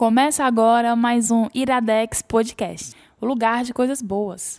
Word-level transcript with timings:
Começa 0.00 0.44
agora 0.46 0.96
mais 0.96 1.30
um 1.30 1.46
Iradex 1.52 2.22
Podcast, 2.22 2.96
o 3.20 3.26
lugar 3.26 3.64
de 3.64 3.74
coisas 3.74 4.00
boas. 4.00 4.58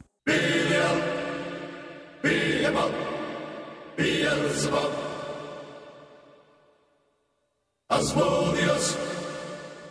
Asmodeus, 7.90 8.96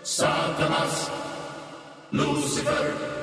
Satanas, 0.05 1.10
Lucifer. 2.12 3.20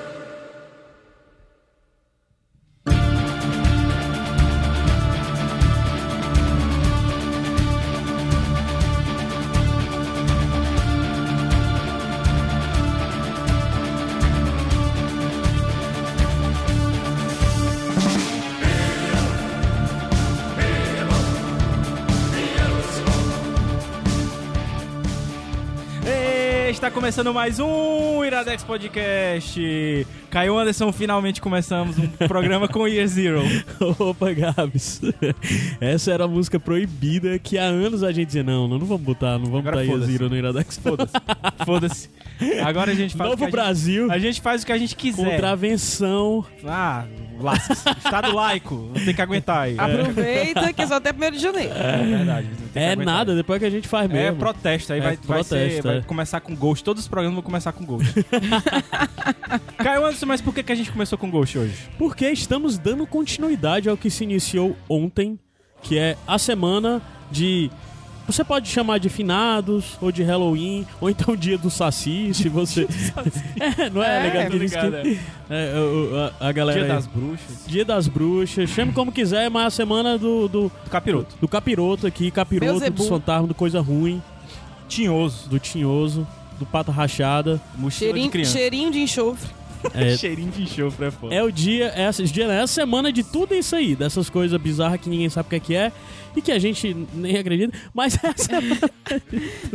Começando 27.07 27.33
mais 27.33 27.57
um 27.57 28.25
Iradex 28.37 28.63
Podcast. 28.63 30.07
Caio 30.29 30.57
Anderson, 30.59 30.91
finalmente 30.91 31.41
começamos 31.41 31.97
um 31.97 32.07
programa 32.27 32.67
com 32.67 32.87
Year 32.87 33.07
Zero. 33.07 33.41
Opa, 33.97 34.31
Gabs. 34.31 35.01
Essa 35.81 36.11
era 36.11 36.25
a 36.25 36.27
música 36.27 36.59
proibida 36.59 37.39
que 37.39 37.57
há 37.57 37.63
anos 37.63 38.03
a 38.03 38.11
gente 38.11 38.27
dizia, 38.27 38.43
não, 38.43 38.67
não, 38.67 38.77
não 38.77 38.85
vamos 38.85 39.01
botar, 39.03 39.39
não 39.39 39.45
vamos 39.45 39.59
Agora 39.65 39.77
botar 39.77 39.87
foda-se. 39.87 40.11
Yaziro 40.11 40.29
no 40.29 40.37
Iradex. 40.37 40.77
Foda-se. 40.77 41.13
Foda-se. 41.65 42.09
Agora 42.63 42.91
a 42.91 42.95
gente 42.95 43.15
faz 43.17 43.31
o 43.31 43.33
que 43.35 43.41
Novo 43.41 43.43
a 43.43 43.47
gente- 43.47 43.51
Brasil, 43.51 44.11
A 44.11 44.19
gente 44.19 44.39
faz 44.41 44.61
o 44.61 44.65
que 44.67 44.71
a 44.71 44.77
gente 44.77 44.95
quiser. 44.95 45.23
contravenção. 45.31 46.45
Ah, 46.63 47.05
lasca 47.39 47.73
Estado 47.97 48.35
laico. 48.35 48.91
Tem 49.03 49.15
que 49.15 49.21
aguentar 49.21 49.61
aí. 49.63 49.75
Aproveita 49.79 50.71
que 50.73 50.81
é 50.83 50.85
só 50.87 50.95
até 50.95 51.11
1 51.11 51.31
de 51.31 51.39
janeiro. 51.39 51.73
É 51.73 52.05
verdade. 52.05 52.47
tem 52.47 52.67
que 52.73 52.79
É 52.79 52.91
aguentar. 52.91 53.15
nada, 53.15 53.35
depois 53.35 53.59
que 53.59 53.65
a 53.65 53.69
gente 53.71 53.87
faz 53.87 54.07
É 54.11 54.13
mesmo. 54.13 54.37
protesto, 54.37 54.93
aí 54.93 54.99
É 54.99 55.01
vai, 55.01 55.17
vai, 55.23 55.43
ser- 55.43 55.55
protesto, 55.55 55.87
vai 55.87 55.97
é. 55.97 56.01
começar 56.01 56.39
com 56.41 56.53
Ghost. 56.55 56.83
Todos 56.83 57.01
os 57.03 57.07
programas 57.07 57.33
vão 57.35 57.43
começar 57.43 57.71
com 57.71 57.83
Ghost. 57.85 58.13
Caio 59.77 60.05
Anderson, 60.05 60.25
mas 60.25 60.41
por 60.41 60.53
que, 60.53 60.63
que 60.63 60.71
a 60.71 60.75
gente 60.75 60.91
começou 60.91 61.17
com 61.17 61.29
Ghost 61.29 61.57
hoje? 61.57 61.73
Porque 61.97 62.29
estamos 62.29 62.77
dando 62.77 63.05
continuidade 63.07 63.89
ao 63.89 63.97
que 63.97 64.09
se 64.09 64.23
iniciou 64.23 64.75
ontem, 64.89 65.39
que 65.81 65.97
é 65.97 66.17
a 66.27 66.37
semana 66.37 67.01
de. 67.31 67.69
Você 68.25 68.43
pode 68.43 68.67
chamar 68.67 68.97
de 68.99 69.07
finados, 69.07 69.97
ou 70.01 70.11
de 70.11 70.21
Halloween, 70.21 70.85
ou 70.99 71.09
então 71.09 71.33
dia 71.33 71.57
do 71.57 71.69
Saci, 71.71 72.33
se 72.33 72.49
você. 72.49 72.85
é, 73.79 73.89
não 73.89 74.03
é, 74.03 74.19
É, 74.19 74.23
legal? 74.23 74.41
Aqueles 74.47 74.71
que- 74.71 74.77
é. 74.77 75.17
É, 75.49 75.79
o- 75.79 76.33
a, 76.41 76.49
a 76.49 76.51
galera. 76.51 76.79
Dia 76.83 76.93
das 76.93 77.07
Bruxas. 77.07 77.63
Dia 77.67 77.85
das 77.85 78.07
Bruxas, 78.09 78.69
chame 78.69 78.91
como 78.91 79.13
quiser, 79.13 79.49
mas 79.49 79.67
a 79.67 79.69
semana 79.69 80.17
do, 80.17 80.49
do, 80.49 80.61
Do 80.63 80.89
Capiroto. 80.89 81.35
do 81.39 81.47
capiroto 81.47 82.05
aqui, 82.05 82.29
capiroto, 82.29 82.89
dos 82.91 83.07
fantasmas, 83.07 83.47
do 83.47 83.55
coisa 83.55 83.79
ruim, 83.79 84.21
Tinhoso. 84.89 85.47
do 85.49 85.57
tinhoso, 85.59 86.27
do 86.59 86.65
pata 86.65 86.91
rachada. 86.91 87.61
Mochila 87.75 87.89
de 87.89 87.97
Cheirinho, 88.13 88.31
criança. 88.31 88.51
cheirinho 88.57 88.91
de 88.91 88.99
enxofre. 88.99 89.49
É, 89.93 90.15
Cheirinho 90.17 90.49
de 90.51 90.63
enxofre 90.63 91.05
é 91.05 91.11
foda. 91.11 91.35
é 91.35 91.43
o 91.43 91.51
dia, 91.51 91.87
é 91.95 92.09
dia, 92.23 92.45
é 92.45 92.61
a 92.61 92.67
semana 92.67 93.11
de 93.11 93.23
tudo 93.23 93.53
isso 93.53 93.75
aí, 93.75 93.95
dessas 93.95 94.29
coisas 94.29 94.59
bizarras 94.59 94.99
que 94.99 95.07
ninguém 95.09 95.29
sabe 95.29 95.47
o 95.47 95.49
que 95.51 95.55
é 95.55 95.59
que 95.59 95.75
é 95.75 95.91
e 96.35 96.41
que 96.41 96.51
a 96.51 96.57
gente 96.59 96.95
nem 97.13 97.37
acredita, 97.37 97.77
mas 97.93 98.15
é 98.23 98.27
a 98.27 98.33
semana, 98.37 98.89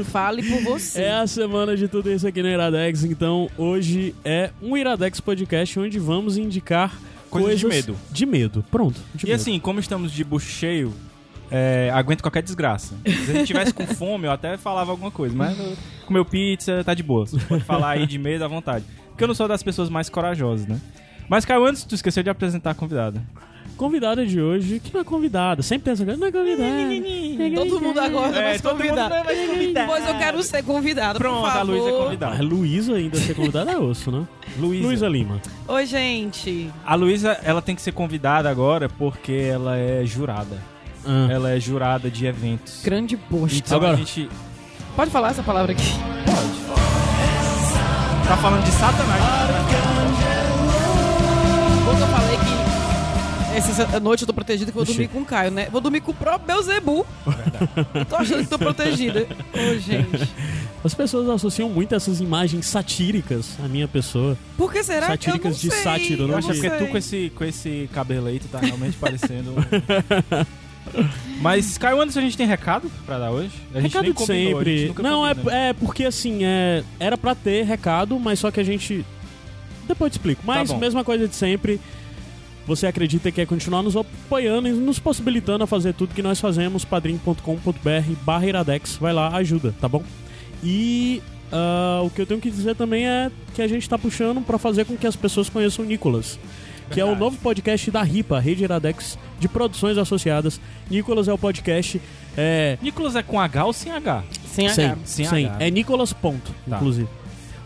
Fale 0.05 0.43
por 0.43 0.61
você. 0.63 1.03
é 1.03 1.13
a 1.15 1.27
semana 1.27 1.77
de 1.77 1.87
tudo 1.89 2.11
isso 2.13 2.27
aqui 2.27 2.43
no 2.43 2.49
Iradex. 2.49 3.05
Então, 3.05 3.49
hoje 3.57 4.15
é 4.25 4.51
um 4.61 4.77
Iradex 4.77 5.21
Podcast 5.21 5.79
onde 5.79 5.99
vamos 5.99 6.37
indicar 6.37 6.91
Coisas 7.31 7.61
de 7.61 7.65
coisas 7.67 7.87
medo. 7.87 7.99
De 8.11 8.27
medo, 8.27 8.65
pronto. 8.71 9.01
de 9.15 9.25
E 9.25 9.31
medo. 9.31 9.41
assim, 9.41 9.59
como 9.59 9.81
estamos 9.81 10.13
de 10.13 10.23
bucho 10.25 10.51
cheio, 10.51 10.93
é, 11.53 11.91
aguento 11.93 12.23
qualquer 12.23 12.43
desgraça. 12.43 12.95
Se 13.05 13.31
a 13.31 13.35
gente 13.35 13.47
tivesse 13.47 13.75
com 13.75 13.87
fome, 13.87 14.27
eu 14.27 14.33
até 14.33 14.57
falava 14.57 14.91
alguma 14.91 15.11
coisa, 15.11 15.37
mas 15.37 15.59
eu- 15.59 15.77
comeu 16.07 16.25
pizza, 16.25 16.83
tá 16.83 16.95
de 16.95 17.03
boa. 17.03 17.27
Você 17.27 17.39
pode 17.41 17.63
falar 17.65 17.91
aí 17.91 18.07
de 18.07 18.19
medo 18.19 18.45
à 18.45 18.49
vontade. 18.49 18.85
Porque 19.11 19.23
eu 19.25 19.29
não 19.29 19.35
sou 19.35 19.47
das 19.47 19.63
pessoas 19.63 19.91
mais 19.91 20.09
corajosas, 20.09 20.67
né? 20.67 20.81
Mas, 21.29 21.45
Caio, 21.45 21.65
antes 21.67 21.85
tu 21.85 21.95
esqueceu 21.95 22.23
de 22.23 22.31
apresentar 22.31 22.71
a 22.71 22.75
convidada. 22.75 23.23
Convidada 23.77 24.25
de 24.27 24.41
hoje, 24.41 24.79
que 24.81 24.93
não 24.93 25.01
é 25.01 25.05
convidada, 25.05 25.63
sempre 25.63 25.85
coisa, 25.85 26.17
não 26.17 26.27
é 26.27 26.33
convidada. 26.33 27.55
Todo 27.55 27.81
mundo 27.81 27.99
agora 28.01 28.37
É, 28.39 28.59
convidar. 28.59 29.09
vai 29.25 29.47
convidar. 29.47 29.87
Pois 29.87 30.07
eu 30.09 30.15
quero 30.19 30.43
ser 30.43 30.63
convidada, 30.63 31.19
Pronto, 31.19 31.41
por 31.43 31.51
a. 31.51 31.63
Luísa 31.63 31.89
é 31.89 31.91
A 31.91 31.99
convidada. 32.05 32.43
Luísa 32.43 32.95
ainda 32.95 33.17
ser 33.19 33.35
convidada 33.35 33.71
é 33.73 33.79
osso, 33.79 34.11
né? 34.13 34.27
Luísa. 34.59 34.87
Luísa 34.87 35.09
Lima. 35.09 35.41
Oi, 35.69 35.87
gente. 35.87 36.71
A 36.85 36.95
Luísa, 36.95 37.39
ela 37.43 37.63
tem 37.63 37.75
que 37.75 37.83
ser 37.83 37.93
convidada 37.93 38.51
agora 38.51 38.89
porque 38.89 39.33
ela 39.33 39.77
é 39.77 40.05
jurada. 40.05 40.59
Ah. 41.05 41.29
Ela 41.31 41.51
é 41.51 41.61
jurada 41.61 42.11
de 42.11 42.27
eventos. 42.27 42.81
Grande 42.85 43.17
bosta. 43.17 43.57
Então 43.59 43.77
Agora. 43.79 43.95
a 43.95 43.97
gente 43.97 44.29
Pode 44.97 45.11
falar 45.11 45.31
essa 45.31 45.43
palavra 45.43 45.73
aqui? 45.73 45.83
pode. 46.27 46.63
Tá 48.29 48.37
falando 48.37 48.63
de 48.65 48.71
Satanás. 48.71 49.23
Quando 51.85 52.01
eu 52.01 52.07
falei 52.09 52.37
que 52.37 52.63
essa 53.59 54.01
noite 54.01 54.23
eu 54.23 54.27
tô 54.27 54.33
protegida 54.33 54.71
que 54.73 54.79
eu 54.79 54.85
vou 54.85 54.95
dormir 54.95 55.09
com 55.09 55.21
o 55.21 55.25
Caio, 55.25 55.51
né? 55.51 55.69
Vou 55.71 55.81
dormir 55.81 56.01
com 56.01 56.11
o 56.11 56.15
próprio 56.15 56.47
Beuzebu. 56.47 57.07
Eu 57.95 58.05
tô 58.07 58.17
achando 58.17 58.43
que 58.45 58.47
tô 58.49 58.59
protegida. 58.59 59.27
Ô, 59.53 59.79
gente. 59.79 60.31
As 60.85 60.95
pessoas 60.95 61.29
associam 61.29 61.69
muito 61.69 61.95
essas 61.95 62.21
imagens 62.21 62.67
satíricas 62.67 63.57
à 63.65 63.69
minha 63.69 63.87
pessoa. 63.87 64.37
Por 64.57 64.73
que 64.73 64.83
será 64.83 65.17
que 65.17 65.29
eu 65.29 65.35
não 65.35 65.41
Satíricas 65.43 65.61
de 65.61 65.71
sei? 65.71 65.83
sátiro, 65.83 66.23
não 66.27 66.31
Eu 66.35 66.39
acho 66.39 66.49
que 66.49 66.55
sei. 66.55 66.67
é 66.67 66.71
porque 66.71 66.85
tu 66.87 66.91
com 66.91 66.97
esse, 66.99 67.33
com 67.37 67.45
esse 67.45 67.91
cabelo 67.93 68.27
aí, 68.29 68.39
tu 68.39 68.49
tá 68.49 68.59
realmente 68.59 68.97
parecendo. 68.99 69.53
um- 69.53 70.45
Mas, 71.41 71.77
Caio 71.77 72.01
Anderson, 72.01 72.21
a 72.21 72.23
gente 72.23 72.37
tem 72.37 72.47
recado 72.47 72.91
pra 73.05 73.19
dar 73.19 73.31
hoje? 73.31 73.51
A 73.75 73.81
gente 73.81 73.91
recado 73.91 74.05
nem 74.05 74.13
combinou, 74.13 74.59
sempre. 74.59 74.95
Não, 75.03 75.27
é, 75.27 75.35
combina. 75.35 75.55
é 75.57 75.73
porque 75.73 76.05
assim, 76.05 76.45
é, 76.45 76.85
era 77.01 77.19
pra 77.19 77.35
ter 77.35 77.65
recado, 77.65 78.19
mas 78.19 78.39
só 78.39 78.51
que 78.51 78.61
a 78.61 78.65
gente. 78.65 79.05
Depois 79.87 80.09
eu 80.09 80.11
te 80.11 80.13
explico. 80.15 80.43
Mas, 80.45 80.71
Tá 80.71 80.77
mesma 80.77 81.03
coisa 81.03 81.27
de 81.27 81.35
sempre. 81.35 81.81
Você 82.65 82.87
acredita 82.87 83.31
que 83.31 83.37
quer 83.37 83.47
continuar 83.47 83.83
nos 83.83 83.97
apoiando 83.97 84.69
e 84.69 84.73
nos 84.73 85.01
possibilitando 85.01 85.65
a 85.65 85.67
fazer 85.67 85.95
tudo 85.95 86.15
que 86.15 86.23
nós 86.23 86.39
fazemos, 86.39 86.85
padrim.com.br 86.85 88.13
barra 88.23 88.47
iradex. 88.47 88.97
Vai 88.97 89.13
lá, 89.13 89.35
ajuda, 89.37 89.75
tá 89.81 89.89
bom? 89.89 90.05
E 90.63 91.21
ah, 91.53 92.01
o 92.03 92.09
que 92.09 92.23
eu 92.23 92.27
tenho 92.27 92.41
que 92.41 92.51
dizer 92.51 92.75
também 92.75 93.07
é 93.07 93.31
que 93.55 93.61
a 93.61 93.69
gente 93.69 93.87
tá 93.87 93.99
puxando 93.99 94.41
pra 94.41 94.59
fazer 94.59 94.87
com 94.87 94.97
que 94.97 95.07
as 95.07 95.15
pessoas 95.15 95.51
conheçam 95.51 95.85
o 95.85 95.89
Nicolas. 95.89 96.39
Que 96.93 97.01
é 97.01 97.05
o 97.05 97.17
novo 97.17 97.37
podcast 97.39 97.91
da 97.91 98.03
RIPA, 98.03 98.39
Rede 98.39 98.65
Iradex 98.65 99.19
de 99.41 99.49
Produções 99.49 99.97
Associadas. 99.97 100.61
Nicolas 100.91 101.27
é 101.27 101.33
o 101.33 101.39
podcast. 101.39 102.01
É, 102.37 102.77
Nicolas 102.83 103.17
é 103.17 103.23
com 103.23 103.41
H 103.41 103.65
ou 103.65 103.73
sem 103.73 103.91
H? 103.93 104.25
Sem 104.47 104.69
sem, 104.69 104.85
H. 104.87 104.99
Sem 105.05 105.25
sem. 105.27 105.47
H. 105.47 105.57
É 105.65 105.71
Nicolas 105.71 106.13
ponto, 106.13 106.53
Tá. 106.69 106.77
inclusive. 106.77 107.09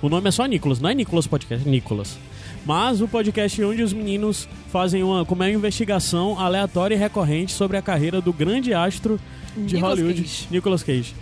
O 0.00 0.08
nome 0.08 0.28
é 0.28 0.30
só 0.30 0.46
Nicolas, 0.46 0.78
não 0.80 0.88
é 0.90 0.94
Nicolas 0.94 1.26
Podcast, 1.26 1.66
é 1.66 1.70
Nicolas. 1.70 2.16
Mas 2.64 3.00
o 3.00 3.08
podcast 3.08 3.62
onde 3.64 3.82
os 3.82 3.92
meninos 3.92 4.48
fazem 4.70 5.02
uma, 5.02 5.24
como 5.24 5.42
é 5.42 5.46
uma 5.46 5.52
investigação 5.54 6.38
aleatória 6.38 6.94
e 6.94 6.98
recorrente 6.98 7.52
sobre 7.52 7.76
a 7.76 7.82
carreira 7.82 8.20
do 8.20 8.32
grande 8.32 8.74
astro 8.74 9.18
de 9.56 9.74
Nicolas 9.76 9.98
Hollywood, 9.98 10.22
Cage. 10.22 10.48
Nicolas 10.50 10.82
Cage. 10.82 11.14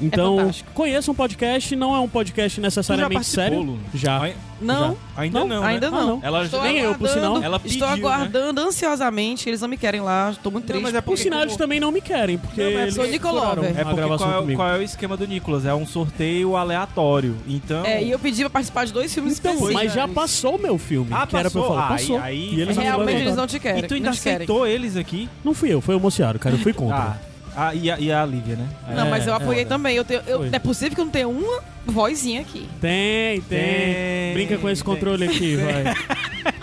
Então, 0.00 0.36
fantástico. 0.38 0.70
conheçam 0.74 1.12
o 1.12 1.16
podcast, 1.16 1.76
não 1.76 1.94
é 1.94 1.98
um 1.98 2.08
podcast 2.08 2.60
necessariamente 2.60 3.14
participou, 3.14 3.44
sério. 3.44 3.60
Lu? 3.62 3.78
Já. 3.94 4.18
Ai- 4.20 4.34
Não, 4.60 4.94
Ainda 5.16 5.40
Não, 5.40 5.48
não, 5.48 5.64
ainda 5.64 5.90
né? 5.90 5.96
Ah, 5.96 6.00
não. 6.02 6.06
não. 6.16 6.20
Ela 6.22 6.44
Estou 6.44 6.62
Nem 6.62 6.78
eu, 6.78 6.94
por 6.94 7.06
aguardando, 7.08 7.34
sinal. 7.36 7.42
Ela 7.42 7.58
pediu, 7.58 7.74
Estou 7.76 7.88
né? 7.88 7.94
aguardando 7.94 8.60
ansiosamente. 8.60 9.48
Eles 9.48 9.60
não 9.62 9.68
me 9.68 9.76
querem 9.78 10.00
lá. 10.02 10.30
Estou 10.32 10.52
muito 10.52 10.66
triste. 10.66 10.82
mas 10.82 10.94
é 10.94 11.00
Por 11.00 11.06
porque 11.12 11.22
sinal, 11.22 11.38
como- 11.38 11.48
eles 11.50 11.56
também 11.56 11.80
não 11.80 11.90
me 11.90 12.00
querem, 12.02 12.36
porque 12.36 12.62
Não, 12.62 12.70
mas 12.72 12.82
eles 12.82 12.94
sou 12.94 13.06
Nicolover. 13.06 13.48
furaram 13.48 13.64
É 13.64 13.70
a 13.70 13.84
porque 13.84 13.96
gravação 13.96 14.26
qual 14.28 14.50
é, 14.50 14.54
qual 14.54 14.68
é 14.68 14.78
o 14.78 14.82
esquema 14.82 15.16
do 15.16 15.26
Nicolas? 15.26 15.64
É 15.64 15.72
um 15.74 15.86
sorteio 15.86 16.56
aleatório. 16.56 17.36
Então. 17.48 17.84
É, 17.86 18.02
e 18.02 18.10
eu 18.10 18.18
pedi 18.18 18.42
pra 18.42 18.50
participar 18.50 18.84
de 18.84 18.92
dois 18.92 19.12
filmes 19.14 19.38
Então, 19.38 19.52
específicos. 19.52 19.82
mas 19.82 19.94
já 19.94 20.06
passou 20.06 20.56
o 20.56 20.58
meu 20.60 20.76
filme, 20.76 21.08
Ah, 21.10 21.26
que 21.26 21.36
era 21.36 21.50
pra 21.50 21.58
eu 21.58 21.62
passou? 21.64 21.68
falar. 21.76 21.86
Ah, 21.86 21.88
Passou. 21.92 22.16
aí- 22.18 22.22
aí- 22.24 22.54
e 22.54 22.60
eles 22.60 22.76
não 22.76 22.82
me 22.82 22.88
Realmente 22.90 23.08
eles 23.08 23.18
levantaram. 23.20 23.36
não 23.36 23.46
te 23.46 23.60
querem. 23.60 23.78
E 23.84 23.86
tu 23.88 23.94
ainda 23.94 24.04
não 24.06 24.12
aceitou 24.12 24.66
eles 24.66 24.96
aqui? 24.96 25.28
Não 25.42 25.54
fui 25.54 25.72
eu, 25.72 25.80
foi 25.80 25.94
o 25.94 26.00
Mociaro, 26.00 26.38
cara. 26.38 26.54
Eu 26.54 26.58
fui 26.60 26.72
contra. 26.74 27.29
Ah, 27.56 27.74
e, 27.74 27.90
a, 27.90 27.98
e 27.98 28.12
a 28.12 28.24
Lívia, 28.24 28.56
né? 28.56 28.68
Não, 28.94 29.06
É, 29.06 29.10
mas 29.10 29.26
eu 29.26 29.32
é, 29.32 29.36
apoiei 29.36 29.62
é. 29.62 29.64
também. 29.66 29.96
Eu 29.96 30.04
tenho, 30.04 30.20
eu, 30.26 30.38
Foi. 30.38 30.48
é 30.52 30.58
possível 30.58 30.94
que 30.94 31.00
eu 31.00 31.04
não 31.04 31.12
tenha 31.12 31.28
uma 31.28 31.60
vozinha 31.84 32.40
aqui. 32.40 32.68
Tem, 32.80 33.40
tem, 33.42 33.58
Tem, 33.58 34.34
Brinca 34.34 34.58
com 34.58 34.68
esse 34.70 34.84
tem. 34.84 34.94
controle 34.94 35.24
aqui, 35.24 35.56
vai. 35.56 35.94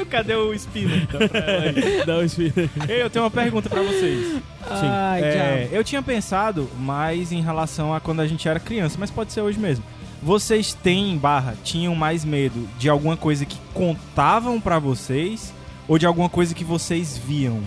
Cadê 0.09 0.35
o 0.35 0.53
espino? 0.53 0.95
Então. 0.95 1.19
Dá 2.07 2.17
o 2.17 2.23
espírito. 2.23 2.69
Ei, 2.89 3.01
eu 3.01 3.09
tenho 3.09 3.25
uma 3.25 3.31
pergunta 3.31 3.69
pra 3.69 3.81
vocês. 3.81 4.41
Ai, 4.69 5.21
É, 5.21 5.69
eu 5.71 5.83
tinha 5.83 6.01
pensado 6.01 6.69
mais 6.79 7.31
em 7.33 7.41
relação 7.41 7.93
a 7.93 7.99
quando 7.99 8.21
a 8.21 8.27
gente 8.27 8.47
era 8.47 8.59
criança, 8.59 8.95
mas 8.99 9.11
pode 9.11 9.33
ser 9.33 9.41
hoje 9.41 9.59
mesmo. 9.59 9.83
Vocês 10.23 10.73
têm, 10.73 11.17
barra, 11.17 11.55
tinham 11.63 11.93
mais 11.93 12.23
medo 12.25 12.67
de 12.79 12.89
alguma 12.89 13.15
coisa 13.17 13.45
que 13.45 13.57
contavam 13.73 14.59
pra 14.59 14.79
vocês 14.79 15.53
ou 15.87 15.97
de 15.99 16.05
alguma 16.05 16.29
coisa 16.29 16.55
que 16.55 16.63
vocês 16.63 17.17
viam? 17.17 17.61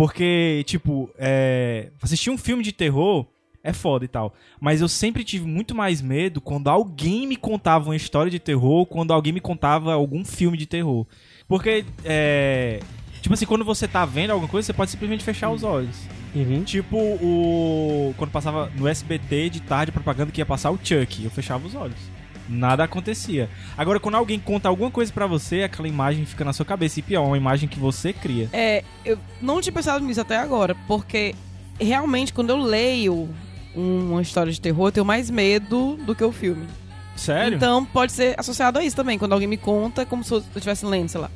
Porque, 0.00 0.64
tipo, 0.64 1.10
é, 1.18 1.90
assistir 2.00 2.30
um 2.30 2.38
filme 2.38 2.62
de 2.62 2.72
terror 2.72 3.26
é 3.62 3.70
foda 3.70 4.02
e 4.02 4.08
tal. 4.08 4.32
Mas 4.58 4.80
eu 4.80 4.88
sempre 4.88 5.22
tive 5.22 5.44
muito 5.44 5.74
mais 5.74 6.00
medo 6.00 6.40
quando 6.40 6.70
alguém 6.70 7.26
me 7.26 7.36
contava 7.36 7.90
uma 7.90 7.96
história 7.96 8.30
de 8.30 8.38
terror, 8.38 8.86
quando 8.86 9.12
alguém 9.12 9.30
me 9.30 9.42
contava 9.42 9.92
algum 9.92 10.24
filme 10.24 10.56
de 10.56 10.64
terror. 10.64 11.06
Porque, 11.46 11.84
é. 12.02 12.80
Tipo 13.20 13.34
assim, 13.34 13.44
quando 13.44 13.62
você 13.62 13.86
tá 13.86 14.06
vendo 14.06 14.30
alguma 14.30 14.48
coisa, 14.48 14.64
você 14.64 14.72
pode 14.72 14.90
simplesmente 14.90 15.22
fechar 15.22 15.50
os 15.50 15.62
olhos. 15.62 15.98
Uhum. 16.34 16.64
Tipo 16.64 16.96
o. 16.96 18.14
Quando 18.16 18.30
passava 18.30 18.72
no 18.78 18.88
SBT 18.88 19.50
de 19.50 19.60
tarde 19.60 19.92
propaganda 19.92 20.32
que 20.32 20.40
ia 20.40 20.46
passar 20.46 20.70
o 20.70 20.78
Chuck, 20.82 21.22
eu 21.22 21.30
fechava 21.30 21.66
os 21.66 21.74
olhos. 21.74 22.19
Nada 22.50 22.82
acontecia. 22.82 23.48
Agora, 23.78 24.00
quando 24.00 24.16
alguém 24.16 24.40
conta 24.40 24.68
alguma 24.68 24.90
coisa 24.90 25.12
pra 25.12 25.24
você, 25.26 25.62
aquela 25.62 25.86
imagem 25.86 26.26
fica 26.26 26.44
na 26.44 26.52
sua 26.52 26.66
cabeça. 26.66 26.98
E 26.98 27.02
pior, 27.02 27.24
uma 27.24 27.36
imagem 27.36 27.68
que 27.68 27.78
você 27.78 28.12
cria. 28.12 28.48
É, 28.52 28.82
eu 29.04 29.16
não 29.40 29.60
tinha 29.60 29.72
pensado 29.72 30.04
nisso 30.04 30.20
até 30.20 30.36
agora, 30.36 30.74
porque 30.88 31.34
realmente 31.78 32.32
quando 32.32 32.50
eu 32.50 32.58
leio 32.58 33.28
uma 33.74 34.20
história 34.20 34.52
de 34.52 34.60
terror, 34.60 34.88
eu 34.88 34.92
tenho 34.92 35.06
mais 35.06 35.30
medo 35.30 35.96
do 36.04 36.14
que 36.14 36.24
o 36.24 36.32
filme. 36.32 36.66
Sério? 37.14 37.56
Então 37.56 37.84
pode 37.84 38.12
ser 38.12 38.34
associado 38.38 38.78
a 38.78 38.84
isso 38.84 38.96
também, 38.96 39.18
quando 39.18 39.32
alguém 39.32 39.46
me 39.46 39.56
conta, 39.56 40.04
como 40.04 40.24
se 40.24 40.32
eu 40.32 40.38
estivesse 40.56 40.84
lendo, 40.84 41.08
sei 41.08 41.20
lá. 41.20 41.30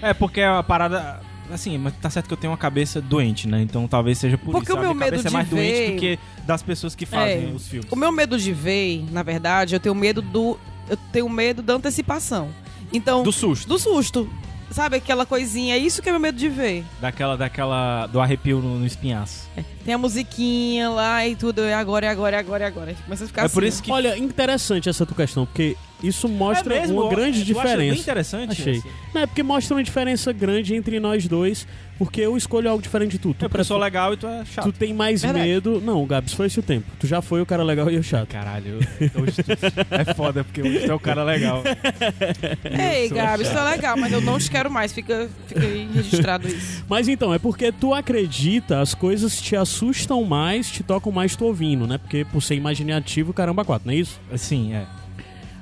É, 0.00 0.14
porque 0.14 0.40
a 0.40 0.62
parada. 0.62 1.20
Assim, 1.50 1.76
mas 1.76 1.92
tá 2.00 2.08
certo 2.08 2.26
que 2.26 2.32
eu 2.32 2.36
tenho 2.38 2.50
uma 2.52 2.56
cabeça 2.58 3.00
doente, 3.00 3.46
né? 3.46 3.60
Então 3.60 3.86
talvez 3.86 4.18
seja 4.18 4.38
por 4.38 4.52
Porque 4.52 4.66
isso. 4.72 4.74
o 4.74 4.78
A 4.78 4.80
meu 4.82 4.94
medo 4.94 5.10
cabeça 5.10 5.28
é 5.28 5.30
de 5.30 5.34
mais 5.34 5.48
doente 5.48 5.72
ver- 5.72 5.90
do 5.92 5.98
que 6.00 6.18
das 6.46 6.62
pessoas 6.62 6.94
que 6.94 7.04
fazem 7.04 7.50
É. 7.50 7.52
os 7.54 7.68
filmes. 7.68 7.90
O 7.92 7.96
meu 7.96 8.10
medo 8.10 8.38
de 8.38 8.52
ver, 8.52 9.04
na 9.12 9.22
verdade, 9.22 9.74
eu 9.74 9.80
tenho 9.80 9.94
medo 9.94 10.22
do. 10.22 10.58
Eu 10.88 10.96
tenho 11.12 11.28
medo 11.28 11.62
da 11.62 11.74
antecipação. 11.74 12.48
Então. 12.92 13.22
Do 13.22 13.32
susto. 13.32 13.68
do 13.68 13.78
susto. 13.78 14.28
Sabe 14.70 14.96
aquela 14.96 15.24
coisinha? 15.24 15.74
É 15.74 15.78
isso 15.78 16.02
que 16.02 16.08
é 16.08 16.12
meu 16.12 16.20
medo 16.20 16.36
de 16.38 16.48
ver. 16.48 16.84
Daquela, 17.00 17.36
daquela. 17.36 18.06
Do 18.06 18.20
arrepio 18.20 18.60
no, 18.60 18.78
no 18.78 18.86
espinhaço. 18.86 19.48
Tem 19.84 19.94
a 19.94 19.98
musiquinha 19.98 20.88
lá 20.90 21.26
e 21.26 21.36
tudo. 21.36 21.62
É 21.62 21.74
agora, 21.74 22.06
é 22.06 22.08
agora, 22.08 22.36
é 22.36 22.38
agora, 22.38 22.64
é 22.64 22.66
agora. 22.66 22.94
Começa 23.04 23.24
a 23.24 23.26
ficar 23.26 23.42
É 23.42 23.44
assim. 23.44 23.54
por 23.54 23.62
isso 23.62 23.82
que. 23.82 23.92
Olha, 23.92 24.16
interessante 24.18 24.88
essa 24.88 25.04
tua 25.06 25.16
questão, 25.16 25.46
porque 25.46 25.76
isso 26.02 26.28
mostra 26.28 26.74
É 26.76 26.80
mesmo? 26.80 27.00
uma 27.02 27.10
grande 27.10 27.38
acha 27.42 27.44
bem 27.44 27.62
diferença. 27.62 28.00
interessante. 28.00 28.52
Achei. 28.52 28.82
Não, 29.14 29.22
é 29.22 29.26
porque 29.26 29.42
mostra 29.42 29.76
uma 29.76 29.82
diferença 29.82 30.32
grande 30.32 30.74
entre 30.74 30.98
nós 30.98 31.28
dois, 31.28 31.66
porque 31.98 32.20
eu 32.20 32.36
escolho 32.36 32.68
algo 32.68 32.82
diferente 32.82 33.12
de 33.12 33.18
tu. 33.18 33.34
Tu, 33.34 33.44
É 33.44 33.48
porque 33.48 33.60
eu 33.60 33.64
sou 33.64 33.78
legal 33.78 34.12
e 34.12 34.16
tu 34.16 34.26
é 34.26 34.44
chato. 34.44 34.64
tu 34.64 34.72
tem 34.72 34.92
mais 34.92 35.22
Verdade. 35.22 35.46
medo. 35.46 35.80
Não, 35.80 36.04
Gabs, 36.06 36.32
foi 36.32 36.46
esse 36.46 36.58
o 36.58 36.62
tempo. 36.62 36.86
Tu 36.98 37.06
já 37.06 37.22
foi 37.22 37.40
o 37.40 37.46
cara 37.46 37.62
legal 37.62 37.90
e 37.90 37.94
eu 37.94 38.02
chato. 38.02 38.28
Caralho, 38.28 38.80
eu- 39.00 39.22
hoje 39.22 39.42
tu- 39.42 39.52
é 39.90 40.14
foda, 40.14 40.42
porque 40.44 40.60
hoje 40.62 40.80
tu 40.80 40.90
é 40.90 40.94
o 40.94 40.98
cara 41.00 41.22
legal. 41.22 41.62
Ei, 42.64 43.06
isso 43.06 43.14
chato. 43.14 43.56
é 43.58 43.70
legal, 43.70 43.96
mas 43.96 44.12
eu 44.12 44.20
não 44.20 44.38
te 44.38 44.50
quero 44.50 44.70
mais. 44.70 44.92
Fica, 44.92 45.28
fica 45.46 45.60
aí 45.60 45.88
registrado 45.94 46.46
isso. 46.48 46.84
Mas 46.88 47.08
então, 47.08 47.32
é 47.32 47.38
porque 47.38 47.72
tu 47.72 47.94
acredita, 47.94 48.80
as 48.80 48.94
coisas 48.94 49.40
te 49.40 49.56
assustam 49.56 50.22
mais, 50.24 50.70
te 50.70 50.82
tocam 50.82 51.10
mais 51.12 51.34
tu 51.36 51.44
ouvindo, 51.46 51.86
né? 51.86 51.98
Porque 51.98 52.24
por 52.24 52.42
ser 52.42 52.54
imaginativo, 52.54 53.32
caramba, 53.32 53.64
quatro, 53.64 53.86
não 53.88 53.94
é 53.94 53.96
isso? 53.98 54.20
Assim, 54.32 54.72
é. 54.74 54.84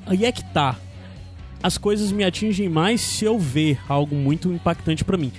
Aí 0.06 0.24
é 0.24 0.32
que 0.32 0.44
tá. 0.52 0.76
As 1.62 1.78
coisas 1.78 2.10
me 2.10 2.24
atingem 2.24 2.68
mais 2.68 3.00
se 3.00 3.24
eu 3.24 3.38
ver 3.38 3.78
algo 3.88 4.14
muito 4.16 4.52
impactante 4.52 5.04
pra 5.04 5.16
mim. 5.16 5.30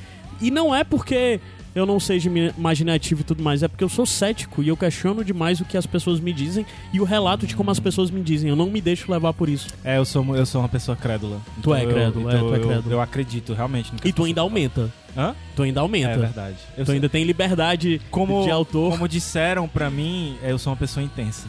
E 0.44 0.52
não 0.52 0.76
é 0.76 0.84
porque 0.84 1.40
eu 1.76 1.86
não 1.88 2.00
seja 2.00 2.30
imaginativo 2.56 3.22
e 3.22 3.24
tudo 3.24 3.42
mais, 3.42 3.64
é 3.64 3.68
porque 3.68 3.84
eu 3.84 3.90
sou 3.90 4.06
cético 4.06 4.62
e 4.62 4.68
eu 4.68 4.78
questiono 4.78 5.24
demais 5.24 5.60
o 5.60 5.66
que 5.66 5.76
as 5.76 5.88
pessoas 5.88 6.20
me 6.20 6.32
dizem 6.32 6.66
e 6.94 7.00
o 7.02 7.04
relato 7.04 7.48
de 7.48 7.56
como 7.56 7.72
as 7.72 7.80
pessoas 7.80 8.12
me 8.12 8.22
dizem. 8.22 8.50
Eu 8.50 8.56
não 8.56 8.70
me 8.70 8.80
deixo 8.80 9.12
levar 9.12 9.34
por 9.34 9.50
isso. 9.50 9.70
É, 9.84 9.98
eu 9.98 10.06
sou, 10.06 10.36
eu 10.36 10.46
sou 10.46 10.62
uma 10.62 10.70
pessoa 10.70 10.96
crédula. 10.96 11.40
Tu 11.64 11.74
é 11.74 11.84
eu- 11.84 11.90
crédulo, 11.90 12.30
é, 12.30 12.36
então 12.36 12.48
tu 12.50 12.54
é 12.54 12.58
eu- 12.60 12.68
crédulo. 12.68 12.92
Eu, 12.96 13.02
acredito 13.02 13.54
realmente 13.54 13.92
no 13.92 14.00
que 14.00 14.08
E 14.10 14.14
tu 14.14 14.24
ainda 14.24 14.42
aumenta. 14.42 14.92
Hã? 15.18 15.34
Tu 15.56 15.64
ainda 15.64 15.80
aumenta. 15.82 16.10
É 16.12 16.18
verdade. 16.18 16.58
Eu 16.78 16.86
Tu 16.86 16.92
ainda 16.92 17.08
tem 17.10 17.24
liberdade 17.24 18.02
como, 18.12 18.44
de 18.44 18.52
autor. 18.52 18.92
como 18.92 19.08
disseram 19.08 19.68
pra 19.68 19.90
mim, 19.90 20.36
eu 20.44 20.58
sou 20.60 20.72
uma 20.74 20.78
pessoa 20.78 21.04
intensa. 21.04 21.48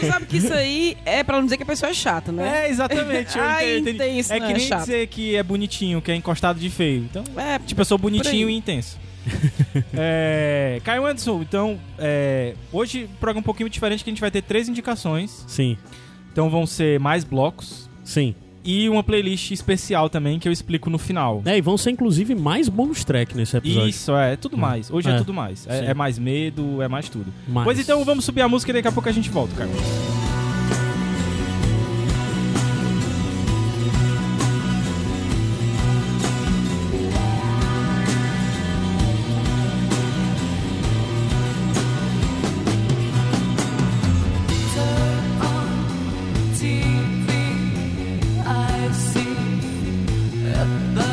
Tu 0.00 0.06
sabe 0.06 0.26
que 0.26 0.36
isso 0.38 0.52
aí 0.52 0.96
é 1.04 1.22
pra 1.22 1.36
não 1.36 1.44
dizer 1.44 1.56
que 1.56 1.62
a 1.62 1.66
pessoa 1.66 1.90
é 1.90 1.94
chata, 1.94 2.32
né? 2.32 2.66
É, 2.66 2.70
exatamente. 2.70 3.36
eu 3.36 3.42
Ah, 3.44 3.62
entendo, 3.64 3.88
entendi. 3.90 3.96
intenso, 4.10 4.32
É 4.32 4.38
não 4.40 4.46
que 4.46 4.52
é 4.52 4.56
nem 4.56 4.66
chato. 4.66 4.80
dizer 4.80 5.06
que 5.08 5.36
é 5.36 5.42
bonitinho, 5.42 6.00
que 6.00 6.10
é 6.10 6.14
encostado 6.14 6.58
de 6.58 6.70
feio. 6.70 7.02
Então, 7.10 7.24
É, 7.36 7.58
tipo, 7.58 7.80
eu 7.80 7.84
sou 7.84 7.98
bonitinho 7.98 8.48
e 8.48 8.54
intenso. 8.56 8.98
é, 9.92 10.80
Caio 10.82 11.04
Anderson, 11.04 11.42
então, 11.42 11.78
é, 11.98 12.54
hoje 12.72 13.04
o 13.04 13.08
programa 13.18 13.40
é 13.40 13.42
um 13.42 13.44
pouquinho 13.44 13.68
diferente, 13.68 14.02
que 14.02 14.08
a 14.10 14.12
gente 14.12 14.20
vai 14.20 14.30
ter 14.30 14.42
três 14.42 14.68
indicações. 14.68 15.44
Sim, 15.46 15.76
Então 16.32 16.48
vão 16.48 16.66
ser 16.66 16.98
mais 16.98 17.22
blocos 17.24 17.88
sim. 18.04 18.34
E 18.64 18.88
uma 18.88 19.02
playlist 19.02 19.50
especial 19.50 20.08
também 20.10 20.38
que 20.38 20.48
eu 20.48 20.52
explico 20.52 20.90
no 20.90 20.98
final. 20.98 21.42
É, 21.44 21.56
e 21.56 21.60
vão 21.60 21.76
ser 21.78 21.90
inclusive 21.90 22.34
mais 22.34 22.68
bônus 22.68 23.04
track 23.04 23.36
nesse 23.36 23.56
episódio. 23.56 23.88
Isso, 23.88 24.14
é, 24.14 24.36
tudo 24.36 24.56
mais. 24.56 24.90
Hoje 24.90 25.08
é, 25.08 25.14
É. 25.14 25.18
tudo 25.18 25.32
mais. 25.32 25.66
É, 25.66 25.86
é 25.86 25.94
mais 25.94 26.18
medo, 26.18 26.82
é 26.82 26.88
mais 26.88 27.08
tudo. 27.08 27.32
Mais. 27.48 27.64
Pois 27.64 27.78
então, 27.78 28.04
vamos 28.04 28.24
subir 28.24 28.42
a 28.42 28.48
música 28.48 28.70
e 28.70 28.74
daqui 28.74 28.88
a 28.88 28.92
pouco 28.92 29.08
a 29.08 29.12
gente 29.12 29.30
volta, 29.30 29.54
Caio. 29.56 29.70
A 50.60 51.09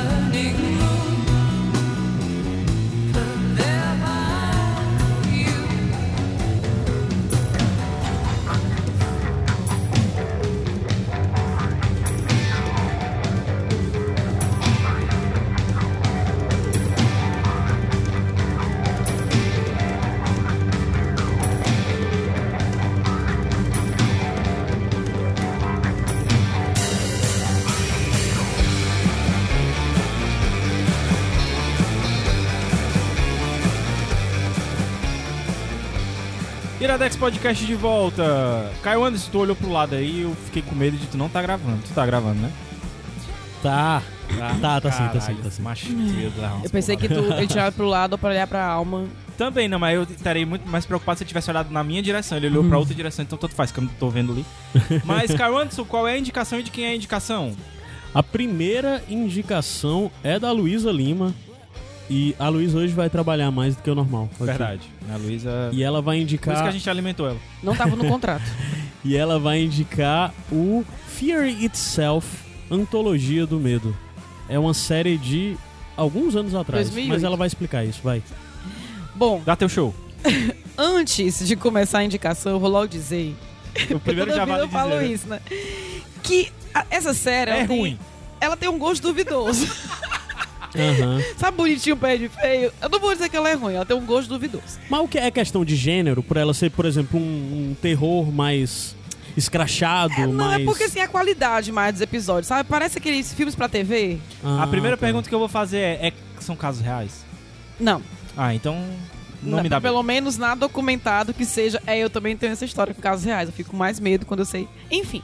Podcast 37.17 37.65
de 37.65 37.75
volta. 37.75 38.71
Caio 38.83 39.03
Anderson, 39.03 39.31
tu 39.31 39.39
olhou 39.39 39.55
pro 39.55 39.71
lado 39.71 39.95
aí 39.95 40.21
eu 40.21 40.35
fiquei 40.45 40.61
com 40.61 40.75
medo 40.75 40.97
de 40.97 41.07
tu 41.07 41.17
não 41.17 41.27
tá 41.27 41.41
gravando. 41.41 41.79
Tu 41.83 41.93
tá 41.93 42.05
gravando, 42.05 42.39
né? 42.39 42.51
Tá. 43.61 44.01
Tá, 44.61 44.81
tá 44.81 44.91
sim, 44.91 45.07
tá 45.07 45.21
sim, 45.21 45.35
tá 45.35 45.49
sim. 45.49 45.61
macho, 45.61 45.87
eu 46.63 46.69
pensei 46.69 46.97
que 46.97 47.07
tu 47.07 47.19
ele 47.33 47.47
tirava 47.47 47.71
pro 47.71 47.85
lado 47.85 48.17
pra 48.17 48.29
olhar 48.29 48.45
pra 48.45 48.63
alma. 48.65 49.05
Também 49.37 49.67
não, 49.67 49.79
mas 49.79 49.95
eu 49.95 50.03
estaria 50.03 50.45
muito 50.45 50.67
mais 50.67 50.85
preocupado 50.85 51.17
se 51.17 51.23
ele 51.23 51.27
tivesse 51.27 51.49
olhado 51.49 51.71
na 51.71 51.83
minha 51.83 52.01
direção. 52.01 52.37
Ele 52.37 52.47
olhou 52.47 52.63
pra 52.63 52.77
outra 52.77 52.93
direção, 52.93 53.23
então 53.23 53.37
tanto 53.37 53.55
faz, 53.55 53.71
que 53.71 53.79
eu 53.79 53.83
não 53.83 53.91
tô 53.93 54.09
vendo 54.09 54.33
ali. 54.33 54.45
Mas, 55.05 55.33
Caio 55.33 55.57
Anderson, 55.57 55.85
qual 55.85 56.07
é 56.07 56.13
a 56.13 56.17
indicação 56.17 56.59
e 56.59 56.63
de 56.63 56.71
quem 56.71 56.85
é 56.85 56.89
a 56.89 56.95
indicação? 56.95 57.55
A 58.13 58.23
primeira 58.23 59.03
indicação 59.07 60.11
é 60.23 60.39
da 60.39 60.51
Luísa 60.51 60.91
Lima. 60.91 61.33
E 62.09 62.33
a 62.39 62.47
Luísa 62.47 62.77
hoje 62.77 62.93
vai 62.93 63.09
trabalhar 63.09 63.51
mais 63.51 63.75
do 63.75 63.81
que 63.83 63.89
o 63.89 63.95
normal. 63.95 64.29
aqui. 64.35 64.43
Verdade. 64.45 64.81
A 65.13 65.17
Luísa. 65.17 65.69
E 65.73 65.83
ela 65.83 66.01
vai 66.01 66.17
Por 66.17 66.21
indicar. 66.23 66.53
isso 66.53 66.63
que 66.63 66.69
a 66.69 66.71
gente 66.71 66.89
alimentou 66.89 67.27
ela. 67.27 67.37
Não 67.61 67.75
tava 67.75 67.95
no 67.95 68.05
contrato. 68.05 68.43
E 69.05 69.15
ela 69.15 69.39
vai 69.39 69.61
indicar 69.61 70.33
o 70.51 70.83
Fear 71.07 71.47
Itself 71.47 72.27
Antologia 72.69 73.45
do 73.45 73.57
Medo. 73.57 73.95
É 74.49 74.59
uma 74.59 74.73
série 74.73 75.17
de 75.17 75.55
alguns 75.95 76.35
anos 76.35 76.53
atrás. 76.53 76.87
2008. 76.89 77.09
Mas 77.13 77.23
ela 77.23 77.37
vai 77.37 77.47
explicar 77.47 77.85
isso, 77.85 78.01
vai. 78.03 78.21
Bom, 79.15 79.41
Dá 79.45 79.55
teu 79.55 79.69
show. 79.69 79.95
antes 80.77 81.47
de 81.47 81.55
começar 81.55 81.99
a 81.99 82.03
indicação, 82.03 82.51
eu 82.53 82.59
vou 82.59 82.69
logo 82.69 82.87
dizer. 82.87 83.33
O 83.91 83.99
primeiro 83.99 84.31
Toda 84.31 84.35
já 84.35 84.43
vida 84.45 84.57
vale 84.57 84.63
eu 84.65 84.69
falo 84.69 84.89
dizer. 84.91 85.01
né? 85.07 85.13
isso, 85.13 85.27
né? 85.27 85.39
Que 86.23 86.51
a- 86.73 86.85
essa 86.89 87.13
série. 87.13 87.51
É 87.51 87.57
ela 87.59 87.67
tem- 87.67 87.77
ruim. 87.79 87.99
ela 88.41 88.57
tem 88.57 88.67
um 88.67 88.77
gosto 88.79 89.03
duvidoso. 89.03 89.67
Aham. 90.77 91.21
Sabe 91.37 91.57
bonitinho, 91.57 91.97
pé 91.97 92.17
de 92.17 92.29
feio? 92.29 92.71
Eu 92.81 92.89
não 92.89 92.99
vou 92.99 93.13
dizer 93.13 93.29
que 93.29 93.35
ela 93.37 93.49
é 93.49 93.53
ruim, 93.53 93.73
ela 93.73 93.85
tem 93.85 93.95
um 93.97 94.05
gosto 94.05 94.29
duvidoso. 94.29 94.79
Mas 94.89 95.01
o 95.01 95.07
que 95.07 95.17
é 95.17 95.29
questão 95.31 95.63
de 95.65 95.75
gênero, 95.75 96.21
por 96.21 96.37
ela 96.37 96.53
ser, 96.53 96.71
por 96.71 96.85
exemplo, 96.85 97.19
um, 97.19 97.23
um 97.71 97.75
terror 97.81 98.31
mais 98.31 98.95
escrachado, 99.35 100.13
Não, 100.27 100.33
mais. 100.33 100.61
é 100.61 100.65
porque 100.65 100.83
assim, 100.85 100.99
a 100.99 101.07
qualidade 101.07 101.71
mais 101.71 101.93
dos 101.93 102.01
episódios, 102.01 102.47
sabe? 102.47 102.67
Parece 102.67 102.97
aqueles 102.97 103.33
filmes 103.33 103.55
pra 103.55 103.69
TV. 103.69 104.17
Ah, 104.43 104.63
a 104.63 104.67
primeira 104.67 104.97
tá. 104.97 105.01
pergunta 105.05 105.29
que 105.29 105.35
eu 105.35 105.39
vou 105.39 105.47
fazer 105.47 105.77
é, 105.77 106.07
é: 106.07 106.13
são 106.39 106.55
casos 106.55 106.81
reais? 106.81 107.23
Não. 107.79 108.01
Ah, 108.35 108.53
então. 108.53 108.75
Não, 109.43 109.57
Não, 109.57 109.63
me 109.63 109.69
dá 109.69 109.79
Pelo 109.79 110.01
menos 110.01 110.35
nada 110.37 110.61
documentado 110.61 111.31
que 111.33 111.45
seja. 111.45 111.79
É, 111.85 111.97
eu 111.99 112.09
também 112.09 112.35
tenho 112.35 112.51
essa 112.51 112.65
história 112.65 112.91
com 112.93 113.01
casos 113.01 113.23
reais. 113.23 113.47
Eu 113.47 113.53
fico 113.53 113.69
com 113.69 113.77
mais 113.77 113.99
medo 113.99 114.25
quando 114.25 114.39
eu 114.39 114.45
sei. 114.45 114.67
Enfim. 114.89 115.21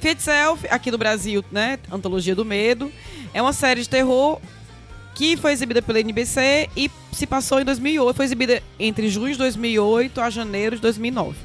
Fear 0.00 0.14
Itself, 0.14 0.66
aqui 0.70 0.90
no 0.90 0.98
Brasil, 0.98 1.42
né? 1.50 1.78
Antologia 1.90 2.34
do 2.34 2.44
Medo. 2.44 2.92
É 3.32 3.40
uma 3.40 3.54
série 3.54 3.80
de 3.80 3.88
terror 3.88 4.38
que 5.14 5.36
foi 5.36 5.52
exibida 5.52 5.80
pela 5.80 6.00
NBC 6.00 6.68
e 6.76 6.90
se 7.12 7.26
passou 7.26 7.60
em 7.60 7.64
2008. 7.64 8.16
Foi 8.16 8.24
exibida 8.24 8.62
entre 8.78 9.08
junho 9.08 9.32
de 9.32 9.38
2008 9.38 10.20
a 10.20 10.30
janeiro 10.30 10.76
de 10.76 10.82
2009. 10.82 11.36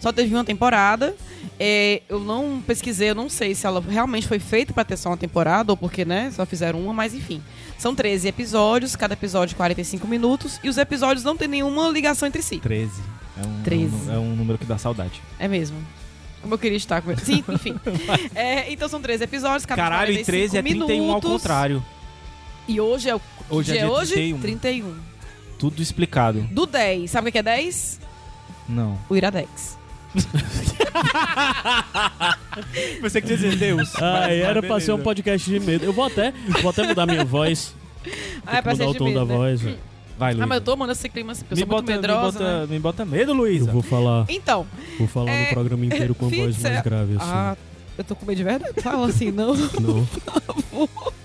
Só 0.00 0.12
teve 0.12 0.34
uma 0.34 0.44
temporada. 0.44 1.14
É, 1.58 2.02
eu 2.08 2.18
não 2.18 2.62
pesquisei, 2.66 3.10
eu 3.10 3.14
não 3.14 3.28
sei 3.28 3.54
se 3.54 3.66
ela 3.66 3.80
realmente 3.80 4.26
foi 4.26 4.38
feita 4.38 4.72
pra 4.72 4.84
ter 4.84 4.96
só 4.96 5.10
uma 5.10 5.16
temporada 5.16 5.72
ou 5.72 5.76
porque, 5.76 6.04
né, 6.04 6.30
só 6.34 6.44
fizeram 6.44 6.80
uma, 6.80 6.92
mas 6.92 7.14
enfim. 7.14 7.40
São 7.78 7.94
13 7.94 8.28
episódios, 8.28 8.96
cada 8.96 9.14
episódio 9.14 9.56
45 9.56 10.06
minutos, 10.06 10.58
e 10.62 10.68
os 10.68 10.76
episódios 10.78 11.24
não 11.24 11.36
têm 11.36 11.48
nenhuma 11.48 11.88
ligação 11.88 12.26
entre 12.26 12.42
si. 12.42 12.58
13. 12.58 13.00
É 13.36 13.46
um, 13.46 13.62
13. 13.62 14.10
É 14.10 14.18
um 14.18 14.34
número 14.34 14.58
que 14.58 14.64
dá 14.64 14.76
saudade. 14.78 15.22
É 15.38 15.46
mesmo. 15.48 15.76
Como 16.42 16.54
eu 16.54 16.58
queria 16.58 16.76
estar 16.76 17.00
com 17.00 17.10
ele. 17.10 17.20
Sim, 17.20 17.42
enfim. 17.48 17.74
É, 18.34 18.70
então 18.72 18.88
são 18.88 19.00
13 19.00 19.24
episódios, 19.24 19.64
cada 19.64 19.82
Caralho, 19.82 20.12
e 20.12 20.24
45 20.24 20.26
13 20.26 20.58
é 20.58 20.62
31 20.62 20.92
ao 20.94 21.06
minutos. 21.06 21.30
contrário. 21.30 21.84
E 22.66 22.80
hoje 22.80 23.08
é 23.10 23.14
o 23.14 23.20
Hoje 23.50 23.70
é 23.72 23.74
dia 23.74 23.82
dia 23.86 23.92
hoje? 23.92 24.12
31. 24.14 24.40
31. 24.40 24.94
Tudo 25.58 25.82
explicado. 25.82 26.40
Do 26.50 26.66
10. 26.66 27.10
Sabe 27.10 27.28
o 27.28 27.32
que 27.32 27.38
é 27.38 27.42
10? 27.42 28.00
Não. 28.68 28.98
O 29.08 29.16
Iradex. 29.16 29.76
Você 33.02 33.20
quer 33.20 33.36
dizer 33.36 33.56
Deus. 33.56 33.92
Ah, 33.96 34.30
era 34.30 34.62
pra 34.62 34.80
ser 34.80 34.92
um 34.92 34.98
podcast 35.02 35.48
de 35.50 35.60
medo. 35.60 35.84
Eu 35.84 35.92
vou 35.92 36.04
até, 36.04 36.32
vou 36.62 36.70
até 36.70 36.86
mudar 36.86 37.06
minha 37.06 37.24
voz. 37.24 37.74
Ah, 38.46 38.58
é 38.58 38.62
pra 38.62 38.72
mudar 38.72 38.84
ser 38.84 38.90
o 38.90 38.94
tom 38.94 39.04
medo, 39.06 39.18
da 39.20 39.24
né? 39.26 39.34
voz. 39.36 39.60
Vai, 40.16 40.30
Ah, 40.30 40.34
Luísa. 40.34 40.46
mas 40.46 40.58
eu 40.58 40.64
tô 40.64 40.76
mandando 40.76 40.92
esse 40.98 41.08
clima 41.08 41.32
assim, 41.32 41.44
eu 41.50 41.56
me, 41.56 41.60
sou 41.62 41.66
muito 41.66 41.70
bota, 41.86 41.90
me, 41.90 41.96
medrosa, 41.98 42.38
bota, 42.38 42.60
né? 42.60 42.66
me 42.70 42.78
bota 42.78 43.04
medo, 43.04 43.32
Eu 43.32 43.36
Luísa. 43.36 43.72
vou 43.72 43.82
falar, 43.82 44.24
Então, 44.28 44.64
vou 44.96 45.08
falar 45.08 45.30
É, 45.32 45.46
no 45.48 45.54
programa 45.54 45.84
inteiro 45.86 46.14
com 46.14 46.26
a 46.26 46.28
voz 46.28 46.58
mais 46.62 46.82
grave, 46.82 47.16
assim. 47.16 47.26
ah, 47.28 47.56
eu 47.98 48.04
tô 48.04 48.14
com 48.14 48.24
medo 48.24 48.36
de 48.38 48.44
verdade. 48.44 48.80
Fala 48.80 49.08
assim, 49.08 49.32
não. 49.32 49.54
Não. 49.54 50.08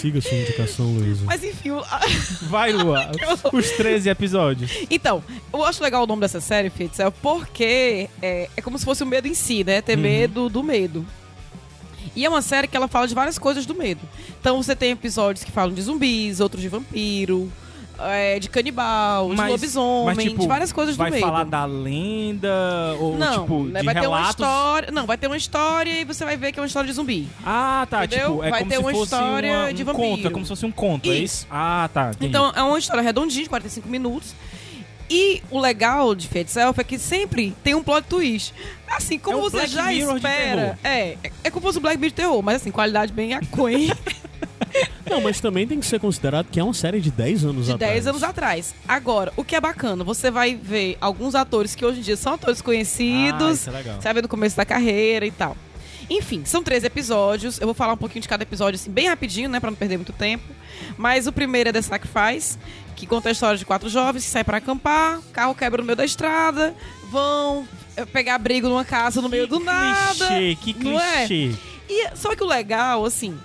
Siga 0.00 0.20
sua 0.20 0.36
indicação, 0.36 0.86
Luísa. 0.94 1.24
Mas 1.24 1.42
enfim, 1.42 1.70
o- 1.70 1.82
Vai, 2.48 2.72
Lua. 2.72 3.10
Os 3.52 3.70
13 3.72 4.08
episódios. 4.08 4.70
Então, 4.90 5.22
eu 5.52 5.64
acho 5.64 5.82
legal 5.82 6.04
o 6.04 6.06
nome 6.06 6.20
dessa 6.20 6.40
série, 6.40 6.70
Fitzel, 6.70 7.10
porque 7.10 8.08
é, 8.22 8.48
é 8.56 8.62
como 8.62 8.78
se 8.78 8.84
fosse 8.84 9.02
o 9.02 9.06
medo 9.06 9.26
em 9.26 9.34
si, 9.34 9.64
né? 9.64 9.80
Ter 9.82 9.96
medo 9.96 10.48
do 10.48 10.62
medo. 10.62 11.04
E 12.14 12.24
é 12.24 12.28
uma 12.28 12.40
série 12.42 12.66
que 12.66 12.76
ela 12.76 12.88
fala 12.88 13.06
de 13.06 13.14
várias 13.14 13.38
coisas 13.38 13.66
do 13.66 13.74
medo. 13.74 14.00
Então 14.40 14.62
você 14.62 14.74
tem 14.74 14.92
episódios 14.92 15.44
que 15.44 15.50
falam 15.52 15.74
de 15.74 15.82
zumbis, 15.82 16.40
outros 16.40 16.62
de 16.62 16.68
vampiro, 16.68 17.52
é, 18.00 18.38
de 18.38 18.48
canibal, 18.48 19.30
de 19.30 19.36
Mas- 19.36 19.50
lobisomem, 19.50 20.14
mas, 20.14 20.24
tipo, 20.24 20.40
de 20.40 20.46
várias 20.46 20.72
coisas 20.72 20.96
do 20.96 20.98
Vai 20.98 21.10
medo. 21.10 21.22
falar 21.22 21.44
da 21.44 21.64
lenda 21.64 22.94
ou, 23.00 23.16
não, 23.16 23.40
tipo, 23.42 23.64
né, 23.64 23.80
de 23.80 23.86
vai 23.86 23.94
ter 23.94 24.00
uma 24.06 24.16
relatos? 24.18 24.30
história. 24.30 24.90
Não, 24.92 25.06
vai 25.06 25.16
ter 25.16 25.26
uma 25.26 25.36
história 25.36 26.00
e 26.00 26.04
você 26.04 26.24
vai 26.24 26.36
ver 26.36 26.52
que 26.52 26.58
é 26.58 26.62
uma 26.62 26.66
história 26.66 26.86
de 26.88 26.92
zumbi. 26.94 27.28
Ah, 27.44 27.86
tá. 27.90 28.04
Entendeu? 28.04 28.30
Tipo, 28.32 28.44
é 28.44 28.50
Vai 28.50 28.58
como 28.60 28.70
ter 28.70 28.76
se 28.76 28.82
uma 28.82 28.90
fosse 28.92 29.02
história 29.04 29.52
uma, 29.52 29.68
um 29.68 29.72
de 29.72 29.84
vampiro. 29.84 30.08
conto. 30.08 30.26
É 30.26 30.30
como 30.30 30.44
se 30.44 30.48
fosse 30.48 30.66
um 30.66 30.72
conto, 30.72 31.10
é 31.10 31.14
Isso. 31.14 31.22
isso? 31.24 31.46
Ah, 31.50 31.88
tá. 31.92 32.10
entendi. 32.10 32.26
Então 32.26 32.52
é 32.54 32.62
uma 32.62 32.78
história 32.78 33.02
redondinha, 33.02 33.42
de 33.44 33.48
45 33.48 33.88
minutos. 33.88 34.34
E 35.08 35.40
o 35.52 35.60
legal 35.60 36.16
de 36.16 36.26
Fate 36.26 36.50
Self 36.50 36.80
é 36.80 36.82
que 36.82 36.98
sempre 36.98 37.54
tem 37.62 37.76
um 37.76 37.82
plot 37.82 38.08
twist. 38.08 38.52
Assim, 38.88 39.18
como 39.20 39.38
É 39.38 39.40
você 39.40 39.56
Black 39.58 39.72
já 39.72 39.84
Mirror 39.84 40.18
de 40.18 40.26
espera. 40.26 40.78
É, 40.82 40.88
é, 40.90 41.18
é 41.44 41.50
como 41.50 41.60
se 41.62 41.66
fosse 41.68 41.78
o 41.78 41.80
Black 41.80 41.96
Mirror 41.96 42.10
de 42.10 42.14
terror, 42.16 42.42
mas 42.42 42.56
assim, 42.56 42.72
qualidade 42.72 43.12
bem 43.12 43.32
aquém 43.32 43.92
Não, 45.08 45.20
mas 45.20 45.40
também 45.40 45.66
tem 45.66 45.78
que 45.80 45.86
ser 45.86 45.98
considerado 46.00 46.46
que 46.50 46.58
é 46.60 46.64
uma 46.64 46.74
série 46.74 47.00
de 47.00 47.10
10 47.10 47.44
anos 47.44 47.66
de 47.66 47.72
atrás. 47.72 47.92
10 47.94 48.06
anos 48.08 48.22
atrás. 48.22 48.74
Agora, 48.86 49.32
o 49.36 49.44
que 49.44 49.54
é 49.56 49.60
bacana, 49.60 50.02
você 50.04 50.30
vai 50.30 50.54
ver 50.54 50.98
alguns 51.00 51.34
atores 51.34 51.74
que 51.74 51.84
hoje 51.84 52.00
em 52.00 52.02
dia 52.02 52.16
são 52.16 52.34
atores 52.34 52.60
Ah, 52.60 52.64
conhecidos. 52.64 53.60
isso 53.60 53.70
é 53.70 53.72
legal. 53.72 53.98
Ver 54.00 54.22
no 54.22 54.28
começo 54.28 54.56
da 54.56 54.64
carreira 54.64 55.24
e 55.26 55.30
tal. 55.30 55.56
Enfim, 56.08 56.44
são 56.44 56.62
três 56.62 56.84
episódios. 56.84 57.58
Eu 57.60 57.66
vou 57.66 57.74
falar 57.74 57.94
um 57.94 57.96
pouquinho 57.96 58.22
de 58.22 58.28
cada 58.28 58.42
episódio, 58.42 58.76
assim, 58.78 58.90
bem 58.90 59.08
rapidinho, 59.08 59.48
né? 59.48 59.58
Pra 59.58 59.70
não 59.70 59.76
perder 59.76 59.96
muito 59.96 60.12
tempo. 60.12 60.44
Mas 60.96 61.26
o 61.26 61.32
primeiro 61.32 61.68
é 61.70 61.72
The 61.72 61.82
Sacrifice, 61.82 62.58
que 62.94 63.06
conta 63.06 63.28
a 63.28 63.32
história 63.32 63.58
de 63.58 63.64
quatro 63.64 63.88
jovens 63.88 64.24
que 64.24 64.30
saem 64.30 64.44
pra 64.44 64.58
acampar, 64.58 65.20
carro 65.32 65.54
quebra 65.54 65.80
no 65.82 65.86
meio 65.86 65.96
da 65.96 66.04
estrada, 66.04 66.74
vão 67.10 67.66
eh, 67.96 68.04
pegar 68.04 68.36
abrigo 68.36 68.68
numa 68.68 68.84
casa 68.84 69.20
no 69.20 69.28
meio 69.28 69.46
do 69.48 69.58
nada. 69.58 70.26
clichê, 70.28 70.56
que 70.60 70.84
não 70.84 71.00
é? 71.00 71.26
clichê. 71.26 71.54
E, 71.88 72.08
só 72.16 72.36
que 72.36 72.42
o 72.44 72.46
legal, 72.46 73.04
assim, 73.04 73.36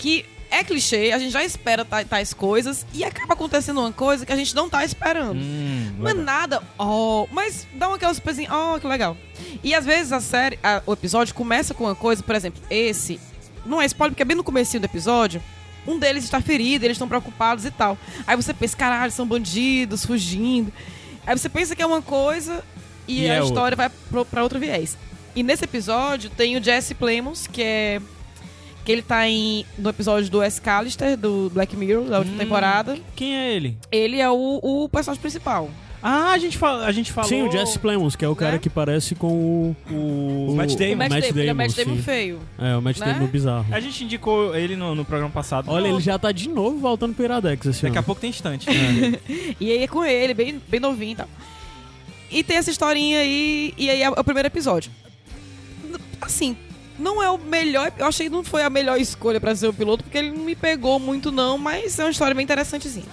que 0.00 0.24
é 0.50 0.64
clichê, 0.64 1.12
a 1.12 1.18
gente 1.18 1.30
já 1.30 1.44
espera 1.44 1.84
ta- 1.84 2.04
tais 2.04 2.34
coisas 2.34 2.84
e 2.92 3.04
acaba 3.04 3.34
acontecendo 3.34 3.78
uma 3.80 3.92
coisa 3.92 4.26
que 4.26 4.32
a 4.32 4.36
gente 4.36 4.52
não 4.54 4.68
tá 4.68 4.84
esperando. 4.84 5.38
Hum, 5.38 5.92
Não 5.98 6.08
é 6.10 6.14
nada, 6.14 6.60
ó, 6.78 7.26
mas 7.30 7.68
dá 7.74 7.86
uma 7.86 7.96
aquela 7.96 8.12
surpresinha, 8.14 8.48
ó, 8.50 8.78
que 8.78 8.86
legal. 8.86 9.16
E 9.62 9.74
às 9.74 9.84
vezes 9.84 10.10
a 10.12 10.20
série, 10.20 10.58
a- 10.62 10.82
o 10.86 10.92
episódio 10.92 11.34
começa 11.34 11.72
com 11.74 11.84
uma 11.84 11.94
coisa, 11.94 12.22
por 12.22 12.34
exemplo, 12.34 12.60
esse, 12.68 13.20
não 13.64 13.80
é 13.80 13.86
spoiler, 13.86 14.12
porque 14.12 14.22
é 14.22 14.24
bem 14.24 14.36
no 14.36 14.42
comecinho 14.42 14.80
do 14.80 14.86
episódio, 14.86 15.40
um 15.86 15.98
deles 15.98 16.24
está 16.24 16.40
ferido, 16.40 16.84
eles 16.84 16.96
estão 16.96 17.06
preocupados 17.08 17.64
e 17.64 17.70
tal. 17.70 17.96
Aí 18.26 18.34
você 18.34 18.52
pensa, 18.52 18.76
caralho, 18.76 19.12
são 19.12 19.26
bandidos, 19.26 20.04
fugindo. 20.04 20.72
Aí 21.26 21.38
você 21.38 21.48
pensa 21.48 21.76
que 21.76 21.82
é 21.82 21.86
uma 21.86 22.02
coisa 22.02 22.64
e, 23.06 23.22
E 23.22 23.30
a 23.30 23.36
é 23.36 23.42
história 23.44 23.76
vai 23.76 23.88
pro, 24.10 24.24
pra 24.24 24.42
outro 24.42 24.58
viés. 24.58 24.96
E 25.36 25.42
nesse 25.44 25.64
episódio 25.64 26.28
tem 26.28 26.56
o 26.56 26.62
Jesse 26.62 26.92
Plemons, 26.94 27.46
que 27.46 27.62
é... 27.62 28.00
Que 28.90 28.94
ele 28.94 29.02
tá 29.02 29.28
em, 29.28 29.64
no 29.78 29.88
episódio 29.88 30.28
do 30.28 30.50
Scalister, 30.50 31.16
do 31.16 31.48
Black 31.54 31.76
Mirror, 31.76 32.06
da 32.06 32.18
última 32.18 32.34
Hum. 32.34 32.38
temporada. 32.40 32.98
Quem 33.14 33.36
é 33.36 33.54
ele? 33.54 33.78
Ele 33.92 34.18
é 34.18 34.28
o, 34.28 34.58
o 34.60 34.88
personagem 34.88 35.20
principal. 35.20 35.70
Ah, 36.02 36.32
a 36.32 36.38
gente, 36.38 36.58
fala, 36.58 36.86
a 36.86 36.90
gente 36.90 37.12
falou... 37.12 37.28
Sim, 37.28 37.42
o 37.42 37.52
Jesse 37.52 37.78
Plemons, 37.78 38.16
que 38.16 38.24
é 38.24 38.28
o 38.28 38.34
cara 38.34 38.52
Né? 38.54 38.58
que 38.58 38.68
parece 38.68 39.14
com 39.14 39.28
o... 39.28 39.76
O, 39.92 40.46
O- 40.50 40.56
Matt 40.56 40.72
O 40.72 40.76
Damon. 40.76 40.96
Matt, 40.96 41.10
Matt 41.10 41.20
Damon, 41.28 41.38
ele 41.40 41.48
é 41.48 41.52
o 41.52 41.56
Matt 41.56 41.70
Damon, 41.76 41.84
Damon 41.84 41.96
sim. 41.98 42.02
feio. 42.02 42.40
É, 42.58 42.76
o 42.76 42.82
Matt 42.82 42.98
Né? 42.98 43.12
Damon 43.12 43.26
bizarro. 43.28 43.66
A 43.70 43.78
gente 43.78 44.02
indicou 44.02 44.56
ele 44.56 44.74
no, 44.74 44.94
no 44.96 45.04
programa 45.04 45.30
passado. 45.30 45.70
Olha, 45.70 45.86
ele 45.86 46.00
já 46.00 46.18
tá 46.18 46.32
de 46.32 46.48
novo 46.48 46.78
voltando 46.78 47.14
pro 47.14 47.22
Iradex 47.24 47.64
esse 47.66 47.82
Daqui 47.82 47.96
a 47.96 48.00
ano. 48.00 48.06
pouco 48.06 48.20
tem 48.20 48.30
instante. 48.30 48.66
E 49.60 49.70
aí 49.70 49.82
é 49.84 49.86
com 49.86 50.04
ele, 50.04 50.34
bem, 50.34 50.60
bem 50.68 50.80
novinho 50.80 51.12
e 51.12 51.16
tal. 51.16 51.28
E 52.28 52.42
tem 52.42 52.56
essa 52.56 52.70
historinha 52.72 53.20
aí, 53.20 53.72
e 53.78 53.88
aí 53.88 54.02
é 54.02 54.10
o 54.10 54.24
primeiro 54.24 54.48
episódio. 54.48 54.90
Assim, 56.20 56.56
não 57.00 57.22
é 57.22 57.28
o 57.30 57.38
melhor. 57.38 57.92
Eu 57.98 58.06
achei 58.06 58.26
que 58.28 58.32
não 58.32 58.44
foi 58.44 58.62
a 58.62 58.70
melhor 58.70 59.00
escolha 59.00 59.40
pra 59.40 59.54
ser 59.56 59.66
o 59.68 59.72
piloto, 59.72 60.04
porque 60.04 60.18
ele 60.18 60.30
não 60.30 60.44
me 60.44 60.54
pegou 60.54 60.98
muito, 61.00 61.32
não, 61.32 61.56
mas 61.58 61.98
é 61.98 62.04
uma 62.04 62.10
história 62.10 62.34
bem 62.34 62.44
interessantezinha. 62.44 63.06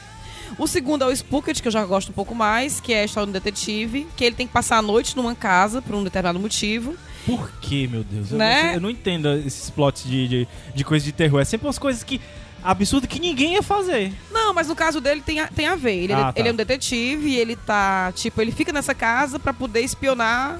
O 0.57 0.65
segundo 0.67 1.03
é 1.03 1.07
o 1.07 1.11
Spooked, 1.11 1.61
que 1.61 1.67
eu 1.67 1.71
já 1.71 1.85
gosto 1.85 2.09
um 2.09 2.13
pouco 2.13 2.33
mais, 2.33 2.79
que 2.79 2.91
é 2.93 3.01
a 3.01 3.05
história 3.05 3.27
do 3.27 3.33
detetive, 3.33 4.07
que 4.15 4.23
ele 4.23 4.35
tem 4.35 4.47
que 4.47 4.53
passar 4.53 4.77
a 4.77 4.81
noite 4.81 5.15
numa 5.15 5.35
casa 5.35 5.81
por 5.81 5.93
um 5.95 6.03
determinado 6.03 6.39
motivo. 6.39 6.95
Por 7.25 7.51
que, 7.61 7.87
meu 7.87 8.03
Deus? 8.03 8.31
Eu, 8.31 8.37
Né? 8.37 8.63
não, 8.63 8.73
eu 8.73 8.81
não 8.81 8.89
entendo 8.89 9.29
esses 9.45 9.69
plots 9.69 10.03
de, 10.03 10.27
de, 10.27 10.47
de 10.73 10.83
coisa 10.83 11.03
de 11.05 11.11
terror. 11.11 11.39
É 11.41 11.45
sempre 11.45 11.67
umas 11.67 11.77
coisas 11.79 12.03
que... 12.03 12.19
Absurdo 12.63 13.07
que 13.07 13.19
ninguém 13.19 13.53
ia 13.53 13.61
fazer. 13.61 14.11
Não, 14.31 14.51
mas 14.53 14.67
no 14.67 14.75
caso 14.75 14.99
dele 14.99 15.21
tem 15.21 15.39
a, 15.39 15.47
tem 15.47 15.67
a 15.67 15.75
ver. 15.75 16.03
Ele, 16.03 16.13
Ah, 16.13 16.33
tá. 16.33 16.39
ele 16.39 16.49
é 16.49 16.51
um 16.51 16.55
detetive 16.55 17.29
e 17.29 17.37
ele 17.37 17.55
tá. 17.55 18.11
Tipo, 18.15 18.41
ele 18.41 18.51
fica 18.51 18.73
nessa 18.73 18.95
casa 18.95 19.37
pra 19.39 19.53
poder 19.53 19.81
espionar 19.81 20.59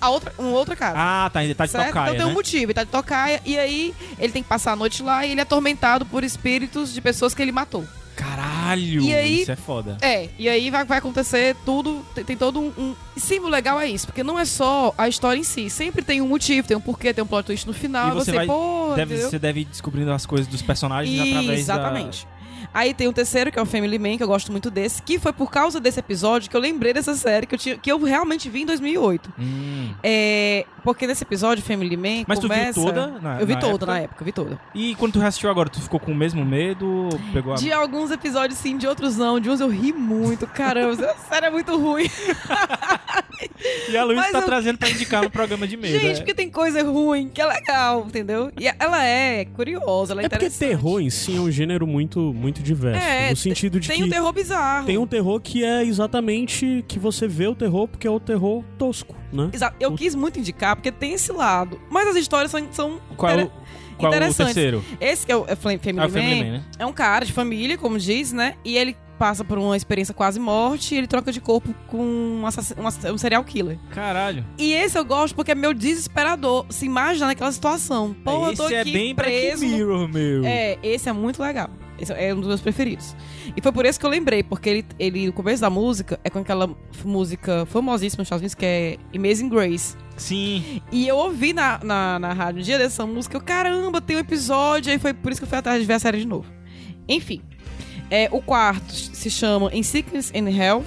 a 0.00 0.10
outra, 0.10 0.32
uma 0.38 0.50
outra 0.50 0.76
casa. 0.76 0.94
Ah, 0.98 1.30
tá. 1.32 1.44
Ele 1.44 1.54
tá 1.54 1.66
de 1.66 1.72
certo? 1.72 1.86
tocaia, 1.88 2.04
então 2.06 2.16
tem 2.16 2.24
um 2.26 2.28
né? 2.28 2.34
motivo, 2.34 2.64
ele 2.66 2.74
tá 2.74 2.84
de 2.84 2.90
tocaia, 2.90 3.40
e 3.44 3.58
aí 3.58 3.94
ele 4.18 4.32
tem 4.32 4.42
que 4.42 4.48
passar 4.48 4.72
a 4.72 4.76
noite 4.76 5.02
lá 5.02 5.24
e 5.26 5.30
ele 5.32 5.40
é 5.40 5.42
atormentado 5.42 6.04
por 6.06 6.22
espíritos 6.24 6.92
de 6.92 7.00
pessoas 7.00 7.34
que 7.34 7.42
ele 7.42 7.52
matou. 7.52 7.84
Caralho, 8.16 9.02
E 9.02 9.12
aí- 9.14 9.42
isso 9.42 9.50
é 9.50 9.56
foda. 9.56 9.96
É, 10.00 10.28
e 10.38 10.48
aí 10.48 10.70
vai, 10.70 10.84
vai 10.84 10.98
acontecer 10.98 11.56
tudo, 11.64 12.04
tem, 12.14 12.24
tem 12.24 12.36
todo 12.36 12.60
um, 12.60 12.72
um... 12.78 12.94
E 13.16 13.20
sim, 13.20 13.40
o 13.40 13.48
legal 13.48 13.80
é 13.80 13.88
isso, 13.88 14.06
porque 14.06 14.22
não 14.22 14.38
é 14.38 14.44
só 14.44 14.94
a 14.96 15.08
história 15.08 15.38
em 15.38 15.42
si, 15.44 15.68
sempre 15.68 16.00
tem 16.02 16.22
um 16.22 16.28
motivo, 16.28 16.66
tem 16.66 16.76
um 16.76 16.80
porquê, 16.80 17.12
tem 17.12 17.22
um 17.24 17.26
plot 17.26 17.44
twist 17.46 17.66
no 17.66 17.72
final, 17.72 18.10
E 18.10 18.14
você 18.14 18.32
vai- 18.32 18.46
pô, 18.46 18.92
Deve, 18.94 19.16
você 19.18 19.38
deve 19.38 19.60
ir 19.60 19.64
descobrindo 19.64 20.12
as 20.12 20.24
coisas 20.24 20.46
dos 20.46 20.62
personagens 20.62 21.20
através 21.20 21.66
da... 21.66 21.74
Aí 22.74 22.92
tem 22.92 23.06
o 23.06 23.12
terceiro, 23.12 23.52
que 23.52 23.58
é 23.58 23.62
o 23.62 23.66
Family 23.66 23.98
Man, 23.98 24.16
que 24.16 24.22
eu 24.24 24.26
gosto 24.26 24.50
muito 24.50 24.68
desse, 24.70 25.00
que 25.00 25.16
foi 25.18 25.32
por 25.32 25.48
causa 25.50 25.78
desse 25.80 26.00
episódio 26.00 26.50
que 26.50 26.56
eu 26.56 26.60
lembrei 26.60 26.92
dessa 26.92 27.14
série, 27.14 27.46
que 27.46 27.54
eu, 27.54 27.58
tinha, 27.58 27.78
que 27.78 27.90
eu 27.90 27.98
realmente 28.02 28.50
vi 28.50 28.62
em 28.62 28.66
2008. 28.66 29.32
Hum. 29.38 29.94
É, 30.02 30.66
porque 30.82 31.06
nesse 31.06 31.22
episódio, 31.22 31.62
Family 31.64 31.96
Man, 31.96 32.24
Mas 32.26 32.38
tu 32.40 32.48
viu 32.48 32.50
começa... 32.58 32.80
toda 32.80 33.06
na- 33.20 33.40
Eu 33.40 33.46
vi 33.46 33.54
na 33.54 33.60
toda 33.60 33.74
época? 33.74 33.86
na 33.92 33.98
época, 34.00 34.24
vi 34.24 34.32
toda. 34.32 34.58
E 34.74 34.94
quando 34.96 35.12
tu 35.12 35.18
reassistiu 35.20 35.48
agora, 35.48 35.68
tu 35.70 35.80
ficou 35.80 36.00
com 36.00 36.10
o 36.10 36.14
mesmo 36.14 36.44
medo? 36.44 37.08
Pegou 37.32 37.52
a... 37.52 37.56
De 37.56 37.72
alguns 37.72 38.10
episódios 38.10 38.58
sim, 38.58 38.76
de 38.76 38.86
outros 38.86 39.16
não. 39.16 39.38
De 39.38 39.48
uns 39.48 39.60
eu 39.60 39.68
ri 39.68 39.92
muito. 39.92 40.46
Caramba, 40.46 40.92
essa 41.04 41.14
série 41.30 41.46
é 41.46 41.50
muito 41.50 41.76
ruim. 41.78 42.10
E 43.88 43.96
a 43.96 44.04
Luísa 44.04 44.30
tá 44.32 44.38
eu- 44.40 44.46
trazendo 44.46 44.78
pra 44.78 44.88
indicar 44.90 45.22
no 45.22 45.30
programa 45.30 45.66
de 45.66 45.76
medo. 45.76 45.98
Gente, 45.98 46.12
é. 46.12 46.16
porque 46.16 46.34
tem 46.34 46.50
coisa 46.50 46.82
ruim 46.82 47.28
que 47.28 47.40
é 47.40 47.46
legal, 47.46 48.04
entendeu? 48.06 48.50
E 48.58 48.66
ela 48.66 49.04
é 49.04 49.44
curiosa, 49.44 50.12
ela 50.12 50.22
é, 50.22 50.26
É 50.26 50.28
porque 50.28 50.50
terror 50.50 51.00
em 51.00 51.10
si 51.10 51.36
é 51.36 51.40
um 51.40 51.50
gênero 51.50 51.86
muito, 51.86 52.20
muito 52.34 52.62
diverso. 52.64 53.00
É, 53.04 53.30
no 53.30 53.36
sentido 53.36 53.78
de 53.78 53.86
tem 53.88 53.98
que 53.98 54.04
um 54.04 54.08
terror 54.08 54.32
bizarro. 54.32 54.86
tem 54.86 54.98
um 54.98 55.06
terror 55.06 55.40
que 55.40 55.62
é 55.64 55.84
exatamente 55.84 56.84
que 56.88 56.98
você 56.98 57.28
vê 57.28 57.46
o 57.46 57.54
terror 57.54 57.86
porque 57.86 58.06
é 58.06 58.10
o 58.10 58.18
terror 58.18 58.64
tosco, 58.78 59.14
né? 59.32 59.50
Exato. 59.52 59.76
Eu 59.78 59.92
quis 59.94 60.14
muito 60.14 60.38
indicar 60.38 60.74
porque 60.76 60.90
tem 60.90 61.12
esse 61.12 61.30
lado. 61.32 61.80
Mas 61.90 62.08
as 62.08 62.16
histórias 62.16 62.50
são, 62.50 62.66
são 62.72 63.00
Qual 63.16 63.30
é 63.30 63.36
o, 63.36 63.40
inter- 63.42 63.52
qual 63.98 64.12
é 64.12 64.16
o 64.16 64.18
interessantes. 64.18 64.54
terceiro? 64.54 64.84
Esse 65.00 65.26
que 65.26 65.32
é 65.32 65.36
o 65.36 65.44
é 65.46 65.54
Flame 65.54 65.78
Family, 65.78 66.00
Ah, 66.00 66.06
o 66.06 66.10
Family 66.10 66.34
Man, 66.40 66.44
Man, 66.46 66.52
né? 66.58 66.64
é 66.78 66.86
um 66.86 66.92
cara 66.92 67.24
de 67.24 67.32
família, 67.32 67.76
como 67.78 67.98
diz, 67.98 68.32
né? 68.32 68.54
E 68.64 68.76
ele 68.76 68.96
passa 69.18 69.44
por 69.44 69.58
uma 69.58 69.76
experiência 69.76 70.14
quase 70.14 70.38
morte 70.38 70.94
e 70.94 70.98
ele 70.98 71.06
troca 71.06 71.32
de 71.32 71.40
corpo 71.40 71.74
com 71.86 71.98
um, 71.98 72.42
um, 73.12 73.18
serial 73.18 73.44
killer. 73.44 73.78
Caralho. 73.90 74.44
E 74.58 74.72
esse 74.72 74.98
eu 74.98 75.04
gosto 75.04 75.34
porque 75.34 75.52
é 75.52 75.54
meu 75.54 75.72
desesperador 75.72 76.66
se 76.68 76.86
imaginar 76.86 77.28
naquela 77.28 77.52
situação. 77.52 78.14
Pô, 78.24 78.48
eu 78.48 78.56
tô 78.56 78.64
Esse 78.66 78.76
aqui 78.76 78.90
é 78.90 78.92
bem 78.92 79.14
Black 79.14 79.30
preso. 79.30 79.66
Mirror, 79.66 80.08
meu. 80.08 80.44
É, 80.44 80.78
esse 80.82 81.08
é 81.08 81.12
muito 81.12 81.42
legal. 81.42 81.70
Esse 81.98 82.12
é 82.12 82.34
um 82.34 82.38
dos 82.38 82.48
meus 82.48 82.60
preferidos. 82.60 83.14
E 83.56 83.60
foi 83.62 83.70
por 83.70 83.86
isso 83.86 84.00
que 84.00 84.06
eu 84.06 84.10
lembrei, 84.10 84.42
porque 84.42 84.68
ele, 84.68 84.86
ele 84.98 85.26
no 85.26 85.32
começo 85.32 85.60
da 85.60 85.70
música 85.70 86.18
é 86.24 86.30
com 86.30 86.40
aquela 86.40 86.68
música 87.04 87.64
famosíssima 87.66 88.22
dos 88.22 88.26
Estados 88.26 88.40
Unidos 88.40 88.54
que 88.54 88.66
é 88.66 88.98
Amazing 89.14 89.48
Grace. 89.48 89.96
Sim. 90.16 90.82
E 90.90 91.06
eu 91.06 91.16
ouvi 91.16 91.52
na, 91.52 91.78
na, 91.82 92.18
na 92.18 92.32
rádio 92.32 92.60
um 92.60 92.64
dia 92.64 92.78
dessa 92.78 93.06
música, 93.06 93.36
eu, 93.36 93.40
caramba, 93.40 94.00
tem 94.00 94.16
um 94.16 94.20
episódio, 94.20 94.92
aí 94.92 94.98
foi 94.98 95.14
por 95.14 95.30
isso 95.30 95.40
que 95.40 95.44
eu 95.44 95.48
fui 95.48 95.58
atrás 95.58 95.80
de 95.80 95.86
ver 95.86 95.94
a 95.94 95.98
série 95.98 96.18
de 96.18 96.26
novo. 96.26 96.52
Enfim, 97.08 97.42
é, 98.14 98.28
o 98.30 98.40
quarto 98.40 98.92
se 98.94 99.28
chama 99.30 99.70
In 99.74 99.82
Sickness 99.82 100.32
and 100.34 100.48
Health. 100.50 100.84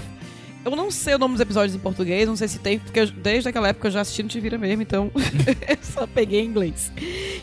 Eu 0.63 0.75
não 0.75 0.91
sei 0.91 1.15
o 1.15 1.17
nome 1.17 1.33
dos 1.33 1.41
episódios 1.41 1.75
em 1.75 1.79
português, 1.79 2.27
não 2.27 2.35
sei 2.35 2.47
se 2.47 2.59
tem, 2.59 2.77
porque 2.79 2.99
eu- 2.99 3.11
desde 3.11 3.47
aquela 3.49 3.69
época 3.69 3.87
eu 3.87 3.91
já 3.91 4.01
assisti 4.01 4.21
no 4.21 4.27
Te 4.29 4.39
Vira 4.39 4.57
mesmo, 4.57 4.81
então 4.81 5.11
eu 5.15 5.77
só 5.81 6.05
peguei 6.07 6.41
em 6.41 6.45
inglês. 6.45 6.91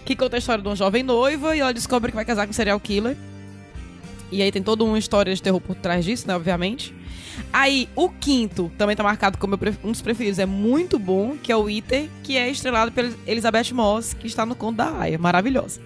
Que 0.04 0.14
conta 0.14 0.36
a 0.36 0.38
história 0.38 0.62
de 0.62 0.68
uma 0.68 0.76
jovem 0.76 1.02
noiva 1.02 1.56
e 1.56 1.60
ela 1.60 1.72
descobre 1.72 2.10
que 2.12 2.16
vai 2.16 2.24
casar 2.24 2.44
com 2.46 2.50
um 2.50 2.54
serial 2.54 2.78
killer. 2.80 3.16
E 4.32 4.42
aí 4.42 4.50
tem 4.50 4.62
toda 4.62 4.84
uma 4.84 4.98
história 4.98 5.34
de 5.34 5.40
terror 5.42 5.60
por 5.60 5.74
trás 5.76 6.04
disso, 6.04 6.26
né, 6.26 6.34
obviamente. 6.34 6.94
Aí, 7.52 7.88
o 7.96 8.08
quinto 8.08 8.70
também 8.78 8.94
tá 8.96 9.02
marcado 9.02 9.38
como 9.38 9.58
um 9.84 9.90
dos 9.92 10.02
preferidos, 10.02 10.38
é 10.38 10.46
muito 10.46 10.98
bom, 10.98 11.36
que 11.42 11.50
é 11.52 11.56
o 11.56 11.68
Iter, 11.68 12.08
que 12.22 12.36
é 12.36 12.48
estrelado 12.50 12.90
pela 12.92 13.12
Elizabeth 13.26 13.72
Moss, 13.72 14.14
que 14.14 14.26
está 14.26 14.44
no 14.46 14.54
conto 14.54 14.76
da 14.76 14.98
Aya, 15.00 15.18
maravilhosa. 15.18 15.80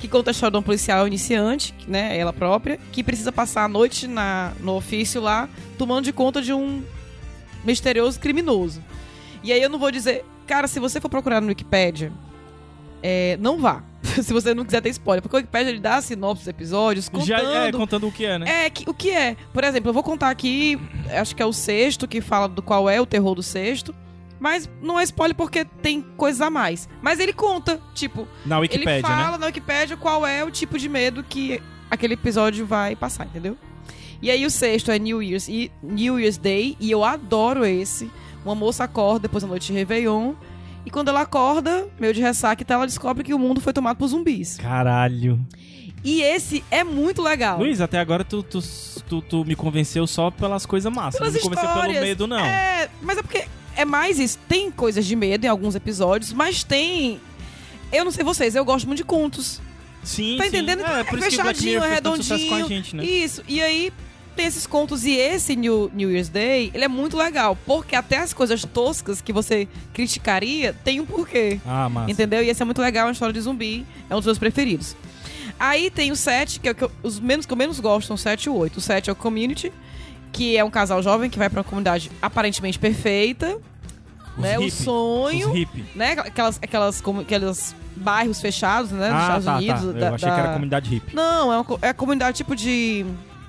Que 0.00 0.08
conta 0.08 0.30
a 0.30 0.32
história 0.32 0.52
de 0.52 0.56
um 0.58 0.62
policial 0.62 1.06
iniciante, 1.06 1.74
né, 1.86 2.16
ela 2.16 2.32
própria, 2.32 2.78
que 2.90 3.04
precisa 3.04 3.30
passar 3.30 3.64
a 3.64 3.68
noite 3.68 4.06
na, 4.08 4.52
no 4.60 4.74
ofício 4.76 5.20
lá, 5.20 5.48
tomando 5.76 6.04
de 6.04 6.12
conta 6.12 6.40
de 6.40 6.52
um 6.54 6.82
misterioso 7.64 8.18
criminoso. 8.18 8.82
E 9.42 9.52
aí 9.52 9.60
eu 9.62 9.68
não 9.68 9.78
vou 9.78 9.90
dizer, 9.90 10.24
cara, 10.46 10.66
se 10.66 10.80
você 10.80 11.00
for 11.00 11.08
procurar 11.10 11.40
no 11.42 11.48
Wikipedia, 11.48 12.10
é, 13.02 13.36
não 13.40 13.58
vá. 13.58 13.82
se 14.02 14.32
você 14.32 14.54
não 14.54 14.64
quiser 14.64 14.80
ter 14.80 14.88
spoiler, 14.88 15.20
porque 15.20 15.36
o 15.36 15.38
Wikipedia 15.38 15.70
ele 15.70 15.80
dá 15.80 15.96
a 15.96 16.02
sinopse 16.02 16.40
dos 16.44 16.48
episódios 16.48 17.08
contando 17.08 17.26
Já 17.26 17.38
é, 17.66 17.70
contando 17.70 18.08
o 18.08 18.12
que 18.12 18.24
é, 18.24 18.38
né? 18.38 18.64
é, 18.64 18.70
que- 18.70 18.88
o 18.88 18.94
que 18.94 19.10
é? 19.10 19.36
Por 19.52 19.62
exemplo, 19.62 19.90
eu 19.90 19.94
vou 19.94 20.02
contar 20.02 20.30
aqui, 20.30 20.78
acho 21.10 21.36
que 21.36 21.42
é 21.42 21.46
o 21.46 21.52
sexto, 21.52 22.08
que 22.08 22.22
fala 22.22 22.48
do 22.48 22.62
qual 22.62 22.88
é 22.88 22.98
o 23.00 23.04
terror 23.06 23.34
do 23.34 23.42
sexto. 23.42 23.94
Mas 24.40 24.68
não 24.80 24.98
é 24.98 25.04
spoiler 25.04 25.36
porque 25.36 25.64
tem 25.64 26.00
coisas 26.16 26.40
a 26.40 26.48
mais. 26.48 26.88
Mas 27.02 27.20
ele 27.20 27.32
conta, 27.32 27.78
tipo, 27.94 28.26
Na 28.44 28.58
Wikipédia, 28.58 28.94
ele 28.94 29.02
fala 29.02 29.32
né? 29.32 29.38
na 29.38 29.46
Wikipédia 29.46 29.96
qual 29.98 30.26
é 30.26 30.42
o 30.42 30.50
tipo 30.50 30.78
de 30.78 30.88
medo 30.88 31.22
que 31.22 31.62
aquele 31.90 32.14
episódio 32.14 32.66
vai 32.66 32.96
passar, 32.96 33.26
entendeu? 33.26 33.56
E 34.22 34.30
aí 34.30 34.44
o 34.46 34.50
sexto 34.50 34.90
é 34.90 34.98
New 34.98 35.22
Year's, 35.22 35.48
e 35.48 35.70
New 35.82 36.18
Year's 36.18 36.38
Day, 36.38 36.76
e 36.80 36.90
eu 36.90 37.04
adoro 37.04 37.64
esse. 37.64 38.10
Uma 38.44 38.54
moça 38.54 38.84
acorda 38.84 39.20
depois 39.20 39.42
da 39.42 39.48
noite 39.48 39.66
de 39.66 39.74
Réveillon, 39.74 40.32
e 40.84 40.90
quando 40.90 41.08
ela 41.08 41.20
acorda, 41.20 41.88
meio 41.98 42.14
de 42.14 42.20
ressaca, 42.22 42.62
e 42.62 42.64
tal, 42.64 42.76
ela 42.78 42.86
descobre 42.86 43.22
que 43.22 43.34
o 43.34 43.38
mundo 43.38 43.60
foi 43.60 43.72
tomado 43.72 43.98
por 43.98 44.08
zumbis. 44.08 44.56
Caralho. 44.56 45.38
E 46.02 46.22
esse 46.22 46.64
é 46.70 46.82
muito 46.82 47.20
legal. 47.20 47.58
Luiz, 47.58 47.80
até 47.80 47.98
agora 47.98 48.24
tu, 48.24 48.42
tu, 48.42 48.60
tu, 49.06 49.20
tu 49.20 49.44
me 49.44 49.54
convenceu 49.54 50.06
só 50.06 50.30
pelas 50.30 50.64
coisas 50.64 50.90
massas. 50.90 51.18
Pelas 51.18 51.34
não 51.34 51.40
me 51.40 51.44
convenceu 51.44 51.68
histórias. 51.68 51.94
pelo 51.94 52.06
medo, 52.06 52.26
não. 52.26 52.38
É, 52.38 52.88
mas 53.02 53.18
é 53.18 53.22
porque 53.22 53.46
é 53.76 53.84
mais 53.84 54.18
isso. 54.18 54.38
Tem 54.48 54.70
coisas 54.70 55.04
de 55.06 55.14
medo 55.16 55.44
em 55.44 55.48
alguns 55.48 55.74
episódios, 55.74 56.32
mas 56.32 56.62
tem. 56.64 57.20
Eu 57.92 58.04
não 58.04 58.10
sei 58.12 58.24
vocês, 58.24 58.54
eu 58.54 58.64
gosto 58.64 58.86
muito 58.86 58.98
de 58.98 59.04
contos. 59.04 59.60
Sim, 60.04 60.36
tá 60.38 60.44
sim. 60.44 60.48
entendendo? 60.48 60.80
É, 60.82 61.04
por 61.04 61.18
isso 61.18 61.28
que 61.28 61.36
Black 61.36 61.48
fechadinho, 61.58 61.72
Mirror 61.80 61.86
é 61.90 61.94
redondinho. 61.94 62.48
com 62.48 62.54
a 62.54 62.62
gente, 62.62 62.96
né? 62.96 63.04
Isso. 63.04 63.42
E 63.46 63.60
aí 63.60 63.92
tem 64.36 64.46
esses 64.46 64.66
contos 64.66 65.04
e 65.04 65.10
esse 65.16 65.54
New, 65.56 65.90
New 65.92 66.10
Year's 66.10 66.28
Day, 66.30 66.70
ele 66.72 66.84
é 66.84 66.88
muito 66.88 67.16
legal, 67.16 67.58
porque 67.66 67.94
até 67.94 68.16
as 68.18 68.32
coisas 68.32 68.64
toscas 68.64 69.20
que 69.20 69.32
você 69.32 69.68
criticaria 69.92 70.74
tem 70.84 71.00
um 71.00 71.04
porquê. 71.06 71.60
Ah, 71.66 71.88
massa. 71.88 72.10
Entendeu? 72.10 72.42
E 72.42 72.48
esse 72.48 72.62
é 72.62 72.64
muito 72.64 72.80
legal, 72.80 73.02
é 73.02 73.06
uma 73.08 73.12
história 73.12 73.32
de 73.32 73.40
zumbi, 73.40 73.84
é 74.08 74.14
um 74.14 74.18
dos 74.18 74.26
meus 74.26 74.38
preferidos. 74.38 74.96
Aí 75.58 75.90
tem 75.90 76.10
o 76.10 76.16
7, 76.16 76.58
que 76.60 76.68
é 76.68 76.70
o 76.70 76.74
que 76.74 76.84
eu- 76.84 76.92
os 77.02 77.20
menos 77.20 77.44
que 77.44 77.52
eu 77.52 77.56
menos 77.56 77.78
gosto 77.80 78.06
são 78.06 78.14
o 78.14 78.18
7 78.18 78.44
e 78.44 78.48
o 78.48 78.54
8. 78.54 78.78
O 78.78 78.80
7 78.80 79.10
é 79.10 79.12
o 79.12 79.16
Community, 79.16 79.70
que 80.32 80.56
é 80.56 80.64
um 80.64 80.70
casal 80.70 81.02
jovem 81.02 81.28
que 81.30 81.38
vai 81.38 81.48
pra 81.50 81.58
uma 81.60 81.64
comunidade 81.64 82.10
aparentemente 82.22 82.78
perfeita, 82.78 83.58
Os 84.36 84.42
né? 84.42 84.58
O 84.58 84.62
hippie. 84.62 84.70
sonho, 84.84 85.48
Os 85.48 85.54
hippie. 85.54 85.84
né? 85.94 86.12
Aquelas, 86.12 86.58
aquelas, 86.62 87.00
como- 87.00 87.20
aqueles 87.20 87.74
bairros 87.96 88.40
fechados, 88.40 88.90
né? 88.92 89.10
Ah, 89.12 89.20
Estados 89.38 89.44
tá, 89.44 89.56
Unidos. 89.56 89.80
tá. 89.80 89.92
da- 89.92 90.06
Eu 90.08 90.14
achei 90.14 90.28
da- 90.28 90.34
que 90.34 90.40
era 90.40 90.52
comunidade 90.52 90.90
hippie. 90.90 91.14
Não, 91.14 91.52
é, 91.52 91.56
uma, 91.58 91.66
é 91.82 91.88
a 91.88 91.94
comunidade 91.94 92.36
tipo 92.38 92.54
de... 92.56 93.04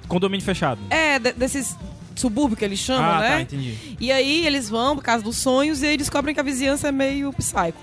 Condomínio 0.08 0.44
fechado. 0.46 0.80
É, 0.90 1.18
de- 1.20 1.34
desses 1.34 1.78
subúrbios 2.16 2.60
que 2.60 2.66
eles 2.66 2.80
chamam, 2.80 3.10
ah, 3.10 3.20
né? 3.20 3.30
tá, 3.30 3.42
entendi. 3.42 3.96
E 4.00 4.12
aí 4.12 4.46
eles 4.46 4.70
vão 4.70 4.96
por 4.96 5.04
causa 5.04 5.24
dos 5.24 5.38
sonhos 5.38 5.82
e 5.82 5.86
aí 5.88 5.98
descobrem 5.98 6.34
que 6.34 6.40
a 6.42 6.44
vizinhança 6.44 6.90
é 6.90 6.92
meio 6.92 7.32
psycho. 7.34 7.78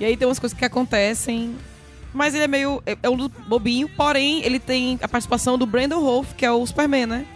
E 0.00 0.04
aí 0.04 0.16
tem 0.16 0.26
umas 0.26 0.38
coisas 0.38 0.58
que 0.58 0.64
acontecem. 0.64 1.54
Mas 2.12 2.34
ele 2.34 2.44
é 2.44 2.48
meio. 2.48 2.82
É, 2.86 2.96
é 3.02 3.08
um 3.10 3.28
bobinho, 3.46 3.88
porém, 3.90 4.42
ele 4.44 4.58
tem 4.58 4.98
a 5.02 5.06
participação 5.06 5.56
do 5.58 5.66
Brandon 5.66 6.00
Rolfe, 6.00 6.34
que 6.34 6.44
é 6.44 6.50
o 6.50 6.66
Superman, 6.66 7.06
né? 7.06 7.26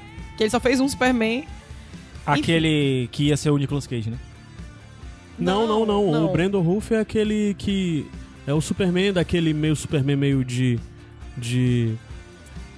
Que 0.42 0.44
ele 0.44 0.50
só 0.50 0.60
fez 0.60 0.80
um 0.80 0.88
Superman. 0.88 1.44
Aquele 2.26 3.08
que 3.12 3.24
ia 3.24 3.36
ser 3.36 3.50
o 3.50 3.56
Nicolas 3.58 3.86
Cage, 3.86 4.10
né? 4.10 4.18
Não, 5.38 5.66
não, 5.66 5.84
não. 5.86 6.10
não. 6.12 6.24
O 6.26 6.32
Brandon 6.32 6.60
Ruff 6.60 6.94
é 6.94 7.00
aquele 7.00 7.54
que. 7.58 8.06
É 8.46 8.52
o 8.52 8.60
Superman 8.60 9.12
daquele 9.12 9.52
meio 9.52 9.74
Superman 9.74 10.16
meio 10.16 10.44
de. 10.44 10.78
De. 11.36 11.94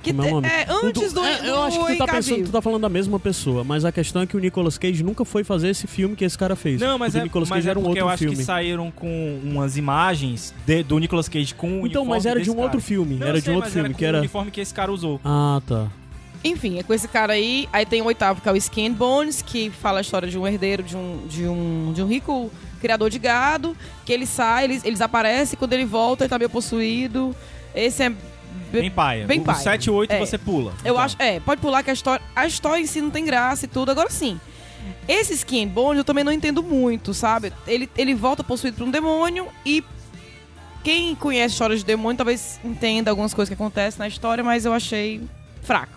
Que 0.03 0.13
Como 0.13 0.23
é 0.23 0.29
o 0.29 0.35
nome? 0.35 0.47
é 0.49 0.67
O 0.71 0.87
antes 0.87 1.13
do. 1.15 1.25
é, 1.25 1.49
eu 1.49 1.63
acho 1.63 1.87
que 1.87 1.93
tu 1.95 1.99
tá 1.99 2.07
pensando 2.07 2.45
tu 2.45 2.53
tá 2.53 2.61
falando 2.61 2.83
da 2.83 2.91
mesma 2.91 3.19
pessoa, 3.19 3.65
mas 3.65 3.87
a 3.87 3.91
questão 3.93 4.21
é 4.21 4.27
que 4.27 4.37
o 4.37 4.39
Nicolas 4.41 4.77
Cage 4.77 5.03
nunca 5.03 5.25
foi 5.25 5.43
fazer 5.43 5.71
esse 5.71 5.87
filme 5.87 6.15
que 6.15 6.25
esse 6.27 6.37
cara 6.37 6.55
fez. 6.55 6.79
Não, 6.79 6.99
mas 6.99 7.15
o 7.15 7.17
do 7.17 7.21
é, 7.21 7.25
Nicolas 7.25 7.49
mas 7.49 7.57
Cage 7.59 7.69
é 7.69 7.71
era 7.71 7.79
um 7.79 7.83
porque 7.83 7.99
outro 8.01 8.05
eu 8.05 8.09
acho 8.11 8.19
filme. 8.25 8.37
que 8.37 8.45
saíram 8.45 8.91
com 8.91 9.41
umas 9.43 9.79
imagens 9.79 10.55
de- 10.67 10.83
do 10.83 10.99
Nicolas 10.99 11.27
Cage 11.27 11.55
com 11.55 11.67
o 11.81 11.87
Então, 11.87 12.03
uniforme 12.03 12.09
mas 12.11 12.27
era 12.27 12.39
de 12.41 12.51
um 12.51 12.55
cara. 12.55 12.65
outro 12.67 12.81
filme. 12.83 13.15
Não, 13.17 13.27
era 13.27 13.37
eu 13.39 13.41
de 13.41 13.45
sei, 13.47 13.53
um 13.53 13.57
outro 13.57 13.71
mas 13.71 13.73
filme 13.75 13.89
com 13.91 13.99
que 13.99 14.05
o 14.05 14.07
era. 14.09 14.19
uniforme 14.19 14.51
que 14.51 14.61
esse 14.61 14.75
cara 14.75 14.93
usou. 14.93 15.19
Ah, 15.25 15.63
tá. 15.67 15.89
Enfim, 16.45 16.79
é 16.79 16.83
com 16.83 16.93
esse 16.93 17.09
cara 17.09 17.33
aí. 17.33 17.67
Aí 17.73 17.87
tem 17.87 18.03
o 18.03 18.05
oitavo, 18.05 18.41
que 18.43 18.49
é 18.49 18.53
o 18.53 18.57
Skin 18.57 18.93
Bones, 18.93 19.41
que 19.41 19.71
fala 19.71 19.99
a 19.99 20.03
história 20.03 20.29
de 20.29 20.39
um 20.39 20.47
herdeiro 20.47 20.83
de 20.83 20.95
um, 20.97 21.27
de 21.27 21.47
um, 21.49 21.93
de 21.95 22.03
um 22.03 22.07
rico 22.07 22.51
criador 22.81 23.09
de 23.09 23.19
gado. 23.19 23.75
Que 24.05 24.13
ele 24.13 24.27
sai, 24.27 24.65
eles, 24.65 24.85
eles 24.85 25.01
aparecem, 25.01 25.59
quando 25.59 25.73
ele 25.73 25.87
volta, 25.87 26.25
ele 26.25 26.29
tá 26.29 26.39
meio 26.39 26.51
possuído. 26.51 27.35
Esse 27.75 28.03
é. 28.03 28.13
Bem 28.71 28.91
paia. 28.91 29.27
Bem 29.27 29.41
o 29.41 29.45
paia. 29.45 29.59
7 29.59 29.87
e 29.87 29.91
8 29.91 30.13
É. 30.13 30.19
você 30.19 30.37
pula. 30.37 30.73
Eu 30.85 30.93
Então. 30.93 30.99
acho. 30.99 31.17
É, 31.19 31.41
pode 31.41 31.61
pular 31.63 31.83
que 31.83 31.91
a 31.91 31.95
história. 31.95 32.23
A 32.37 32.47
história 32.47 32.83
em 32.83 32.87
si 32.87 33.01
não 33.01 33.11
tem 33.11 33.25
graça 33.25 33.65
e 33.65 33.69
tudo. 33.69 33.91
Agora 33.91 34.11
sim. 34.11 34.39
Esse 35.09 35.33
Skin 35.33 35.67
Bones 35.67 35.99
eu 35.99 36.05
também 36.05 36.23
não 36.25 36.31
entendo 36.33 36.63
muito, 36.63 37.15
sabe? 37.15 37.53
Ele, 37.67 37.89
ele 37.97 38.15
volta 38.15 38.45
possuído 38.45 38.77
por 38.77 38.87
um 38.87 38.91
demônio 38.91 39.49
e. 39.65 39.83
Quem 40.83 41.15
conhece 41.15 41.55
histórias 41.55 41.81
de 41.81 41.87
demônio 41.87 42.19
talvez 42.19 42.61
entenda 42.63 43.11
algumas 43.11 43.33
coisas 43.33 43.49
que 43.49 43.55
acontecem 43.55 43.99
na 43.99 44.07
história, 44.07 44.45
mas 44.45 44.67
eu 44.67 44.73
achei 44.75 45.23
fraco. 45.63 45.94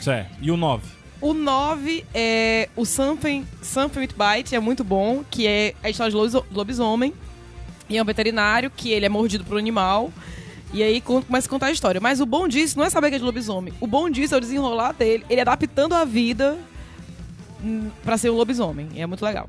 Certo. 0.00 0.30
E 0.40 0.50
o 0.50 0.56
9? 0.56 0.82
O 1.20 1.34
9 1.34 2.04
é 2.14 2.68
o 2.76 2.84
Something, 2.84 3.44
Something 3.62 4.00
with 4.00 4.10
Bite, 4.16 4.54
é 4.54 4.60
muito 4.60 4.84
bom, 4.84 5.24
que 5.30 5.46
é 5.46 5.74
a 5.82 5.90
história 5.90 6.10
de 6.10 6.16
lobiso- 6.16 6.46
lobisomem. 6.52 7.12
E 7.88 7.96
é 7.96 8.02
um 8.02 8.04
veterinário 8.04 8.70
que 8.70 8.90
ele 8.90 9.06
é 9.06 9.08
mordido 9.08 9.44
por 9.44 9.54
um 9.54 9.58
animal. 9.58 10.12
E 10.72 10.82
aí 10.82 11.00
começa 11.00 11.46
a 11.46 11.50
contar 11.50 11.66
a 11.66 11.72
história. 11.72 12.00
Mas 12.00 12.20
o 12.20 12.26
bom 12.26 12.46
disso 12.46 12.78
não 12.78 12.84
é 12.84 12.90
saber 12.90 13.08
que 13.08 13.16
é 13.16 13.18
de 13.18 13.24
lobisomem. 13.24 13.72
O 13.80 13.86
bom 13.86 14.08
disso 14.10 14.34
é 14.34 14.38
o 14.38 14.40
desenrolar 14.40 14.92
dele, 14.92 15.24
ele 15.30 15.40
adaptando 15.40 15.94
a 15.94 16.04
vida 16.04 16.58
hum, 17.64 17.88
pra 18.04 18.16
ser 18.18 18.30
um 18.30 18.34
lobisomem. 18.36 18.88
E 18.94 19.00
é 19.00 19.06
muito 19.06 19.24
legal. 19.24 19.48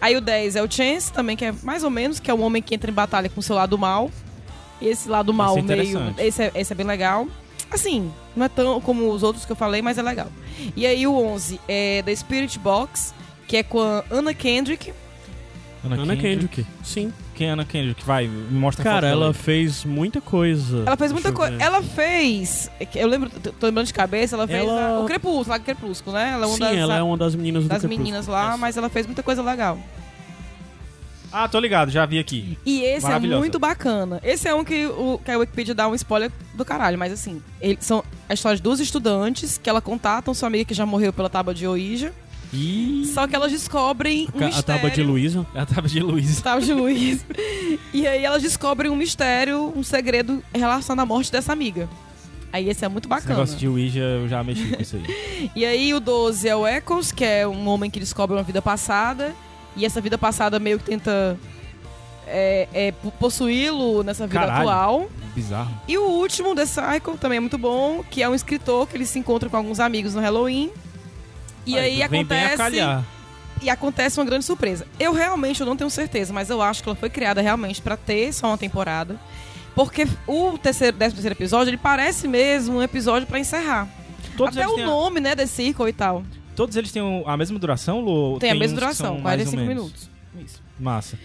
Aí 0.00 0.14
o 0.16 0.20
10 0.20 0.56
é 0.56 0.62
o 0.62 0.70
Chance, 0.70 1.12
também, 1.12 1.36
que 1.36 1.44
é 1.46 1.52
mais 1.62 1.82
ou 1.82 1.90
menos, 1.90 2.20
que 2.20 2.30
é 2.30 2.34
um 2.34 2.42
homem 2.42 2.60
que 2.62 2.74
entra 2.74 2.90
em 2.90 2.94
batalha 2.94 3.28
com 3.28 3.40
o 3.40 3.42
seu 3.42 3.56
lado 3.56 3.76
mal. 3.78 4.10
E 4.80 4.86
esse 4.86 5.08
lado 5.08 5.32
mal 5.32 5.54
é 5.58 5.62
meio. 5.84 5.98
Esse 6.18 6.42
é, 6.42 6.52
esse 6.54 6.72
é 6.72 6.76
bem 6.76 6.86
legal. 6.86 7.26
Assim, 7.70 8.10
não 8.36 8.46
é 8.46 8.48
tão 8.48 8.80
como 8.80 9.10
os 9.10 9.22
outros 9.22 9.44
que 9.44 9.52
eu 9.52 9.56
falei, 9.56 9.82
mas 9.82 9.98
é 9.98 10.02
legal. 10.02 10.28
E 10.76 10.86
aí 10.86 11.06
o 11.06 11.14
11 11.14 11.60
é 11.68 12.02
The 12.02 12.14
Spirit 12.14 12.58
Box, 12.58 13.14
que 13.46 13.56
é 13.58 13.62
com 13.62 13.80
a 13.80 14.04
Anna 14.10 14.32
Kendrick. 14.34 14.92
Ana 15.84 16.16
Kendrick. 16.16 16.66
Sim. 16.82 17.12
Quem 17.34 17.46
é 17.46 17.50
Ana 17.50 17.64
Kendrick? 17.64 18.04
Vai, 18.04 18.26
me 18.26 18.58
mostra 18.58 18.82
a 18.82 18.84
Cara, 18.84 18.96
foto 18.96 19.02
dela 19.10 19.24
ela 19.26 19.28
aí. 19.28 19.34
fez 19.34 19.84
muita 19.84 20.20
coisa. 20.20 20.82
Ela 20.84 20.96
fez 20.96 21.12
muita 21.12 21.30
coisa. 21.32 21.56
Ela 21.62 21.80
fez. 21.82 22.68
Eu 22.96 23.06
lembro, 23.06 23.30
tô 23.30 23.52
tô 23.52 23.66
lembrando 23.66 23.86
de 23.86 23.94
cabeça, 23.94 24.34
ela 24.34 24.46
fez 24.48 24.58
Ela- 24.64 24.96
a- 24.96 25.00
o 25.00 25.04
Crepúsculo, 25.06 25.48
lá 25.50 25.58
do 25.58 25.64
Crepúsculo, 25.64 26.16
né? 26.16 26.32
Ela 26.32 26.44
é 26.44 26.46
uma 26.48 26.54
Sim, 26.56 26.60
das, 26.60 26.76
ela 26.76 26.96
é 26.96 27.02
uma 27.02 27.16
das 27.16 27.34
meninas 27.36 27.62
do 27.62 27.68
das 27.68 27.78
Crepúsculo. 27.78 28.04
meninas 28.04 28.26
lá, 28.26 28.56
mas 28.56 28.76
ela 28.76 28.88
fez 28.88 29.06
muita 29.06 29.22
coisa 29.22 29.40
legal. 29.40 29.78
Ah, 31.32 31.46
tô 31.48 31.60
ligado, 31.60 31.90
já 31.90 32.06
vi 32.06 32.18
aqui. 32.18 32.56
E 32.64 32.80
esse 32.82 33.06
é 33.10 33.18
muito 33.18 33.58
bacana. 33.58 34.20
Esse 34.24 34.48
é 34.48 34.54
um 34.54 34.64
que, 34.64 34.86
o, 34.86 35.20
que 35.22 35.30
a 35.30 35.38
Wikipedia 35.38 35.74
dá 35.74 35.86
um 35.88 35.94
spoiler 35.94 36.30
do 36.54 36.64
caralho, 36.64 36.98
mas 36.98 37.12
assim, 37.12 37.42
eles 37.60 37.84
são 37.84 38.02
a 38.28 38.34
história 38.34 38.56
de 38.56 38.62
duas 38.62 38.80
estudantes 38.80 39.58
que 39.58 39.68
ela 39.68 39.80
contatam 39.80 40.32
sua 40.32 40.46
amiga 40.46 40.64
que 40.64 40.74
já 40.74 40.86
morreu 40.86 41.12
pela 41.12 41.28
tábua 41.28 41.52
de 41.54 41.66
Ouija. 41.66 42.12
Ih, 42.52 43.04
Só 43.12 43.26
que 43.26 43.36
elas 43.36 43.52
descobrem 43.52 44.26
um 44.34 44.38
a 44.42 44.46
mistério. 44.46 44.62
tábua 44.64 44.90
de 44.90 45.02
Luísa. 45.02 45.46
ela 45.54 45.66
tava 45.66 45.86
de 45.86 46.00
Luiz. 46.00 46.40
Tábua 46.40 46.62
de 46.62 46.72
Luiz. 46.72 47.24
e 47.92 48.06
aí 48.06 48.24
elas 48.24 48.40
descobrem 48.42 48.90
um 48.90 48.96
mistério, 48.96 49.70
um 49.76 49.82
segredo 49.82 50.42
relacionado 50.54 51.04
à 51.04 51.06
morte 51.06 51.30
dessa 51.30 51.52
amiga. 51.52 51.86
Aí 52.50 52.70
esse 52.70 52.82
é 52.82 52.88
muito 52.88 53.04
Esse 53.04 53.10
bacana. 53.10 53.34
negócio 53.34 53.58
de 53.58 53.68
Ouija, 53.68 54.00
eu 54.00 54.26
já 54.28 54.42
mexi 54.42 54.64
com 54.74 54.80
isso 54.80 54.96
aí. 54.96 55.50
E 55.54 55.66
aí 55.66 55.92
o 55.92 56.00
12 56.00 56.48
é 56.48 56.56
o 56.56 56.66
Echoes, 56.66 57.12
que 57.12 57.22
é 57.22 57.46
um 57.46 57.68
homem 57.68 57.90
que 57.90 58.00
descobre 58.00 58.34
uma 58.34 58.42
vida 58.42 58.62
passada. 58.62 59.34
E 59.78 59.86
essa 59.86 60.00
vida 60.00 60.18
passada 60.18 60.58
meio 60.58 60.78
que 60.78 60.84
tenta 60.84 61.38
é, 62.26 62.68
é, 62.74 62.92
po- 62.92 63.10
possuí-lo 63.12 64.02
nessa 64.02 64.26
vida 64.26 64.40
Caralho. 64.40 64.68
atual. 64.68 65.10
Bizarro. 65.34 65.70
E 65.86 65.96
o 65.96 66.02
último, 66.04 66.54
The 66.54 66.66
Cycle, 66.66 67.16
também 67.18 67.36
é 67.36 67.40
muito 67.40 67.56
bom, 67.56 68.02
que 68.10 68.22
é 68.22 68.28
um 68.28 68.34
escritor 68.34 68.86
que 68.88 68.96
ele 68.96 69.06
se 69.06 69.18
encontra 69.18 69.48
com 69.48 69.56
alguns 69.56 69.78
amigos 69.80 70.14
no 70.14 70.20
Halloween. 70.20 70.70
E 71.64 71.78
aí 71.78 72.02
acontece. 72.02 72.62
E 73.60 73.68
acontece 73.70 74.18
uma 74.20 74.24
grande 74.26 74.44
surpresa. 74.44 74.86
Eu 75.00 75.12
realmente 75.12 75.60
eu 75.60 75.66
não 75.66 75.76
tenho 75.76 75.90
certeza, 75.90 76.32
mas 76.32 76.48
eu 76.48 76.62
acho 76.62 76.82
que 76.82 76.88
ela 76.88 76.96
foi 76.96 77.10
criada 77.10 77.40
realmente 77.40 77.82
pra 77.82 77.96
ter 77.96 78.32
só 78.32 78.48
uma 78.48 78.58
temporada. 78.58 79.18
Porque 79.74 80.06
o 80.26 80.56
terceiro, 80.58 80.96
décimo 80.96 81.16
terceiro 81.16 81.34
episódio, 81.34 81.70
ele 81.70 81.76
parece 81.76 82.26
mesmo 82.28 82.78
um 82.78 82.82
episódio 82.82 83.26
pra 83.26 83.38
encerrar. 83.38 83.88
Todos 84.36 84.56
Até 84.56 84.66
o 84.66 84.74
têm 84.74 84.84
a, 84.84 84.86
nome, 84.86 85.20
né, 85.20 85.34
The 85.36 85.46
Circle 85.46 85.88
e 85.88 85.92
tal. 85.92 86.22
Todos 86.58 86.76
eles 86.76 86.92
têm 86.92 87.02
a 87.24 87.36
mesma 87.36 87.58
duração, 87.58 88.00
Lu? 88.00 88.10
ou 88.10 88.38
Tem, 88.38 88.50
a 88.50 88.54
mesma 88.54 88.74
duração, 88.78 89.14
são 89.14 89.18
mais 89.20 89.40
ou 89.46 89.52
45 89.52 89.56
menos? 89.56 89.68
minutos. 89.84 90.10
Isso. 90.44 90.62
Massa. 90.78 91.18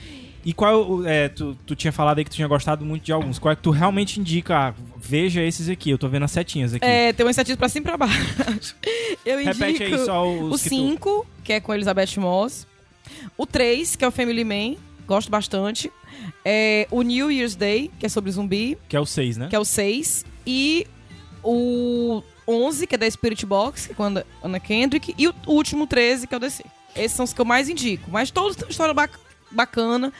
E 0.45 0.53
qual 0.53 1.05
é, 1.05 1.29
tu, 1.29 1.57
tu 1.65 1.75
tinha 1.75 1.91
falado 1.91 2.17
aí 2.19 2.23
que 2.25 2.29
tu 2.29 2.35
tinha 2.35 2.47
gostado 2.47 2.83
muito 2.85 3.03
de 3.03 3.11
alguns. 3.13 3.39
Qual 3.39 3.51
é 3.51 3.55
que 3.55 3.61
tu 3.61 3.71
realmente 3.71 4.19
indica? 4.19 4.55
Ah, 4.69 4.73
veja 4.97 5.41
esses 5.41 5.69
aqui, 5.69 5.89
eu 5.89 5.97
tô 5.97 6.07
vendo 6.09 6.23
as 6.23 6.31
setinhas 6.31 6.73
aqui. 6.73 6.85
É, 6.85 7.13
tem 7.13 7.25
um 7.25 7.29
estatística 7.29 7.57
pra 7.57 7.69
cima 7.69 7.83
e 7.83 7.87
pra 7.87 7.97
baixo. 7.97 8.75
Eu 9.25 9.39
indico 9.39 9.57
Repete 9.63 9.83
aí 9.83 9.97
só 10.05 10.29
os 10.29 10.59
o 10.59 10.63
que 10.63 10.69
tu- 10.69 10.75
5, 10.75 11.27
que 11.45 11.53
é 11.53 11.59
com 11.61 11.73
Elizabeth 11.73 12.17
Moss. 12.17 12.67
O 13.37 13.45
3, 13.45 13.95
que 13.95 14.03
é 14.03 14.07
o 14.07 14.11
Family 14.11 14.43
Man, 14.43 14.75
gosto 15.07 15.29
bastante. 15.31 15.89
É, 16.43 16.87
o 16.91 17.01
New 17.03 17.31
Year's 17.31 17.55
Day, 17.55 17.89
que 17.97 18.05
é 18.05 18.09
sobre 18.09 18.29
zumbi, 18.31 18.77
Que 18.89 18.97
é 18.97 18.99
o 18.99 19.05
6, 19.05 19.37
né? 19.37 19.47
que 19.47 19.55
é 19.55 19.59
o 19.59 19.63
6. 19.65 20.25
E 20.45 20.85
o 21.41 22.21
11, 22.47 22.87
que 22.87 22.95
é 22.95 22.97
da 22.97 23.09
Spirit 23.09 23.45
Box, 23.45 23.87
que 23.87 23.91
é 23.93 23.95
com 23.95 24.03
a 24.03 24.23
Anna 24.43 24.59
Kendrick. 24.59 25.13
E 25.17 25.27
o 25.27 25.33
último 25.47 25.87
13, 25.87 26.27
que 26.27 26.33
é 26.33 26.37
o 26.37 26.39
DC. 26.39 26.63
Esses 26.95 27.13
são 27.17 27.23
os 27.25 27.33
que 27.33 27.41
eu 27.41 27.45
mais 27.45 27.69
indico. 27.69 28.09
Mas 28.11 28.29
todos 28.31 28.55
têm 28.55 28.65
uma 28.65 28.71
história 28.71 28.93
bac- 28.93 29.17
bacana. 29.51 30.11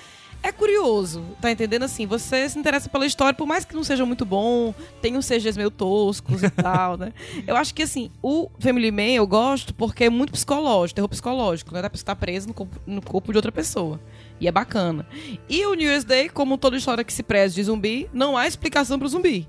É 0.46 0.52
curioso, 0.52 1.24
tá 1.40 1.50
entendendo? 1.50 1.84
Assim, 1.84 2.06
você 2.06 2.50
se 2.50 2.60
interessa 2.60 2.90
pela 2.90 3.06
história, 3.06 3.34
por 3.34 3.48
mais 3.48 3.64
que 3.64 3.74
não 3.74 3.84
seja 3.84 4.06
muito 4.06 4.26
bom, 4.26 4.76
tem 5.02 5.16
uns 5.16 5.26
CGs 5.26 5.56
meio 5.56 5.72
toscos 5.72 6.44
e 6.44 6.50
tal, 6.52 6.98
né? 6.98 7.14
Eu 7.48 7.56
acho 7.56 7.74
que, 7.74 7.82
assim, 7.84 8.12
o 8.22 8.50
Family 8.60 8.92
Man 8.92 9.14
eu 9.16 9.26
gosto 9.26 9.74
porque 9.74 10.04
é 10.04 10.10
muito 10.10 10.34
psicológico, 10.34 10.96
terror 10.96 11.08
psicológico, 11.08 11.74
né? 11.74 11.82
Da 11.82 11.90
pessoa 11.90 12.02
estar 12.04 12.16
presa 12.18 12.46
no 12.48 12.54
corpo, 12.54 12.78
no 12.86 13.02
corpo 13.02 13.32
de 13.32 13.38
outra 13.38 13.54
pessoa. 13.54 14.02
E 14.38 14.46
é 14.46 14.52
bacana. 14.52 15.08
E 15.48 15.66
o 15.66 15.76
New 15.76 15.88
Year's 15.88 16.04
Day, 16.04 16.28
como 16.28 16.58
toda 16.58 16.76
história 16.76 17.06
que 17.06 17.14
se 17.14 17.24
preze 17.24 17.56
de 17.56 17.64
zumbi, 17.64 18.10
não 18.12 18.36
há 18.36 18.46
explicação 18.46 19.00
pro 19.00 19.08
zumbi. 19.08 19.48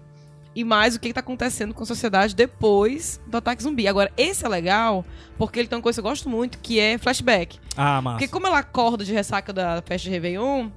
E 0.55 0.63
mais 0.63 0.95
o 0.95 1.01
que 1.01 1.09
está 1.09 1.21
acontecendo 1.21 1.75
com 1.75 1.83
a 1.83 1.87
sociedade 1.87 2.35
depois 2.35 3.21
do 3.27 3.37
ataque 3.37 3.63
zumbi. 3.63 3.89
Agora, 3.89 4.13
esse 4.17 4.45
é 4.47 4.49
legal, 4.49 5.05
porque 5.37 5.59
ele 5.59 5.69
tem 5.69 5.77
uma 5.77 5.83
coisa 5.83 6.01
que 6.01 6.07
eu 6.07 6.09
gosto 6.11 6.29
muito, 6.29 6.59
que 6.59 6.79
é 6.79 6.97
flashback. 6.97 7.59
Ah, 7.77 8.01
massa. 8.01 8.19
Porque 8.19 8.29
como 8.29 8.47
ela 8.47 8.59
acorda 8.61 9.05
de 9.05 9.13
ressaca 9.13 9.53
da 9.53 9.83
festa 9.83 10.05
de 10.05 10.11
Réveillon, 10.11 10.69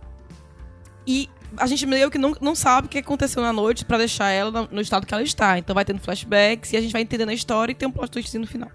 e 1.05 1.29
a 1.55 1.65
gente 1.67 1.85
meio 1.85 2.09
que 2.11 2.17
não, 2.17 2.35
não 2.41 2.55
sabe 2.55 2.87
o 2.87 2.89
que 2.89 2.97
aconteceu 2.97 3.41
na 3.41 3.53
noite 3.53 3.85
pra 3.85 3.97
deixar 3.97 4.29
ela 4.29 4.67
no, 4.71 4.81
estado 4.81 5.05
que 5.05 5.13
ela 5.13 5.23
está. 5.23 5.57
Então 5.57 5.73
vai 5.73 5.85
tendo 5.85 5.99
flashbacks 6.01 6.73
e 6.73 6.77
a 6.77 6.81
gente 6.81 6.91
vai 6.91 7.01
entendendo 7.01 7.29
a 7.29 7.33
história 7.33 7.71
e 7.71 7.75
tem 7.75 7.87
um 7.87 7.91
plot 7.91 8.11
twist 8.11 8.37
no 8.37 8.47
final. 8.47 8.69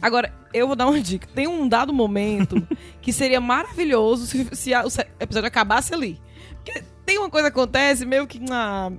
Agora, 0.00 0.34
eu 0.52 0.66
vou 0.66 0.74
dar 0.76 0.86
uma 0.88 1.00
dica. 1.00 1.28
Tem 1.34 1.46
um 1.46 1.68
dado 1.68 1.92
momento 1.92 2.66
que 3.00 3.12
seria 3.12 3.40
maravilhoso 3.40 4.26
se, 4.26 4.46
se 4.52 4.74
a- 4.74 4.84
o 4.84 4.88
episódio 5.20 5.46
acabasse 5.46 5.94
ali. 5.94 6.20
Porque 6.56 6.82
tem 7.06 7.18
uma 7.18 7.30
coisa 7.30 7.50
que 7.50 7.58
acontece 7.58 8.04
meio 8.04 8.26
que... 8.26 8.40
Ah, 8.50 8.90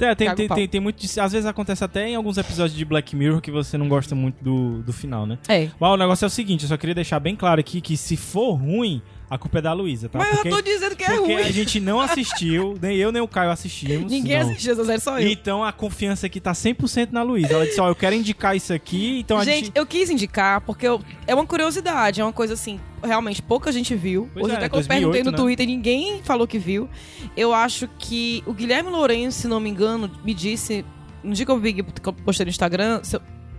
É, 0.00 0.14
tem, 0.16 0.26
tem, 0.34 0.48
tem, 0.56 0.68
tem 0.68 0.80
muito. 0.80 1.00
de- 1.00 1.20
Às 1.20 1.32
vezes 1.32 1.46
acontece 1.46 1.84
até 1.84 2.08
em 2.08 2.16
alguns 2.16 2.36
episódios 2.36 2.76
de 2.76 2.84
Black 2.84 3.14
Mirror 3.14 3.40
que 3.40 3.50
você 3.52 3.78
não 3.78 3.88
gosta 3.88 4.14
muito 4.14 4.42
do, 4.42 4.82
do 4.82 4.92
final, 4.92 5.26
né? 5.26 5.38
é. 5.48 5.68
Mas 5.78 5.90
o 5.92 5.96
negócio 5.96 6.24
é 6.24 6.26
o 6.26 6.30
seguinte, 6.30 6.62
eu 6.64 6.68
só 6.68 6.76
queria 6.76 6.94
deixar 6.94 7.20
bem 7.20 7.36
claro 7.36 7.60
aqui 7.60 7.80
que 7.80 7.96
se 7.96 8.16
for 8.16 8.54
ruim, 8.54 9.00
a 9.32 9.38
culpa 9.38 9.60
é 9.60 9.62
da 9.62 9.72
Luísa, 9.72 10.10
tá? 10.10 10.18
Mas 10.18 10.28
porque 10.28 10.48
eu 10.48 10.52
tô 10.56 10.60
dizendo 10.60 10.94
que 10.94 11.04
é 11.04 11.16
porque 11.16 11.32
ruim. 11.32 11.42
a 11.42 11.50
gente 11.50 11.80
não 11.80 11.98
assistiu, 12.02 12.76
nem 12.82 12.98
eu 12.98 13.10
nem 13.10 13.22
o 13.22 13.26
Caio 13.26 13.50
assistimos. 13.50 14.12
Ninguém 14.12 14.38
não. 14.38 14.50
assistiu 14.50 14.74
essa 14.74 14.84
série, 14.84 15.00
só 15.00 15.18
eu. 15.18 15.26
Então 15.26 15.64
a 15.64 15.72
confiança 15.72 16.26
aqui 16.26 16.38
tá 16.38 16.52
100% 16.52 17.12
na 17.12 17.22
Luísa. 17.22 17.54
Ela 17.54 17.64
disse, 17.64 17.80
ó, 17.80 17.88
eu 17.88 17.94
quero 17.94 18.14
indicar 18.14 18.54
isso 18.54 18.74
aqui, 18.74 19.20
então 19.20 19.38
a 19.38 19.44
gente, 19.44 19.66
gente... 19.66 19.72
eu 19.74 19.86
quis 19.86 20.10
indicar 20.10 20.60
porque 20.60 20.86
eu- 20.86 21.00
é 21.26 21.34
uma 21.34 21.46
curiosidade, 21.46 22.20
é 22.20 22.24
uma 22.24 22.32
coisa 22.32 22.52
assim, 22.52 22.78
realmente 23.02 23.40
pouca 23.40 23.72
gente 23.72 23.94
viu. 23.94 24.28
Pois 24.34 24.44
Hoje 24.44 24.54
é, 24.54 24.58
até 24.58 24.68
que 24.68 24.74
eu 24.74 24.80
2008, 24.80 25.00
perguntei 25.00 25.22
no 25.22 25.30
né? 25.30 25.36
Twitter, 25.38 25.66
ninguém 25.66 26.22
falou 26.22 26.46
que 26.46 26.58
viu. 26.58 26.86
Eu 27.34 27.54
acho 27.54 27.88
que 27.98 28.42
o 28.44 28.52
Guilherme 28.52 28.90
Lourenço, 28.90 29.40
se 29.40 29.48
não 29.48 29.60
me 29.60 29.70
engano, 29.70 30.10
me 30.22 30.34
disse, 30.34 30.84
no 31.24 31.32
dia 31.32 31.46
que 31.46 31.50
eu 31.50 31.58
vi 31.58 31.72
que 31.72 31.80
eu 32.06 32.12
postei 32.12 32.44
no 32.44 32.50
Instagram, 32.50 33.00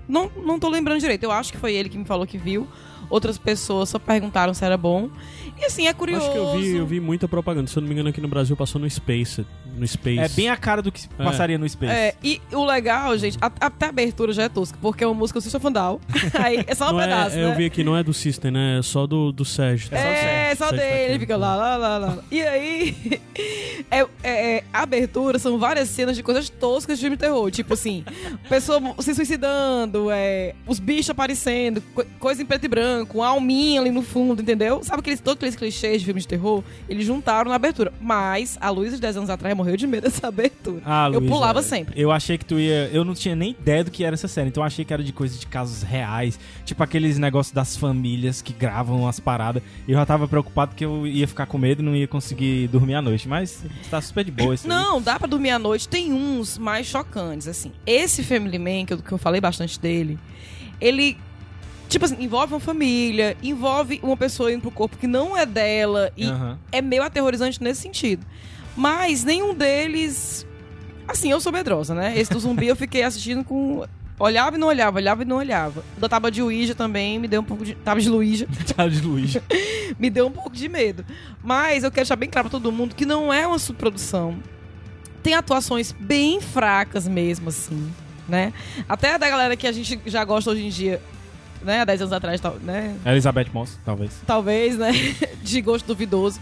não, 0.08 0.30
não 0.38 0.60
tô 0.60 0.70
lembrando 0.70 1.00
direito, 1.00 1.24
eu 1.24 1.32
acho 1.32 1.52
que 1.52 1.58
foi 1.58 1.74
ele 1.74 1.90
que 1.90 1.98
me 1.98 2.06
falou 2.06 2.28
que 2.28 2.38
viu. 2.38 2.68
Outras 3.10 3.38
pessoas 3.38 3.90
só 3.90 4.00
perguntaram 4.00 4.54
se 4.54 4.66
era 4.66 4.78
bom. 4.78 5.10
E 5.60 5.66
assim, 5.66 5.88
é 5.88 5.94
curioso. 5.94 6.24
Acho 6.26 6.32
que 6.34 6.38
eu 6.38 6.52
vi, 6.60 6.76
eu 6.78 6.86
vi 6.86 7.00
muita 7.00 7.28
propaganda. 7.28 7.68
Se 7.68 7.78
eu 7.78 7.82
não 7.82 7.88
me 7.88 7.94
engano, 7.94 8.10
aqui 8.10 8.20
no 8.20 8.28
Brasil 8.28 8.56
passou 8.56 8.80
no 8.82 8.90
Space. 8.90 9.46
No 9.78 9.88
Space. 9.88 10.20
É 10.20 10.28
bem 10.30 10.50
a 10.50 10.58
cara 10.58 10.82
do 10.82 10.92
que 10.92 11.08
passaria 11.18 11.58
no 11.58 11.68
Space. 11.68 11.92
É, 11.94 12.16
e 12.24 12.42
o 12.52 12.64
legal, 12.66 13.18
gente, 13.18 13.38
a- 13.42 13.52
até 13.60 13.86
a 13.86 13.90
abertura 13.90 14.34
já 14.34 14.44
é 14.44 14.50
tosca, 14.50 14.78
porque 14.82 15.04
é 15.04 15.08
uma 15.08 15.14
música 15.14 15.40
do 15.40 15.44
System 15.44 15.72
Down. 15.72 16.00
Aí 16.38 16.64
é 16.68 16.76
só 16.76 16.90
um 16.90 16.94
Não 16.94 17.02
é- 17.02 17.04
pedaço, 17.06 17.36
né? 17.36 17.46
Eu 17.46 17.56
vi 17.56 17.66
aqui, 17.66 17.84
não 17.84 17.96
é 17.96 18.04
do 18.04 18.14
System, 18.14 18.52
né? 18.52 18.80
É 18.80 18.82
só 18.82 19.08
do, 19.08 19.32
do 19.32 19.46
Sérgio. 19.46 19.90
tá? 19.90 19.98
É, 19.98 20.00
só 20.02 20.22
Sérgio 20.22 20.43
dele, 20.58 20.82
Taquero. 20.82 21.12
ele 21.12 21.20
fica 21.20 21.38
lá, 21.38 21.56
lá, 21.56 21.78
lá, 21.78 21.98
lá. 21.98 22.18
E 22.32 22.42
aí, 22.42 22.96
é, 23.90 24.00
é- 24.00 24.08
é, 24.24 24.64
abertura 24.74 25.40
são 25.40 25.58
várias 25.58 25.90
cenas 25.90 26.16
de 26.16 26.24
coisas 26.24 26.50
toscas 26.50 26.98
de 26.98 27.02
filme 27.04 27.16
de 27.16 27.22
terror. 27.22 27.50
Tipo 27.52 27.74
assim, 27.74 28.04
pessoa 28.50 28.80
se 29.00 29.14
suicidando, 29.16 30.10
é, 30.12 30.54
os 30.68 30.80
bichos 30.80 31.10
aparecendo, 31.10 31.82
co- 31.94 32.06
coisa 32.20 32.42
em 32.42 32.46
preto 32.46 32.66
e 32.66 32.68
branco, 32.68 33.20
uma 33.20 33.28
alminha 33.28 33.80
ali 33.82 33.92
no 33.92 34.02
fundo, 34.02 34.42
entendeu? 34.42 34.82
Sabe 34.84 35.00
aqueles, 35.00 35.20
todos 35.20 35.38
aqueles 35.38 35.56
clichês 35.56 36.00
de 36.00 36.06
filme 36.06 36.20
de 36.22 36.28
terror? 36.28 36.64
Eles 36.88 37.06
juntaram 37.06 37.50
na 37.50 37.56
abertura. 37.56 37.92
Mas 38.02 38.58
a 38.62 38.70
Luísa 38.70 38.96
de 38.96 39.02
10 39.02 39.18
anos 39.18 39.30
atrás 39.30 39.56
morreu 39.56 39.76
de 39.78 39.88
medo 39.88 40.04
dessa 40.10 40.28
abertura. 40.28 40.82
Ah, 40.86 41.08
eu 41.12 41.20
Luísa, 41.20 41.34
pulava 41.34 41.62
sempre. 41.62 42.00
Eu 42.00 42.12
achei 42.12 42.38
que 42.38 42.46
tu 42.46 42.60
ia. 42.60 42.90
Eu 42.92 43.04
não 43.06 43.14
tinha 43.14 43.36
nem 43.36 43.52
ideia 43.52 43.84
do 43.84 43.92
que 43.92 44.04
era 44.04 44.14
essa 44.14 44.28
série, 44.28 44.50
então 44.50 44.62
eu 44.64 44.68
achei 44.68 44.84
que 44.86 44.94
era 44.94 45.04
de 45.04 45.14
coisa 45.14 45.38
de 45.38 45.46
casos 45.48 45.82
reais. 45.84 46.40
Tipo 46.66 46.84
aqueles 46.84 47.18
negócios 47.18 47.54
das 47.54 47.76
famílias 47.78 48.42
que 48.42 48.54
gravam 48.54 49.08
as 49.08 49.20
paradas. 49.20 49.62
E 49.88 49.92
eu 49.92 49.98
já 49.98 50.06
tava 50.06 50.28
preocupado 50.28 50.43
que 50.76 50.86
eu 50.86 51.08
ia 51.08 51.28
ficar 51.28 51.46
com 51.46 51.58
medo 51.58 51.82
e 51.82 51.86
não 51.86 51.96
ia 51.96 52.08
conseguir 52.08 52.68
dormir 52.68 52.96
à 52.96 53.02
noite. 53.02 53.28
Mas 53.28 53.64
tá 53.90 54.02
super 54.02 54.24
de 54.24 54.32
boa 54.32 54.54
aí. 54.54 54.60
Não, 54.66 55.02
dá 55.02 55.18
pra 55.18 55.28
dormir 55.28 55.52
à 55.52 55.60
noite. 55.60 55.88
Tem 55.88 56.14
uns 56.14 56.58
mais 56.58 56.88
chocantes, 56.88 57.48
assim. 57.48 57.72
Esse 57.86 58.24
Family 58.24 58.60
Man, 58.60 58.86
que 58.86 58.94
eu, 58.94 58.98
que 58.98 59.12
eu 59.12 59.18
falei 59.18 59.42
bastante 59.42 59.80
dele, 59.80 60.20
ele, 60.80 61.18
tipo 61.90 62.06
assim, 62.06 62.16
envolve 62.20 62.54
uma 62.54 62.60
família, 62.60 63.36
envolve 63.42 64.00
uma 64.04 64.18
pessoa 64.18 64.52
indo 64.52 64.62
pro 64.62 64.72
corpo 64.72 64.98
que 64.98 65.08
não 65.08 65.36
é 65.38 65.46
dela, 65.46 66.12
e 66.16 66.26
Aham. 66.26 66.60
é 66.72 66.82
meio 66.82 67.04
aterrorizante 67.04 67.62
nesse 67.62 67.82
sentido. 67.82 68.26
Mas 68.76 69.24
nenhum 69.24 69.54
deles. 69.54 70.46
Assim, 71.08 71.30
eu 71.30 71.40
sou 71.42 71.52
medrosa, 71.52 71.94
né? 71.94 72.18
Esse 72.18 72.32
do 72.32 72.40
zumbi 72.40 72.68
eu 72.68 72.76
fiquei 72.76 73.04
assistindo 73.04 73.44
com. 73.44 73.86
Olhava 74.24 74.56
e 74.56 74.60
não 74.60 74.70
olhava, 74.70 75.00
olhava 75.00 75.22
e 75.24 75.26
não 75.26 75.36
olhava. 75.36 75.84
Da 75.98 76.08
tábua 76.08 76.32
de 76.32 76.42
Ouija 76.42 76.74
também 76.74 77.20
me 77.20 77.28
deu 77.28 77.42
um 77.42 77.44
pouco 77.44 77.66
de. 77.66 77.76
Tábua 77.76 78.02
de 78.02 78.10
Luíja 78.10 78.48
Tchau 78.66 78.88
de 78.90 79.02
Luiz. 79.02 79.38
me 80.00 80.10
deu 80.10 80.28
um 80.28 80.32
pouco 80.32 80.52
de 80.52 80.70
medo. 80.70 81.06
Mas 81.44 81.84
eu 81.84 81.92
quero 81.92 82.06
deixar 82.06 82.16
bem 82.16 82.30
claro 82.30 82.50
pra 82.50 82.58
todo 82.58 82.72
mundo 82.72 82.96
que 82.96 83.06
não 83.06 83.34
é 83.34 83.46
uma 83.46 83.60
subprodução. 83.60 84.38
Tem 85.22 85.34
atuações 85.34 85.92
bem 85.92 86.40
fracas 86.40 87.06
mesmo, 87.06 87.50
assim, 87.50 87.92
né? 88.26 88.54
Até 88.88 89.18
da 89.18 89.30
galera 89.30 89.58
que 89.58 89.68
a 89.68 89.74
gente 89.74 90.00
já 90.06 90.24
gosta 90.24 90.52
hoje 90.52 90.68
em 90.68 90.70
dia, 90.70 91.02
né? 91.62 91.82
Há 91.82 91.86
10 91.86 92.04
anos 92.04 92.14
atrás, 92.14 92.40
tal, 92.40 92.56
né? 92.62 92.96
Elizabeth 93.06 93.48
Moss, 93.54 93.78
talvez. 93.84 94.22
Talvez, 94.26 94.78
né? 94.78 94.94
De 95.44 95.60
gosto 95.60 95.86
duvidoso. 95.86 96.40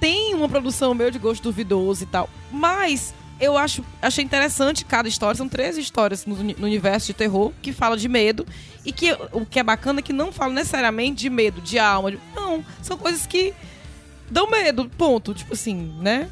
Tem 0.00 0.34
uma 0.34 0.48
produção 0.48 0.94
meu 0.94 1.10
de 1.10 1.18
gosto 1.18 1.42
duvidoso 1.42 2.04
e 2.04 2.06
tal. 2.06 2.30
Mas 2.50 3.12
eu 3.40 3.56
acho, 3.56 3.84
achei 4.02 4.24
interessante 4.24 4.84
cada 4.84 5.08
história. 5.08 5.36
São 5.36 5.48
três 5.48 5.76
histórias 5.78 6.26
no, 6.26 6.36
no 6.36 6.66
universo 6.66 7.08
de 7.08 7.14
terror 7.14 7.52
que 7.62 7.72
fala 7.72 7.96
de 7.96 8.08
medo. 8.08 8.46
E 8.84 8.92
que 8.92 9.12
o 9.32 9.44
que 9.44 9.58
é 9.58 9.62
bacana 9.62 10.00
é 10.00 10.02
que 10.02 10.12
não 10.12 10.32
fala 10.32 10.52
necessariamente 10.52 11.20
de 11.20 11.30
medo, 11.30 11.60
de 11.60 11.78
alma. 11.78 12.10
de- 12.12 12.18
não, 12.34 12.64
são 12.82 12.96
coisas 12.96 13.26
que 13.26 13.52
dão 14.30 14.48
medo, 14.50 14.88
ponto. 14.96 15.34
Tipo 15.34 15.54
assim, 15.54 15.92
né? 16.00 16.28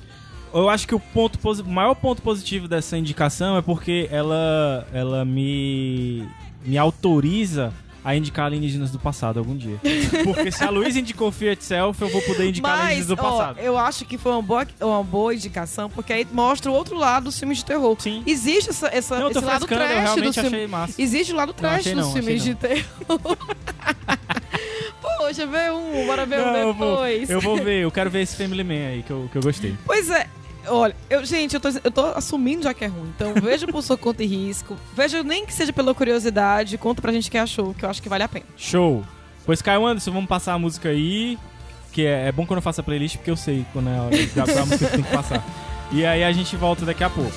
Eu 0.54 0.68
acho 0.68 0.86
que 0.88 0.94
o 0.94 1.00
ponto 1.00 1.38
maior 1.66 1.94
ponto 1.94 2.22
positivo 2.22 2.66
dessa 2.66 2.96
indicação 2.96 3.56
é 3.58 3.62
porque 3.62 4.08
ela, 4.10 4.86
ela 4.92 5.24
me, 5.24 6.26
me 6.64 6.78
autoriza 6.78 7.72
a 8.06 8.14
indicar 8.14 8.46
alienígenas 8.46 8.92
do 8.92 9.00
passado 9.00 9.40
algum 9.40 9.56
dia. 9.56 9.80
Porque 10.22 10.52
se 10.52 10.62
a 10.62 10.70
Luísa 10.70 11.00
indicou 11.00 11.32
Fear 11.32 11.54
Itself, 11.54 12.00
eu 12.00 12.08
vou 12.08 12.22
poder 12.22 12.48
indicar 12.50 12.70
Mas, 12.70 12.80
alienígenas 12.82 13.08
do 13.08 13.14
ó, 13.14 13.16
passado. 13.16 13.58
eu 13.58 13.76
acho 13.76 14.04
que 14.04 14.16
foi 14.16 14.30
uma 14.30 14.42
boa, 14.42 14.64
uma 14.80 15.02
boa 15.02 15.34
indicação, 15.34 15.90
porque 15.90 16.12
aí 16.12 16.24
mostra 16.30 16.70
o 16.70 16.74
outro 16.74 16.96
lado 16.96 17.24
dos 17.24 17.36
filmes 17.36 17.58
de 17.58 17.64
terror. 17.64 17.96
Sim. 17.98 18.22
Existe 18.24 18.70
essa, 18.70 18.86
essa, 18.94 19.18
Não, 19.18 19.28
esse 19.28 19.40
lado 19.40 19.66
trash 19.66 20.14
filmes. 20.14 20.38
achei 20.38 20.66
massa. 20.68 21.02
Existe 21.02 21.32
o 21.32 21.36
lado 21.36 21.52
trash 21.52 21.84
dos 21.86 21.94
não, 21.94 22.12
filmes 22.12 22.44
de 22.44 22.54
terror. 22.54 22.86
Poxa, 25.02 25.44
vê 25.44 25.70
um, 25.72 26.06
bora 26.06 26.24
ver 26.24 26.38
um 26.38 26.44
Não, 26.44 26.56
eu 26.56 26.74
vou, 26.74 26.90
depois. 26.92 27.28
eu 27.30 27.40
vou 27.40 27.56
ver, 27.56 27.82
eu 27.82 27.90
quero 27.90 28.08
ver 28.08 28.22
esse 28.22 28.36
Family 28.36 28.62
Man 28.62 28.88
aí 28.88 29.02
que 29.02 29.10
eu, 29.10 29.28
que 29.32 29.36
eu 29.38 29.42
gostei. 29.42 29.74
Pois 29.84 30.08
é, 30.10 30.28
Olha, 30.68 30.94
eu, 31.08 31.24
gente, 31.24 31.54
eu 31.54 31.60
tô, 31.60 31.68
eu 31.68 31.90
tô 31.90 32.06
assumindo 32.06 32.64
já 32.64 32.74
que 32.74 32.84
é 32.84 32.88
ruim. 32.88 33.12
Então 33.14 33.34
veja 33.34 33.66
por 33.66 33.82
sua 33.82 33.96
conta 33.96 34.22
e 34.22 34.26
risco. 34.26 34.76
Veja 34.94 35.22
nem 35.22 35.46
que 35.46 35.52
seja 35.52 35.72
pela 35.72 35.94
curiosidade. 35.94 36.78
Conta 36.78 37.02
pra 37.02 37.12
gente 37.12 37.30
que 37.30 37.38
achou, 37.38 37.74
que 37.74 37.84
eu 37.84 37.90
acho 37.90 38.02
que 38.02 38.08
vale 38.08 38.24
a 38.24 38.28
pena. 38.28 38.46
Show. 38.56 39.04
Pois, 39.44 39.62
Caio 39.62 39.86
Anderson, 39.86 40.12
vamos 40.12 40.28
passar 40.28 40.54
a 40.54 40.58
música 40.58 40.88
aí. 40.88 41.38
Que 41.92 42.04
é, 42.04 42.28
é 42.28 42.32
bom 42.32 42.44
quando 42.44 42.58
eu 42.58 42.62
faço 42.62 42.80
a 42.80 42.84
playlist, 42.84 43.16
porque 43.16 43.30
eu 43.30 43.36
sei 43.36 43.64
quando 43.72 43.88
é 43.88 43.96
a 43.96 44.02
hora 44.02 44.60
a 44.60 44.66
música 44.66 44.86
que 44.86 44.96
tem 44.96 45.04
que 45.04 45.12
passar. 45.12 45.44
E 45.92 46.04
aí 46.04 46.24
a 46.24 46.32
gente 46.32 46.56
volta 46.56 46.84
daqui 46.84 47.04
a 47.04 47.08
pouco. 47.08 47.32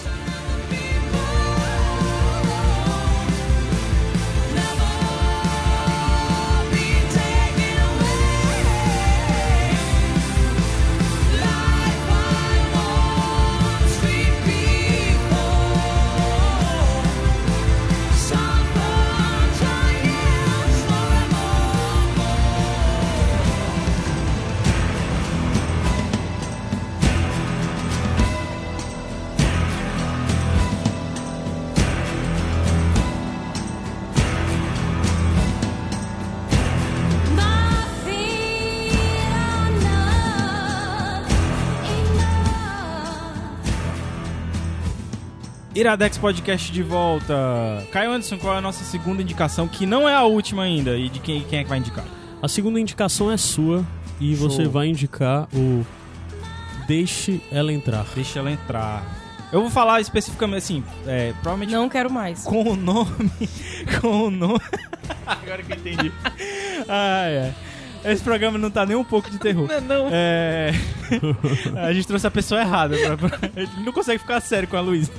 Iradex 45.80 46.18
Podcast 46.18 46.72
de 46.74 46.84
volta. 46.84 47.34
Caio 47.89 48.12
Anderson, 48.12 48.38
qual 48.38 48.54
é 48.54 48.58
a 48.58 48.62
nossa 48.62 48.84
segunda 48.84 49.22
indicação, 49.22 49.65
que 49.65 49.86
não 49.86 50.10
é 50.10 50.13
a 50.13 50.24
última 50.24 50.63
ainda? 50.63 50.98
E 50.98 51.08
de 51.08 51.20
quem, 51.20 51.42
quem 51.44 51.60
é 51.60 51.63
que 51.63 51.70
vai 51.70 51.78
indicar? 51.78 52.04
A 52.42 52.50
segunda 52.50 52.82
indicação 52.82 53.32
é 53.32 53.38
sua 53.38 53.86
e 54.20 54.36
Show. 54.36 54.50
você 54.50 54.68
vai 54.68 54.88
indicar 54.88 55.48
o 55.54 55.86
Deixe 56.86 57.39
Ela 57.50 57.72
Entrar. 57.72 58.06
Deixa 58.13 58.39
ela 58.39 58.52
entrar. 58.52 59.06
Eu 59.54 59.62
vou 59.62 59.70
falar 59.70 60.02
especificamente, 60.02 60.58
assim, 60.58 60.84
é, 61.08 61.32
provavelmente 61.42 61.72
Não 61.72 61.88
quero 61.88 62.12
mais. 62.12 62.44
com 62.44 62.62
o 62.72 62.76
nome. 62.76 63.32
Com 64.02 64.28
o 64.28 64.30
nome. 64.32 64.60
Agora 65.26 65.63
que 65.63 65.72
eu 65.72 65.78
entendi. 65.78 66.12
Ai, 66.89 67.38
ai. 67.38 67.56
Esse 68.03 68.23
programa 68.23 68.57
não 68.57 68.71
tá 68.71 68.85
nem 68.85 68.95
um 68.95 69.03
pouco 69.03 69.29
de 69.29 69.38
terror. 69.38 69.67
Não, 69.67 69.81
não. 69.81 70.09
É. 70.12 70.71
a 71.83 71.93
gente 71.93 72.07
trouxe 72.07 72.25
a 72.25 72.31
pessoa 72.31 72.62
errada. 72.62 72.95
Pra, 73.17 73.39
A 73.55 73.65
gente 73.65 73.79
não 73.81 73.91
consegue 73.91 74.19
ficar 74.19 74.39
sério 74.41 74.67
com 74.67 74.77
a 74.77 74.81
Luísa. 74.81 75.12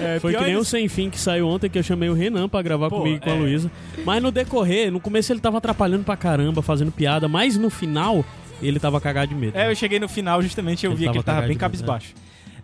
É, 0.00 0.18
Foi 0.20 0.34
que 0.34 0.40
nem 0.44 0.56
o 0.56 0.60
isso- 0.60 0.70
Sem 0.70 0.88
Fim 0.88 1.10
que 1.10 1.18
saiu 1.18 1.48
ontem, 1.48 1.68
que 1.68 1.78
eu 1.78 1.82
chamei 1.82 2.08
o 2.08 2.14
Renan 2.14 2.48
pra 2.48 2.62
gravar 2.62 2.88
Pô, 2.88 2.98
comigo 2.98 3.16
e 3.16 3.20
com 3.20 3.30
a 3.30 3.34
é. 3.34 3.38
Luísa. 3.38 3.70
Mas 4.04 4.22
no 4.22 4.30
decorrer, 4.30 4.90
no 4.92 5.00
começo 5.00 5.32
ele 5.32 5.40
tava 5.40 5.58
atrapalhando 5.58 6.04
pra 6.04 6.16
caramba, 6.16 6.62
fazendo 6.62 6.92
piada, 6.92 7.28
mas 7.28 7.56
no 7.56 7.70
final 7.70 8.24
ele 8.62 8.78
tava 8.78 9.00
cagado 9.00 9.28
de 9.28 9.34
medo. 9.34 9.56
É, 9.56 9.70
eu 9.70 9.74
cheguei 9.74 9.98
no 9.98 10.08
final 10.08 10.40
justamente 10.42 10.86
eu 10.86 10.92
Ele 10.92 10.98
vi 11.00 11.10
que 11.10 11.16
ele 11.16 11.24
tava 11.24 11.42
bem 11.42 11.56
cabisbaixo. 11.56 12.14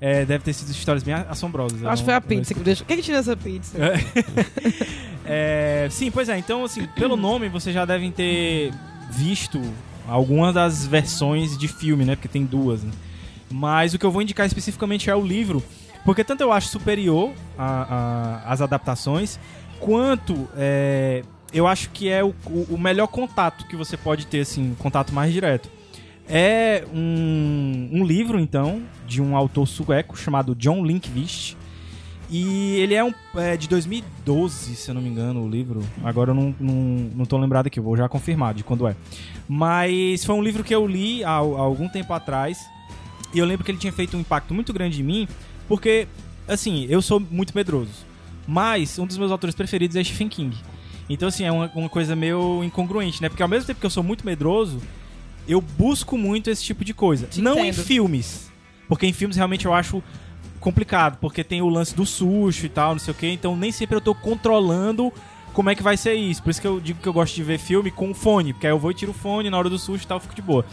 É, 0.00 0.24
deve 0.24 0.42
ter 0.42 0.52
sido 0.52 0.70
histórias 0.70 1.02
bem 1.02 1.14
assombrosas. 1.14 1.84
Acho 1.84 2.02
que 2.02 2.06
foi 2.06 2.14
a 2.14 2.20
pizza 2.20 2.52
que 2.52 2.60
me 2.60 2.64
deixou. 2.64 2.86
Quem 2.86 2.96
que 2.96 3.02
tirou 3.02 3.20
essa 3.20 3.36
pizza? 3.36 3.78
É, 5.24 5.86
sim, 5.88 6.10
pois 6.10 6.28
é. 6.28 6.36
Então, 6.36 6.64
assim, 6.64 6.84
pelo 6.96 7.16
nome 7.16 7.48
vocês 7.48 7.72
já 7.72 7.84
devem 7.84 8.10
ter 8.10 8.72
visto 9.12 9.60
algumas 10.08 10.54
das 10.54 10.86
versões 10.86 11.56
de 11.56 11.68
filme, 11.68 12.04
né? 12.04 12.16
Porque 12.16 12.28
tem 12.28 12.44
duas, 12.44 12.82
né? 12.82 12.90
Mas 13.50 13.92
o 13.94 13.98
que 13.98 14.06
eu 14.06 14.10
vou 14.10 14.22
indicar 14.22 14.46
especificamente 14.46 15.10
é 15.10 15.14
o 15.14 15.24
livro, 15.24 15.62
porque 16.04 16.24
tanto 16.24 16.40
eu 16.42 16.50
acho 16.52 16.68
superior 16.68 17.32
às 18.44 18.60
adaptações, 18.60 19.38
quanto 19.78 20.48
é, 20.56 21.22
eu 21.52 21.66
acho 21.66 21.90
que 21.90 22.08
é 22.08 22.24
o, 22.24 22.34
o- 22.46 22.66
o 22.74 22.78
melhor 22.78 23.06
contato 23.08 23.66
que 23.66 23.76
você 23.76 23.96
pode 23.96 24.26
ter, 24.26 24.40
assim, 24.40 24.74
contato 24.78 25.12
mais 25.12 25.32
direto. 25.32 25.68
É 26.28 26.84
um, 26.94 27.90
um 27.92 28.04
livro, 28.04 28.38
então, 28.40 28.82
de 29.06 29.20
um 29.20 29.36
autor 29.36 29.66
sueco 29.66 30.16
chamado 30.16 30.54
John 30.54 30.84
Linkvist. 30.84 31.56
E 32.34 32.76
ele 32.80 32.94
é, 32.94 33.04
um, 33.04 33.12
é 33.36 33.58
de 33.58 33.68
2012, 33.68 34.74
se 34.74 34.90
eu 34.90 34.94
não 34.94 35.02
me 35.02 35.10
engano, 35.10 35.44
o 35.44 35.50
livro. 35.50 35.82
Agora 36.02 36.30
eu 36.30 36.34
não, 36.34 36.54
não, 36.58 36.74
não 37.14 37.24
tô 37.26 37.36
lembrado 37.36 37.66
aqui, 37.66 37.78
eu 37.78 37.84
vou 37.84 37.94
já 37.94 38.08
confirmar 38.08 38.54
de 38.54 38.64
quando 38.64 38.88
é. 38.88 38.96
Mas 39.46 40.24
foi 40.24 40.34
um 40.34 40.42
livro 40.42 40.64
que 40.64 40.74
eu 40.74 40.86
li 40.86 41.22
há, 41.22 41.32
há 41.32 41.36
algum 41.36 41.90
tempo 41.90 42.10
atrás. 42.14 42.58
E 43.34 43.38
eu 43.38 43.44
lembro 43.44 43.62
que 43.66 43.70
ele 43.70 43.76
tinha 43.76 43.92
feito 43.92 44.16
um 44.16 44.20
impacto 44.20 44.54
muito 44.54 44.72
grande 44.72 45.02
em 45.02 45.04
mim, 45.04 45.28
porque, 45.68 46.08
assim, 46.48 46.86
eu 46.88 47.02
sou 47.02 47.20
muito 47.20 47.54
medroso. 47.54 47.90
Mas 48.48 48.98
um 48.98 49.06
dos 49.06 49.18
meus 49.18 49.30
autores 49.30 49.54
preferidos 49.54 49.94
é 49.94 50.02
Stephen 50.02 50.30
King. 50.30 50.56
Então, 51.10 51.28
assim, 51.28 51.44
é 51.44 51.52
uma, 51.52 51.70
uma 51.74 51.88
coisa 51.90 52.16
meio 52.16 52.64
incongruente, 52.64 53.20
né? 53.20 53.28
Porque 53.28 53.42
ao 53.42 53.48
mesmo 53.48 53.66
tempo 53.66 53.78
que 53.78 53.84
eu 53.84 53.90
sou 53.90 54.02
muito 54.02 54.24
medroso, 54.24 54.80
eu 55.46 55.60
busco 55.60 56.16
muito 56.16 56.48
esse 56.48 56.64
tipo 56.64 56.82
de 56.82 56.94
coisa. 56.94 57.26
Te 57.26 57.42
Não 57.42 57.58
em 57.58 57.68
entendo. 57.68 57.84
filmes. 57.84 58.50
Porque 58.88 59.06
em 59.06 59.12
filmes 59.12 59.36
realmente 59.36 59.66
eu 59.66 59.74
acho 59.74 60.02
complicado, 60.62 61.18
porque 61.20 61.44
tem 61.44 61.60
o 61.60 61.68
lance 61.68 61.94
do 61.94 62.06
susto 62.06 62.64
e 62.64 62.68
tal, 62.68 62.92
não 62.92 62.98
sei 62.98 63.12
o 63.12 63.14
que, 63.14 63.26
então 63.26 63.56
nem 63.56 63.70
sempre 63.70 63.96
eu 63.96 64.00
tô 64.00 64.14
controlando 64.14 65.12
como 65.52 65.68
é 65.68 65.74
que 65.74 65.82
vai 65.82 65.96
ser 65.96 66.14
isso. 66.14 66.42
Por 66.42 66.50
isso 66.50 66.60
que 66.60 66.66
eu 66.66 66.80
digo 66.80 67.00
que 67.00 67.08
eu 67.08 67.12
gosto 67.12 67.34
de 67.34 67.42
ver 67.42 67.58
filme 67.58 67.90
com 67.90 68.14
fone, 68.14 68.52
porque 68.52 68.66
aí 68.66 68.72
eu 68.72 68.78
vou 68.78 68.90
e 68.90 68.94
tiro 68.94 69.12
o 69.12 69.14
fone 69.14 69.50
na 69.50 69.58
hora 69.58 69.68
do 69.68 69.78
susto 69.78 70.04
e 70.04 70.06
tal, 70.06 70.18
fico 70.18 70.34
de 70.34 70.42
boa. 70.42 70.64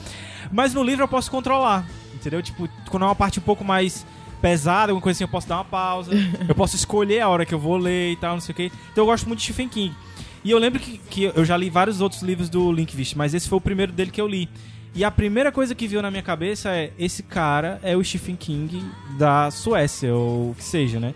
Mas 0.52 0.74
no 0.74 0.84
livro 0.84 1.04
eu 1.04 1.08
posso 1.08 1.30
controlar, 1.30 1.86
entendeu? 2.14 2.42
Tipo, 2.42 2.70
quando 2.90 3.04
é 3.04 3.06
uma 3.08 3.16
parte 3.16 3.40
um 3.40 3.44
pouco 3.44 3.64
mais 3.64 4.06
pesada, 4.42 4.92
alguma 4.92 5.02
coisa 5.02 5.18
assim, 5.18 5.24
eu 5.26 5.30
posso 5.30 5.48
dar 5.48 5.58
uma 5.58 5.66
pausa, 5.66 6.12
eu 6.48 6.56
posso 6.56 6.76
escolher 6.76 7.20
a 7.22 7.28
hora 7.28 7.46
que 7.46 7.54
eu 7.54 7.60
vou 7.60 7.76
ler 7.76 8.14
e 8.14 8.16
tal, 8.16 8.34
não 8.34 8.42
sei 8.42 8.54
o 8.54 8.56
que. 8.56 8.72
Então 8.92 9.04
eu 9.04 9.06
gosto 9.06 9.28
muito 9.28 9.40
de 9.40 9.46
Stephen 9.46 9.68
King. 9.68 9.96
E 10.44 10.52
eu 10.52 10.58
lembro 10.58 10.80
que, 10.80 10.98
que 10.98 11.24
eu 11.24 11.44
já 11.44 11.58
li 11.58 11.70
vários 11.70 12.00
outros 12.00 12.22
livros 12.22 12.48
do 12.50 12.72
Linkvist, 12.72 13.18
mas 13.18 13.34
esse 13.34 13.50
foi 13.50 13.58
o 13.58 13.62
primeiro 13.62 13.92
dele 13.92 14.12
que 14.12 14.22
eu 14.22 14.28
li. 14.28 14.50
E 14.96 15.04
a 15.04 15.12
primeira 15.12 15.52
coisa 15.52 15.76
que 15.76 15.88
veio 15.88 16.02
na 16.02 16.10
minha 16.10 16.24
cabeça 16.24 16.70
é: 16.72 16.92
esse 16.98 17.22
cara 17.24 17.80
é 17.84 17.96
o 17.96 18.04
Stephen 18.04 18.36
King 18.36 18.84
da 19.18 19.50
Suécia, 19.52 20.14
ou 20.14 20.52
o 20.52 20.56
que 20.56 20.64
seja, 20.64 21.00
né? 21.00 21.14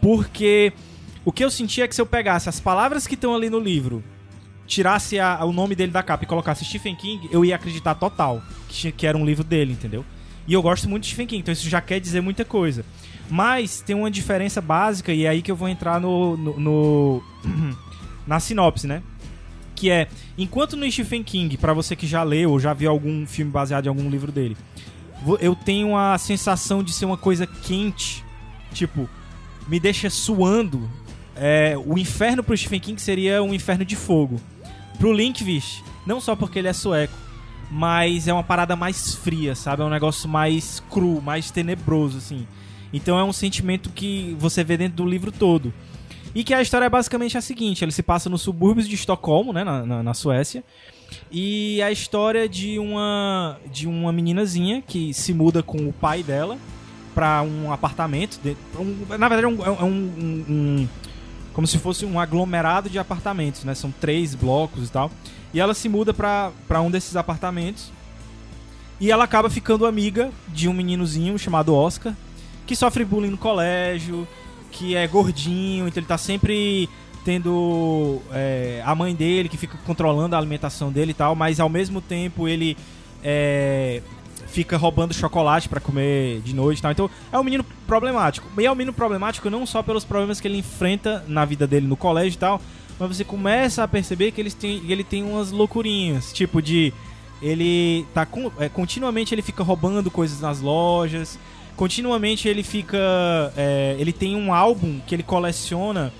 Porque 0.00 0.72
o 1.24 1.32
que 1.32 1.44
eu 1.44 1.50
senti 1.50 1.82
é 1.82 1.88
que 1.88 1.94
se 1.94 2.00
eu 2.00 2.06
pegasse 2.06 2.48
as 2.48 2.60
palavras 2.60 3.06
que 3.06 3.14
estão 3.14 3.34
ali 3.34 3.48
no 3.50 3.58
livro, 3.60 4.02
tirasse 4.66 5.18
a- 5.18 5.44
o 5.44 5.52
nome 5.52 5.74
dele 5.74 5.92
da 5.92 6.02
capa 6.02 6.24
e 6.24 6.26
colocasse 6.26 6.64
Stephen 6.64 6.94
King, 6.96 7.28
eu 7.30 7.44
ia 7.44 7.56
acreditar 7.56 7.94
total 7.94 8.42
que, 8.68 8.90
que 8.92 9.06
era 9.06 9.16
um 9.18 9.24
livro 9.24 9.44
dele, 9.44 9.72
entendeu? 9.72 10.04
E 10.46 10.52
eu 10.54 10.62
gosto 10.62 10.88
muito 10.88 11.02
de 11.04 11.08
Stephen 11.10 11.26
King, 11.26 11.40
então 11.42 11.52
isso 11.52 11.68
já 11.68 11.80
quer 11.80 12.00
dizer 12.00 12.20
muita 12.20 12.44
coisa. 12.44 12.84
Mas 13.30 13.80
tem 13.80 13.94
uma 13.94 14.10
diferença 14.10 14.60
básica, 14.60 15.12
e 15.12 15.24
é 15.24 15.28
aí 15.28 15.42
que 15.42 15.50
eu 15.50 15.56
vou 15.56 15.68
entrar 15.68 16.00
no- 16.00 16.36
no- 16.36 16.58
no 16.60 17.22
na 18.26 18.40
sinopse, 18.40 18.86
né? 18.86 19.02
Que 19.82 19.90
é, 19.90 20.06
enquanto 20.38 20.76
no 20.76 20.88
Stephen 20.88 21.24
King, 21.24 21.56
pra 21.56 21.72
você 21.72 21.96
que 21.96 22.06
já 22.06 22.22
leu 22.22 22.52
ou 22.52 22.60
já 22.60 22.72
viu 22.72 22.88
algum 22.88 23.26
filme 23.26 23.50
baseado 23.50 23.86
em 23.86 23.88
algum 23.88 24.08
livro 24.08 24.30
dele, 24.30 24.56
eu 25.40 25.56
tenho 25.56 25.96
a 25.96 26.16
sensação 26.18 26.84
de 26.84 26.92
ser 26.92 27.04
uma 27.04 27.16
coisa 27.16 27.48
quente, 27.48 28.24
tipo, 28.72 29.10
me 29.66 29.80
deixa 29.80 30.08
suando. 30.08 30.88
É, 31.34 31.74
o 31.84 31.98
inferno 31.98 32.44
pro 32.44 32.56
Stephen 32.56 32.78
King 32.78 33.02
seria 33.02 33.42
um 33.42 33.52
inferno 33.52 33.84
de 33.84 33.96
fogo. 33.96 34.40
Pro 35.00 35.12
Linkvist, 35.12 35.82
não 36.06 36.20
só 36.20 36.36
porque 36.36 36.60
ele 36.60 36.68
é 36.68 36.72
sueco, 36.72 37.18
mas 37.68 38.28
é 38.28 38.32
uma 38.32 38.44
parada 38.44 38.76
mais 38.76 39.16
fria, 39.16 39.56
sabe? 39.56 39.82
É 39.82 39.84
um 39.84 39.90
negócio 39.90 40.28
mais 40.28 40.80
cru, 40.88 41.20
mais 41.20 41.50
tenebroso, 41.50 42.18
assim. 42.18 42.46
Então 42.92 43.18
é 43.18 43.24
um 43.24 43.32
sentimento 43.32 43.90
que 43.90 44.36
você 44.38 44.62
vê 44.62 44.76
dentro 44.76 44.98
do 44.98 45.10
livro 45.10 45.32
todo. 45.32 45.74
E 46.34 46.42
que 46.42 46.54
a 46.54 46.62
história 46.62 46.86
é 46.86 46.88
basicamente 46.88 47.36
a 47.36 47.40
seguinte: 47.40 47.84
ele 47.84 47.92
se 47.92 48.02
passa 48.02 48.30
nos 48.30 48.42
subúrbios 48.42 48.88
de 48.88 48.94
Estocolmo, 48.94 49.52
né, 49.52 49.64
na, 49.64 49.84
na, 49.84 50.02
na 50.02 50.14
Suécia. 50.14 50.64
E 51.30 51.82
a 51.82 51.90
história 51.92 52.48
de 52.48 52.78
uma 52.78 53.58
de 53.70 53.86
uma 53.86 54.10
meninazinha 54.12 54.80
que 54.82 55.12
se 55.12 55.34
muda 55.34 55.62
com 55.62 55.76
o 55.88 55.92
pai 55.92 56.22
dela 56.22 56.56
pra 57.14 57.42
um 57.42 57.70
apartamento. 57.70 58.40
de- 58.42 58.56
um- 58.78 59.04
na 59.18 59.28
verdade, 59.28 59.44
é 59.44 59.48
um, 59.48 59.64
é 59.66 59.84
um- 59.84 59.86
um- 59.86 60.44
um- 60.48 60.88
como 61.52 61.66
se 61.66 61.76
fosse 61.76 62.06
um 62.06 62.18
aglomerado 62.18 62.88
de 62.88 62.98
apartamentos, 62.98 63.62
né? 63.64 63.74
São 63.74 63.90
três 63.92 64.34
blocos 64.34 64.88
e 64.88 64.90
tal. 64.90 65.10
E 65.52 65.60
ela 65.60 65.74
se 65.74 65.86
muda 65.86 66.14
pra 66.14 66.80
um 66.80 66.90
desses 66.90 67.14
apartamentos. 67.14 67.92
E 68.98 69.10
ela 69.10 69.24
acaba 69.24 69.50
ficando 69.50 69.84
amiga 69.84 70.30
de 70.48 70.66
um 70.66 70.72
meninozinho 70.72 71.38
chamado 71.38 71.74
Oscar, 71.74 72.14
que 72.66 72.74
sofre 72.74 73.04
bullying 73.04 73.30
no 73.30 73.36
colégio, 73.36 74.26
que 74.72 74.96
é 74.96 75.06
gordinho, 75.06 75.86
então 75.86 76.00
ele 76.00 76.06
tá 76.06 76.18
sempre 76.18 76.88
tendo 77.24 78.20
é, 78.32 78.82
a 78.84 78.94
mãe 78.94 79.14
dele 79.14 79.48
que 79.48 79.56
fica 79.56 79.78
controlando 79.86 80.34
a 80.34 80.38
alimentação 80.38 80.90
dele 80.90 81.12
e 81.12 81.14
tal, 81.14 81.36
mas 81.36 81.60
ao 81.60 81.68
mesmo 81.68 82.00
tempo 82.00 82.48
ele 82.48 82.76
é, 83.22 84.02
fica 84.48 84.76
roubando 84.76 85.14
chocolate 85.14 85.68
pra 85.68 85.80
comer 85.80 86.40
de 86.40 86.54
noite 86.54 86.78
e 86.78 86.82
tal. 86.82 86.90
Então 86.90 87.10
é 87.30 87.38
um 87.38 87.44
menino 87.44 87.64
problemático. 87.86 88.48
E 88.58 88.66
é 88.66 88.72
um 88.72 88.74
menino 88.74 88.92
problemático 88.92 89.48
não 89.48 89.64
só 89.64 89.82
pelos 89.82 90.04
problemas 90.04 90.40
que 90.40 90.48
ele 90.48 90.58
enfrenta 90.58 91.24
na 91.28 91.44
vida 91.44 91.66
dele 91.66 91.86
no 91.86 91.96
colégio 91.96 92.36
e 92.36 92.38
tal, 92.38 92.60
mas 92.98 93.16
você 93.16 93.24
começa 93.24 93.84
a 93.84 93.88
perceber 93.88 94.32
que 94.32 94.40
eles 94.40 94.54
têm, 94.54 94.82
ele 94.88 95.04
tem 95.04 95.22
umas 95.22 95.50
loucurinhas, 95.50 96.32
tipo 96.32 96.60
de 96.60 96.92
ele 97.40 98.06
tá 98.14 98.26
é, 98.58 98.68
continuamente 98.68 99.34
ele 99.34 99.42
fica 99.42 99.62
roubando 99.62 100.10
coisas 100.10 100.40
nas 100.40 100.60
lojas. 100.60 101.38
Continuamente 101.82 102.46
ele 102.46 102.62
fica. 102.62 102.96
é, 103.56 103.96
ele 103.98 104.12
tem 104.12 104.36
um 104.36 104.54
álbum 104.54 105.00
que 105.04 105.16
ele 105.16 105.24
coleciona 105.24 106.12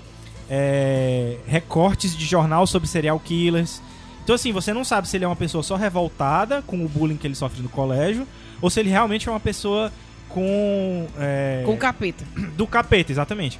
é, 0.49 1.37
recortes 1.47 2.17
de 2.17 2.25
jornal 2.25 2.67
sobre 2.67 2.85
serial 2.89 3.17
killers. 3.17 3.81
Então, 4.25 4.35
assim, 4.35 4.51
você 4.51 4.73
não 4.73 4.83
sabe 4.83 5.07
se 5.07 5.15
ele 5.15 5.23
é 5.23 5.27
uma 5.27 5.37
pessoa 5.37 5.63
só 5.63 5.77
revoltada 5.77 6.61
com 6.63 6.83
o 6.83 6.89
bullying 6.89 7.15
que 7.15 7.25
ele 7.25 7.35
sofre 7.35 7.61
no 7.61 7.69
colégio, 7.69 8.27
ou 8.61 8.69
se 8.69 8.81
ele 8.81 8.89
realmente 8.89 9.29
é 9.29 9.31
uma 9.31 9.39
pessoa 9.39 9.89
com. 10.27 11.07
é, 11.17 11.61
Com 11.65 11.75
o 11.75 11.77
capeta. 11.77 12.25
do 12.57 12.67
capeta, 12.67 13.13
exatamente. 13.13 13.57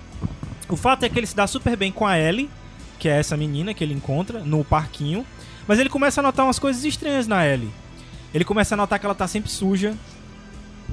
O 0.68 0.76
fato 0.76 1.04
é 1.06 1.10
que 1.10 1.18
ele 1.18 1.28
se 1.28 1.36
dá 1.36 1.48
super 1.48 1.78
bem 1.78 1.90
com 1.94 2.06
a 2.06 2.20
Ellie, 2.20 2.50
que 3.00 3.08
é 3.08 3.18
essa 3.18 3.38
menina 3.38 3.74
que 3.74 3.82
ele 3.82 3.94
encontra 3.94 4.40
no 4.40 4.62
parquinho. 4.66 5.26
Mas 5.66 5.80
ele 5.80 5.88
começa 5.88 6.20
a 6.20 6.24
notar 6.24 6.46
umas 6.46 6.60
coisas 6.60 6.84
estranhas 6.84 7.28
na 7.28 7.48
Ellie. 7.48 7.72
Ele 8.34 8.44
começa 8.44 8.76
a 8.76 8.78
notar 8.78 9.00
que 9.00 9.06
ela 9.06 9.16
tá 9.16 9.26
sempre 9.26 9.50
suja, 9.50 9.94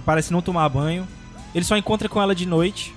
parece 0.05 0.33
não 0.33 0.43
tomar 0.43 0.69
banho. 0.69 1.07
Ele 1.55 1.65
só 1.65 1.77
encontra 1.77 2.09
com 2.09 2.21
ela 2.21 2.35
de 2.35 2.47
noite. 2.47 2.95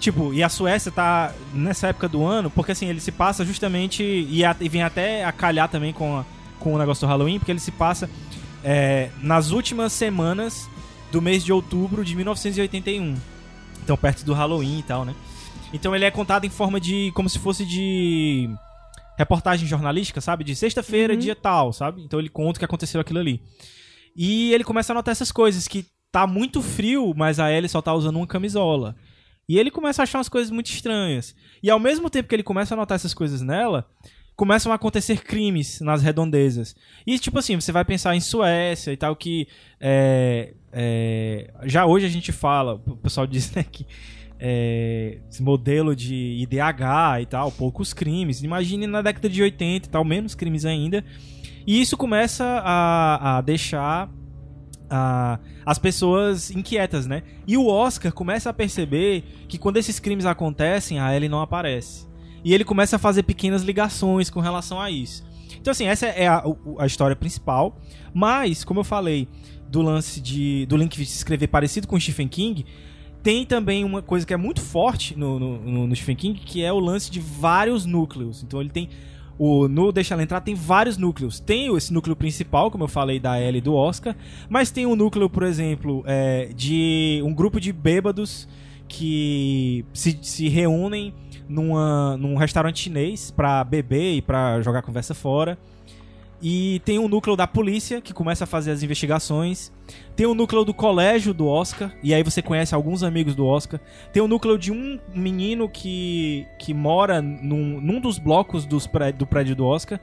Tipo, 0.00 0.34
e 0.34 0.42
a 0.42 0.48
Suécia 0.48 0.90
tá 0.92 1.32
nessa 1.52 1.88
época 1.88 2.08
do 2.08 2.24
ano, 2.24 2.50
porque 2.50 2.72
assim, 2.72 2.86
ele 2.86 3.00
se 3.00 3.12
passa 3.12 3.44
justamente. 3.44 4.02
E, 4.02 4.44
a- 4.44 4.56
e 4.60 4.68
vem 4.68 4.82
até 4.82 5.24
a 5.24 5.32
calhar 5.32 5.68
também 5.68 5.92
com, 5.92 6.18
a- 6.18 6.24
com 6.58 6.74
o 6.74 6.78
negócio 6.78 7.06
do 7.06 7.10
Halloween, 7.10 7.38
porque 7.38 7.52
ele 7.52 7.60
se 7.60 7.70
passa 7.70 8.08
é, 8.62 9.10
nas 9.22 9.50
últimas 9.50 9.92
semanas 9.92 10.68
do 11.12 11.20
mês 11.22 11.44
de 11.44 11.52
outubro 11.52 12.04
de 12.04 12.14
1981. 12.16 13.14
Então, 13.82 13.96
perto 13.96 14.24
do 14.24 14.32
Halloween 14.34 14.78
e 14.78 14.82
tal, 14.82 15.04
né? 15.04 15.14
Então 15.72 15.94
ele 15.94 16.04
é 16.04 16.10
contado 16.10 16.44
em 16.44 16.50
forma 16.50 16.80
de. 16.80 17.10
como 17.14 17.28
se 17.28 17.38
fosse 17.38 17.64
de. 17.66 18.48
reportagem 19.18 19.66
jornalística, 19.68 20.20
sabe? 20.20 20.44
De 20.44 20.54
sexta-feira, 20.56 21.16
dia 21.16 21.34
tal, 21.36 21.72
sabe? 21.72 22.02
Então 22.02 22.18
ele 22.18 22.28
conta 22.28 22.56
o 22.56 22.60
que 22.60 22.64
aconteceu 22.64 23.00
aquilo 23.00 23.18
ali. 23.18 23.42
E 24.16 24.52
ele 24.52 24.64
começa 24.64 24.92
a 24.92 24.94
notar 24.94 25.12
essas 25.12 25.32
coisas, 25.32 25.66
que 25.66 25.84
tá 26.14 26.28
muito 26.28 26.62
frio, 26.62 27.12
mas 27.16 27.40
a 27.40 27.50
Ellie 27.50 27.68
só 27.68 27.82
tá 27.82 27.92
usando 27.92 28.14
uma 28.14 28.26
camisola. 28.26 28.94
E 29.48 29.58
ele 29.58 29.68
começa 29.68 30.00
a 30.00 30.04
achar 30.04 30.18
umas 30.18 30.28
coisas 30.28 30.48
muito 30.48 30.70
estranhas. 30.70 31.34
E 31.60 31.68
ao 31.68 31.80
mesmo 31.80 32.08
tempo 32.08 32.28
que 32.28 32.36
ele 32.36 32.44
começa 32.44 32.72
a 32.72 32.76
notar 32.76 32.94
essas 32.94 33.12
coisas 33.12 33.42
nela, 33.42 33.84
começam 34.36 34.70
a 34.70 34.76
acontecer 34.76 35.24
crimes 35.24 35.80
nas 35.80 36.04
redondezas. 36.04 36.76
E 37.04 37.18
tipo 37.18 37.36
assim, 37.40 37.56
você 37.56 37.72
vai 37.72 37.84
pensar 37.84 38.14
em 38.14 38.20
Suécia 38.20 38.92
e 38.92 38.96
tal, 38.96 39.16
que 39.16 39.48
é, 39.80 40.54
é, 40.72 41.50
já 41.64 41.84
hoje 41.84 42.06
a 42.06 42.08
gente 42.08 42.30
fala, 42.30 42.74
o 42.86 42.96
pessoal 42.96 43.26
diz 43.26 43.50
né, 43.50 43.64
que 43.64 43.84
é, 44.38 45.18
esse 45.28 45.42
modelo 45.42 45.96
de 45.96 46.14
IDH 46.42 47.22
e 47.22 47.26
tal, 47.26 47.50
poucos 47.50 47.92
crimes. 47.92 48.40
Imagine 48.40 48.86
na 48.86 49.02
década 49.02 49.28
de 49.28 49.42
80 49.42 49.88
e 49.88 49.90
tal, 49.90 50.04
menos 50.04 50.36
crimes 50.36 50.64
ainda. 50.64 51.04
E 51.66 51.80
isso 51.80 51.96
começa 51.96 52.44
a, 52.64 53.38
a 53.38 53.40
deixar 53.40 54.08
a- 54.90 55.38
as 55.64 55.78
pessoas 55.78 56.50
inquietas, 56.50 57.06
né? 57.06 57.22
E 57.46 57.56
o 57.56 57.66
Oscar 57.66 58.12
começa 58.12 58.50
a 58.50 58.52
perceber 58.52 59.22
que 59.48 59.58
quando 59.58 59.76
esses 59.76 59.98
crimes 59.98 60.26
acontecem, 60.26 60.98
a 60.98 61.14
Ellie 61.14 61.28
não 61.28 61.40
aparece. 61.40 62.06
E 62.44 62.52
ele 62.52 62.64
começa 62.64 62.96
a 62.96 62.98
fazer 62.98 63.22
pequenas 63.22 63.62
ligações 63.62 64.28
com 64.28 64.40
relação 64.40 64.80
a 64.80 64.90
isso. 64.90 65.24
Então, 65.58 65.70
assim, 65.70 65.86
essa 65.86 66.06
é 66.06 66.26
a, 66.26 66.44
a 66.78 66.86
história 66.86 67.16
principal. 67.16 67.80
Mas, 68.12 68.64
como 68.64 68.80
eu 68.80 68.84
falei, 68.84 69.26
do 69.70 69.80
lance 69.80 70.20
de 70.20 70.66
do 70.66 70.76
Link 70.76 71.00
escrever 71.00 71.46
parecido 71.48 71.88
com 71.88 71.98
Stephen 71.98 72.28
King, 72.28 72.66
tem 73.22 73.46
também 73.46 73.82
uma 73.82 74.02
coisa 74.02 74.26
que 74.26 74.34
é 74.34 74.36
muito 74.36 74.60
forte 74.60 75.18
no, 75.18 75.38
no- 75.38 75.86
no 75.86 75.96
Stephen 75.96 76.16
King, 76.16 76.38
que 76.40 76.62
é 76.62 76.70
o 76.70 76.78
lance 76.78 77.10
de 77.10 77.18
vários 77.18 77.86
núcleos. 77.86 78.42
Então 78.42 78.60
ele 78.60 78.68
tem. 78.70 78.90
O, 79.38 79.66
no 79.68 79.90
Deixa 79.92 80.14
Ela 80.14 80.22
Entrar 80.22 80.40
tem 80.40 80.54
vários 80.54 80.96
núcleos. 80.96 81.40
Tem 81.40 81.74
esse 81.76 81.92
núcleo 81.92 82.14
principal, 82.14 82.70
como 82.70 82.84
eu 82.84 82.88
falei, 82.88 83.18
da 83.18 83.40
Ellie 83.40 83.60
do 83.60 83.74
Oscar. 83.74 84.14
Mas 84.48 84.70
tem 84.70 84.86
um 84.86 84.94
núcleo, 84.94 85.28
por 85.28 85.42
exemplo, 85.42 86.02
é, 86.06 86.50
de 86.54 87.20
um 87.24 87.34
grupo 87.34 87.60
de 87.60 87.72
bêbados 87.72 88.48
que 88.86 89.84
se, 89.92 90.18
se 90.22 90.48
reúnem 90.48 91.14
numa, 91.48 92.16
num 92.16 92.36
restaurante 92.36 92.80
chinês 92.80 93.30
pra 93.30 93.64
beber 93.64 94.16
e 94.16 94.22
pra 94.22 94.60
jogar 94.62 94.82
conversa 94.82 95.14
fora. 95.14 95.58
E 96.46 96.82
tem 96.84 96.98
um 96.98 97.08
núcleo 97.08 97.34
da 97.36 97.46
polícia 97.46 98.02
que 98.02 98.12
começa 98.12 98.44
a 98.44 98.46
fazer 98.46 98.70
as 98.70 98.82
investigações. 98.82 99.72
Tem 100.14 100.26
o 100.26 100.34
núcleo 100.34 100.62
do 100.62 100.74
colégio 100.74 101.32
do 101.32 101.46
Oscar, 101.46 101.90
e 102.02 102.12
aí 102.12 102.22
você 102.22 102.42
conhece 102.42 102.74
alguns 102.74 103.02
amigos 103.02 103.34
do 103.34 103.46
Oscar. 103.46 103.80
Tem 104.12 104.22
o 104.22 104.28
núcleo 104.28 104.58
de 104.58 104.70
um 104.70 105.00
menino 105.14 105.70
que, 105.70 106.46
que 106.58 106.74
mora 106.74 107.22
num, 107.22 107.80
num 107.80 107.98
dos 107.98 108.18
blocos 108.18 108.66
dos 108.66 108.86
pré- 108.86 109.10
do 109.10 109.26
prédio 109.26 109.56
do 109.56 109.64
Oscar. 109.64 109.98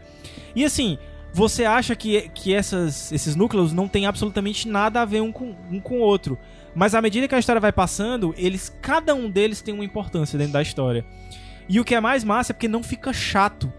E 0.56 0.66
assim, 0.66 0.98
você 1.32 1.64
acha 1.64 1.96
que, 1.96 2.28
que 2.30 2.56
essas, 2.56 3.12
esses 3.12 3.36
núcleos 3.36 3.72
não 3.72 3.88
têm 3.88 4.08
absolutamente 4.08 4.68
nada 4.68 5.04
a 5.04 5.06
ver 5.06 5.22
um 5.22 5.32
com, 5.32 5.56
um 5.70 5.80
com 5.80 6.00
o 6.00 6.02
outro. 6.02 6.40
Mas 6.74 6.96
à 6.96 7.02
medida 7.04 7.28
que 7.28 7.36
a 7.36 7.40
história 7.40 7.62
vai 7.62 7.72
passando, 7.72 8.34
eles 8.36 8.76
cada 8.82 9.14
um 9.14 9.30
deles 9.30 9.62
tem 9.62 9.76
uma 9.76 9.86
importância 9.86 10.40
dentro 10.40 10.54
da 10.54 10.62
história. 10.64 11.06
E 11.70 11.80
o 11.80 11.86
que 11.86 11.94
é 11.94 12.02
mais 12.02 12.24
massa 12.24 12.52
é 12.52 12.54
porque 12.56 12.68
não 12.68 12.82
fica 12.82 13.14
chato. 13.14 13.72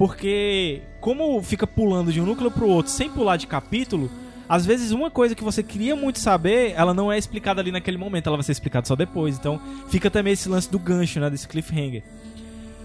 Porque, 0.00 0.80
como 0.98 1.42
fica 1.42 1.66
pulando 1.66 2.10
de 2.10 2.22
um 2.22 2.24
núcleo 2.24 2.50
pro 2.50 2.66
outro 2.66 2.90
sem 2.90 3.10
pular 3.10 3.36
de 3.36 3.46
capítulo, 3.46 4.10
às 4.48 4.64
vezes 4.64 4.92
uma 4.92 5.10
coisa 5.10 5.34
que 5.34 5.44
você 5.44 5.62
queria 5.62 5.94
muito 5.94 6.18
saber, 6.18 6.72
ela 6.74 6.94
não 6.94 7.12
é 7.12 7.18
explicada 7.18 7.60
ali 7.60 7.70
naquele 7.70 7.98
momento, 7.98 8.26
ela 8.26 8.38
vai 8.38 8.42
ser 8.42 8.52
explicada 8.52 8.86
só 8.86 8.96
depois. 8.96 9.36
Então, 9.36 9.60
fica 9.90 10.10
também 10.10 10.32
esse 10.32 10.48
lance 10.48 10.70
do 10.70 10.78
gancho, 10.78 11.20
né, 11.20 11.28
desse 11.28 11.46
cliffhanger. 11.46 12.02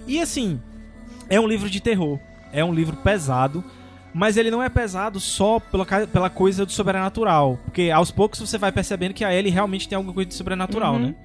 E 0.05 0.19
assim, 0.19 0.59
é 1.29 1.39
um 1.39 1.47
livro 1.47 1.69
de 1.69 1.79
terror, 1.79 2.19
é 2.51 2.65
um 2.65 2.73
livro 2.73 2.97
pesado, 2.97 3.63
mas 4.13 4.35
ele 4.35 4.51
não 4.51 4.61
é 4.61 4.67
pesado 4.67 5.17
só 5.17 5.57
pela, 5.61 5.85
pela 5.85 6.29
coisa 6.29 6.65
do 6.65 6.71
sobrenatural, 6.73 7.57
porque 7.63 7.91
aos 7.91 8.11
poucos 8.11 8.41
você 8.41 8.57
vai 8.57 8.73
percebendo 8.73 9.13
que 9.13 9.23
a 9.23 9.33
Ellie 9.33 9.53
realmente 9.53 9.87
tem 9.87 9.95
alguma 9.95 10.13
coisa 10.13 10.27
de 10.27 10.35
sobrenatural, 10.35 10.99
né? 10.99 11.15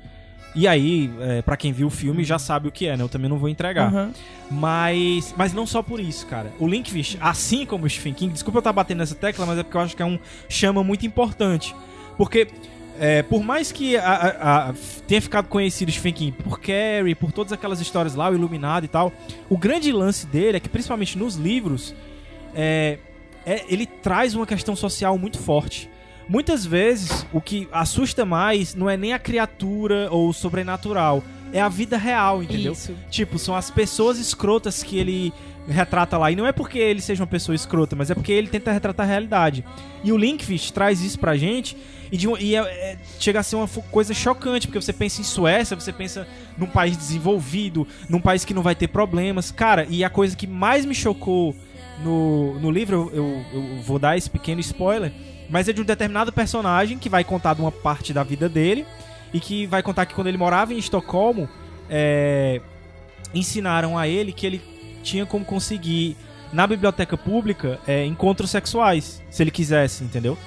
E 0.54 0.66
aí, 0.66 1.10
é, 1.20 1.42
para 1.42 1.56
quem 1.56 1.72
viu 1.72 1.86
o 1.86 1.90
filme 1.90 2.24
já 2.24 2.38
sabe 2.38 2.66
o 2.68 2.72
que 2.72 2.86
é, 2.86 2.96
né? 2.96 3.04
Eu 3.04 3.08
também 3.08 3.28
não 3.30 3.38
vou 3.38 3.48
entregar. 3.48 3.92
Uhum. 3.92 4.10
Mas, 4.50 5.32
mas 5.36 5.52
não 5.52 5.64
só 5.66 5.80
por 5.82 6.00
isso, 6.00 6.26
cara. 6.26 6.52
O 6.58 6.66
Linkfish, 6.66 7.16
assim 7.20 7.64
como 7.64 7.86
o 7.86 7.90
Stephen 7.90 8.12
King, 8.14 8.32
desculpa 8.32 8.58
eu 8.58 8.60
estar 8.60 8.72
batendo 8.72 8.98
nessa 8.98 9.14
tecla, 9.14 9.46
mas 9.46 9.58
é 9.58 9.62
porque 9.62 9.76
eu 9.76 9.80
acho 9.80 9.96
que 9.96 10.02
é 10.02 10.06
um 10.06 10.18
chama 10.48 10.82
muito 10.82 11.06
importante. 11.06 11.74
Porque, 12.16 12.48
é, 12.98 13.22
por 13.22 13.42
mais 13.44 13.70
que 13.70 13.96
a- 13.96 14.02
a- 14.04 14.68
a- 14.70 14.74
tenha 15.06 15.22
ficado 15.22 15.46
conhecido 15.46 15.88
o 15.88 15.92
Stephen 15.92 16.12
King 16.12 16.32
por 16.32 16.58
Carrie, 16.60 17.14
por 17.14 17.30
todas 17.30 17.52
aquelas 17.52 17.80
histórias 17.80 18.16
lá, 18.16 18.28
o 18.28 18.34
Iluminado 18.34 18.84
e 18.84 18.88
tal, 18.88 19.12
o 19.48 19.56
grande 19.56 19.92
lance 19.92 20.26
dele 20.26 20.56
é 20.56 20.60
que, 20.60 20.68
principalmente 20.68 21.16
nos 21.16 21.36
livros, 21.36 21.94
é, 22.54 22.98
é- 23.46 23.64
ele 23.68 23.86
traz 23.86 24.34
uma 24.34 24.46
questão 24.46 24.74
social 24.74 25.16
muito 25.16 25.38
forte. 25.38 25.88
Muitas 26.30 26.64
vezes, 26.64 27.26
o 27.32 27.40
que 27.40 27.66
assusta 27.72 28.24
mais 28.24 28.72
não 28.72 28.88
é 28.88 28.96
nem 28.96 29.12
a 29.12 29.18
criatura 29.18 30.06
ou 30.12 30.28
o 30.28 30.32
sobrenatural, 30.32 31.24
é 31.52 31.60
a 31.60 31.68
vida 31.68 31.96
real, 31.96 32.40
entendeu? 32.40 32.72
Isso. 32.72 32.94
Tipo, 33.10 33.36
são 33.36 33.56
as 33.56 33.68
pessoas 33.68 34.16
escrotas 34.16 34.80
que 34.84 34.96
ele 34.96 35.32
retrata 35.68 36.16
lá. 36.16 36.30
E 36.30 36.36
não 36.36 36.46
é 36.46 36.52
porque 36.52 36.78
ele 36.78 37.00
seja 37.00 37.20
uma 37.24 37.26
pessoa 37.26 37.56
escrota, 37.56 37.96
mas 37.96 38.12
é 38.12 38.14
porque 38.14 38.30
ele 38.30 38.46
tenta 38.46 38.70
retratar 38.70 39.06
a 39.06 39.08
realidade. 39.08 39.64
E 40.04 40.12
o 40.12 40.16
Linkfish 40.16 40.70
traz 40.70 41.00
isso 41.02 41.18
pra 41.18 41.36
gente. 41.36 41.76
E, 42.12 42.28
um- 42.28 42.36
e 42.36 42.54
é- 42.54 42.60
é- 42.60 42.98
chega 43.18 43.40
a 43.40 43.42
ser 43.42 43.56
uma 43.56 43.66
coisa 43.66 44.14
chocante, 44.14 44.68
porque 44.68 44.80
você 44.80 44.92
pensa 44.92 45.20
em 45.20 45.24
Suécia, 45.24 45.74
você 45.74 45.92
pensa 45.92 46.28
num 46.56 46.68
país 46.68 46.96
desenvolvido, 46.96 47.88
num 48.08 48.20
país 48.20 48.44
que 48.44 48.54
não 48.54 48.62
vai 48.62 48.76
ter 48.76 48.86
problemas. 48.86 49.50
Cara, 49.50 49.84
e 49.90 50.04
a 50.04 50.08
coisa 50.10 50.36
que 50.36 50.46
mais 50.46 50.84
me 50.84 50.94
chocou 50.94 51.56
no, 52.04 52.58
no 52.60 52.70
livro, 52.70 53.10
eu, 53.12 53.44
eu, 53.52 53.60
eu 53.76 53.82
vou 53.82 53.98
dar 53.98 54.16
esse 54.16 54.30
pequeno 54.30 54.60
spoiler, 54.60 55.12
mas 55.50 55.68
é 55.68 55.72
de 55.72 55.80
um 55.80 55.84
determinado 55.84 56.32
personagem 56.32 56.98
que 56.98 57.08
vai 57.08 57.24
contar 57.24 57.54
de 57.54 57.60
uma 57.60 57.72
parte 57.72 58.12
da 58.12 58.22
vida 58.22 58.48
dele 58.48 58.86
e 59.34 59.40
que 59.40 59.66
vai 59.66 59.82
contar 59.82 60.06
que 60.06 60.14
quando 60.14 60.28
ele 60.28 60.38
morava 60.38 60.72
em 60.72 60.78
Estocolmo, 60.78 61.48
é, 61.88 62.60
ensinaram 63.34 63.98
a 63.98 64.08
ele 64.08 64.32
que 64.32 64.46
ele 64.46 64.62
tinha 65.02 65.26
como 65.26 65.44
conseguir 65.44 66.16
na 66.52 66.66
biblioteca 66.66 67.16
pública 67.16 67.78
é, 67.86 68.04
encontros 68.04 68.50
sexuais, 68.50 69.22
se 69.30 69.42
ele 69.42 69.50
quisesse, 69.50 70.04
entendeu? 70.04 70.38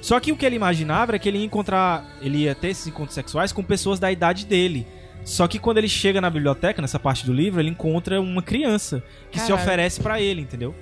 Só 0.00 0.20
que 0.20 0.32
o 0.32 0.36
que 0.36 0.44
ele 0.44 0.56
imaginava 0.56 1.12
era 1.12 1.18
que 1.18 1.28
ele 1.28 1.38
ia 1.38 1.44
encontrar, 1.44 2.04
ele 2.20 2.38
ia 2.38 2.54
ter 2.54 2.68
esses 2.68 2.86
encontros 2.86 3.14
sexuais 3.14 3.52
com 3.52 3.62
pessoas 3.62 3.98
da 3.98 4.10
idade 4.10 4.44
dele. 4.46 4.86
Só 5.24 5.48
que 5.48 5.58
quando 5.58 5.78
ele 5.78 5.88
chega 5.88 6.20
na 6.20 6.30
biblioteca, 6.30 6.80
nessa 6.80 6.98
parte 6.98 7.26
do 7.26 7.32
livro, 7.32 7.60
ele 7.60 7.70
encontra 7.70 8.20
uma 8.20 8.42
criança 8.42 9.02
que 9.30 9.38
se 9.40 9.48
Caralho. 9.48 9.62
oferece 9.62 10.00
pra 10.00 10.20
ele, 10.20 10.40
entendeu? 10.42 10.74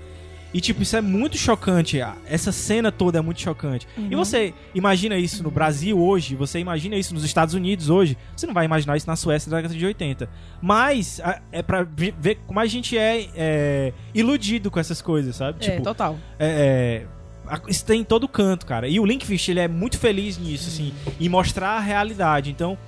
E 0.55 0.61
tipo, 0.61 0.83
isso 0.85 0.97
é 0.97 1.01
muito 1.01 1.37
chocante. 1.37 1.99
Essa 2.27 2.53
cena 2.53 2.93
toda 2.93 3.19
é 3.19 3.21
muito 3.21 3.41
chocante. 3.41 3.89
E 3.99 4.15
você 4.15 4.55
imagina 4.75 5.17
isso 5.19 5.43
no 5.43 5.51
Brasil 5.51 5.99
hoje, 6.01 6.37
você 6.37 6.61
imagina 6.61 6.95
isso 6.97 7.13
nos 7.13 7.25
Estados 7.25 7.55
Unidos 7.55 7.91
hoje, 7.91 8.17
você 8.37 8.47
não 8.47 8.55
vai 8.55 8.65
imaginar 8.65 8.97
isso 8.97 9.07
na 9.09 9.17
Suécia 9.17 9.51
da 9.51 9.57
década 9.57 9.75
de 9.75 9.85
80. 9.85 10.29
Mas 10.63 11.21
é 11.51 11.61
pra 11.61 11.83
ver 11.85 12.39
como 12.47 12.61
a 12.61 12.67
gente 12.67 12.97
é, 12.97 13.27
é, 13.35 13.93
iludido 14.15 14.71
com 14.71 14.79
essas 14.79 15.03
coisas, 15.03 15.35
sabe? 15.35 15.59
É, 15.67 15.81
total. 15.81 16.17
é, 16.39 17.05
é, 17.49 17.53
a- 17.53 17.61
isso 17.69 17.85
tem 17.85 18.03
em 18.03 18.05
todo 18.05 18.29
canto, 18.29 18.65
cara. 18.65 18.87
E 18.89 19.01
o 19.01 19.05
Linkfish, 19.05 19.49
ele 19.49 19.61
é 19.61 19.67
muito 19.69 19.99
feliz 19.99 20.39
nisso, 20.39 20.69
assim, 20.69 20.95
em 21.21 21.29
mostrar 21.29 21.71
a 21.71 21.81
realidade. 21.81 22.51
Então, 22.51 22.79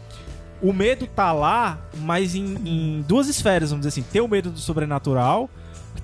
o 0.62 0.72
medo 0.72 1.06
tá 1.06 1.32
lá, 1.32 1.78
mas 1.98 2.34
em, 2.36 2.44
em 2.64 3.04
duas 3.06 3.28
esferas, 3.28 3.70
vamos 3.70 3.84
dizer 3.86 4.00
assim. 4.00 4.08
Tem 4.10 4.22
o 4.22 4.28
medo 4.28 4.50
do 4.50 4.58
sobrenatural, 4.60 5.50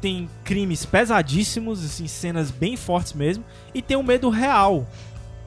tem 0.03 0.29
crimes 0.45 0.85
pesadíssimos, 0.85 1.83
assim, 1.85 2.07
cenas 2.09 2.51
bem 2.51 2.77
fortes 2.77 3.13
mesmo, 3.15 3.43
e 3.73 3.81
tem 3.81 3.97
o 3.97 4.03
medo 4.03 4.29
real, 4.29 4.87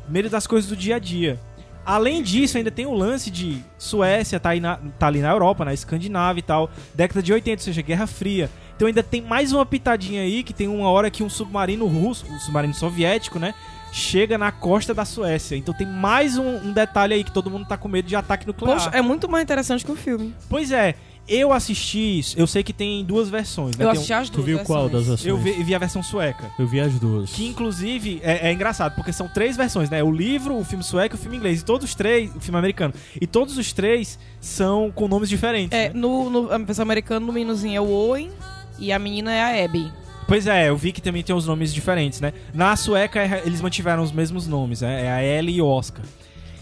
medo 0.09 0.29
das 0.29 0.47
coisas 0.47 0.69
do 0.69 0.75
dia 0.75 0.95
a 0.95 0.99
dia. 0.99 1.39
Além 1.85 2.23
disso, 2.23 2.57
ainda 2.57 2.71
tem 2.71 2.87
o 2.87 2.93
lance 2.93 3.29
de 3.29 3.61
Suécia, 3.77 4.39
tá, 4.39 4.55
na- 4.55 4.79
tá 4.97 5.05
ali 5.05 5.19
na 5.21 5.29
Europa, 5.29 5.63
na 5.63 5.73
Escandinávia 5.73 6.39
e 6.39 6.43
tal, 6.43 6.71
década 6.95 7.21
de 7.21 7.31
80, 7.31 7.61
ou 7.61 7.63
seja, 7.65 7.81
Guerra 7.83 8.07
Fria. 8.07 8.49
Então 8.75 8.87
ainda 8.87 9.03
tem 9.03 9.21
mais 9.21 9.51
uma 9.53 9.65
pitadinha 9.65 10.21
aí, 10.23 10.41
que 10.41 10.51
tem 10.53 10.67
uma 10.67 10.89
hora 10.89 11.11
que 11.11 11.21
um 11.21 11.29
submarino 11.29 11.85
russo, 11.85 12.25
um 12.27 12.39
submarino 12.39 12.73
soviético, 12.73 13.37
né, 13.37 13.53
chega 13.91 14.37
na 14.37 14.51
costa 14.51 14.93
da 14.95 15.05
Suécia. 15.05 15.55
Então 15.55 15.73
tem 15.75 15.85
mais 15.85 16.37
um, 16.37 16.55
um 16.69 16.73
detalhe 16.73 17.13
aí 17.13 17.23
que 17.23 17.31
todo 17.31 17.51
mundo 17.51 17.67
tá 17.67 17.77
com 17.77 17.87
medo 17.87 18.07
de 18.07 18.15
ataque 18.15 18.47
nuclear. 18.47 18.77
Poxa, 18.77 18.89
é 18.91 19.01
muito 19.01 19.29
mais 19.29 19.43
interessante 19.43 19.85
que 19.85 19.91
o 19.91 19.95
filme. 19.95 20.33
Pois 20.49 20.71
é, 20.71 20.95
eu 21.27 21.51
assisti, 21.51 22.21
eu 22.37 22.45
sei 22.45 22.63
que 22.63 22.71
tem 22.73 23.03
duas 23.03 23.29
versões, 23.29 23.75
né? 23.75 23.83
Eu 23.85 23.87
Tem 23.87 23.87
um- 23.87 23.91
assisti 23.91 24.13
as 24.13 24.29
Tu 24.29 24.33
duas 24.35 24.45
viu 24.45 24.59
qual 24.59 24.89
das 24.89 25.07
versões. 25.07 25.21
versões? 25.23 25.25
eu 25.25 25.37
vi, 25.57 25.63
vi 25.63 25.75
a 25.75 25.79
versão 25.79 26.03
sueca. 26.03 26.51
Eu 26.59 26.67
vi 26.67 26.79
as 26.79 26.97
duas. 26.99 27.31
Que 27.31 27.45
inclusive 27.47 28.19
é, 28.23 28.49
é 28.49 28.53
engraçado, 28.53 28.93
porque 28.95 29.11
são 29.11 29.27
três 29.27 29.57
versões, 29.57 29.89
né? 29.89 30.03
O 30.03 30.11
livro, 30.11 30.55
o 30.57 30.63
filme 30.63 30.83
sueco 30.83 31.15
e 31.15 31.17
o 31.17 31.21
filme 31.21 31.37
inglês. 31.37 31.61
E 31.61 31.65
todos 31.65 31.87
os 31.87 31.95
três, 31.95 32.35
o 32.35 32.39
filme 32.39 32.57
americano. 32.59 32.93
E 33.19 33.25
todos 33.25 33.57
os 33.57 33.73
três 33.73 34.19
são 34.39 34.91
com 34.91 35.07
nomes 35.07 35.29
diferentes. 35.29 35.77
É, 35.77 35.89
né? 35.89 35.91
no, 35.93 36.29
no 36.29 36.51
a 36.53 36.57
versão 36.59 36.83
americana, 36.83 37.25
o 37.25 37.33
meninozinho 37.33 37.75
é 37.77 37.81
o 37.81 37.89
Owen 37.89 38.31
e 38.77 38.91
a 38.91 38.99
menina 38.99 39.31
é 39.33 39.41
a 39.61 39.65
Abby. 39.65 39.91
Pois 40.27 40.47
é, 40.47 40.69
eu 40.69 40.75
vi 40.77 40.91
que 40.91 41.01
também 41.01 41.21
tem 41.21 41.35
os 41.35 41.45
nomes 41.45 41.71
diferentes, 41.73 42.19
né? 42.19 42.33
Na 42.53 42.75
sueca 42.75 43.19
é- 43.19 43.43
eles 43.45 43.61
mantiveram 43.61 44.01
os 44.01 44.11
mesmos 44.11 44.47
nomes, 44.47 44.81
né? 44.81 45.05
É 45.05 45.11
a 45.11 45.23
Ellie 45.23 45.57
e 45.57 45.61
o 45.61 45.67
Oscar. 45.67 46.03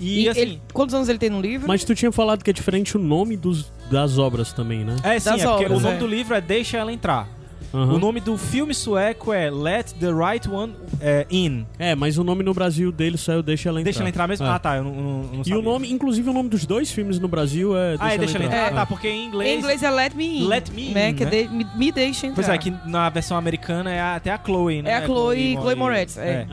E, 0.04 0.24
E 0.24 0.30
assim. 0.30 0.40
ele- 0.40 0.62
quantos 0.74 0.94
anos 0.94 1.08
ele 1.10 1.18
tem 1.20 1.30
no 1.30 1.40
livro? 1.42 1.68
Mas 1.68 1.84
tu 1.84 1.96
tinha 1.96 2.12
falado 2.12 2.44
que 2.44 2.50
é 2.50 2.54
diferente 2.54 2.96
o 2.98 3.00
nome 3.00 3.38
dos, 3.38 3.72
das 3.90 4.18
obras 4.18 4.52
também, 4.54 4.84
né? 4.84 4.96
É, 5.04 5.18
sim, 5.20 5.30
das 5.30 5.42
é 5.42 5.48
porque 5.48 5.66
obras, 5.66 5.80
o 5.80 5.82
nome 5.82 5.96
é. 5.96 6.00
do 6.00 6.08
livro 6.08 6.36
é 6.36 6.42
Deixa 6.42 6.78
Ela 6.78 6.92
Entrar. 6.92 7.28
Aham. 7.76 7.96
O 7.96 7.98
nome 7.98 8.20
do 8.20 8.38
filme 8.38 8.72
sueco 8.72 9.34
é 9.34 9.50
Let 9.50 9.94
the 10.00 10.12
Right 10.12 10.48
One 10.48 10.74
é, 11.02 11.26
In. 11.32 11.66
É, 11.80 11.96
mas 11.96 12.20
o 12.20 12.24
nome 12.24 12.44
no 12.44 12.54
Brasil 12.54 12.92
dele 12.92 13.18
saiu 13.18 13.42
Deixa 13.42 13.68
Ela 13.70 13.80
Entrar. 13.80 13.86
Deixa 13.86 14.00
ela 14.02 14.10
entrar 14.10 14.28
mesmo? 14.28 14.46
É. 14.46 14.50
Ah, 14.50 14.60
tá, 14.60 14.78
eu 14.78 14.84
não, 14.84 14.92
não, 14.94 15.24
não 15.24 15.44
E 15.44 15.56
o 15.56 15.62
nome, 15.64 15.92
inclusive 15.92 16.30
o 16.30 16.34
nome 16.34 16.50
dos 16.50 16.68
dois 16.68 16.92
filmes 16.92 17.18
no 17.18 17.28
Brasil 17.28 17.76
é 17.76 17.98
Deixa, 17.98 18.04
Ah, 18.06 18.14
é 18.14 18.18
Deixa 18.20 18.38
ela 18.38 18.46
entrar. 18.46 18.64
Ah, 18.66 18.68
É. 18.68 18.70
tá, 18.70 18.86
porque 18.86 19.08
em 19.08 19.26
inglês... 19.26 19.50
Em 19.56 19.58
inglês 19.58 19.82
é 19.82 19.90
Let 19.90 20.14
Me 20.14 20.44
In. 20.44 20.48
Let 20.48 20.70
Me 20.70 20.90
In, 20.90 20.94
né? 20.94 21.14
Que 21.14 21.24
é 21.24 21.26
né? 21.26 21.32
de- 21.32 21.48
me, 21.50 21.66
me 21.76 21.92
deixa 21.92 22.28
entrar. 22.28 22.36
Pois 22.44 22.50
é, 22.50 22.58
que 22.60 22.72
na 22.86 23.10
versão 23.10 23.38
americana 23.38 23.92
é 23.92 24.00
até 24.00 24.30
a 24.32 24.38
Chloe, 24.38 24.84
né? 24.84 24.92
É 24.92 24.96
a 24.98 25.06
Chloe- 25.06 25.54
Chloe 25.60 25.76
Moretz, 25.76 26.16
é. 26.20 26.46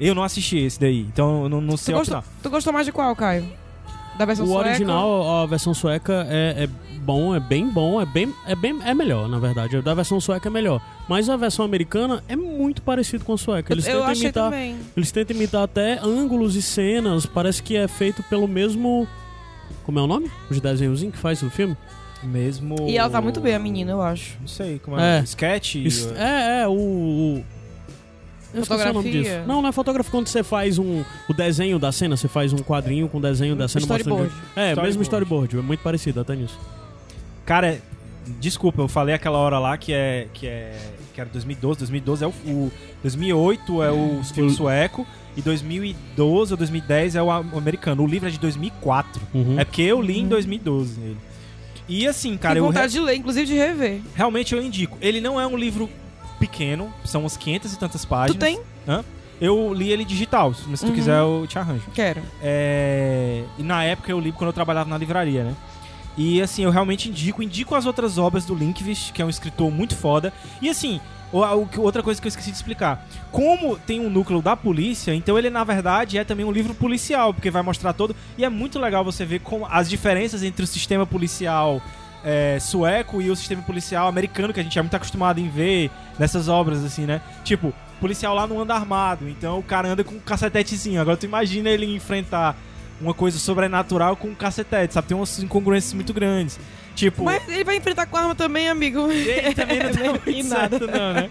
Eu 0.00 0.14
não 0.14 0.22
assisti 0.22 0.58
esse 0.58 0.78
daí, 0.78 1.00
então 1.00 1.44
eu 1.44 1.48
não, 1.48 1.60
não 1.60 1.74
Tu 1.74 1.78
sei 1.78 1.94
gostou, 1.94 2.18
opinar. 2.18 2.34
tu 2.42 2.50
gostou 2.50 2.72
mais 2.72 2.84
de 2.86 2.92
qual, 2.92 3.14
Caio? 3.16 3.46
Da 4.18 4.24
versão 4.24 4.44
O 4.46 4.48
sueca? 4.48 4.68
original, 4.68 5.42
a 5.42 5.46
versão 5.46 5.74
sueca 5.74 6.26
é, 6.28 6.64
é 6.64 6.68
bom, 7.00 7.34
é 7.34 7.40
bem 7.40 7.68
bom, 7.68 8.00
é 8.00 8.06
bem, 8.06 8.32
é 8.46 8.54
bem, 8.54 8.78
é 8.84 8.94
melhor, 8.94 9.28
na 9.28 9.38
verdade. 9.38 9.76
A 9.76 9.80
da 9.80 9.94
versão 9.94 10.18
sueca 10.20 10.48
é 10.48 10.50
melhor. 10.50 10.80
Mas 11.08 11.28
a 11.28 11.36
versão 11.36 11.64
americana 11.64 12.22
é 12.28 12.34
muito 12.34 12.82
parecido 12.82 13.24
com 13.24 13.34
a 13.34 13.38
sueca. 13.38 13.72
Eles 13.72 13.86
eu 13.86 13.92
tentam 13.98 14.10
achei 14.10 14.22
imitar, 14.24 14.44
também. 14.44 14.76
eles 14.96 15.12
tentam 15.12 15.36
imitar 15.36 15.62
até 15.64 15.98
ângulos 16.02 16.56
e 16.56 16.62
cenas. 16.62 17.26
Parece 17.26 17.62
que 17.62 17.76
é 17.76 17.86
feito 17.86 18.22
pelo 18.24 18.48
mesmo, 18.48 19.06
como 19.84 19.98
é 19.98 20.02
o 20.02 20.06
nome? 20.06 20.30
Os 20.50 20.60
desenhozinhos 20.60 21.14
que 21.14 21.20
faz 21.20 21.42
o 21.42 21.50
filme. 21.50 21.76
Mesmo... 22.22 22.88
E 22.88 22.96
ela 22.96 23.10
tá 23.10 23.20
muito 23.20 23.40
bem, 23.40 23.54
a 23.54 23.58
menina, 23.58 23.92
eu 23.92 24.00
acho. 24.02 24.36
Não 24.40 24.48
sei 24.48 24.78
como 24.78 24.98
é. 24.98 25.18
É. 25.18 25.22
Sketch? 25.22 25.76
É, 26.16 26.62
é 26.62 26.66
o, 26.68 26.72
o 26.72 27.44
eu 28.56 28.62
esqueci 28.62 28.82
o 28.82 28.92
nome 28.92 28.94
Fotografia? 29.08 29.22
disso. 29.38 29.46
Não, 29.48 29.62
não 29.62 29.68
é 29.68 29.72
fotografia 29.72 30.10
quando 30.10 30.28
você 30.28 30.42
faz 30.42 30.78
um, 30.78 31.04
o 31.28 31.32
desenho 31.34 31.78
da 31.78 31.92
cena, 31.92 32.16
você 32.16 32.28
faz 32.28 32.52
um 32.52 32.58
quadrinho 32.58 33.08
com 33.08 33.18
o 33.18 33.20
desenho 33.20 33.54
da 33.56 33.68
cena 33.68 33.86
mostrando- 33.86 34.00
Storyboard. 34.24 34.34
É, 34.56 34.68
mesmo 34.74 35.02
Storyboard. 35.02 35.02
storyboard, 35.02 35.58
é 35.58 35.62
muito 35.62 35.80
parecido 35.80 36.20
até 36.20 36.34
nisso. 36.34 36.58
Cara, 37.44 37.80
desculpa, 38.40 38.82
eu 38.82 38.88
falei 38.88 39.14
aquela 39.14 39.38
hora 39.38 39.58
lá 39.58 39.76
que 39.76 39.92
é... 39.92 40.28
Que 40.32 40.46
é 40.46 40.76
que 41.14 41.20
era 41.22 41.30
2012, 41.30 41.78
2012 41.78 42.24
é 42.24 42.26
o, 42.26 42.30
o 42.30 42.72
2008 43.02 43.82
é 43.82 43.90
o 43.90 44.22
filme 44.22 44.50
sueco 44.50 45.06
e 45.34 45.40
2012 45.40 46.52
ou 46.52 46.56
2010 46.58 47.16
é 47.16 47.22
o 47.22 47.30
americano. 47.30 48.02
O 48.02 48.06
livro 48.06 48.28
é 48.28 48.30
de 48.30 48.38
2004. 48.38 49.22
Uhum. 49.32 49.58
É 49.58 49.64
porque 49.64 49.80
eu 49.80 50.02
li 50.02 50.18
em 50.18 50.28
2012 50.28 51.00
ele. 51.00 51.16
E 51.88 52.06
assim, 52.06 52.36
cara, 52.36 52.56
Tem 52.56 52.62
eu 52.62 52.66
vontade 52.66 52.92
de 52.92 53.00
ler, 53.00 53.14
inclusive 53.16 53.46
de 53.46 53.54
rever. 53.54 54.02
realmente 54.14 54.54
eu 54.54 54.62
indico. 54.62 54.98
Ele 55.00 55.18
não 55.18 55.40
é 55.40 55.46
um 55.46 55.56
livro 55.56 55.88
pequeno, 56.38 56.92
são 57.04 57.22
umas 57.22 57.36
500 57.36 57.72
e 57.72 57.78
tantas 57.78 58.02
Tu 58.04 58.08
páginas. 58.08 58.38
tem? 58.38 58.60
Eu 59.40 59.74
li 59.74 59.90
ele 59.92 60.04
digital, 60.04 60.54
mas 60.66 60.80
se 60.80 60.86
tu 60.86 60.88
Uhum. 60.88 60.94
quiser 60.94 61.18
eu 61.20 61.44
te 61.46 61.58
arranjo. 61.58 61.84
Quero. 61.94 62.22
É, 62.42 63.42
E 63.58 63.62
na 63.62 63.84
época 63.84 64.10
eu 64.10 64.18
li 64.18 64.32
quando 64.32 64.48
eu 64.48 64.52
trabalhava 64.52 64.88
na 64.88 64.96
livraria, 64.96 65.44
né? 65.44 65.54
E 66.16 66.40
assim, 66.40 66.62
eu 66.64 66.70
realmente 66.70 67.10
indico, 67.10 67.42
indico 67.42 67.74
as 67.74 67.84
outras 67.84 68.16
obras 68.16 68.46
do 68.46 68.54
Linkvist, 68.54 69.12
que 69.12 69.20
é 69.20 69.24
um 69.24 69.28
escritor 69.28 69.70
muito 69.70 69.94
foda. 69.94 70.32
E 70.62 70.70
assim, 70.70 70.98
outra 71.76 72.02
coisa 72.02 72.18
que 72.18 72.26
eu 72.26 72.30
esqueci 72.30 72.50
de 72.50 72.56
explicar. 72.56 73.06
Como 73.30 73.76
tem 73.78 74.00
um 74.00 74.08
núcleo 74.08 74.40
da 74.40 74.56
polícia, 74.56 75.14
então 75.14 75.38
ele 75.38 75.50
na 75.50 75.62
verdade 75.64 76.16
é 76.16 76.24
também 76.24 76.46
um 76.46 76.50
livro 76.52 76.72
policial, 76.74 77.34
porque 77.34 77.50
vai 77.50 77.60
mostrar 77.60 77.92
todo. 77.92 78.16
E 78.38 78.44
é 78.46 78.48
muito 78.48 78.78
legal 78.78 79.04
você 79.04 79.26
ver 79.26 79.40
como 79.40 79.66
as 79.66 79.90
diferenças 79.90 80.42
entre 80.42 80.64
o 80.64 80.66
sistema 80.66 81.04
policial 81.06 81.82
é, 82.28 82.58
sueco 82.58 83.22
e 83.22 83.30
o 83.30 83.36
sistema 83.36 83.62
policial 83.62 84.08
americano, 84.08 84.52
que 84.52 84.58
a 84.58 84.62
gente 84.64 84.76
é 84.76 84.82
muito 84.82 84.96
acostumado 84.96 85.38
em 85.38 85.48
ver 85.48 85.92
nessas 86.18 86.48
obras, 86.48 86.84
assim, 86.84 87.06
né? 87.06 87.20
Tipo, 87.44 87.72
policial 88.00 88.34
lá 88.34 88.48
não 88.48 88.60
anda 88.60 88.74
armado, 88.74 89.28
então 89.28 89.60
o 89.60 89.62
cara 89.62 89.88
anda 89.88 90.02
com 90.02 90.16
um 90.16 90.18
cacetetezinho. 90.18 91.00
Agora 91.00 91.16
tu 91.16 91.24
imagina 91.24 91.70
ele 91.70 91.86
enfrentar 91.86 92.56
uma 93.00 93.14
coisa 93.14 93.38
sobrenatural 93.38 94.16
com 94.16 94.26
um 94.28 94.34
cacetete, 94.34 94.94
sabe? 94.94 95.06
Tem 95.06 95.16
umas 95.16 95.38
incongruências 95.38 95.92
muito 95.94 96.12
grandes. 96.12 96.58
Tipo, 96.96 97.22
Mas 97.24 97.46
ele 97.48 97.62
vai 97.62 97.76
enfrentar 97.76 98.06
com 98.06 98.16
arma 98.16 98.34
também, 98.34 98.68
amigo. 98.68 99.08
ele 99.08 99.54
também 99.54 99.78
não 99.84 99.92
tá 99.94 100.00
Nem 100.00 100.10
muito 100.42 100.48
nada. 100.48 100.78
certo, 100.78 100.86
não, 100.90 101.12
né? 101.12 101.30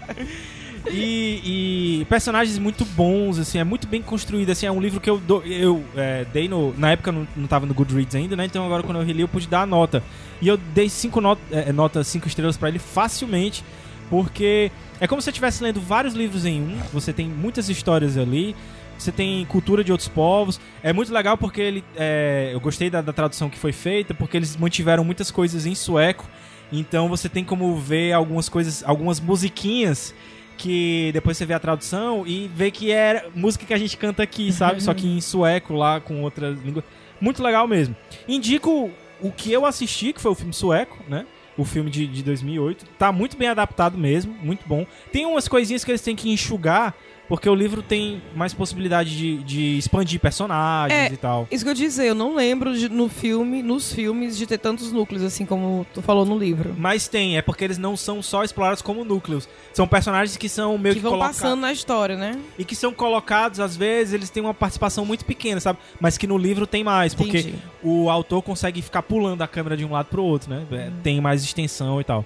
E, 0.90 2.00
e 2.00 2.04
personagens 2.06 2.58
muito 2.58 2.84
bons, 2.84 3.38
assim, 3.38 3.58
é 3.58 3.64
muito 3.64 3.86
bem 3.86 4.00
construído, 4.00 4.50
assim, 4.50 4.66
é 4.66 4.70
um 4.70 4.80
livro 4.80 5.00
que 5.00 5.10
eu, 5.10 5.18
dou- 5.18 5.42
eu 5.44 5.84
é, 5.96 6.24
dei 6.32 6.48
no... 6.48 6.72
Na 6.78 6.92
época 6.92 7.10
não, 7.10 7.26
não 7.36 7.46
tava 7.46 7.66
no 7.66 7.74
Goodreads 7.74 8.14
ainda, 8.14 8.36
né? 8.36 8.44
Então 8.44 8.64
agora 8.64 8.82
quando 8.82 9.00
eu 9.00 9.04
reli 9.04 9.20
eu 9.22 9.28
pude 9.28 9.48
dar 9.48 9.62
a 9.62 9.66
nota. 9.66 10.02
E 10.40 10.48
eu 10.48 10.56
dei 10.56 10.88
cinco 10.88 11.20
not, 11.20 11.40
é, 11.50 11.72
notas, 11.72 12.06
cinco 12.06 12.28
estrelas 12.28 12.56
pra 12.56 12.68
ele 12.68 12.78
facilmente, 12.78 13.64
porque 14.08 14.70
é 15.00 15.06
como 15.06 15.20
se 15.20 15.28
eu 15.28 15.32
estivesse 15.32 15.62
lendo 15.62 15.80
vários 15.80 16.14
livros 16.14 16.44
em 16.46 16.60
um, 16.62 16.78
você 16.92 17.12
tem 17.12 17.26
muitas 17.26 17.68
histórias 17.68 18.16
ali, 18.16 18.54
você 18.98 19.10
tem 19.10 19.44
cultura 19.46 19.82
de 19.82 19.90
outros 19.92 20.08
povos. 20.08 20.60
É 20.82 20.92
muito 20.92 21.12
legal 21.12 21.36
porque 21.36 21.60
ele. 21.60 21.84
é, 21.96 22.50
eu 22.52 22.60
gostei 22.60 22.88
da, 22.88 23.00
da 23.02 23.12
tradução 23.12 23.50
que 23.50 23.58
foi 23.58 23.72
feita, 23.72 24.14
porque 24.14 24.36
eles 24.36 24.56
mantiveram 24.56 25.04
muitas 25.04 25.30
coisas 25.30 25.66
em 25.66 25.74
sueco. 25.74 26.24
Então 26.72 27.08
você 27.08 27.28
tem 27.28 27.44
como 27.44 27.76
ver 27.76 28.12
algumas 28.12 28.48
coisas, 28.48 28.82
algumas 28.84 29.20
musiquinhas 29.20 30.14
que 30.56 31.10
depois 31.12 31.36
você 31.36 31.46
vê 31.46 31.54
a 31.54 31.58
tradução 31.58 32.26
e 32.26 32.48
vê 32.54 32.70
que 32.70 32.90
é 32.90 33.28
música 33.34 33.64
que 33.64 33.74
a 33.74 33.78
gente 33.78 33.96
canta 33.96 34.22
aqui, 34.22 34.52
sabe? 34.52 34.82
Só 34.82 34.94
que 34.94 35.06
em 35.06 35.20
sueco 35.20 35.74
lá 35.74 36.00
com 36.00 36.22
outra 36.22 36.50
língua. 36.50 36.82
Muito 37.20 37.42
legal 37.42 37.66
mesmo. 37.68 37.94
Indico 38.26 38.90
o 39.20 39.32
que 39.32 39.52
eu 39.52 39.64
assisti, 39.64 40.12
que 40.12 40.20
foi 40.20 40.32
o 40.32 40.34
filme 40.34 40.52
sueco, 40.52 40.98
né? 41.08 41.26
O 41.56 41.64
filme 41.64 41.90
de, 41.90 42.06
de 42.06 42.22
2008. 42.22 42.84
Tá 42.98 43.10
muito 43.10 43.36
bem 43.36 43.48
adaptado 43.48 43.96
mesmo, 43.96 44.34
muito 44.42 44.66
bom. 44.66 44.86
Tem 45.12 45.24
umas 45.24 45.48
coisinhas 45.48 45.84
que 45.84 45.90
eles 45.90 46.02
têm 46.02 46.14
que 46.14 46.30
enxugar, 46.30 46.94
porque 47.28 47.48
o 47.48 47.54
livro 47.54 47.82
tem 47.82 48.22
mais 48.34 48.54
possibilidade 48.54 49.16
de, 49.16 49.36
de 49.42 49.78
expandir 49.78 50.20
personagens 50.20 51.10
É. 51.10 51.12
e 51.12 51.16
tal. 51.16 51.48
Isso 51.50 51.64
que 51.64 51.70
eu 51.70 51.74
dizer, 51.74 52.06
eu 52.06 52.14
não 52.14 52.34
lembro 52.36 52.76
de- 52.78 52.88
no 52.88 53.08
filme, 53.08 53.62
nos 53.62 53.92
filmes, 53.92 54.36
de 54.38 54.46
ter 54.46 54.58
tantos 54.58 54.92
núcleos, 54.92 55.22
assim 55.24 55.44
como 55.44 55.84
tu 55.92 56.00
falou 56.00 56.24
no 56.24 56.38
livro. 56.38 56.74
Mas 56.78 57.08
tem, 57.08 57.36
é 57.36 57.42
porque 57.42 57.64
eles 57.64 57.78
não 57.78 57.96
são 57.96 58.22
só 58.22 58.44
explorados 58.44 58.80
como 58.80 59.04
núcleos. 59.04 59.48
São 59.72 59.88
personagens 59.88 60.36
que 60.36 60.48
são 60.48 60.78
meio 60.78 60.94
Que 60.94 61.00
que, 61.00 61.02
vão 61.02 61.12
coloca- 61.12 61.28
passando 61.30 61.60
na 61.60 61.72
história, 61.72 62.16
né? 62.16 62.38
E 62.58 62.64
que 62.64 62.76
são 62.76 62.92
colocados, 62.92 63.58
às 63.60 63.76
vezes, 63.76 64.14
eles 64.14 64.30
têm 64.30 64.42
uma 64.42 64.54
participação 64.54 65.04
muito 65.04 65.24
pequena, 65.24 65.60
sabe? 65.60 65.78
Mas 66.00 66.16
que 66.16 66.26
no 66.26 66.38
livro 66.38 66.66
tem 66.66 66.84
mais, 66.84 67.14
porque 67.14 67.38
Entendi. 67.38 67.56
o 67.82 68.08
autor 68.08 68.40
consegue 68.42 68.80
ficar 68.82 69.02
pulando 69.02 69.42
a 69.42 69.48
câmera 69.48 69.76
de 69.76 69.84
um 69.84 69.90
lado 69.90 70.06
pro 70.06 70.22
outro, 70.22 70.48
né? 70.50 70.64
É, 70.70 70.90
Tem 71.02 71.20
mais 71.20 71.42
extensão 71.42 72.00
e 72.00 72.04
tal. 72.04 72.24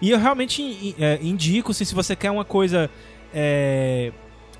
E 0.00 0.10
eu 0.10 0.18
realmente 0.18 0.94
é, 0.98 1.18
indico, 1.20 1.72
assim, 1.72 1.84
se 1.84 1.94
você 1.94 2.14
quer 2.14 2.30
uma 2.30 2.44
coisa. 2.44 2.88
é, 3.34 4.12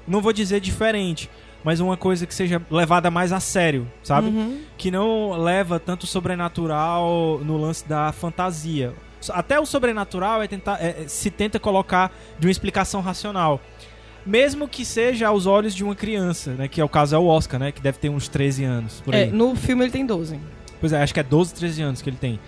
não 0.09 0.21
vou 0.21 0.33
dizer 0.33 0.61
diferente, 0.61 1.29
mas 1.65 1.81
uma 1.81 1.97
coisa 1.97 2.27
que 2.27 2.35
seja 2.35 2.61
levada 2.71 3.11
mais 3.11 3.33
a 3.33 3.41
sério, 3.41 3.87
sabe? 4.03 4.29
Uhum. 4.29 4.61
que 4.77 4.91
não 4.91 5.33
leva 5.33 5.79
tanto 5.81 6.07
sobrenatural 6.07 7.41
no 7.45 7.57
lance 7.57 7.87
da 7.87 8.13
fantasia. 8.13 8.93
Até 9.31 9.59
o 9.59 9.67
sobrenatural 9.67 10.43
é 10.43 10.47
tentar, 10.49 10.79
é- 10.81 11.03
é- 11.03 11.09
se 11.09 11.31
tenta 11.31 11.59
colocar 11.59 12.13
de 12.39 12.47
uma 12.47 12.51
explicação 12.51 13.01
racional. 13.01 13.61
Mesmo 14.25 14.69
que 14.69 14.85
seja 14.85 15.29
aos 15.29 15.47
olhos 15.47 15.75
de 15.75 15.83
uma 15.83 15.95
criança, 15.95 16.53
né? 16.53 16.69
Que 16.69 16.81
é 16.81 16.85
o 16.85 16.89
caso 16.89 17.15
é 17.15 17.19
o 17.19 17.27
Oscar, 17.27 17.59
né? 17.59 17.73
Que 17.73 17.81
deve 17.81 17.99
ter 17.99 18.09
uns 18.11 18.29
13 18.29 18.63
anos. 18.65 19.03
É, 19.09 19.27
no 19.27 19.57
filme 19.57 19.85
ele 19.85 19.91
tem 19.91 20.05
12. 20.07 20.39
Pois 20.81 20.93
é, 20.93 21.03
acho 21.03 21.15
que 21.15 21.21
é 21.21 21.23
12, 21.23 21.55
13 21.55 21.83
anos 21.83 22.03
que 22.03 22.11
ele 22.11 22.17
tem. 22.19 22.39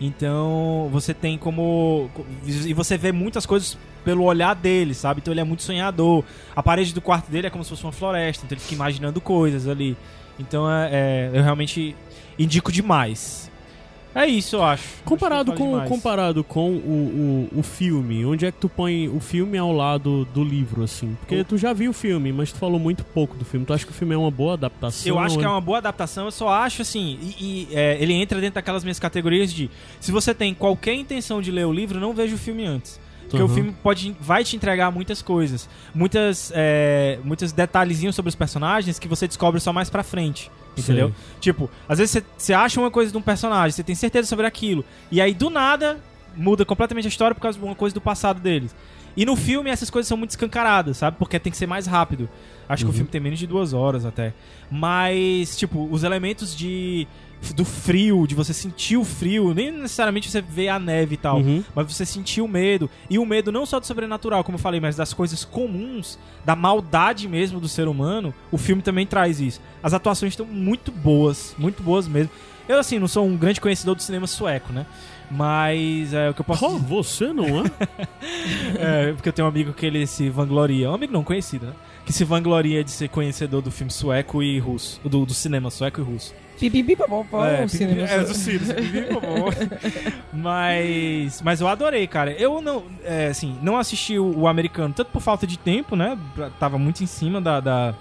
Então, 0.00 0.88
você 0.92 1.12
tem 1.12 1.36
como. 1.36 2.08
E 2.46 2.72
você 2.72 2.96
vê 2.96 3.10
muitas 3.10 3.44
coisas 3.44 3.76
pelo 4.04 4.24
olhar 4.24 4.54
dele, 4.54 4.94
sabe? 4.94 5.20
Então 5.20 5.34
ele 5.34 5.40
é 5.40 5.44
muito 5.44 5.62
sonhador. 5.62 6.24
A 6.54 6.62
parede 6.62 6.94
do 6.94 7.00
quarto 7.00 7.30
dele 7.30 7.48
é 7.48 7.50
como 7.50 7.64
se 7.64 7.70
fosse 7.70 7.82
uma 7.82 7.92
floresta, 7.92 8.44
então 8.46 8.56
ele 8.56 8.62
fica 8.62 8.74
imaginando 8.74 9.20
coisas 9.20 9.66
ali. 9.68 9.96
Então 10.38 10.70
é, 10.70 10.88
é, 10.92 11.30
eu 11.34 11.42
realmente 11.42 11.96
indico 12.38 12.70
demais. 12.70 13.50
É 14.14 14.26
isso, 14.26 14.56
eu 14.56 14.64
acho. 14.64 15.02
Comparado 15.04 15.52
Acho 15.52 15.60
com, 15.62 15.80
comparado 15.82 16.42
com 16.42 16.70
o, 16.70 17.48
o, 17.54 17.60
o 17.60 17.62
filme, 17.62 18.24
onde 18.24 18.46
é 18.46 18.52
que 18.52 18.58
tu 18.58 18.68
põe 18.68 19.08
o 19.08 19.20
filme 19.20 19.56
ao 19.58 19.72
lado 19.72 20.24
do 20.34 20.42
livro, 20.42 20.82
assim? 20.82 21.16
Porque 21.20 21.44
tu 21.44 21.56
já 21.56 21.72
viu 21.72 21.90
o 21.90 21.94
filme, 21.94 22.32
mas 22.32 22.50
tu 22.50 22.58
falou 22.58 22.80
muito 22.80 23.04
pouco 23.04 23.36
do 23.36 23.44
filme. 23.44 23.64
Tu 23.64 23.72
acha 23.72 23.84
que 23.84 23.92
o 23.92 23.94
filme 23.94 24.14
é 24.14 24.18
uma 24.18 24.30
boa 24.30 24.54
adaptação? 24.54 25.08
Eu 25.08 25.18
acho 25.18 25.38
que 25.38 25.44
é 25.44 25.48
uma 25.48 25.60
boa 25.60 25.78
adaptação, 25.78 26.24
eu 26.24 26.30
só 26.32 26.48
acho 26.48 26.82
assim, 26.82 27.18
e, 27.20 27.68
e, 27.70 27.74
é, 27.74 27.96
ele 28.00 28.12
entra 28.14 28.40
dentro 28.40 28.54
daquelas 28.56 28.82
minhas 28.82 28.98
categorias 28.98 29.52
de 29.52 29.70
se 30.00 30.10
você 30.10 30.34
tem 30.34 30.54
qualquer 30.54 30.94
intenção 30.94 31.40
de 31.40 31.50
ler 31.50 31.66
o 31.66 31.72
livro, 31.72 32.00
não 32.00 32.12
veja 32.12 32.34
o 32.34 32.38
filme 32.38 32.64
antes. 32.64 32.98
Porque 33.28 33.42
Uhum. 33.42 33.50
o 33.50 33.54
filme 33.54 33.74
pode, 33.82 34.16
vai 34.18 34.42
te 34.42 34.56
entregar 34.56 34.90
muitas 34.90 35.20
coisas, 35.20 35.68
muitas, 35.94 36.50
é, 36.54 37.18
muitos 37.22 37.52
detalhezinhos 37.52 38.16
sobre 38.16 38.30
os 38.30 38.34
personagens 38.34 38.98
que 38.98 39.06
você 39.06 39.28
descobre 39.28 39.60
só 39.60 39.70
mais 39.72 39.90
pra 39.90 40.02
frente. 40.02 40.50
Entendeu? 40.80 41.12
Tipo, 41.40 41.70
às 41.88 41.98
vezes 41.98 42.12
você- 42.12 42.24
você 42.36 42.52
acha 42.54 42.80
uma 42.80 42.90
coisa 42.90 43.10
de 43.12 43.16
um 43.18 43.22
personagem, 43.22 43.70
você 43.72 43.82
tem 43.82 43.94
certeza 43.94 44.28
sobre 44.28 44.46
aquilo, 44.46 44.84
e 45.10 45.20
aí 45.20 45.34
do 45.34 45.50
nada 45.50 45.98
muda 46.36 46.64
completamente 46.64 47.06
a 47.06 47.08
história 47.08 47.34
por 47.34 47.40
causa 47.40 47.58
de 47.58 47.64
uma 47.64 47.74
coisa 47.74 47.94
do 47.94 48.00
passado 48.00 48.40
deles. 48.40 48.74
E 49.16 49.24
no 49.26 49.34
filme 49.34 49.70
essas 49.70 49.90
coisas 49.90 50.06
são 50.06 50.16
muito 50.16 50.30
escancaradas, 50.30 50.98
sabe? 50.98 51.16
Porque 51.18 51.38
tem 51.40 51.50
que 51.50 51.58
ser 51.58 51.66
mais 51.66 51.86
rápido. 51.86 52.28
Acho 52.68 52.84
que 52.84 52.90
o 52.90 52.92
filme 52.92 53.08
tem 53.10 53.20
menos 53.20 53.38
de 53.38 53.46
duas 53.46 53.72
horas 53.72 54.04
até. 54.04 54.34
Mas, 54.70 55.56
tipo, 55.56 55.88
os 55.90 56.02
elementos 56.04 56.54
de 56.56 57.06
do 57.54 57.64
frio, 57.64 58.26
de 58.26 58.34
você 58.34 58.52
sentir 58.52 58.96
o 58.96 59.04
frio, 59.04 59.54
nem 59.54 59.70
necessariamente 59.70 60.28
você 60.28 60.40
vê 60.42 60.68
a 60.68 60.76
neve 60.76 61.14
e 61.14 61.16
tal, 61.16 61.36
Uhum. 61.38 61.62
mas 61.72 61.92
você 61.94 62.04
sentir 62.04 62.40
o 62.40 62.48
medo. 62.48 62.90
E 63.08 63.16
o 63.16 63.24
medo 63.24 63.52
não 63.52 63.64
só 63.64 63.78
do 63.78 63.86
sobrenatural, 63.86 64.42
como 64.42 64.56
eu 64.56 64.60
falei, 64.60 64.80
mas 64.80 64.96
das 64.96 65.14
coisas 65.14 65.44
comuns, 65.44 66.18
da 66.44 66.56
maldade 66.56 67.28
mesmo 67.28 67.60
do 67.60 67.68
ser 67.68 67.86
humano, 67.86 68.34
o 68.50 68.58
filme 68.58 68.82
também 68.82 69.06
traz 69.06 69.40
isso. 69.40 69.60
As 69.80 69.94
atuações 69.94 70.32
estão 70.32 70.44
muito 70.44 70.90
boas, 70.90 71.54
muito 71.56 71.80
boas 71.80 72.08
mesmo. 72.08 72.30
Eu, 72.68 72.80
assim, 72.80 72.98
não 72.98 73.06
sou 73.08 73.24
um 73.24 73.36
grande 73.36 73.60
conhecedor 73.60 73.94
do 73.94 74.02
cinema 74.02 74.26
sueco, 74.26 74.72
né? 74.72 74.84
Mas 75.30 76.12
é 76.12 76.30
o 76.30 76.34
que 76.34 76.40
eu 76.40 76.44
posso 76.44 76.66
Oh, 76.66 76.76
você 76.78 77.32
não 77.32 77.60
é? 77.60 77.64
é, 79.08 79.12
porque 79.12 79.28
eu 79.28 79.32
tenho 79.32 79.46
um 79.46 79.48
amigo 79.50 79.72
que 79.72 79.86
ele 79.86 80.06
se 80.08 80.28
vangloria. 80.28 80.90
Um 80.90 80.94
amigo 80.94 81.12
não 81.12 81.22
conhecido, 81.22 81.66
né? 81.66 81.72
Que 82.08 82.12
se 82.14 82.24
vangloria 82.24 82.82
de 82.82 82.90
ser 82.90 83.10
conhecedor 83.10 83.60
do 83.60 83.70
filme 83.70 83.92
sueco 83.92 84.42
e 84.42 84.58
russo. 84.58 84.98
Do, 85.04 85.26
do 85.26 85.34
cinema 85.34 85.70
sueco 85.70 86.00
e 86.00 86.04
russo. 86.04 86.34
Pipipi, 86.58 86.96
papapá, 86.96 87.48
é, 87.48 87.64
o 87.66 87.68
cinema. 87.68 88.08
é, 88.08 88.20
do 88.24 88.32
Sirius. 88.34 88.68
mas, 90.32 91.42
mas 91.42 91.60
eu 91.60 91.68
adorei, 91.68 92.06
cara. 92.06 92.32
Eu 92.32 92.60
não, 92.62 92.84
é, 93.04 93.26
assim, 93.26 93.56
não 93.62 93.76
assisti 93.76 94.18
o, 94.18 94.38
o 94.40 94.48
americano, 94.48 94.94
tanto 94.94 95.10
por 95.10 95.20
falta 95.20 95.46
de 95.46 95.58
tempo, 95.58 95.94
né? 95.94 96.18
Tava 96.58 96.78
muito 96.78 97.02
em 97.02 97.06
cima 97.06 97.40
da, 97.42 97.60
da, 97.60 97.90
da 97.90 97.96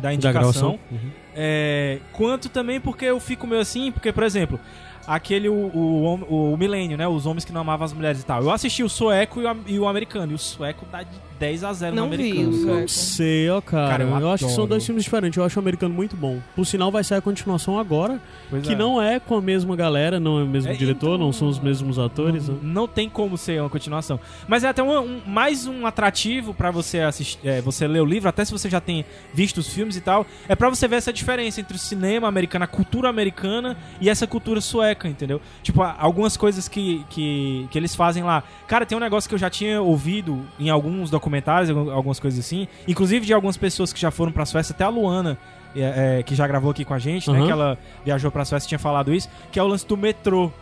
Da 0.00 0.14
indicação. 0.14 0.40
gravação. 0.40 0.78
Uhum. 0.90 1.10
É, 1.34 1.98
quanto 2.12 2.48
também 2.48 2.80
porque 2.80 3.04
eu 3.06 3.18
fico 3.18 3.46
meio 3.46 3.60
assim, 3.60 3.90
porque, 3.90 4.12
por 4.12 4.22
exemplo, 4.22 4.60
aquele 5.06 5.48
o, 5.48 5.52
o, 5.74 6.02
hom- 6.04 6.52
o, 6.52 6.56
milênio, 6.56 6.96
né? 6.96 7.08
Os 7.08 7.26
homens 7.26 7.44
que 7.44 7.52
não 7.52 7.60
amavam 7.62 7.84
as 7.84 7.92
mulheres 7.92 8.20
e 8.20 8.24
tal. 8.24 8.42
Eu 8.42 8.50
assisti 8.52 8.82
o 8.82 8.88
sueco 8.88 9.40
e 9.40 9.44
o, 9.46 9.56
e 9.66 9.78
o 9.78 9.88
americano. 9.88 10.32
E 10.32 10.34
o 10.34 10.38
sueco 10.38 10.86
dá 10.90 11.02
de 11.02 11.10
10 11.42 11.64
a 11.64 11.72
0 11.72 11.96
Não 11.96 12.04
no 12.08 12.16
vi 12.16 12.30
americano. 12.30 12.48
o 12.50 12.52
cara. 12.66 12.72
sueco. 12.76 12.88
Sei, 12.88 13.50
ó, 13.50 13.60
cara. 13.60 13.88
Cara, 13.88 14.04
eu 14.04 14.20
eu 14.20 14.30
acho 14.30 14.46
que 14.46 14.52
são 14.52 14.64
dois 14.66 14.86
filmes 14.86 15.02
diferentes. 15.02 15.36
Eu 15.36 15.44
acho 15.44 15.58
o 15.58 15.60
americano 15.60 15.92
muito 15.92 16.16
bom. 16.16 16.38
Por 16.54 16.64
sinal, 16.64 16.92
vai 16.92 17.02
sair 17.02 17.18
a 17.18 17.20
continuação 17.20 17.78
agora, 17.78 18.20
Pois 18.48 18.62
que 18.62 18.72
é. 18.74 18.76
não 18.76 19.02
é 19.02 19.18
com 19.18 19.36
a 19.36 19.40
mesma 19.40 19.74
galera, 19.74 20.20
não 20.20 20.38
é 20.38 20.44
o 20.44 20.46
mesmo 20.46 20.70
É, 20.70 20.74
diretor, 20.74 21.14
então- 21.16 21.18
não 21.26 21.32
são 21.32 21.48
os 21.48 21.58
mesmos 21.58 21.98
atores. 21.98 22.48
né? 22.48 22.56
Não 22.62 22.86
tem 22.86 23.08
como 23.08 23.36
ser 23.36 23.60
uma 23.60 23.68
continuação. 23.68 24.20
Mas 24.46 24.62
é 24.62 24.68
até 24.68 24.82
um, 24.82 24.96
um- 25.00 25.20
mais 25.26 25.66
um 25.66 25.84
atrativo 25.84 26.54
pra 26.54 26.70
você 26.70 27.00
assistir, 27.00 27.38
é, 27.44 27.60
você 27.60 27.88
ler 27.88 28.00
o 28.00 28.04
livro, 28.04 28.28
até 28.28 28.44
se 28.44 28.52
você 28.52 28.70
já 28.70 28.80
tem 28.80 29.04
visto 29.34 29.58
os 29.58 29.66
filmes 29.68 29.96
e 29.96 30.00
tal, 30.00 30.24
é 30.48 30.54
pra 30.54 30.68
você 30.70 30.86
ver 30.86 30.96
essa 30.96 31.12
diferença 31.12 31.60
entre 31.60 31.74
o 31.76 31.78
cinema 31.78 32.28
americano, 32.28 32.64
a 32.64 32.68
cultura 32.68 33.08
americana 33.08 33.76
e 34.00 34.08
essa 34.08 34.26
cultura 34.28 34.60
sueca, 34.60 35.08
entendeu? 35.08 35.40
Tipo, 35.62 35.82
algumas 35.82 36.36
coisas 36.36 36.68
que, 36.68 37.04
que, 37.10 37.66
que 37.70 37.76
eles 37.78 37.96
fazem 37.96 38.22
lá. 38.22 38.44
Cara, 38.68 38.86
tem 38.86 38.96
um 38.96 39.00
negócio 39.00 39.28
que 39.28 39.34
eu 39.34 39.38
já 39.38 39.50
tinha 39.50 39.80
ouvido 39.82 40.40
em 40.60 40.70
alguns 40.70 41.10
documentários, 41.10 41.31
algum- 41.40 41.90
algumas 41.90 42.18
coisas 42.20 42.38
assim, 42.44 42.66
inclusive 42.86 43.24
de 43.26 43.32
algumas 43.32 43.56
pessoas 43.56 43.92
que 43.92 44.00
já 44.00 44.10
foram 44.10 44.32
pra 44.32 44.44
Suécia, 44.44 44.72
até 44.74 44.84
a 44.84 44.88
Luana. 44.88 45.38
é, 45.74 46.18
é, 46.18 46.22
que 46.22 46.34
já 46.34 46.46
gravou 46.46 46.70
aqui 46.70 46.84
com 46.84 46.92
a 46.92 46.98
gente, 46.98 47.30
né? 47.30 47.38
Uhum. 47.40 47.46
Que 47.46 47.50
ela 47.52 47.78
viajou 48.04 48.30
pra 48.30 48.44
Suécia 48.44 48.66
e 48.66 48.68
tinha 48.68 48.78
falado 48.78 49.10
isso, 49.14 49.26
que 49.50 49.58
é 49.58 49.62
o 49.62 49.66
lance 49.66 49.86
do 49.86 49.96
metrô 49.96 50.52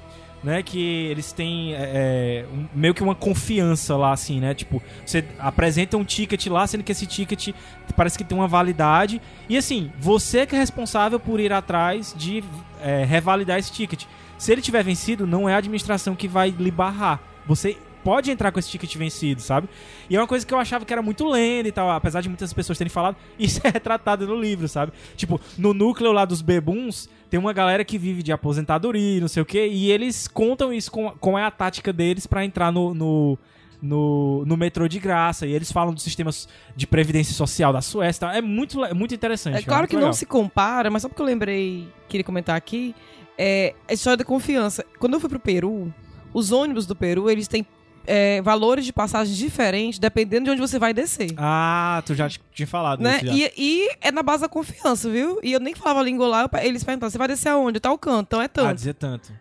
né, 0.43 0.63
que 0.63 0.79
eles 1.11 1.33
têm 1.33 1.75
é, 1.75 2.47
um- 2.55 2.65
meio 2.73 2.95
que 2.95 3.03
uma 3.03 3.15
confiança 3.15 3.95
lá, 3.97 4.13
assim, 4.13 4.39
né? 4.41 4.55
Tipo, 4.55 4.81
você 5.05 5.23
apresenta 5.39 5.97
um 5.99 6.05
ticket 6.05 6.47
lá, 6.47 6.65
sendo 6.67 6.83
que 6.85 6.93
esse 6.93 7.07
ticket 7.07 7.49
parece 7.97 8.17
que 8.17 8.23
tem 8.25 8.39
uma 8.39 8.47
validade. 8.49 9.21
E 9.49 9.57
assim, 9.59 9.91
você 9.99 10.47
que 10.47 10.55
é 10.55 10.59
responsável 10.59 11.19
por 11.21 11.41
ir 11.41 11.53
atrás 11.53 12.15
de 12.17 12.43
é, 12.81 13.05
revalidar 13.05 13.59
esse 13.59 13.71
ticket. 13.73 14.05
Se 14.39 14.51
ele 14.53 14.63
tiver 14.63 14.83
vencido, 14.85 15.27
não 15.27 15.47
é 15.49 15.55
a 15.55 15.59
administração 15.59 16.15
que 16.15 16.27
vai 16.29 16.49
lhe 16.57 16.71
barrar. 16.71 17.21
Você 17.47 17.77
pode 18.05 18.31
entrar 18.31 18.51
com 18.53 18.59
esse 18.59 18.69
ticket 18.69 18.95
vencido, 18.97 19.41
sabe? 19.41 19.69
E 20.09 20.17
é 20.17 20.21
uma 20.21 20.27
coisa 20.27 20.47
que 20.47 20.53
eu 20.53 20.59
achava 20.59 20.85
que 20.85 20.93
era 20.93 21.03
muito 21.03 21.29
lenda 21.29 21.69
e 21.69 21.73
tal, 21.73 21.91
apesar 21.91 22.21
de 22.21 22.29
muitas 22.29 22.53
pessoas 22.53 22.79
terem 22.79 22.91
falado, 22.91 23.17
isso 23.39 23.61
é 23.65 23.71
retratado 23.71 24.27
no 24.27 24.35
livro, 24.35 24.69
sabe? 24.69 24.93
Tipo, 25.17 25.41
no 25.57 25.73
núcleo 25.73 26.13
lá 26.13 26.25
dos 26.25 26.43
bebuns, 26.43 27.09
tem 27.29 27.39
uma 27.39 27.53
galera 27.53 27.85
que 27.85 27.99
vive 27.99 28.23
de 28.23 28.33
aposentadoria, 28.33 29.21
não 29.21 29.29
sei 29.29 29.43
o 29.43 29.47
quê, 29.47 29.69
e 29.69 29.91
eles 29.91 30.27
contam 30.27 30.73
isso 30.73 30.91
com, 30.91 31.11
como 31.21 31.39
é 31.39 31.45
a 31.45 31.51
tática 31.51 31.93
deles 31.93 32.27
pra 32.27 32.45
entrar 32.45 32.73
no, 32.73 32.93
no, 32.93 33.39
no, 33.81 34.45
no 34.45 34.57
metrô 34.57 34.89
de 34.89 34.99
graça, 34.99 35.47
e 35.47 35.53
eles 35.53 35.71
falam 35.71 35.95
dos 35.95 36.03
sistemas 36.03 36.49
de 36.75 36.87
previdência 36.87 37.35
social 37.35 37.73
da 37.73 37.81
Suécia, 37.81 38.19
e 38.19 38.21
tal. 38.21 38.31
é 38.31 38.41
muito, 38.43 38.85
é 38.85 38.95
muito 38.95 39.15
interessante. 39.15 39.59
É 39.59 39.63
claro 39.63 39.83
muito 39.83 39.91
que 39.91 39.97
legal. 39.97 40.09
não 40.09 40.13
se 40.13 40.27
compara, 40.27 40.91
mas 40.91 41.03
só 41.03 41.09
porque 41.09 41.23
eu 41.23 41.27
lembrei, 41.27 41.89
queria 42.09 42.25
comentar 42.25 42.57
aqui, 42.57 42.95
é 43.39 43.75
a 43.89 43.93
história 43.93 44.19
da 44.19 44.25
confiança. 44.25 44.85
Quando 44.99 45.15
eu 45.15 45.21
fui 45.21 45.29
pro 45.29 45.41
Peru, 45.41 45.93
os 46.33 46.53
ônibus 46.53 46.87
do 46.87 46.95
Peru, 46.95 47.31
eles 47.31 47.49
têm 47.49 47.67
é, 48.07 48.41
valores 48.43 48.85
de 48.85 48.93
passagem 48.93 49.35
diferentes 49.35 49.99
dependendo 49.99 50.45
de 50.45 50.51
onde 50.51 50.61
você 50.61 50.79
vai 50.79 50.93
descer. 50.95 51.33
Ah, 51.37 52.03
tu 52.07 52.15
já 52.15 52.29
tinha 52.29 52.67
falado 52.67 53.03
né? 53.03 53.21
E, 53.25 53.53
e 53.57 53.89
é 54.01 54.11
na 54.11 54.23
base 54.23 54.43
da 54.43 54.49
confiança, 54.49 55.09
viu? 55.11 55.39
E 55.43 55.53
eu 55.53 55.61
nem 55.61 55.75
falava 55.75 56.01
a 56.01 56.03
língua 56.03 56.27
lá, 56.27 56.43
eu 56.53 56.59
eles 56.61 56.83
perguntavam, 56.85 57.11
você 57.11 57.19
vai 57.19 57.29
descer 57.29 57.49
aonde? 57.51 57.81
Tal 57.81 57.97
canto, 57.99 58.27
então 58.29 58.43
é 58.43 58.47
Ah, 58.47 58.49
tanto. 58.49 58.75
dizer 58.75 58.95
tanto. 58.95 59.33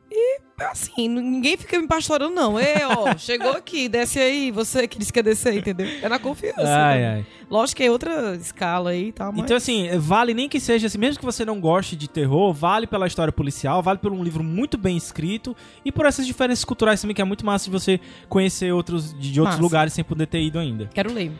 Assim, 0.59 1.07
n- 1.07 1.21
ninguém 1.21 1.55
fica 1.55 1.79
me 1.79 1.87
pastorando, 1.87 2.33
não. 2.35 2.59
Ê, 2.59 2.83
ó, 2.85 3.15
chegou 3.17 3.51
aqui, 3.51 3.87
desce 3.87 4.19
aí, 4.19 4.51
você 4.51 4.87
que 4.87 4.99
disse 4.99 5.11
que 5.13 5.19
ia 5.19 5.23
descer, 5.23 5.55
entendeu? 5.55 5.87
É 6.01 6.09
na 6.09 6.19
confiança. 6.19 6.61
Ai, 6.61 6.99
né? 6.99 7.13
ai. 7.15 7.25
Lógico 7.49 7.77
que 7.77 7.83
é 7.83 7.89
outra 7.91 8.35
escala 8.35 8.89
aí 8.91 9.07
e 9.07 9.11
tal, 9.11 9.31
mas... 9.31 9.41
Então, 9.41 9.55
assim, 9.55 9.87
vale 9.97 10.33
nem 10.33 10.49
que 10.49 10.59
seja 10.59 10.87
assim, 10.87 10.97
mesmo 10.97 11.19
que 11.19 11.25
você 11.25 11.45
não 11.45 11.59
goste 11.59 11.95
de 11.95 12.07
terror, 12.09 12.53
vale 12.53 12.85
pela 12.85 13.07
história 13.07 13.31
policial, 13.31 13.81
vale 13.81 13.99
por 13.99 14.11
um 14.11 14.23
livro 14.23 14.43
muito 14.43 14.77
bem 14.77 14.97
escrito 14.97 15.55
e 15.83 15.91
por 15.91 16.05
essas 16.05 16.27
diferenças 16.27 16.65
culturais 16.65 17.01
também, 17.01 17.15
que 17.15 17.21
é 17.21 17.25
muito 17.25 17.45
massa 17.45 17.65
de 17.65 17.71
você 17.71 17.99
conhecer 18.27 18.71
outros 18.73 19.13
de, 19.13 19.31
de 19.31 19.39
outros 19.39 19.55
Massa. 19.55 19.63
lugares 19.63 19.93
sem 19.93 20.03
poder 20.03 20.27
ter 20.27 20.41
ido 20.41 20.59
ainda. 20.59 20.89
Quero 20.93 21.11
ler. 21.13 21.31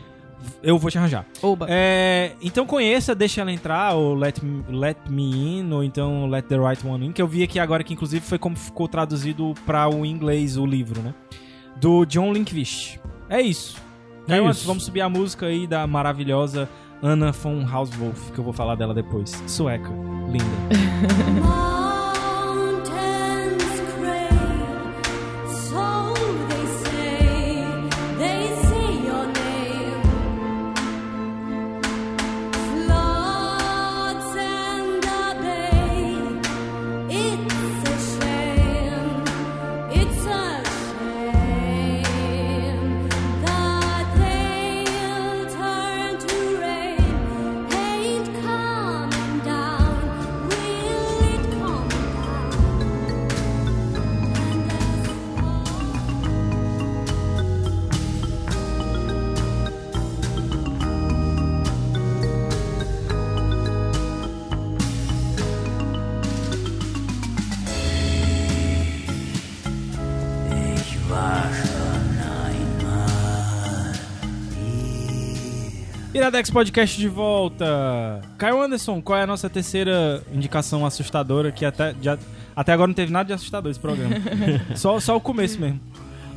Eu 0.62 0.78
vou 0.78 0.90
te 0.90 0.98
arranjar. 0.98 1.26
Oba. 1.42 1.66
É, 1.68 2.32
então 2.42 2.66
conheça, 2.66 3.14
deixa 3.14 3.40
ela 3.40 3.52
entrar, 3.52 3.94
ou 3.94 4.14
let 4.14 4.42
me, 4.42 4.62
let 4.68 4.98
me 5.08 5.58
In, 5.58 5.72
ou 5.72 5.82
então 5.84 6.26
Let 6.28 6.46
the 6.46 6.56
Right 6.56 6.86
One 6.86 7.06
In, 7.06 7.12
que 7.12 7.20
eu 7.22 7.26
vi 7.28 7.42
aqui 7.42 7.58
agora 7.58 7.82
que 7.82 7.92
inclusive 7.92 8.24
foi 8.24 8.38
como 8.38 8.56
ficou 8.56 8.88
traduzido 8.88 9.54
para 9.66 9.88
o 9.88 10.04
inglês 10.04 10.56
o 10.56 10.66
livro, 10.66 11.00
né? 11.02 11.14
Do 11.76 12.04
John 12.04 12.32
Linkvist. 12.32 12.98
É 13.28 13.40
isso. 13.40 13.76
É 14.28 14.34
Aí, 14.34 14.48
isso. 14.48 14.66
Vamos 14.66 14.84
subir 14.84 15.00
a 15.00 15.08
música 15.08 15.46
aí 15.46 15.66
da 15.66 15.86
maravilhosa 15.86 16.68
Anna 17.02 17.32
von 17.32 17.66
Hauswolf, 17.66 18.30
que 18.32 18.38
eu 18.38 18.44
vou 18.44 18.52
falar 18.52 18.74
dela 18.74 18.92
depois. 18.92 19.42
Sueca. 19.46 19.90
Linda. 20.28 21.70
Iradex 76.30 76.48
Podcast 76.48 76.96
de 76.96 77.08
volta. 77.08 78.20
Caio 78.38 78.62
Anderson, 78.62 79.02
qual 79.02 79.18
é 79.18 79.22
a 79.22 79.26
nossa 79.26 79.50
terceira 79.50 80.22
indicação 80.32 80.86
assustadora 80.86 81.50
que 81.50 81.64
até, 81.64 81.92
até 82.54 82.72
agora 82.72 82.86
não 82.86 82.94
teve 82.94 83.10
nada 83.10 83.26
de 83.26 83.32
assustador 83.32 83.68
esse 83.68 83.80
programa. 83.80 84.14
só, 84.76 85.00
só 85.00 85.16
o 85.16 85.20
começo 85.20 85.58
mesmo. 85.58 85.80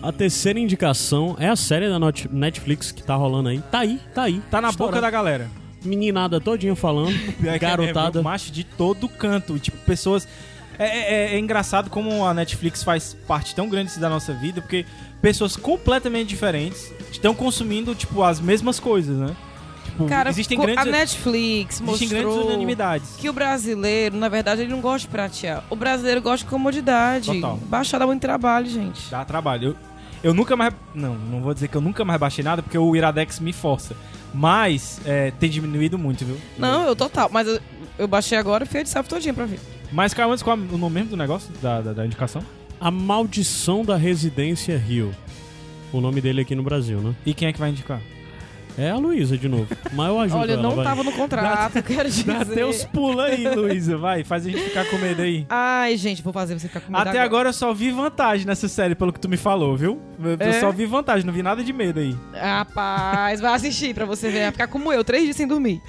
A 0.02 0.12
terceira 0.12 0.60
indicação 0.60 1.36
é 1.40 1.48
a 1.48 1.56
série 1.56 1.88
da 1.88 2.00
Netflix 2.32 2.92
que 2.92 3.04
tá 3.04 3.14
rolando 3.14 3.50
aí. 3.50 3.62
Tá 3.70 3.82
aí, 3.82 4.00
tá 4.16 4.24
aí. 4.24 4.42
Tá 4.50 4.60
na 4.60 4.72
boca 4.72 5.00
da 5.00 5.12
galera. 5.12 5.48
Meninada 5.86 6.42
todinha 6.42 6.76
falando, 6.76 7.14
É, 7.46 7.60
garotada. 7.60 8.18
É, 8.18 8.22
é, 8.22 8.24
macho 8.24 8.52
de 8.52 8.64
todo 8.64 9.08
canto. 9.08 9.60
Tipo, 9.60 9.78
pessoas. 9.86 10.28
É, 10.80 10.88
é- 10.88 11.36
é 11.36 11.40
engraçado 11.40 11.92
como 11.92 12.26
a 12.26 12.34
Netflix 12.34 12.82
faz 12.82 13.16
parte 13.28 13.54
tão 13.54 13.70
grande 13.70 14.00
da 14.00 14.10
nossa 14.10 14.34
vida, 14.34 14.60
porque 14.60 14.88
pessoas 15.22 15.56
completamente 15.56 16.30
diferentes 16.30 16.92
estão 17.12 17.36
consumindo, 17.36 17.94
tipo, 17.94 18.24
as 18.24 18.40
mesmas 18.40 18.80
coisas, 18.80 19.16
né? 19.16 19.36
Tipo, 19.86 20.08
Cara, 20.08 20.30
existem 20.30 20.58
grandes, 20.58 20.88
a 20.88 20.90
Netflix 20.90 21.82
existem 21.82 22.08
grandes 22.10 22.26
mostrou 22.28 22.48
unanimidades. 22.48 23.16
que 23.18 23.30
o 23.30 23.34
brasileiro, 23.34 24.18
na 24.18 24.28
verdade, 24.30 24.62
ele 24.62 24.72
não 24.72 24.82
gosta 24.82 25.08
de 25.08 25.08
pratear. 25.08 25.64
O 25.70 25.76
brasileiro 25.76 26.22
gosta 26.22 26.46
de 26.46 26.50
comodidade. 26.50 27.32
Total. 27.34 27.58
Baixar 27.68 28.00
dá 28.00 28.06
muito 28.08 28.22
trabalho, 28.22 28.68
gente. 28.68 29.10
Dá 29.12 29.24
trabalho. 29.24 29.70
Eu, 29.70 29.76
eu 30.24 30.34
nunca 30.34 30.56
mais. 30.56 30.74
Não, 30.96 31.16
não 31.16 31.42
vou 31.42 31.54
dizer 31.54 31.68
que 31.68 31.76
eu 31.78 31.82
nunca 31.82 32.04
mais 32.04 32.20
baixei 32.20 32.44
nada, 32.44 32.64
porque 32.64 32.78
o 32.78 32.96
Iradex 32.96 33.40
me 33.40 33.54
força. 33.54 33.96
Mas 34.34 35.00
é, 35.06 35.32
tem 35.32 35.50
diminuído 35.50 35.98
muito, 35.98 36.26
viu? 36.26 36.38
Não, 36.58 36.88
eu 36.88 36.96
total. 36.96 37.30
Mas 37.32 37.48
eu, 37.48 37.60
eu 38.00 38.08
baixei 38.08 38.38
agora 38.38 38.64
e 38.64 38.68
fui 38.68 38.82
de 38.82 38.90
selfie 38.90 39.10
todinha 39.10 39.34
pra 39.34 39.46
ver. 39.46 39.60
Mas, 39.92 40.12
Caio, 40.14 40.32
antes, 40.32 40.42
qual 40.42 40.58
é 40.58 40.60
o 40.60 40.78
nome 40.78 40.96
mesmo 40.96 41.12
do 41.12 41.18
negócio? 41.18 41.54
Da, 41.62 41.82
da, 41.82 41.94
da 41.94 42.06
indicação? 42.06 42.42
A 42.82 42.90
Maldição 42.90 43.86
da 43.86 43.96
Residência 43.96 44.76
Rio. 44.76 45.14
O 45.92 46.02
nome 46.02 46.20
dele 46.20 46.42
aqui 46.42 46.56
no 46.56 46.64
Brasil, 46.64 47.00
né? 47.00 47.14
E 47.24 47.34
quem 47.36 47.48
é 47.48 47.54
que 47.54 47.60
vai 47.60 47.70
indicar? 47.70 48.02
É 48.78 48.90
a 48.90 48.96
Luísa 48.96 49.38
de 49.38 49.48
novo. 49.48 49.68
Mas 49.94 50.08
eu 50.10 50.20
ajudo 50.20 50.40
Olha, 50.42 50.54
ela, 50.54 50.62
não 50.64 50.76
vai. 50.76 50.84
tava 50.86 51.04
no 51.04 51.12
contrato, 51.12 51.76
eu 51.76 51.84
quero 51.84 52.10
dizer. 52.10 52.26
Dá 52.26 52.44
teus 52.46 52.84
pulos 52.86 53.24
aí, 53.24 53.48
Luísa. 53.56 53.98
Vai, 53.98 54.24
faz 54.24 54.46
a 54.46 54.50
gente 54.50 54.62
ficar 54.64 54.86
com 54.90 54.98
medo 54.98 55.22
aí. 55.22 55.46
Ai, 55.50 55.96
gente, 55.96 56.24
vou 56.24 56.34
fazer 56.34 56.58
você 56.60 56.68
ficar 56.68 56.80
com 56.82 56.92
medo 56.92 57.08
Até 57.08 57.20
agora 57.20 57.50
eu 57.50 57.54
só 57.54 57.72
vi 57.74 57.92
vantagem 57.92 58.48
nessa 58.48 58.68
série, 58.68 58.96
pelo 58.96 59.14
que 59.14 59.20
tu 59.20 59.30
me 59.30 59.38
falou, 59.38 59.78
viu? 59.78 60.02
Eu 60.20 60.38
É? 60.40 60.60
só 60.60 60.72
vi 60.72 60.86
vantagem, 60.88 61.26
não 61.26 61.34
vi 61.34 61.44
nada 61.44 61.64
de 61.64 61.72
medo 61.72 62.00
aí. 62.00 62.16
Rapaz, 62.34 63.40
vai 63.40 63.54
assistir 63.54 63.94
pra 63.94 64.06
você 64.06 64.30
ver. 64.32 64.42
Vai 64.44 64.52
ficar 64.52 64.68
como 64.68 64.92
eu, 64.92 65.04
três 65.04 65.24
dias 65.24 65.36
sem 65.36 65.48
dormir. 65.48 65.80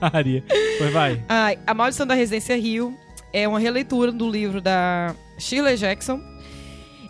Maria. 0.00 0.42
Pois 0.78 0.92
vai. 0.92 1.22
Ai, 1.28 1.58
A 1.66 1.72
Maldição 1.74 2.06
da 2.06 2.14
Residência 2.14 2.56
Rio 2.56 2.94
é 3.32 3.46
uma 3.46 3.58
releitura 3.60 4.10
do 4.10 4.28
livro 4.28 4.60
da 4.60 5.14
Shirley 5.38 5.76
Jackson 5.76 6.20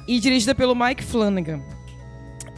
e 0.07 0.21
dirigida 0.21 0.55
pelo 0.55 0.75
Mike 0.75 1.03
Flanagan. 1.03 1.61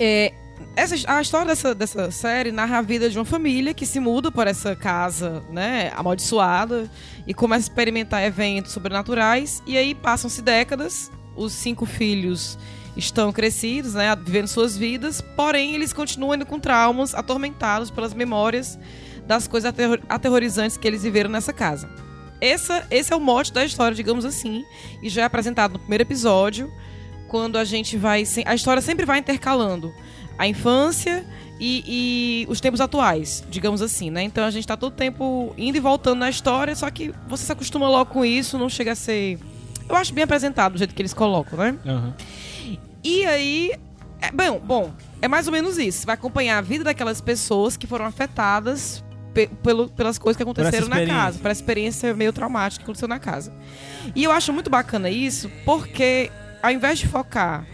É, 0.00 0.32
essa, 0.74 0.94
a 1.06 1.20
história 1.20 1.46
dessa, 1.46 1.74
dessa 1.74 2.10
série 2.10 2.50
narra 2.50 2.78
a 2.78 2.82
vida 2.82 3.10
de 3.10 3.18
uma 3.18 3.24
família 3.24 3.74
que 3.74 3.84
se 3.84 4.00
muda 4.00 4.30
para 4.30 4.50
essa 4.50 4.74
casa, 4.74 5.42
né, 5.50 5.92
amaldiçoada 5.94 6.90
e 7.26 7.34
começa 7.34 7.68
a 7.68 7.68
experimentar 7.70 8.22
eventos 8.22 8.72
sobrenaturais 8.72 9.62
e 9.66 9.76
aí 9.76 9.94
passam-se 9.94 10.40
décadas, 10.40 11.10
os 11.36 11.52
cinco 11.52 11.84
filhos 11.84 12.58
estão 12.96 13.32
crescidos, 13.32 13.94
né, 13.94 14.14
vivendo 14.16 14.48
suas 14.48 14.76
vidas, 14.76 15.20
porém 15.36 15.74
eles 15.74 15.92
continuam 15.92 16.34
indo 16.34 16.46
com 16.46 16.58
traumas, 16.58 17.14
atormentados 17.14 17.90
pelas 17.90 18.14
memórias 18.14 18.78
das 19.26 19.46
coisas 19.46 19.68
aterro- 19.68 20.02
aterrorizantes 20.08 20.76
que 20.76 20.86
eles 20.86 21.02
viveram 21.02 21.30
nessa 21.30 21.52
casa. 21.52 21.88
Essa, 22.40 22.86
esse 22.90 23.12
é 23.12 23.16
o 23.16 23.20
mote 23.20 23.52
da 23.52 23.64
história, 23.64 23.94
digamos 23.94 24.24
assim, 24.24 24.64
e 25.02 25.08
já 25.08 25.22
é 25.22 25.24
apresentado 25.24 25.74
no 25.74 25.78
primeiro 25.78 26.02
episódio, 26.02 26.72
quando 27.28 27.56
a 27.56 27.64
gente 27.64 27.96
vai. 27.96 28.24
A 28.44 28.54
história 28.54 28.82
sempre 28.82 29.06
vai 29.06 29.20
intercalando 29.20 29.94
a 30.38 30.46
infância 30.46 31.24
e, 31.60 32.44
e 32.44 32.46
os 32.50 32.60
tempos 32.60 32.80
atuais, 32.80 33.44
digamos 33.50 33.80
assim, 33.82 34.10
né? 34.10 34.22
Então 34.22 34.44
a 34.44 34.50
gente 34.50 34.66
tá 34.66 34.76
todo 34.76 34.92
tempo 34.92 35.54
indo 35.56 35.76
e 35.76 35.80
voltando 35.80 36.18
na 36.18 36.30
história, 36.30 36.74
só 36.74 36.90
que 36.90 37.12
você 37.28 37.44
se 37.46 37.52
acostuma 37.52 37.88
logo 37.88 38.10
com 38.10 38.24
isso, 38.24 38.58
não 38.58 38.68
chega 38.68 38.92
a 38.92 38.96
ser. 38.96 39.38
Eu 39.88 39.96
acho 39.96 40.12
bem 40.14 40.24
apresentado 40.24 40.72
do 40.72 40.78
jeito 40.78 40.94
que 40.94 41.02
eles 41.02 41.14
colocam, 41.14 41.58
né? 41.58 41.76
Aham. 41.86 42.14
E 43.04 43.24
aí. 43.26 43.72
É, 44.20 44.30
bom, 44.30 44.60
bom, 44.60 44.92
é 45.20 45.26
mais 45.26 45.46
ou 45.48 45.52
menos 45.52 45.78
isso. 45.78 45.98
Você 46.00 46.06
vai 46.06 46.14
acompanhar 46.14 46.58
a 46.58 46.60
vida 46.60 46.84
daquelas 46.84 47.20
pessoas 47.20 47.76
que 47.76 47.88
foram 47.88 48.04
afetadas 48.06 49.02
pe- 49.34 49.48
pelo, 49.64 49.88
pelas 49.88 50.16
coisas 50.16 50.36
que 50.36 50.44
aconteceram 50.44 50.86
na 50.88 50.96
casa, 51.12 51.38
pela 51.40 51.50
experiência 51.52 52.14
meio 52.14 52.32
traumática 52.32 52.78
que 52.78 52.84
aconteceu 52.84 53.08
na 53.08 53.18
casa. 53.18 53.52
E 54.14 54.22
eu 54.22 54.30
acho 54.30 54.52
muito 54.52 54.70
bacana 54.70 55.10
isso, 55.10 55.50
porque 55.64 56.30
ao 56.62 56.70
invés 56.70 57.00
de 57.00 57.08
focar 57.08 57.66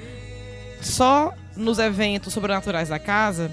só 0.81 1.35
nos 1.59 1.79
eventos 1.79 2.33
sobrenaturais 2.33 2.89
da 2.89 2.99
casa, 2.99 3.51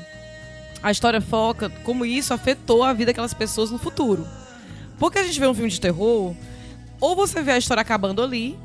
a 0.81 0.91
história 0.91 1.19
foca 1.19 1.69
como 1.83 2.05
isso 2.05 2.33
afetou 2.33 2.83
a 2.83 2.93
vida 2.93 3.07
daquelas 3.07 3.33
pessoas 3.33 3.71
no 3.71 3.79
futuro. 3.79 4.25
Porque 4.99 5.17
a 5.17 5.23
gente 5.23 5.39
vê 5.39 5.47
um 5.47 5.53
filme 5.53 5.69
de 5.69 5.81
terror, 5.81 6.35
ou 7.01 7.15
você 7.15 7.41
vê 7.41 7.51
a 7.53 7.57
história 7.57 7.81
acabando 7.81 8.21
ali, 8.21 8.57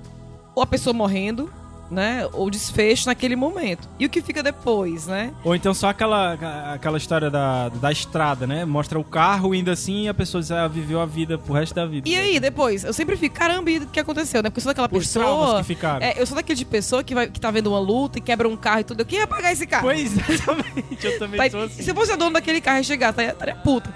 ou 0.55 0.63
a 0.63 0.67
pessoa 0.67 0.93
morrendo, 0.93 1.53
né? 1.91 2.29
Ou 2.33 2.49
desfecho 2.51 3.07
naquele 3.07 3.35
momento. 3.37 3.89
E 3.99 4.07
o 4.07 4.09
que 4.09 4.23
fica 4.23 4.43
depois, 4.43 5.07
né? 5.07 5.33
Ou 5.45 5.55
então 5.55 5.75
só 5.75 5.89
aquela, 5.89 6.35
aquela 6.75 6.99
história 6.99 7.31
da, 7.31 7.69
da 7.69 7.91
estrada, 7.91 8.47
né? 8.47 8.65
Mostra 8.65 8.99
o 8.99 9.05
carro 9.05 9.55
indo 9.55 9.71
assim 9.71 10.05
e 10.05 10.09
a 10.09 10.15
pessoa 10.15 10.41
diz, 10.41 10.51
ah, 10.53 10.69
viveu 10.69 11.01
a 11.01 11.07
vida 11.07 11.37
pro 11.39 11.53
resto 11.55 11.75
da 11.75 11.85
vida. 11.87 12.09
E 12.09 12.15
aí, 12.17 12.39
depois, 12.39 12.85
eu 12.85 12.93
sempre 12.93 13.17
fico, 13.17 13.35
caramba, 13.35 13.71
e 13.71 13.79
o 13.79 13.87
que 13.87 13.99
aconteceu, 14.01 14.43
né? 14.43 14.51
Porque 14.51 14.59
eu 14.61 14.63
sou 14.63 14.71
daquela 14.71 14.89
Os 14.91 15.07
pessoa. 15.07 15.59
que 15.59 15.65
ficaram. 15.67 16.05
É, 16.07 16.15
eu 16.21 16.27
sou 16.27 16.37
daquele 16.37 16.59
de 16.59 16.65
pessoa 16.65 17.03
que, 17.03 17.15
vai, 17.15 17.29
que 17.29 17.41
tá 17.41 17.51
vendo 17.51 17.69
uma 17.69 17.81
luta 17.81 18.19
e 18.19 18.21
quebra 18.21 18.49
um 18.49 18.57
carro 18.57 18.81
e 18.81 18.85
tudo. 18.85 19.05
Quem 19.05 19.19
vai 19.19 19.27
pagar 19.27 19.53
esse 19.53 19.67
carro? 19.67 19.85
Pois, 19.85 20.13
exatamente. 20.29 21.05
Eu 21.07 21.19
também 21.19 21.39
Tá- 21.41 21.51
sou 21.51 21.63
assim. 21.65 21.83
Se 21.83 21.91
eu 21.91 21.95
fosse 21.95 22.13
a 22.13 22.17
dona 22.17 22.33
daquele 22.35 22.61
carro 22.61 22.81
e 22.81 22.85
chegar, 22.85 23.11
estaria 23.11 23.33
estaria 23.33 23.55
puta. 23.57 23.93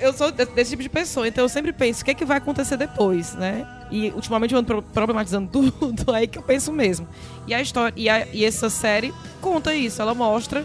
Eu 0.00 0.12
sou 0.12 0.30
de- 0.30 0.44
desse 0.46 0.70
tipo 0.70 0.82
de 0.82 0.88
pessoa, 0.88 1.28
então 1.28 1.44
eu 1.44 1.48
sempre 1.48 1.72
penso 1.72 2.02
o 2.02 2.04
que 2.04 2.10
é 2.10 2.14
que 2.14 2.24
vai 2.24 2.38
acontecer 2.38 2.76
depois, 2.76 3.34
né? 3.34 3.66
E 3.90 4.08
ultimamente 4.10 4.52
eu 4.54 4.58
ando 4.58 4.66
pro- 4.66 4.82
problematizando 4.82 5.48
tudo, 5.72 6.12
aí 6.12 6.26
que 6.26 6.38
eu 6.38 6.42
penso 6.42 6.72
mesmo. 6.72 7.06
E 7.46 7.52
a 7.54 7.60
história, 7.60 7.92
e, 7.96 8.08
a- 8.08 8.26
e 8.32 8.44
essa 8.44 8.70
série 8.70 9.12
conta 9.40 9.74
isso, 9.74 10.00
ela 10.00 10.14
mostra 10.14 10.64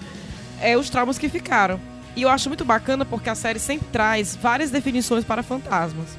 é, 0.61 0.77
os 0.77 0.89
traumas 0.89 1.17
que 1.17 1.27
ficaram. 1.27 1.79
E 2.15 2.21
eu 2.21 2.29
acho 2.29 2.47
muito 2.49 2.63
bacana 2.63 3.03
porque 3.03 3.29
a 3.29 3.35
série 3.35 3.59
sempre 3.59 3.87
traz 3.91 4.37
várias 4.41 4.71
definições 4.71 5.25
para 5.25 5.43
fantasmas. 5.43 6.17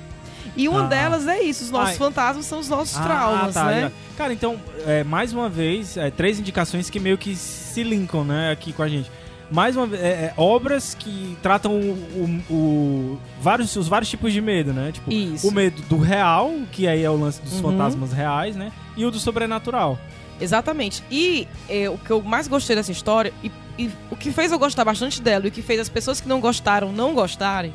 E 0.55 0.69
uma 0.69 0.85
Ah. 0.85 0.89
delas 0.89 1.27
é 1.27 1.41
isso, 1.43 1.65
os 1.65 1.71
nossos 1.71 1.91
Ai. 1.93 1.97
fantasmas 1.97 2.45
são 2.47 2.59
os 2.59 2.69
nossos 2.69 2.97
Ah, 2.99 3.03
traumas, 3.03 3.55
tá, 3.55 3.65
né? 3.67 3.81
já. 3.83 3.93
Cara, 4.17 4.33
então, 4.33 4.59
é, 4.87 5.03
mais 5.05 5.33
uma 5.33 5.49
vez, 5.49 5.97
é, 5.97 6.11
três 6.11 6.39
indicações 6.39 6.89
que 6.91 6.99
meio 7.01 7.17
que 7.19 7.35
se 7.37 7.83
linkam, 7.83 8.25
né, 8.25 8.51
aqui 8.51 8.73
com 8.73 8.83
a 8.83 8.89
gente. 8.89 9.11
Mais 9.51 9.77
uma 9.77 9.95
é, 9.97 9.99
é, 9.99 10.35
obras 10.37 10.95
que 10.95 11.37
tratam 11.43 11.73
o, 11.73 11.93
o- 12.51 12.53
o- 12.55 13.19
vários, 13.41 13.75
os 13.77 13.87
vários 13.87 14.11
tipos 14.11 14.33
de 14.33 14.41
medo, 14.41 14.73
né? 14.73 14.91
Tipo, 14.93 15.13
Isso. 15.13 15.47
o 15.49 15.53
medo 15.53 15.81
do 15.83 15.99
real, 15.99 16.53
que 16.73 16.89
aí 16.89 17.03
é 17.05 17.11
o 17.11 17.17
lance 17.17 17.41
dos 17.41 17.53
Uhum. 17.55 17.63
fantasmas 17.63 18.13
reais, 18.13 18.57
né? 18.57 18.73
E 18.97 19.05
o 19.05 19.11
do 19.11 19.19
sobrenatural. 19.21 19.99
Exatamente. 20.41 21.03
E 21.11 21.47
eh, 21.69 21.89
o 21.89 21.97
que 21.97 22.11
eu 22.11 22.21
mais 22.23 22.49
gostei 22.49 22.75
dessa 22.77 22.91
história, 22.93 23.33
e, 23.43 23.51
e 23.79 23.91
o 24.11 24.17
que 24.17 24.31
fez 24.33 24.51
eu 24.53 24.59
gostar 24.59 24.85
bastante 24.85 25.23
dela, 25.23 25.47
e 25.47 25.49
o 25.49 25.53
que 25.53 25.63
fez 25.63 25.79
as 25.81 25.89
pessoas 25.89 26.21
que 26.21 26.29
não 26.29 26.41
gostaram 26.41 26.93
não 26.93 27.15
gostarem, 27.15 27.73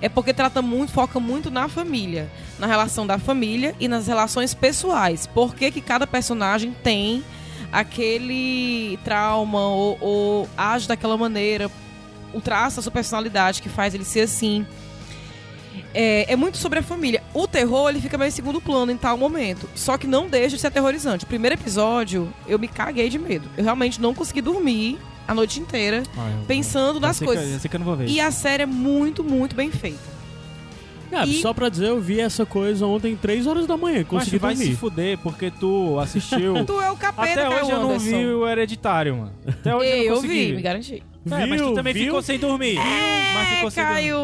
é 0.00 0.08
porque 0.08 0.34
trata 0.34 0.60
muito, 0.60 0.92
foca 0.92 1.20
muito 1.20 1.50
na 1.50 1.68
família. 1.68 2.28
Na 2.58 2.66
relação 2.66 3.06
da 3.06 3.18
família 3.18 3.74
e 3.78 3.86
nas 3.88 4.06
relações 4.08 4.52
pessoais. 4.54 5.26
Por 5.26 5.54
que, 5.54 5.70
que 5.70 5.80
cada 5.80 6.06
personagem 6.06 6.74
tem 6.82 7.22
aquele 7.72 8.98
trauma 9.02 9.60
ou, 9.60 9.98
ou 10.00 10.48
age 10.56 10.86
daquela 10.86 11.16
maneira, 11.16 11.70
o 12.34 12.40
traço 12.40 12.76
da 12.76 12.82
sua 12.82 12.92
personalidade 12.92 13.62
que 13.62 13.68
faz 13.68 13.94
ele 13.94 14.04
ser 14.04 14.20
assim. 14.20 14.66
É, 15.94 16.32
é 16.32 16.36
muito 16.36 16.58
sobre 16.58 16.78
a 16.78 16.82
família. 16.82 17.22
O 17.32 17.46
terror, 17.46 17.88
ele 17.88 18.00
fica 18.00 18.16
meio 18.18 18.28
em 18.28 18.32
segundo 18.32 18.60
plano 18.60 18.92
em 18.92 18.96
tal 18.96 19.16
momento. 19.16 19.68
Só 19.74 19.96
que 19.96 20.06
não 20.06 20.28
deixa 20.28 20.56
de 20.56 20.60
ser 20.60 20.68
aterrorizante. 20.68 21.24
O 21.24 21.28
primeiro 21.28 21.54
episódio, 21.54 22.32
eu 22.46 22.58
me 22.58 22.68
caguei 22.68 23.08
de 23.08 23.18
medo. 23.18 23.48
Eu 23.56 23.64
realmente 23.64 24.00
não 24.00 24.14
consegui 24.14 24.40
dormir 24.40 24.98
a 25.26 25.34
noite 25.34 25.60
inteira 25.60 26.02
pensando 26.46 27.00
Já 27.00 27.06
nas 27.08 27.18
coisas. 27.18 27.44
que 27.44 27.76
eu 27.76 27.96
ver. 27.96 28.08
E 28.08 28.20
a 28.20 28.30
série 28.30 28.64
é 28.64 28.66
muito, 28.66 29.22
muito 29.22 29.54
bem 29.54 29.70
feita. 29.70 30.21
Cara, 31.12 31.26
E- 31.28 31.40
só 31.42 31.52
pra 31.52 31.68
dizer, 31.68 31.88
eu 31.88 32.00
vi 32.00 32.18
essa 32.20 32.46
coisa 32.46 32.86
ontem, 32.86 33.14
3 33.14 33.46
horas 33.46 33.66
da 33.66 33.76
manhã, 33.76 33.98
Mas 33.98 34.08
consegui 34.08 34.38
vai 34.38 34.56
se 34.56 34.62
dormir. 34.62 34.76
fuder, 34.76 35.18
porque 35.18 35.50
tu 35.50 35.98
assistiu... 36.00 36.64
Tu 36.66 36.80
é 36.80 36.90
o 36.90 36.96
capeta, 36.96 37.46
Até 37.46 37.62
hoje 37.62 37.70
eu 37.70 37.80
não 37.80 37.98
vi 37.98 38.24
o 38.26 38.48
Hereditário, 38.48 39.16
mano. 39.16 39.32
Até 39.46 39.76
hoje 39.76 39.88
eu 39.90 39.92
Ei, 39.94 39.98
não 39.98 40.06
eu 40.06 40.14
consegui. 40.16 40.46
vi, 40.46 40.52
me 40.54 40.62
garanti. 40.62 41.02
É, 41.30 41.46
mas 41.46 41.60
tu 41.60 41.66
Viu? 41.66 41.74
também 41.74 41.92
Viu? 41.92 42.04
ficou 42.06 42.22
sem 42.22 42.38
dormir. 42.38 42.76
mas 43.34 43.48
ficou 43.56 43.70
sem 43.70 43.84
Caio 43.84 44.16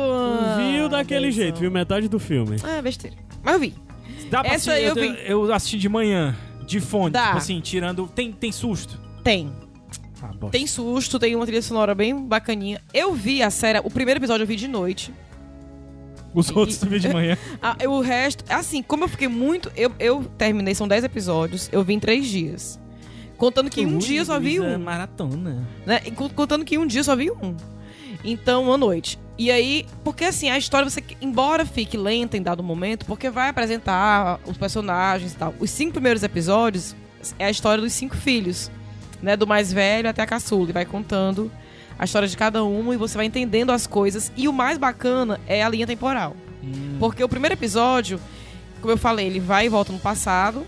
Viu 0.57 0.89
daquele 0.89 1.27
Anderson. 1.27 1.37
jeito, 1.43 1.61
viu 1.61 1.71
metade 1.71 2.09
do 2.09 2.19
filme. 2.19 2.57
É, 2.67 2.81
besteira. 2.83 3.17
Mas 3.43 3.55
eu 3.55 3.61
vi. 3.61 3.69
dormir. 3.71 4.29
Dá 4.31 4.41
pra 4.43 4.53
Essa 4.55 4.73
assistir, 4.73 4.89
eu 4.89 5.05
eu, 5.05 5.13
vi. 5.15 5.19
eu 5.27 5.53
assisti 5.53 5.79
de 5.79 5.89
manhã, 5.89 6.35
de 6.67 6.81
fone, 6.81 7.11
Dá. 7.13 7.27
tipo 7.27 7.37
assim, 7.37 7.61
tirando... 7.61 8.09
Tem, 8.15 8.33
tem 8.33 8.51
susto? 8.51 8.99
Tem. 9.23 9.53
Ah. 10.23 10.31
Tem 10.51 10.67
susto, 10.67 11.19
tem 11.19 11.37
uma 11.37 11.47
trilha 11.47 11.63
sonora 11.63 11.95
bem 11.95 12.17
bacaninha. 12.17 12.81
Eu 12.93 13.13
vi 13.15 13.43
a 13.43 13.51
série, 13.51 13.79
o 13.79 13.91
primeiro 13.91 14.19
episódio 14.19 14.43
eu 14.43 14.47
vi 14.49 14.57
de 14.57 14.67
noite. 14.67 15.13
Os 16.35 16.51
outros 16.51 16.79
tu 16.79 16.87
viu 16.87 16.99
de 16.99 17.09
manhã. 17.09 17.37
Ah, 17.63 17.77
o 17.89 18.01
resto, 18.01 18.45
assim, 18.49 18.83
como 18.83 19.05
eu 19.05 19.09
fiquei 19.09 19.29
muito. 19.29 19.71
Eu, 19.77 19.93
eu 19.99 20.25
terminei, 20.37 20.75
são 20.75 20.87
10 20.87 21.05
episódios, 21.05 21.69
eu 21.73 21.83
vi 21.83 21.95
em 21.95 22.01
3 22.01 22.27
dias. 22.27 22.79
Contando 23.37 23.71
que 23.71 23.81
em 23.81 23.87
um 23.87 23.93
Ui, 23.95 23.99
dia 23.99 24.25
só 24.25 24.39
vi 24.39 24.59
Luísa, 24.59 24.77
um. 24.77 24.81
maratona. 24.83 25.67
Né? 25.87 26.01
E 26.05 26.11
co- 26.11 26.29
Contando 26.31 26.65
que 26.65 26.75
em 26.75 26.79
um 26.79 26.87
dia 26.87 27.03
só 27.05 27.15
vi 27.17 27.31
um. 27.31 27.55
Então, 28.25 28.73
à 28.73 28.77
noite. 28.77 29.19
E 29.39 29.51
aí, 29.51 29.87
porque 30.03 30.25
assim, 30.25 30.51
a 30.51 30.59
história, 30.59 30.89
você, 30.91 31.03
embora 31.23 31.65
fique 31.65 31.97
lenta 31.97 32.37
em 32.37 32.43
dado 32.43 32.63
momento, 32.63 33.07
porque 33.07 33.31
vai 33.31 33.49
apresentar 33.49 34.41
os 34.45 34.57
personagens 34.57 35.33
e 35.33 35.37
tal. 35.37 35.55
Os 35.61 35.71
cinco 35.71 35.93
primeiros 35.93 36.23
episódios 36.25 36.97
é 37.39 37.45
a 37.47 37.51
história 37.51 37.81
dos 37.83 37.93
cinco 37.93 38.17
filhos, 38.17 38.71
né? 39.23 39.37
Do 39.37 39.47
mais 39.47 39.73
velho 39.73 40.09
até 40.09 40.23
a 40.23 40.27
caçula. 40.27 40.71
E 40.71 40.73
vai 40.73 40.85
contando 40.85 41.51
a 41.99 42.05
história 42.05 42.29
de 42.29 42.37
cada 42.37 42.65
um 42.65 42.93
e 42.93 42.97
você 42.97 43.17
vai 43.17 43.27
entendendo 43.27 43.71
as 43.71 43.87
coisas. 43.87 44.31
E 44.37 44.47
o 44.47 44.53
mais 44.53 44.79
bacana 44.79 45.41
é 45.47 45.63
a 45.63 45.69
linha 45.69 45.87
temporal. 45.87 46.37
Porque 46.99 47.23
o 47.25 47.29
primeiro 47.29 47.55
episódio, 47.55 48.21
como 48.81 48.93
eu 48.93 48.99
falei, 48.99 49.27
ele 49.27 49.41
vai 49.41 49.67
e 49.67 49.69
volta 49.69 49.93
no 49.93 49.99
passado. 49.99 50.67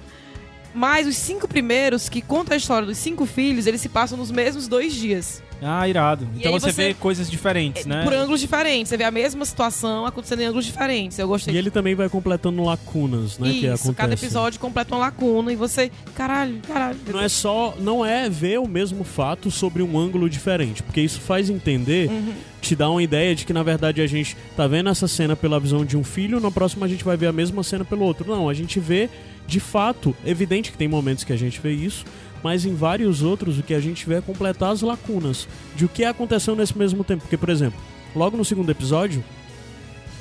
Mas 0.75 1.07
os 1.07 1.17
cinco 1.17 1.49
primeiros, 1.49 2.09
que 2.09 2.21
contam 2.21 2.55
a 2.55 2.57
história 2.57 2.87
dos 2.87 2.99
cinco 2.99 3.27
filhos, 3.27 3.67
eles 3.67 3.81
se 3.81 3.89
passam 3.89 4.17
nos 4.17 4.31
mesmos 4.31 4.69
dois 4.69 4.95
dias. 4.95 5.43
Ah, 5.63 5.89
irado. 5.89 6.27
E 6.35 6.39
Então 6.41 6.53
você, 6.53 6.73
você- 6.73 6.89
vê 6.89 6.95
coisas 6.95 7.31
diferentes, 7.31 7.85
né? 7.87 8.03
Por 8.05 8.13
ângulos 8.13 8.41
diferentes. 8.41 8.89
Você 8.89 8.97
vê 8.97 9.05
a 9.05 9.11
mesma 9.11 9.45
situação 9.45 10.07
acontecendo 10.07 10.41
em 10.41 10.45
ângulos 10.47 10.65
diferentes. 10.65 11.19
Eu 11.19 11.29
gostei 11.29 11.55
E 11.55 11.57
ele 11.59 11.71
também 11.71 11.95
vai 11.95 12.09
completando 12.09 12.63
lacunas, 12.63 13.39
né? 13.39 13.51
que 13.51 13.59
Isso, 13.67 13.67
acontece. 13.85 13.95
cada 13.95 14.15
episódio 14.15 14.59
completa 14.61 14.95
uma 14.95 15.01
lacuna 15.03 15.53
e 15.53 15.57
você. 15.57 15.91
Caralho, 16.15 16.59
caralho. 16.67 16.97
Não 17.13 17.21
é 17.21 17.29
só. 17.29 17.75
Não 17.79 18.05
é 18.05 18.29
ver 18.29 18.59
o 18.59 18.67
mesmo 18.69 19.05
fato 19.05 19.51
sobre 19.51 19.83
um 19.83 19.99
ângulo 19.99 20.29
diferente. 20.31 20.83
Porque 20.83 21.01
isso 21.01 21.21
faz 21.21 21.51
entender, 21.51 22.09
Uhum. 22.11 22.33
te 22.61 22.75
dá 22.75 22.89
uma 22.91 23.03
ideia 23.03 23.35
de 23.35 23.45
que, 23.45 23.53
na 23.53 23.63
verdade, 23.63 24.01
a 24.01 24.07
gente 24.07 24.37
tá 24.57 24.67
vendo 24.67 24.89
essa 24.91 25.07
cena 25.09 25.37
pela 25.37 25.59
visão 25.61 25.85
de 25.85 25.97
um 25.97 26.05
filho, 26.05 26.41
na 26.41 26.51
próxima 26.51 26.87
a 26.87 26.89
gente 26.89 27.05
vai 27.05 27.17
ver 27.17 27.27
a 27.27 27.33
mesma 27.33 27.63
cena 27.63 27.85
pelo 27.85 28.05
outro. 28.05 28.29
Não, 28.31 28.49
a 28.49 28.55
gente 28.55 28.79
vê, 28.81 29.09
de 29.47 29.61
fato, 29.61 30.15
evidente 30.25 30.71
que 30.73 30.79
tem 30.79 30.89
momentos 30.89 31.25
que 31.25 31.33
a 31.33 31.37
gente 31.37 31.61
vê 31.61 31.73
isso, 31.73 32.05
mas 32.43 32.65
em 32.65 32.75
vários 32.75 33.23
outros 33.23 33.59
o 33.59 33.63
que 33.63 33.75
a 33.75 33.81
gente 33.81 34.07
vê 34.09 34.17
é 34.17 34.21
completar 34.21 34.71
as 34.73 34.83
lacunas 34.83 35.47
de 35.77 35.85
o 35.85 35.89
que 35.89 36.05
aconteceu 36.05 36.55
nesse 36.57 36.77
mesmo 36.77 37.05
tempo. 37.05 37.23
Porque, 37.23 37.37
por 37.37 37.49
exemplo, 37.49 37.79
logo 38.15 38.37
no 38.37 38.45
segundo 38.45 38.71
episódio, 38.71 39.23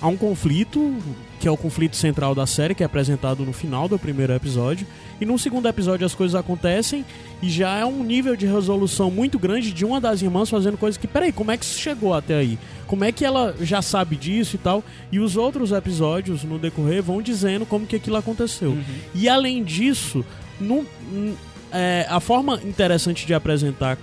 há 0.01 0.07
um 0.07 0.15
conflito, 0.17 0.95
que 1.39 1.47
é 1.47 1.51
o 1.51 1.57
conflito 1.57 1.95
central 1.95 2.33
da 2.33 2.45
série, 2.45 2.73
que 2.75 2.83
é 2.83 2.85
apresentado 2.85 3.45
no 3.45 3.51
final 3.53 3.87
do 3.87 3.97
primeiro 3.99 4.33
episódio. 4.33 4.85
E 5.19 5.25
no 5.25 5.37
segundo 5.37 5.67
episódio 5.67 6.05
as 6.05 6.15
coisas 6.15 6.35
acontecem 6.35 7.03
e 7.41 7.49
já 7.49 7.77
é 7.77 7.85
um 7.85 8.03
nível 8.03 8.35
de 8.37 8.45
resolução 8.45 9.11
muito 9.11 9.37
grande 9.37 9.73
de 9.73 9.83
uma 9.83 9.99
das 9.99 10.21
irmãs 10.21 10.49
fazendo 10.49 10.77
coisas 10.77 10.97
que, 10.97 11.07
peraí, 11.07 11.31
como 11.33 11.51
é 11.51 11.57
que 11.57 11.65
isso 11.65 11.77
chegou 11.79 12.13
até 12.13 12.35
aí? 12.35 12.57
Como 12.87 13.03
é 13.03 13.11
que 13.11 13.25
ela 13.25 13.53
já 13.61 13.81
sabe 13.81 14.15
disso 14.15 14.55
e 14.55 14.59
tal? 14.59 14.81
E 15.11 15.19
os 15.19 15.35
outros 15.35 15.71
episódios 15.73 16.43
no 16.45 16.57
decorrer 16.57 17.03
vão 17.03 17.21
dizendo 17.21 17.65
como 17.65 17.85
que 17.85 17.97
aquilo 17.97 18.15
aconteceu. 18.15 18.77
E 19.13 19.27
além 19.27 19.61
disso, 19.63 20.23
no, 20.59 20.85
n- 21.13 21.35
é, 21.71 22.05
a 22.09 22.19
forma 22.19 22.59
interessante 22.63 23.25
de 23.25 23.33
apresentar 23.33 23.97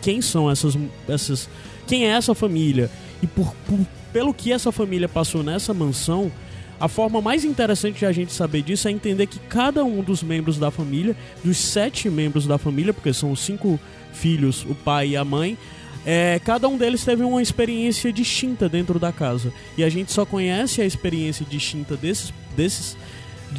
quem 0.00 0.20
são 0.20 0.50
essas, 0.50 0.76
essas 1.08 1.48
quem 1.86 2.06
é 2.06 2.10
essa 2.10 2.34
família 2.34 2.90
e 3.22 3.26
por, 3.26 3.54
por- 3.66 3.86
pelo 4.12 4.34
que 4.34 4.52
essa 4.52 4.70
família 4.72 5.08
passou 5.08 5.42
nessa 5.42 5.72
mansão 5.72 6.30
a 6.80 6.88
forma 6.88 7.20
mais 7.20 7.44
interessante 7.44 8.00
de 8.00 8.06
a 8.06 8.10
gente 8.12 8.32
saber 8.32 8.62
disso 8.62 8.88
é 8.88 8.90
entender 8.90 9.26
que 9.26 9.38
cada 9.38 9.84
um 9.84 10.02
dos 10.02 10.22
membros 10.22 10.58
da 10.58 10.70
família 10.70 11.16
dos 11.44 11.56
sete 11.56 12.10
membros 12.10 12.46
da 12.46 12.58
família 12.58 12.92
porque 12.92 13.12
são 13.12 13.30
os 13.30 13.40
cinco 13.40 13.78
filhos 14.12 14.64
o 14.68 14.74
pai 14.74 15.10
e 15.10 15.16
a 15.16 15.24
mãe 15.24 15.56
é, 16.04 16.40
cada 16.44 16.66
um 16.68 16.76
deles 16.76 17.04
teve 17.04 17.22
uma 17.22 17.40
experiência 17.40 18.12
distinta 18.12 18.68
dentro 18.68 18.98
da 18.98 19.12
casa. 19.12 19.52
E 19.78 19.84
a 19.84 19.88
gente 19.88 20.10
só 20.10 20.26
conhece 20.26 20.82
a 20.82 20.84
experiência 20.84 21.46
distinta 21.48 21.96
desses 21.96 22.34
desses 22.56 22.96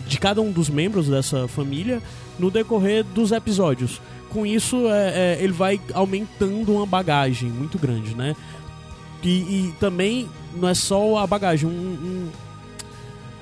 de 0.07 0.18
cada 0.20 0.41
um 0.41 0.51
dos 0.51 0.70
membros 0.70 1.07
dessa 1.07 1.47
família 1.47 2.01
no 2.40 2.50
decorrer 2.52 3.04
dos 3.04 3.32
episódios. 3.32 4.02
Com 4.30 4.46
isso, 4.46 4.88
é, 4.90 5.36
é, 5.38 5.44
ele 5.44 5.54
vai 5.54 5.80
aumentando 5.94 6.74
uma 6.74 6.86
bagagem 6.86 7.50
muito 7.50 7.78
grande, 7.78 8.16
né? 8.16 8.36
E, 9.22 9.30
e 9.30 9.74
também 9.80 10.28
não 10.56 10.68
é 10.68 10.74
só 10.74 11.18
a 11.20 11.28
bagagem, 11.28 11.70
um, 11.70 11.72
um- 11.72 12.30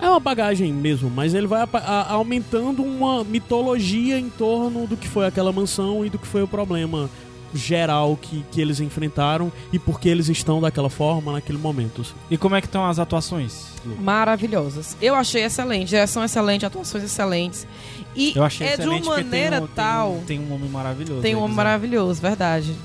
é 0.02 0.10
uma 0.10 0.20
bagagem 0.20 0.72
mesmo, 0.74 1.10
mas 1.10 1.34
ele 1.34 1.48
vai 1.48 1.62
apa- 1.62 1.80
a- 1.80 2.12
aumentando 2.12 2.84
uma 2.84 3.24
mitologia 3.24 4.20
em 4.20 4.30
torno 4.30 4.86
do 4.88 4.98
que 4.98 5.08
foi 5.08 5.26
aquela 5.28 5.52
mansão 5.52 6.06
e 6.06 6.10
do 6.10 6.18
que 6.20 6.28
foi 6.28 6.42
o 6.44 6.48
problema 6.48 7.10
geral 7.54 8.18
que, 8.22 8.44
que 8.52 8.62
eles 8.62 8.80
enfrentaram 8.80 9.52
e 9.72 9.80
por 9.80 10.00
que 10.00 10.10
eles 10.10 10.30
estão 10.30 10.62
daquela 10.62 10.90
forma 10.90 11.34
naquele 11.34 11.58
momento. 11.58 12.02
assim. 12.02 12.14
E 12.30 12.38
como 12.38 12.56
é 12.56 12.62
que 12.62 12.68
estão 12.68 12.86
as 12.86 13.00
atuações? 13.00 13.68
Lu? 13.86 13.96
Maravilhosas. 13.98 14.96
Eu 15.02 15.16
achei 15.16 15.44
excelente. 15.44 15.90
Direção 15.90 16.24
excelente, 16.24 16.66
atuações 16.66 17.04
excelentes. 17.04 17.68
E 18.16 18.34
Eu 18.36 18.44
achei 18.44 18.68
é 18.68 18.76
de 18.76 18.82
excelente 18.82 19.04
uma 19.04 19.16
porque 19.16 19.24
maneira 19.24 19.58
tem 19.58 19.66
um, 19.66 19.68
tal. 19.68 20.10
Tem 20.12 20.20
um, 20.20 20.26
tem 20.26 20.40
um 20.40 20.54
homem 20.54 20.70
maravilhoso. 20.70 21.22
Tem 21.22 21.36
um 21.36 21.44
homem 21.44 21.56
maravilhoso, 21.56 22.22
verdade. 22.22 22.76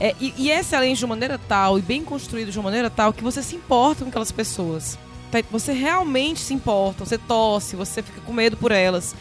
É, 0.00 0.16
e, 0.20 0.34
e 0.36 0.50
é 0.50 0.58
excelente 0.58 0.98
de 0.98 1.04
uma 1.04 1.14
maneira 1.14 1.38
tal, 1.38 1.78
e 1.78 1.82
bem 1.82 2.02
construído 2.02 2.50
de 2.50 2.58
uma 2.58 2.64
maneira 2.64 2.90
tal, 2.90 3.12
que 3.12 3.22
você 3.22 3.42
se 3.42 3.54
importa 3.54 4.02
com 4.02 4.08
aquelas 4.10 4.32
pessoas. 4.32 4.98
Tá? 5.30 5.38
Você 5.50 5.72
realmente 5.72 6.40
se 6.40 6.52
importa, 6.52 7.04
você 7.04 7.16
torce, 7.16 7.76
você 7.76 8.02
fica 8.02 8.20
com 8.20 8.32
medo 8.32 8.56
por 8.56 8.72
elas. 8.72 9.14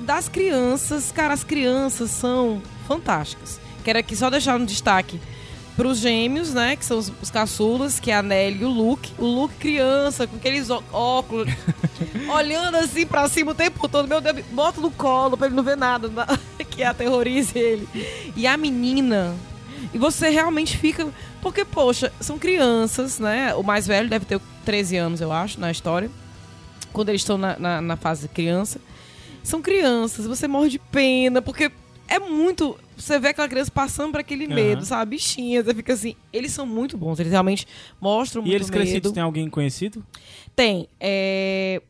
Das 0.00 0.28
crianças, 0.28 1.12
cara, 1.12 1.32
as 1.32 1.44
crianças 1.44 2.10
são 2.10 2.60
fantásticas. 2.88 3.59
Quero 3.80 3.98
aqui 3.98 4.14
só 4.16 4.30
deixar 4.30 4.58
um 4.60 4.64
destaque 4.64 5.20
para 5.76 5.86
os 5.88 5.98
gêmeos, 5.98 6.52
né? 6.52 6.76
Que 6.76 6.84
são 6.84 6.98
os, 6.98 7.10
os 7.22 7.30
caçulas, 7.30 7.98
que 8.00 8.10
é 8.10 8.16
a 8.16 8.22
Nelly 8.22 8.62
e 8.62 8.64
o 8.64 8.68
Luke. 8.68 9.12
O 9.18 9.24
Luke 9.24 9.54
criança, 9.56 10.26
com 10.26 10.36
aqueles 10.36 10.68
óculos, 10.92 11.48
olhando 12.32 12.76
assim 12.76 13.06
pra 13.06 13.28
cima 13.28 13.52
o 13.52 13.54
tempo 13.54 13.88
todo. 13.88 14.06
Meu 14.08 14.20
Deus, 14.20 14.44
bota 14.52 14.80
no 14.80 14.90
colo 14.90 15.36
pra 15.36 15.46
ele 15.46 15.56
não 15.56 15.62
ver 15.62 15.76
nada, 15.76 16.08
na- 16.08 16.26
que 16.70 16.82
aterrorize 16.82 17.58
ele. 17.58 17.88
E 18.36 18.46
a 18.46 18.56
menina. 18.56 19.34
E 19.94 19.98
você 19.98 20.28
realmente 20.28 20.76
fica. 20.76 21.08
Porque, 21.40 21.64
poxa, 21.64 22.12
são 22.20 22.38
crianças, 22.38 23.18
né? 23.18 23.54
O 23.54 23.62
mais 23.62 23.86
velho 23.86 24.08
deve 24.08 24.26
ter 24.26 24.38
13 24.64 24.96
anos, 24.98 25.20
eu 25.22 25.32
acho, 25.32 25.58
na 25.58 25.70
história. 25.70 26.10
Quando 26.92 27.08
eles 27.08 27.22
estão 27.22 27.38
na, 27.38 27.58
na, 27.58 27.80
na 27.80 27.96
fase 27.96 28.22
de 28.22 28.28
criança. 28.28 28.78
São 29.42 29.62
crianças, 29.62 30.26
você 30.26 30.46
morre 30.46 30.68
de 30.68 30.78
pena, 30.78 31.40
porque 31.40 31.70
é 32.10 32.18
muito. 32.18 32.78
Você 32.96 33.18
vê 33.18 33.28
aquela 33.28 33.48
criança 33.48 33.70
passando 33.70 34.10
por 34.12 34.20
aquele 34.20 34.46
medo, 34.46 34.84
sabe? 34.84 35.12
Bichinha, 35.16 35.62
você 35.64 35.72
fica 35.74 35.92
assim. 35.94 36.14
Eles 36.32 36.52
são 36.52 36.66
muito 36.66 36.98
bons, 36.98 37.18
eles 37.18 37.32
realmente 37.32 37.66
mostram 38.00 38.42
E 38.42 38.44
muito 38.46 38.56
eles 38.56 38.68
crescidos, 38.70 39.12
tem 39.12 39.22
alguém 39.22 39.48
conhecido? 39.48 40.04
Tem. 40.54 40.86
é, 41.00 41.80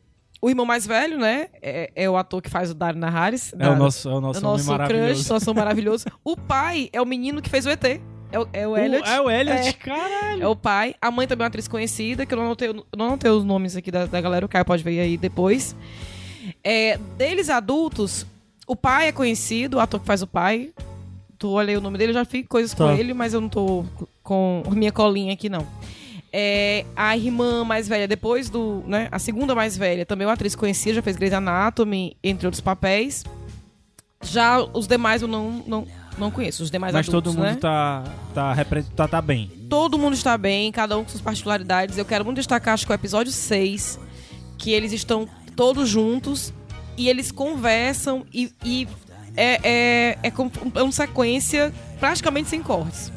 O 0.41 0.49
irmão 0.49 0.65
mais 0.65 0.87
velho, 0.87 1.17
né? 1.17 1.47
É, 1.61 1.91
é 1.95 2.09
o 2.09 2.15
ator 2.15 2.41
que 2.41 2.49
faz 2.49 2.71
o 2.71 2.73
Dario 2.73 2.99
Naharis. 2.99 3.53
É 3.59 3.67
o 3.67 3.75
nosso, 3.75 4.07
é 4.09 4.13
o 4.13 4.21
nosso, 4.21 4.39
o 4.39 4.47
homem 4.47 4.57
nosso 4.57 4.69
maravilhoso. 4.71 5.13
crush, 5.15 5.29
nosso 5.29 5.53
maravilhoso. 5.53 6.05
o 6.23 6.37
pai 6.37 6.89
é 6.93 7.01
o 7.01 7.05
menino 7.05 7.41
que 7.41 7.49
fez 7.49 7.65
o 7.65 7.69
ET. 7.69 7.83
É 8.33 8.39
o, 8.39 8.47
é 8.53 8.65
o 8.65 8.77
Elliot. 8.77 9.09
é 9.09 9.19
o 9.19 9.29
Elliot, 9.29 9.67
É. 9.67 9.73
caralho. 9.73 10.43
É 10.43 10.47
o 10.47 10.55
pai. 10.55 10.95
A 11.01 11.11
mãe 11.11 11.27
também 11.27 11.43
é 11.43 11.45
uma 11.45 11.47
atriz 11.49 11.67
conhecida, 11.67 12.25
que 12.25 12.33
eu 12.33 12.37
não 12.37 12.45
anotei, 12.45 12.69
eu 12.69 12.85
não 12.95 13.07
anotei 13.07 13.29
os 13.29 13.43
nomes 13.43 13.75
aqui 13.75 13.91
da, 13.91 14.05
da 14.05 14.21
galera, 14.21 14.45
o 14.45 14.49
Caio 14.49 14.63
pode 14.63 14.81
ver 14.83 15.01
aí 15.01 15.17
depois. 15.17 15.75
É, 16.63 16.97
deles 17.17 17.49
adultos, 17.49 18.25
o 18.67 18.75
pai 18.75 19.07
é 19.07 19.11
conhecido, 19.11 19.77
o 19.77 19.79
ator 19.79 19.99
que 19.99 20.05
faz 20.05 20.21
o 20.21 20.27
pai. 20.27 20.71
Tu 21.37 21.49
olhei 21.49 21.75
o 21.75 21.81
nome 21.81 21.97
dele, 21.97 22.11
eu 22.11 22.15
já 22.15 22.25
fiz 22.25 22.45
coisas 22.47 22.73
com 22.73 22.85
Tá. 22.85 22.93
ele, 22.93 23.13
mas 23.13 23.33
eu 23.33 23.41
não 23.41 23.49
tô 23.49 23.83
com 24.23 24.63
minha 24.71 24.91
colinha 24.91 25.33
aqui, 25.33 25.49
não. 25.49 25.65
É, 26.31 26.85
a 26.95 27.17
irmã 27.17 27.65
mais 27.65 27.87
velha, 27.87 28.07
depois 28.07 28.49
do. 28.49 28.83
Né, 28.87 29.09
a 29.11 29.19
segunda 29.19 29.53
mais 29.53 29.75
velha, 29.75 30.05
também 30.05 30.23
é 30.23 30.27
uma 30.27 30.33
atriz 30.33 30.55
conhecida, 30.55 30.95
já 30.95 31.01
fez 31.01 31.17
Grey's 31.17 31.33
Anatomy, 31.33 32.15
entre 32.23 32.47
outros 32.47 32.61
papéis. 32.61 33.25
Já 34.23 34.61
os 34.61 34.87
demais 34.87 35.21
eu 35.23 35.27
não, 35.27 35.63
não, 35.67 35.87
não 36.17 36.29
conheço, 36.31 36.61
os 36.63 36.69
demais 36.71 36.93
Mas 36.93 37.09
adultos, 37.09 37.33
todo 37.33 37.43
mundo 37.43 37.53
né? 37.53 37.57
tá, 37.59 38.03
tá, 38.33 38.55
tá, 38.95 39.07
tá 39.07 39.21
bem. 39.21 39.49
Todo 39.67 39.97
mundo 39.97 40.13
está 40.13 40.37
bem, 40.37 40.71
cada 40.71 40.97
um 40.97 41.03
com 41.03 41.09
suas 41.09 41.21
particularidades. 41.21 41.97
Eu 41.97 42.05
quero 42.05 42.23
muito 42.23 42.37
destacar, 42.37 42.75
acho 42.75 42.85
que 42.85 42.91
é 42.91 42.95
o 42.95 42.99
episódio 42.99 43.31
6, 43.31 43.99
que 44.57 44.71
eles 44.71 44.93
estão 44.93 45.27
todos 45.55 45.89
juntos 45.89 46.53
e 46.97 47.07
eles 47.09 47.31
conversam 47.31 48.25
e, 48.33 48.51
e 48.63 48.87
é, 49.35 49.59
é, 49.63 50.17
é, 50.23 50.31
como- 50.31 50.51
é 50.75 50.83
uma 50.83 50.91
sequência 50.91 51.73
praticamente 51.99 52.49
sem 52.49 52.61
cortes. 52.61 53.11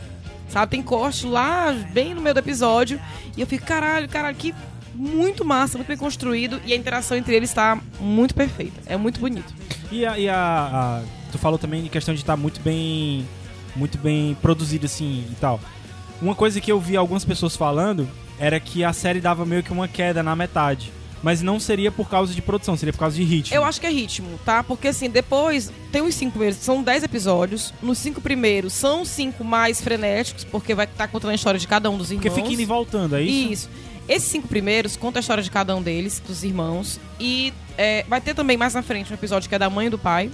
Sabe? 0.48 0.70
Tem 0.70 0.82
corte 0.82 1.26
lá 1.26 1.72
bem 1.92 2.14
no 2.14 2.20
meio 2.20 2.34
do 2.34 2.38
episódio 2.38 3.00
e 3.36 3.40
eu 3.40 3.46
fico, 3.46 3.64
caralho, 3.66 4.08
caralho, 4.08 4.36
que 4.36 4.54
muito 4.94 5.44
massa, 5.44 5.76
muito 5.76 5.88
bem 5.88 5.96
construído 5.96 6.60
e 6.64 6.72
a 6.72 6.76
interação 6.76 7.16
entre 7.16 7.34
eles 7.34 7.50
está 7.50 7.80
muito 7.98 8.34
perfeita. 8.34 8.80
É 8.86 8.96
muito 8.96 9.18
bonito. 9.18 9.52
E 9.90 10.06
a, 10.06 10.16
e 10.18 10.28
a- 10.28 10.34
a- 10.36 11.02
tu 11.32 11.38
falou 11.38 11.58
também 11.58 11.82
de 11.82 11.88
questão 11.88 12.14
de 12.14 12.20
estar 12.20 12.36
muito 12.36 12.60
bem 12.60 13.26
muito 13.74 13.98
bem 13.98 14.36
produzido 14.40 14.86
assim 14.86 15.26
e 15.32 15.34
tal. 15.40 15.58
Uma 16.22 16.36
coisa 16.36 16.60
que 16.60 16.70
eu 16.70 16.78
vi 16.78 16.96
algumas 16.96 17.24
pessoas 17.24 17.56
falando 17.56 18.08
era 18.38 18.60
que 18.60 18.84
a 18.84 18.92
série 18.92 19.20
dava 19.20 19.44
meio 19.44 19.64
que 19.64 19.72
uma 19.72 19.88
queda 19.88 20.22
na 20.22 20.36
metade, 20.36 20.92
mas 21.24 21.40
não 21.40 21.58
seria 21.58 21.90
por 21.90 22.10
causa 22.10 22.34
de 22.34 22.42
produção, 22.42 22.76
seria 22.76 22.92
por 22.92 22.98
causa 22.98 23.16
de 23.16 23.24
ritmo. 23.24 23.56
Eu 23.56 23.64
acho 23.64 23.80
que 23.80 23.86
é 23.86 23.90
ritmo, 23.90 24.38
tá? 24.44 24.62
Porque 24.62 24.88
assim, 24.88 25.08
depois 25.08 25.72
tem 25.90 26.02
os 26.02 26.14
cinco 26.14 26.32
primeiros, 26.32 26.58
são 26.58 26.82
dez 26.82 27.02
episódios. 27.02 27.72
Nos 27.82 27.96
cinco 27.96 28.20
primeiros 28.20 28.74
são 28.74 29.06
cinco 29.06 29.42
mais 29.42 29.80
frenéticos, 29.80 30.44
porque 30.44 30.74
vai 30.74 30.84
estar 30.84 31.08
contando 31.08 31.30
a 31.30 31.34
história 31.34 31.58
de 31.58 31.66
cada 31.66 31.90
um 31.90 31.96
dos 31.96 32.10
irmãos. 32.10 32.24
porque 32.24 32.42
fica 32.42 32.52
indo 32.52 32.60
e 32.60 32.66
voltando, 32.66 33.16
é 33.16 33.22
isso? 33.22 33.52
Isso. 33.52 33.70
Esses 34.06 34.28
cinco 34.28 34.46
primeiros 34.46 34.96
contam 34.96 35.18
a 35.18 35.22
história 35.22 35.42
de 35.42 35.50
cada 35.50 35.74
um 35.74 35.80
deles, 35.80 36.20
dos 36.20 36.44
irmãos. 36.44 37.00
E 37.18 37.54
é, 37.78 38.04
vai 38.06 38.20
ter 38.20 38.34
também 38.34 38.58
mais 38.58 38.74
na 38.74 38.82
frente 38.82 39.10
um 39.10 39.14
episódio 39.14 39.48
que 39.48 39.54
é 39.54 39.58
da 39.58 39.70
mãe 39.70 39.86
e 39.86 39.90
do 39.90 39.98
pai. 39.98 40.30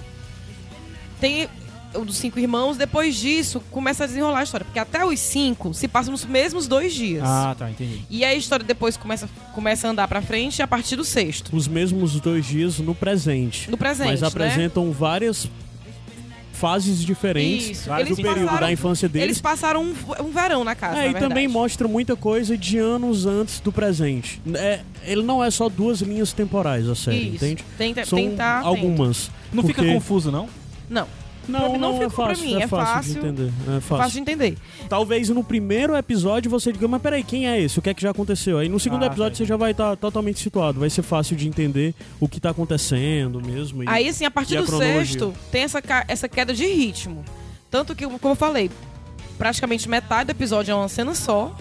Tem 1.21 1.47
o 1.95 2.05
dos 2.05 2.17
cinco 2.17 2.39
irmãos, 2.39 2.77
depois 2.77 3.15
disso 3.15 3.61
começa 3.71 4.03
a 4.03 4.07
desenrolar 4.07 4.39
a 4.39 4.43
história. 4.43 4.65
Porque 4.65 4.79
até 4.79 5.05
os 5.05 5.19
cinco 5.19 5.73
se 5.73 5.87
passam 5.87 6.11
nos 6.11 6.23
mesmos 6.25 6.67
dois 6.67 6.93
dias. 6.93 7.23
Ah, 7.25 7.55
tá, 7.57 7.69
entendi. 7.69 8.01
E 8.09 8.23
aí 8.23 8.35
a 8.35 8.37
história 8.37 8.65
depois 8.65 8.95
começa, 8.97 9.29
começa 9.53 9.87
a 9.87 9.91
andar 9.91 10.07
pra 10.07 10.21
frente 10.21 10.61
a 10.61 10.67
partir 10.67 10.95
do 10.95 11.03
sexto. 11.03 11.55
Os 11.55 11.67
mesmos 11.67 12.19
dois 12.19 12.45
dias 12.45 12.79
no 12.79 12.95
presente. 12.95 13.69
No 13.69 13.77
presente, 13.77 14.07
Mas 14.09 14.21
né? 14.21 14.27
apresentam 14.27 14.91
várias 14.91 15.49
fases 16.53 17.01
diferentes 17.03 17.79
Isso. 17.79 17.89
do 17.89 17.99
Eles 17.99 18.15
período 18.15 18.39
passaram- 18.45 18.59
da 18.59 18.71
infância 18.71 19.09
deles. 19.09 19.25
Eles 19.25 19.41
passaram 19.41 19.83
um, 19.83 19.95
um 20.23 20.29
verão 20.31 20.63
na 20.63 20.75
casa, 20.75 20.97
É, 20.99 21.05
na 21.05 21.09
e 21.09 21.13
também 21.13 21.29
verdade. 21.29 21.47
mostra 21.47 21.87
muita 21.87 22.15
coisa 22.15 22.55
de 22.55 22.77
anos 22.77 23.25
antes 23.25 23.59
do 23.59 23.71
presente. 23.71 24.39
É, 24.53 24.81
ele 25.03 25.23
não 25.23 25.43
é 25.43 25.49
só 25.49 25.67
duas 25.67 26.01
linhas 26.01 26.33
temporais 26.33 26.87
a 26.87 26.93
série, 26.93 27.29
Isso. 27.29 27.35
entende? 27.45 27.65
Tenta, 27.77 28.05
São 28.05 28.19
algumas. 28.63 29.31
Não 29.51 29.63
fica 29.63 29.81
Porque- 29.81 29.91
confuso, 29.95 30.31
não? 30.31 30.47
Não, 30.87 31.07
Não, 31.47 31.59
Pra 31.59 31.69
não 31.69 31.77
não, 31.79 31.89
é 32.03 32.09
ficou 32.09 32.25
pra 32.25 32.35
fácil, 32.35 32.45
mim, 32.45 32.53
é 32.55 32.63
é 32.63 32.67
fácil, 32.67 32.93
fácil. 32.95 33.13
de 33.13 33.19
entender. 33.19 33.47
É 33.67 33.79
fácil. 33.81 33.97
fácil 33.97 34.11
de 34.11 34.19
entender. 34.19 34.57
Talvez 34.87 35.29
no 35.29 35.43
primeiro 35.43 35.95
episódio 35.95 36.49
você 36.51 36.71
diga, 36.71 36.87
mas 36.87 37.01
peraí, 37.01 37.23
quem 37.23 37.47
é 37.47 37.59
esse? 37.59 37.79
O 37.79 37.81
que 37.81 37.89
é 37.89 37.93
que 37.93 38.01
já 38.01 38.11
aconteceu? 38.11 38.57
Aí 38.59 38.69
no 38.69 38.79
segundo 38.79 39.03
Ah, 39.03 39.07
episódio 39.07 39.31
tá. 39.31 39.37
você 39.37 39.45
já 39.45 39.57
vai 39.57 39.71
estar 39.71 39.95
totalmente 39.97 40.39
situado. 40.39 40.79
Vai 40.79 40.89
ser 40.89 41.01
fácil 41.01 41.35
de 41.35 41.47
entender 41.47 41.93
o 42.19 42.27
que 42.27 42.39
tá 42.39 42.51
acontecendo 42.51 43.41
mesmo. 43.41 43.83
e- 43.83 43.89
Aí, 43.89 44.07
assim, 44.07 44.23
a 44.25 44.31
partir 44.31 44.57
a 44.57 44.61
do 44.61 44.77
sexto, 44.77 45.33
tem 45.51 45.63
essa, 45.63 45.81
essa 46.07 46.29
queda 46.29 46.53
de 46.53 46.65
ritmo. 46.65 47.25
Tanto 47.69 47.95
que, 47.95 48.05
como 48.05 48.31
eu 48.33 48.35
falei, 48.35 48.69
praticamente 49.37 49.89
metade 49.89 50.27
do 50.27 50.31
episódio 50.31 50.71
é 50.71 50.75
uma 50.75 50.87
cena 50.89 51.15
só. 51.15 51.55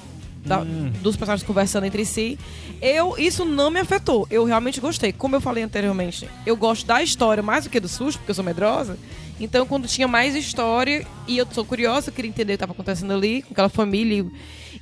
Da- 0.44 0.60
Hum. 0.60 0.90
Dos 1.02 1.16
personagens 1.16 1.46
conversando 1.46 1.84
entre 1.86 2.04
si. 2.04 2.38
Eu, 2.80 3.14
isso 3.18 3.44
não 3.44 3.70
me 3.70 3.80
afetou. 3.80 4.26
Eu 4.30 4.44
realmente 4.44 4.80
gostei. 4.80 5.12
Como 5.12 5.36
eu 5.36 5.40
falei 5.40 5.62
anteriormente, 5.64 6.28
eu 6.46 6.56
gosto 6.56 6.86
da 6.86 7.02
história 7.02 7.42
mais 7.42 7.64
do 7.64 7.70
que 7.70 7.78
do 7.80 7.88
susto, 7.88 8.18
porque 8.18 8.30
eu 8.30 8.34
sou 8.34 8.44
medrosa. 8.44 8.98
Então, 9.38 9.66
quando 9.66 9.88
tinha 9.88 10.06
mais 10.06 10.34
história 10.34 11.06
e 11.26 11.38
eu 11.38 11.46
sou 11.50 11.64
curiosa, 11.64 12.10
eu 12.10 12.12
queria 12.14 12.28
entender 12.28 12.52
o 12.52 12.56
que 12.56 12.56
estava 12.56 12.72
acontecendo 12.72 13.12
ali, 13.12 13.42
com 13.42 13.52
aquela 13.52 13.68
família. 13.70 14.24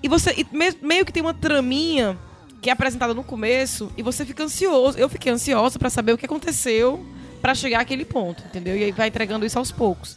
E, 0.03 0.09
você. 0.09 0.33
e 0.37 0.47
me- 0.57 0.77
meio 0.83 1.05
que 1.07 1.13
tem 1.13 1.23
uma 1.23 1.35
traminha 1.35 2.19
que 2.61 2.69
é 2.69 2.73
apresentada 2.73 3.15
no 3.15 3.23
começo 3.23 3.91
e 3.97 4.03
você 4.03 4.25
fica 4.27 4.43
ansioso. 4.43 4.99
Eu 4.99 5.09
fiquei 5.09 5.31
ansiosa 5.31 5.79
pra 5.79 5.89
saber 5.91 6.13
o 6.13 6.19
que 6.19 6.27
aconteceu 6.27 7.05
pra 7.41 7.55
chegar 7.55 7.81
àquele 7.81 8.05
ponto, 8.05 8.43
entendeu? 8.47 8.77
E 8.77 8.83
aí 8.83 8.91
vai 8.91 9.07
entregando 9.09 9.47
isso 9.47 9.57
aos 9.59 9.71
poucos. 9.71 10.17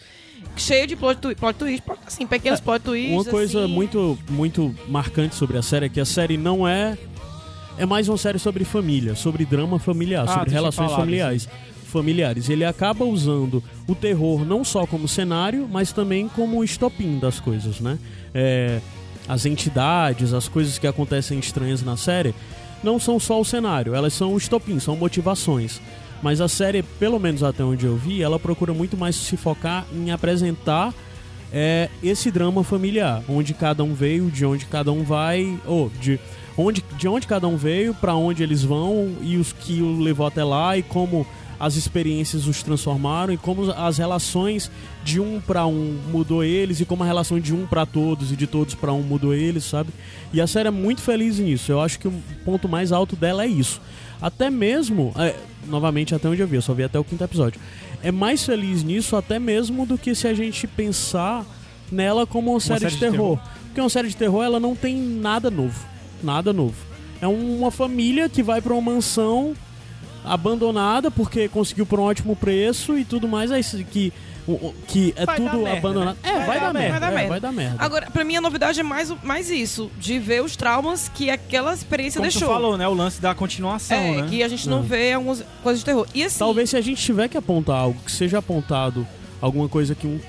Cheio 0.55 0.85
de 0.85 0.95
plot, 0.95 1.19
twi- 1.19 1.35
plot 1.35 1.57
twist, 1.57 1.83
assim, 2.05 2.27
pequenos 2.27 2.59
plot 2.59 2.83
twists. 2.83 3.11
É, 3.11 3.15
Uma 3.15 3.25
coisa 3.25 3.63
assim. 3.65 3.73
muito, 3.73 4.17
muito 4.29 4.75
marcante 4.87 5.35
sobre 5.35 5.57
a 5.57 5.61
série 5.61 5.85
é 5.87 5.89
que 5.89 5.99
a 5.99 6.05
série 6.05 6.37
não 6.37 6.67
é. 6.67 6.97
É 7.77 7.85
mais 7.85 8.07
uma 8.09 8.17
série 8.17 8.37
sobre 8.37 8.63
família, 8.63 9.15
sobre 9.15 9.45
drama 9.45 9.79
familiar, 9.79 10.25
Ah, 10.27 10.33
sobre 10.33 10.51
relações 10.51 10.91
familiares. 10.91 11.47
Familiares. 11.85 12.49
Ele 12.49 12.63
acaba 12.63 13.03
usando 13.05 13.63
o 13.87 13.95
terror 13.95 14.45
não 14.45 14.63
só 14.63 14.85
como 14.85 15.07
cenário, 15.07 15.67
mas 15.71 15.91
também 15.91 16.27
como 16.27 16.63
estopim 16.63 17.17
das 17.17 17.39
coisas, 17.39 17.79
né? 17.79 17.97
É, 18.33 18.79
as 19.27 19.45
entidades, 19.45 20.33
as 20.33 20.47
coisas 20.47 20.77
que 20.77 20.85
acontecem 20.85 21.39
estranhas 21.39 21.81
na 21.81 21.97
série, 21.97 22.35
não 22.83 22.99
são 22.99 23.19
só 23.19 23.39
o 23.39 23.45
cenário, 23.45 23.93
elas 23.95 24.13
são 24.13 24.33
o 24.33 24.37
estopim, 24.37 24.79
são 24.79 24.95
motivações. 24.95 25.81
Mas 26.21 26.39
a 26.39 26.47
série, 26.47 26.83
pelo 26.83 27.19
menos 27.19 27.41
até 27.43 27.63
onde 27.63 27.85
eu 27.85 27.95
vi, 27.95 28.21
ela 28.21 28.39
procura 28.39 28.73
muito 28.73 28.95
mais 28.95 29.15
se 29.15 29.35
focar 29.35 29.85
em 29.93 30.11
apresentar 30.11 30.93
é 31.53 31.89
esse 32.01 32.31
drama 32.31 32.63
familiar, 32.63 33.21
onde 33.27 33.53
cada 33.53 33.83
um 33.83 33.93
veio, 33.93 34.31
de 34.31 34.45
onde 34.45 34.65
cada 34.65 34.91
um 34.91 35.03
vai, 35.03 35.59
ou 35.65 35.89
de 35.99 36.19
onde, 36.57 36.83
de 36.97 37.07
onde 37.07 37.27
cada 37.27 37.47
um 37.47 37.57
veio, 37.57 37.93
pra 37.93 38.15
onde 38.15 38.41
eles 38.41 38.63
vão 38.63 39.13
e 39.21 39.37
os 39.37 39.51
que 39.51 39.81
o 39.81 39.99
levou 39.99 40.25
até 40.25 40.43
lá 40.43 40.77
e 40.77 40.83
como 40.83 41.27
as 41.59 41.75
experiências 41.75 42.47
os 42.47 42.63
transformaram 42.63 43.31
e 43.33 43.37
como 43.37 43.69
as 43.71 43.99
relações 43.99 44.71
de 45.03 45.19
um 45.19 45.39
pra 45.39 45.67
um 45.67 45.99
mudou 46.09 46.43
eles 46.43 46.79
e 46.79 46.85
como 46.85 47.03
a 47.03 47.05
relação 47.05 47.39
de 47.39 47.53
um 47.53 47.67
pra 47.67 47.85
todos 47.85 48.31
e 48.31 48.35
de 48.35 48.47
todos 48.47 48.73
pra 48.73 48.91
um 48.91 49.03
mudou 49.03 49.31
eles, 49.31 49.65
sabe? 49.65 49.91
E 50.33 50.41
a 50.41 50.47
série 50.47 50.69
é 50.69 50.71
muito 50.71 51.01
feliz 51.01 51.37
nisso. 51.37 51.71
Eu 51.71 51.79
acho 51.79 51.99
que 51.99 52.07
o 52.07 52.13
ponto 52.43 52.67
mais 52.67 52.91
alto 52.91 53.15
dela 53.15 53.43
é 53.43 53.47
isso. 53.47 53.79
Até 54.19 54.49
mesmo, 54.49 55.13
é, 55.17 55.35
novamente 55.67 56.13
até 56.15 56.27
onde 56.27 56.41
eu 56.41 56.47
vi, 56.47 56.55
eu 56.55 56.61
só 56.61 56.73
vi 56.73 56.83
até 56.83 56.99
o 56.99 57.03
quinto 57.03 57.23
episódio. 57.23 57.59
É 58.03 58.11
mais 58.11 58.43
feliz 58.43 58.83
nisso 58.83 59.15
até 59.15 59.39
mesmo 59.39 59.85
do 59.85 59.97
que 59.97 60.15
se 60.15 60.27
a 60.27 60.33
gente 60.33 60.67
pensar 60.67 61.45
nela 61.91 62.25
como 62.25 62.51
uma, 62.51 62.59
série, 62.59 62.79
série 62.81 62.91
de, 62.91 62.99
de 62.99 62.99
terror. 62.99 63.37
terror. 63.37 63.51
Porque 63.65 63.81
uma 63.81 63.89
série 63.89 64.07
de 64.09 64.17
terror 64.17 64.43
ela 64.43 64.59
não 64.59 64.75
tem 64.75 64.95
nada 64.95 65.49
novo, 65.49 65.85
nada 66.23 66.51
novo. 66.51 66.75
É 67.21 67.27
uma 67.27 67.69
família 67.69 68.27
que 68.27 68.41
vai 68.41 68.61
pra 68.61 68.73
uma 68.73 68.93
mansão 68.93 69.53
abandonada 70.23 71.09
porque 71.09 71.47
conseguiu 71.47 71.85
por 71.85 71.99
um 71.99 72.03
ótimo 72.03 72.35
preço 72.35 72.97
e 72.97 73.05
tudo 73.05 73.27
mais, 73.27 73.51
aí 73.51 73.63
que 73.83 74.11
o- 74.47 74.51
o- 74.53 74.75
que 74.87 75.13
é 75.15 75.25
Vai 75.25 75.37
tudo 75.37 75.57
merda, 75.59 75.77
abandonado. 75.77 76.15
né? 76.23 76.29
É, 76.29 76.37
Vai 76.37 76.45
vai, 76.47 76.59
dar 76.59 76.65
dar, 76.67 76.73
merda, 76.73 76.89
merda, 76.91 76.99
vai 76.99 76.99
dar 76.99 77.07
é, 77.07 77.15
merda. 77.15 77.29
vai 77.29 77.39
dar 77.39 77.51
merda. 77.51 77.75
Agora, 77.79 78.11
pra 78.11 78.23
mim, 78.23 78.35
a 78.35 78.41
novidade 78.41 78.79
é 78.79 78.83
mais, 78.83 79.13
mais 79.23 79.49
isso, 79.49 79.89
de 79.99 80.19
ver 80.19 80.43
os 80.43 80.55
traumas 80.55 81.09
que 81.13 81.29
aquela 81.29 81.73
experiência 81.73 82.19
Como 82.19 82.29
tu 82.29 82.33
deixou. 82.33 82.49
falou, 82.53 82.77
né? 82.77 82.87
O 82.87 82.93
lance 82.93 83.21
da 83.21 83.33
continuação, 83.35 83.97
é, 83.97 84.21
né? 84.21 84.27
que 84.29 84.41
a 84.43 84.47
gente 84.47 84.67
não 84.67 84.77
Não. 84.77 84.83
vê 84.83 85.13
algumas 85.13 85.43
coisas 85.63 85.79
de 85.79 85.85
terror. 85.85 86.07
E 86.15 86.23
assim, 86.23 86.39
Talvez 86.39 86.69
se 86.69 86.77
a 86.77 86.81
gente 86.81 87.01
tiver 87.01 87.27
que 87.27 87.37
apontar 87.37 87.77
algo, 87.77 87.99
que 88.05 88.11
seja 88.11 88.39
apontado 88.39 89.05
alguma 89.41 89.67
coisa 89.69 89.93
que 89.95 90.07
um 90.07 90.19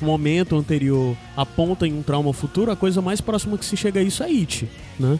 momento 0.00 0.56
anterior 0.56 1.16
aponta 1.36 1.86
em 1.86 1.92
um 1.92 2.02
trauma 2.02 2.32
futuro, 2.32 2.70
a 2.70 2.76
coisa 2.76 3.00
mais 3.02 3.20
próxima 3.20 3.58
que 3.58 3.64
se 3.64 3.76
chega 3.76 4.00
a 4.00 4.02
isso 4.02 4.22
é 4.22 4.26
It, 4.26 4.68
né? 4.98 5.18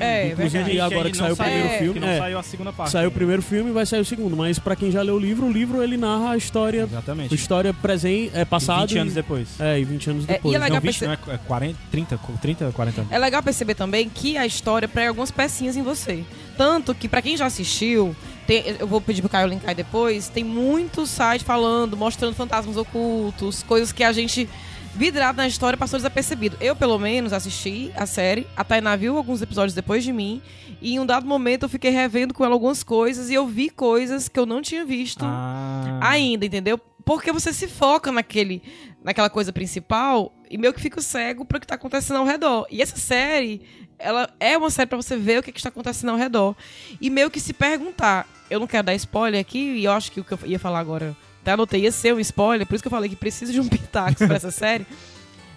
É, 0.00 0.28
inclusive, 0.32 0.64
verdade. 0.64 0.80
agora 0.94 1.10
que 1.10 1.16
saiu 1.16 1.34
o 1.34 1.36
primeiro 1.36 1.66
É. 1.68 1.78
filme, 1.78 1.94
Que 1.94 2.00
não 2.00 2.08
é, 2.08 2.18
saiu 2.18 2.38
a 2.38 2.42
segunda 2.42 2.72
parte. 2.72 2.90
saiu 2.92 3.08
o 3.08 3.12
primeiro 3.12 3.42
filme 3.42 3.70
e 3.70 3.72
vai 3.72 3.86
sair 3.86 4.00
o 4.00 4.04
segundo, 4.04 4.36
mas 4.36 4.58
pra 4.58 4.74
quem 4.76 4.90
já 4.90 5.02
leu 5.02 5.14
o 5.14 5.18
livro, 5.18 5.46
o 5.46 5.52
livro 5.52 5.82
ele 5.82 5.96
narra 5.96 6.30
a 6.32 6.36
história, 6.36 6.82
a 6.82 6.86
Exatamente. 6.86 7.34
história 7.34 7.72
presente, 7.74 8.30
é 8.34 8.44
passado 8.44 8.88
20 8.88 8.98
anos 8.98 9.12
e- 9.12 9.16
depois. 9.16 9.60
É, 9.60 9.78
e 9.80 9.84
20 9.84 10.10
anos 10.10 10.22
É, 10.28 10.32
e 10.32 10.34
depois. 10.34 10.54
é 10.54 10.58
legal 10.58 10.74
não, 10.76 10.80
20 10.80 10.98
perce- 11.00 11.04
não, 11.06 11.12
é 11.32 11.34
é 11.36 11.38
40, 11.46 11.78
30, 11.90 12.18
30, 12.40 12.72
40 12.72 13.00
anos. 13.02 13.12
É 13.12 13.18
legal 13.18 13.42
perceber 13.42 13.74
também 13.74 14.08
que 14.08 14.36
a 14.36 14.46
história 14.46 14.86
prega 14.88 15.08
algumas 15.10 15.30
pecinhas 15.30 15.76
em 15.76 15.82
você. 15.82 16.24
Tanto 16.56 16.94
que, 16.94 17.08
pra 17.08 17.20
quem 17.20 17.36
já 17.36 17.46
assistiu, 17.46 18.16
tem- 18.46 18.64
eu 18.78 18.86
vou 18.86 19.00
pedir 19.00 19.20
pro 19.20 19.28
Caio 19.28 19.46
linkar 19.48 19.74
depois, 19.74 20.28
tem 20.28 20.42
muito 20.44 21.06
site 21.06 21.44
falando, 21.44 21.96
mostrando 21.96 22.34
fantasmas 22.34 22.76
ocultos, 22.76 23.62
coisas 23.62 23.92
que 23.92 24.02
a 24.02 24.12
gente, 24.12 24.48
vidrado 24.96 25.36
na 25.36 25.46
história, 25.46 25.76
passou 25.76 25.98
desapercebido. 25.98 26.56
Eu, 26.60 26.74
pelo 26.74 26.98
menos, 26.98 27.32
assisti 27.32 27.92
a 27.94 28.06
série, 28.06 28.46
a 28.56 28.64
Tainá 28.64 28.96
viu 28.96 29.16
alguns 29.16 29.42
episódios 29.42 29.74
depois 29.74 30.02
de 30.02 30.12
mim, 30.12 30.40
e 30.80 30.94
em 30.94 31.00
um 31.00 31.06
dado 31.06 31.26
momento 31.26 31.64
eu 31.64 31.68
fiquei 31.68 31.90
revendo 31.90 32.32
com 32.34 32.44
ela 32.44 32.54
algumas 32.54 32.82
coisas, 32.82 33.30
e 33.30 33.34
eu 33.34 33.46
vi 33.46 33.68
coisas 33.70 34.28
que 34.28 34.38
eu 34.38 34.46
não 34.46 34.62
tinha 34.62 34.84
visto 34.84 35.24
Ah. 35.24 35.98
ainda, 36.02 36.46
entendeu? 36.46 36.78
Porque 37.04 37.30
você 37.30 37.52
se 37.52 37.68
foca 37.68 38.10
naquele, 38.10 38.62
naquela 39.04 39.30
coisa 39.30 39.52
principal 39.52 40.32
e 40.50 40.58
meio 40.58 40.72
que 40.74 40.80
fica 40.80 41.00
cego 41.00 41.44
para 41.44 41.58
o 41.58 41.60
que 41.60 41.66
tá 41.66 41.76
acontecendo 41.76 42.16
ao 42.16 42.24
redor. 42.24 42.66
E 42.68 42.82
essa 42.82 42.96
série, 42.96 43.62
ela 43.98 44.28
é 44.40 44.58
uma 44.58 44.70
série 44.70 44.88
para 44.88 44.96
você 44.96 45.16
ver 45.16 45.38
o 45.38 45.42
que, 45.42 45.52
que 45.52 45.60
está 45.60 45.68
acontecendo 45.68 46.10
ao 46.10 46.16
redor 46.16 46.56
e 47.00 47.08
meio 47.08 47.30
que 47.30 47.38
se 47.38 47.52
perguntar. 47.52 48.26
Eu 48.50 48.58
não 48.58 48.66
quero 48.66 48.82
dar 48.86 48.94
spoiler 48.96 49.40
aqui 49.40 49.58
e 49.58 49.84
eu 49.84 49.92
acho 49.92 50.10
que 50.10 50.18
o 50.18 50.24
que 50.24 50.32
eu 50.32 50.38
ia 50.46 50.58
falar 50.58 50.80
agora, 50.80 51.16
até 51.46 51.52
anotei, 51.52 51.82
ia 51.82 51.92
ser 51.92 52.12
um 52.12 52.18
spoiler, 52.18 52.66
por 52.66 52.74
isso 52.74 52.82
que 52.82 52.88
eu 52.88 52.90
falei 52.90 53.08
que 53.08 53.14
precisa 53.16 53.52
de 53.52 53.60
um 53.60 53.68
pitaco 53.68 54.16
para 54.26 54.34
essa 54.36 54.50
série. 54.50 54.84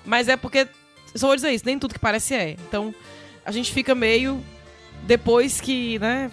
Mas 0.05 0.27
é 0.27 0.37
porque, 0.37 0.67
só 1.15 1.27
vou 1.27 1.35
dizer 1.35 1.51
isso, 1.51 1.65
nem 1.65 1.79
tudo 1.79 1.93
que 1.93 1.99
parece 1.99 2.35
é. 2.35 2.51
Então, 2.67 2.93
a 3.43 3.51
gente 3.51 3.71
fica 3.73 3.95
meio 3.95 4.39
depois 5.07 5.59
que, 5.59 5.97
né, 5.99 6.29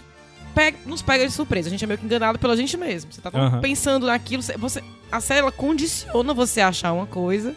pega- 0.55 0.77
nos 0.85 1.01
pega 1.01 1.27
de 1.27 1.33
surpresa. 1.33 1.69
A 1.69 1.71
gente 1.71 1.83
é 1.83 1.87
meio 1.87 1.99
que 1.99 2.05
enganado 2.05 2.39
pela 2.39 2.55
gente 2.57 2.77
mesmo. 2.77 3.11
Você 3.13 3.21
tá 3.21 3.31
Aham. 3.33 3.61
pensando 3.61 4.07
naquilo, 4.07 4.43
você- 4.43 4.83
a 5.11 5.21
série 5.21 5.41
ela 5.41 5.53
condiciona 5.53 6.35
você 6.35 6.61
a 6.61 6.69
achar 6.69 6.93
uma 6.93 7.07
coisa 7.07 7.55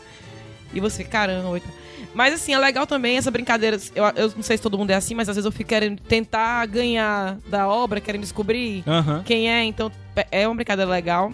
e 0.74 0.80
você, 0.80 1.04
caramba. 1.04 1.50
oita. 1.50 1.68
Mas 2.14 2.34
assim, 2.34 2.54
é 2.54 2.58
legal 2.58 2.88
também 2.88 3.18
essa 3.18 3.30
brincadeira. 3.30 3.78
Eu, 3.94 4.04
eu 4.16 4.34
não 4.36 4.42
sei 4.44 4.56
se 4.58 4.64
todo 4.64 4.78
mundo 4.78 4.90
é 4.92 4.96
assim, 4.96 5.14
mas 5.14 5.28
às 5.30 5.36
vezes 5.36 5.46
eu 5.46 5.52
fico 5.52 5.70
querendo 5.70 6.00
tentar 6.02 6.66
ganhar 6.66 7.38
da 7.48 7.68
obra, 7.68 8.00
querendo 8.00 8.22
descobrir 8.22 8.84
Aham. 8.88 9.22
quem 9.26 9.52
é, 9.52 9.64
então 9.66 9.92
é 10.32 10.48
uma 10.48 10.56
brincadeira 10.56 10.90
legal. 10.90 11.32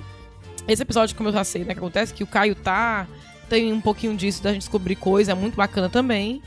Esse 0.68 0.82
episódio, 0.82 1.16
como 1.16 1.30
eu 1.30 1.34
já 1.34 1.44
sei, 1.44 1.64
né, 1.64 1.74
que 1.74 1.80
acontece, 1.80 2.14
que 2.14 2.24
o 2.24 2.28
Caio 2.28 2.56
tá, 2.56 3.08
tem 3.50 3.72
um 3.72 3.82
pouquinho 3.82 4.16
disso 4.16 4.42
da 4.42 4.52
gente 4.52 4.62
descobrir 4.62 4.96
coisa, 4.96 5.32
é 5.32 5.36
muito 5.36 5.56
bacana 5.56 5.90
também. 5.90 6.42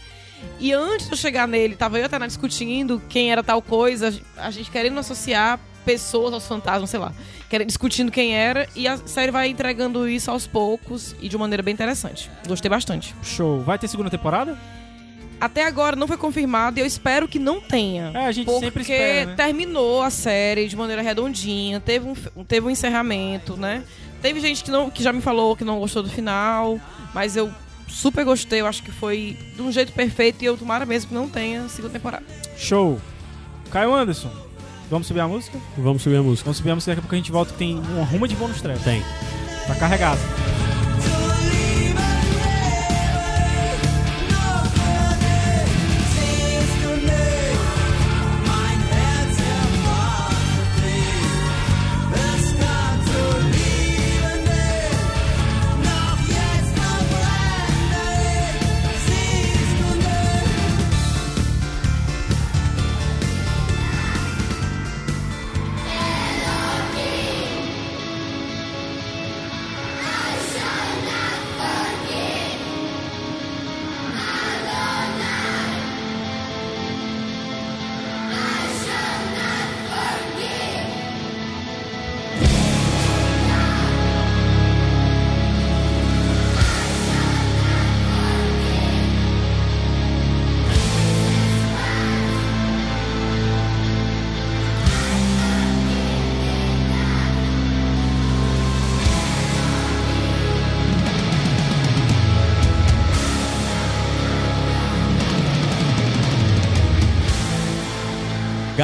E 0.61 0.73
antes 0.73 1.07
de 1.07 1.13
eu 1.13 1.17
chegar 1.17 1.47
nele, 1.47 1.77
tava 1.77 1.99
eu 1.99 2.03
e 2.03 2.05
a 2.05 2.09
Tainá 2.09 2.27
discutindo 2.27 3.03
quem 3.09 3.31
era 3.31 3.43
tal 3.43 3.63
coisa, 3.63 4.15
a 4.37 4.51
gente 4.51 4.71
querendo 4.71 4.99
associar 4.99 5.59
pessoas 5.85 6.35
aos 6.35 6.47
fantasmas, 6.47 6.91
sei 6.91 7.01
lá, 7.01 7.13
querendo, 7.49 7.69
discutindo 7.69 8.13
quem 8.13 8.35
era, 8.35 8.69
e 8.75 8.87
a 8.87 8.99
série 8.99 9.33
vai 9.33 9.49
entregando 9.49 10.09
isso 10.09 10.31
aos 10.31 10.47
poucos 10.47 11.15
e 11.21 11.29
de 11.29 11.37
uma 11.37 11.45
maneira 11.45 11.63
bem 11.63 11.73
interessante. 11.73 12.31
Gostei 12.47 12.69
bastante. 12.69 13.15
Show. 13.23 13.61
Vai 13.63 13.79
ter 13.79 13.89
segunda 13.89 14.11
temporada? 14.11 14.59
Até 15.41 15.65
agora 15.65 15.95
não 15.95 16.09
foi 16.09 16.17
confirmado 16.17 16.79
e 16.79 16.83
eu 16.83 16.87
espero 16.87 17.29
que 17.29 17.39
não 17.39 17.61
tenha. 17.61 18.11
É, 18.13 18.27
a 18.27 18.33
gente 18.33 18.47
Porque 18.47 18.65
sempre 18.65 18.83
espera, 18.83 19.27
né? 19.27 19.35
terminou 19.37 20.03
a 20.03 20.11
série 20.11 20.67
de 20.67 20.77
maneira 20.77 21.01
redondinha, 21.01 21.79
teve 21.79 22.09
um, 22.09 22.45
teve 22.45 22.67
um 22.67 22.71
encerramento, 22.71 23.57
né? 23.57 23.85
Teve 24.21 24.41
gente 24.41 24.65
que, 24.65 24.71
não, 24.71 24.91
que 24.91 25.03
já 25.03 25.13
me 25.13 25.21
falou 25.21 25.57
que 25.57 25.65
não 25.65 25.79
gostou 25.79 26.03
do 26.03 26.09
final, 26.09 26.81
mas 27.15 27.37
eu 27.37 27.51
super 27.87 28.25
gostei, 28.25 28.61
eu 28.61 28.67
acho 28.67 28.83
que 28.83 28.91
foi 28.91 29.37
de 29.55 29.63
um 29.63 29.73
jeito 29.73 29.93
perfeito 29.93 30.43
e 30.43 30.45
eu 30.45 30.57
tomara 30.57 30.85
mesmo 30.85 31.09
que 31.09 31.15
não 31.15 31.29
tenha 31.29 31.69
segunda 31.69 31.93
temporada. 31.93 32.25
Show. 32.57 33.01
Caio 33.71 33.95
Anderson, 33.95 34.31
vamos 34.91 35.07
subir 35.07 35.21
a 35.21 35.29
música? 35.29 35.59
Vamos 35.77 36.03
subir 36.03 36.17
a 36.17 36.23
música. 36.23 36.45
Vamos 36.45 36.57
subir 36.59 36.71
a 36.71 36.75
música, 36.75 36.93
daqui 36.93 37.01
a 37.01 37.03
pouco 37.03 37.15
a 37.15 37.19
gente 37.19 37.33
volta 37.33 37.53
que 37.53 37.59
tem 37.59 37.79
uma 37.79 38.05
ruma 38.05 38.27
de 38.27 38.35
bônus 38.35 38.61
track. 38.61 38.83
Tem. 38.83 39.03
Tá 39.67 39.75
carregado. 39.75 40.21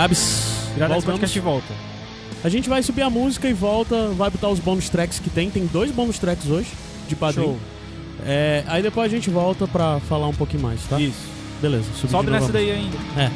Gabs, 0.05 0.69
Iradex 0.77 1.05
voltamos. 1.05 1.05
Podcast 1.05 1.41
volta. 1.41 1.75
A 2.43 2.49
gente 2.51 2.69
vai 2.69 2.83
subir 2.83 3.01
a 3.01 3.09
música 3.09 3.49
e 3.49 3.55
volta, 3.55 4.09
vai 4.09 4.29
botar 4.29 4.49
os 4.51 4.59
bônus 4.59 4.91
tracks 4.91 5.19
que 5.19 5.31
tem. 5.31 5.49
Tem 5.49 5.65
dois 5.65 5.91
bônus 5.91 6.19
tracks 6.19 6.51
hoje, 6.51 6.69
de 7.09 7.17
padrinho. 7.17 7.59
É, 8.23 8.65
aí 8.67 8.83
depois 8.83 9.11
a 9.11 9.15
gente 9.15 9.31
volta 9.31 9.67
pra 9.67 10.01
falar 10.01 10.29
um 10.29 10.35
pouquinho 10.35 10.63
mais, 10.63 10.83
tá? 10.85 11.01
Isso. 11.01 11.27
Beleza, 11.61 11.87
subir 11.95 12.11
Sobe 12.11 12.31
nessa 12.31 12.49
a 12.49 12.53
daí 12.53 12.71
ainda. 12.71 12.99
É. 13.17 13.31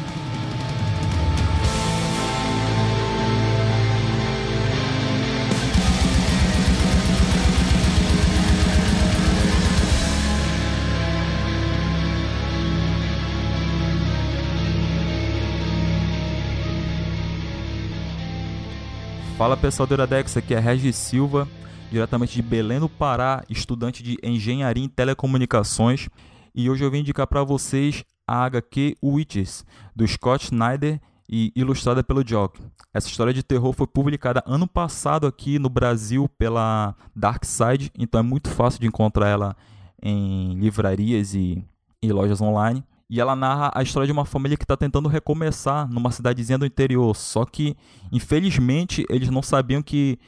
Fala 19.38 19.56
pessoal 19.56 19.86
do 19.86 19.94
Iradex, 19.94 20.36
aqui 20.36 20.52
é 20.52 20.58
Regis 20.58 20.96
Silva, 20.96 21.46
diretamente 21.92 22.34
de 22.34 22.42
Belém 22.42 22.80
do 22.80 22.88
Pará, 22.88 23.44
estudante 23.48 24.02
de 24.02 24.18
Engenharia 24.20 24.82
em 24.84 24.88
Telecomunicações, 24.88 26.08
e 26.52 26.68
hoje 26.68 26.82
eu 26.82 26.90
vim 26.90 26.98
indicar 26.98 27.24
para 27.24 27.44
vocês 27.44 28.02
a 28.26 28.46
HQ 28.46 28.96
Witches, 29.00 29.64
do 29.94 30.04
Scott 30.08 30.46
Snyder 30.46 31.00
e 31.30 31.52
ilustrada 31.54 32.02
pelo 32.02 32.24
Jock. 32.24 32.60
Essa 32.92 33.06
história 33.06 33.32
de 33.32 33.44
terror 33.44 33.72
foi 33.72 33.86
publicada 33.86 34.42
ano 34.44 34.66
passado 34.66 35.24
aqui 35.24 35.56
no 35.56 35.68
Brasil 35.68 36.28
pela 36.36 36.96
Dark 37.14 37.44
Side, 37.44 37.92
então 37.96 38.18
é 38.18 38.24
muito 38.24 38.50
fácil 38.50 38.80
de 38.80 38.88
encontrar 38.88 39.28
ela 39.28 39.56
em 40.02 40.58
livrarias 40.58 41.32
e, 41.32 41.64
e 42.02 42.10
lojas 42.10 42.40
online. 42.40 42.82
E 43.10 43.20
ela 43.20 43.34
narra 43.34 43.70
a 43.74 43.82
história 43.82 44.06
de 44.06 44.12
uma 44.12 44.26
família 44.26 44.56
que 44.56 44.64
está 44.64 44.76
tentando 44.76 45.08
recomeçar 45.08 45.88
numa 45.90 46.10
cidadezinha 46.10 46.58
do 46.58 46.66
interior. 46.66 47.16
Só 47.16 47.44
que, 47.46 47.74
infelizmente, 48.12 49.04
eles 49.08 49.30
não 49.30 49.42
sabiam 49.42 49.82
que 49.82 50.18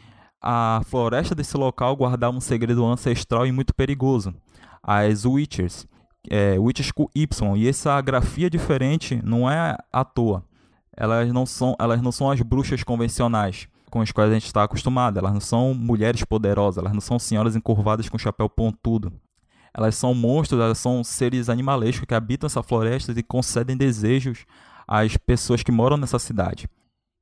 a 0.40 0.80
floresta 0.86 1.34
desse 1.34 1.56
local 1.58 1.94
guardava 1.94 2.36
um 2.36 2.40
segredo 2.40 2.84
ancestral 2.86 3.46
e 3.46 3.52
muito 3.52 3.74
perigoso. 3.74 4.34
As 4.82 5.26
Witchers. 5.26 5.86
É, 6.30 6.58
Witchers 6.58 6.90
com 6.90 7.06
Y. 7.14 7.56
E 7.56 7.68
essa 7.68 8.00
grafia 8.00 8.48
diferente 8.48 9.20
não 9.22 9.50
é 9.50 9.76
à 9.92 10.02
toa. 10.02 10.42
Elas 10.96 11.30
não 11.32 11.44
são, 11.44 11.76
elas 11.78 12.00
não 12.00 12.10
são 12.10 12.30
as 12.30 12.40
bruxas 12.40 12.82
convencionais 12.82 13.68
com 13.90 14.00
as 14.00 14.10
quais 14.10 14.30
a 14.30 14.34
gente 14.34 14.46
está 14.46 14.64
acostumado. 14.64 15.18
Elas 15.18 15.34
não 15.34 15.40
são 15.40 15.74
mulheres 15.74 16.24
poderosas. 16.24 16.78
Elas 16.78 16.94
não 16.94 17.00
são 17.00 17.18
senhoras 17.18 17.54
encurvadas 17.54 18.08
com 18.08 18.16
chapéu 18.16 18.48
pontudo. 18.48 19.12
Elas 19.72 19.94
são 19.94 20.14
monstros, 20.14 20.60
elas 20.60 20.78
são 20.78 21.04
seres 21.04 21.48
animalescos 21.48 22.06
que 22.06 22.14
habitam 22.14 22.46
essa 22.46 22.62
floresta 22.62 23.12
e 23.12 23.22
concedem 23.22 23.76
desejos 23.76 24.44
às 24.86 25.16
pessoas 25.16 25.62
que 25.62 25.70
moram 25.70 25.96
nessa 25.96 26.18
cidade. 26.18 26.68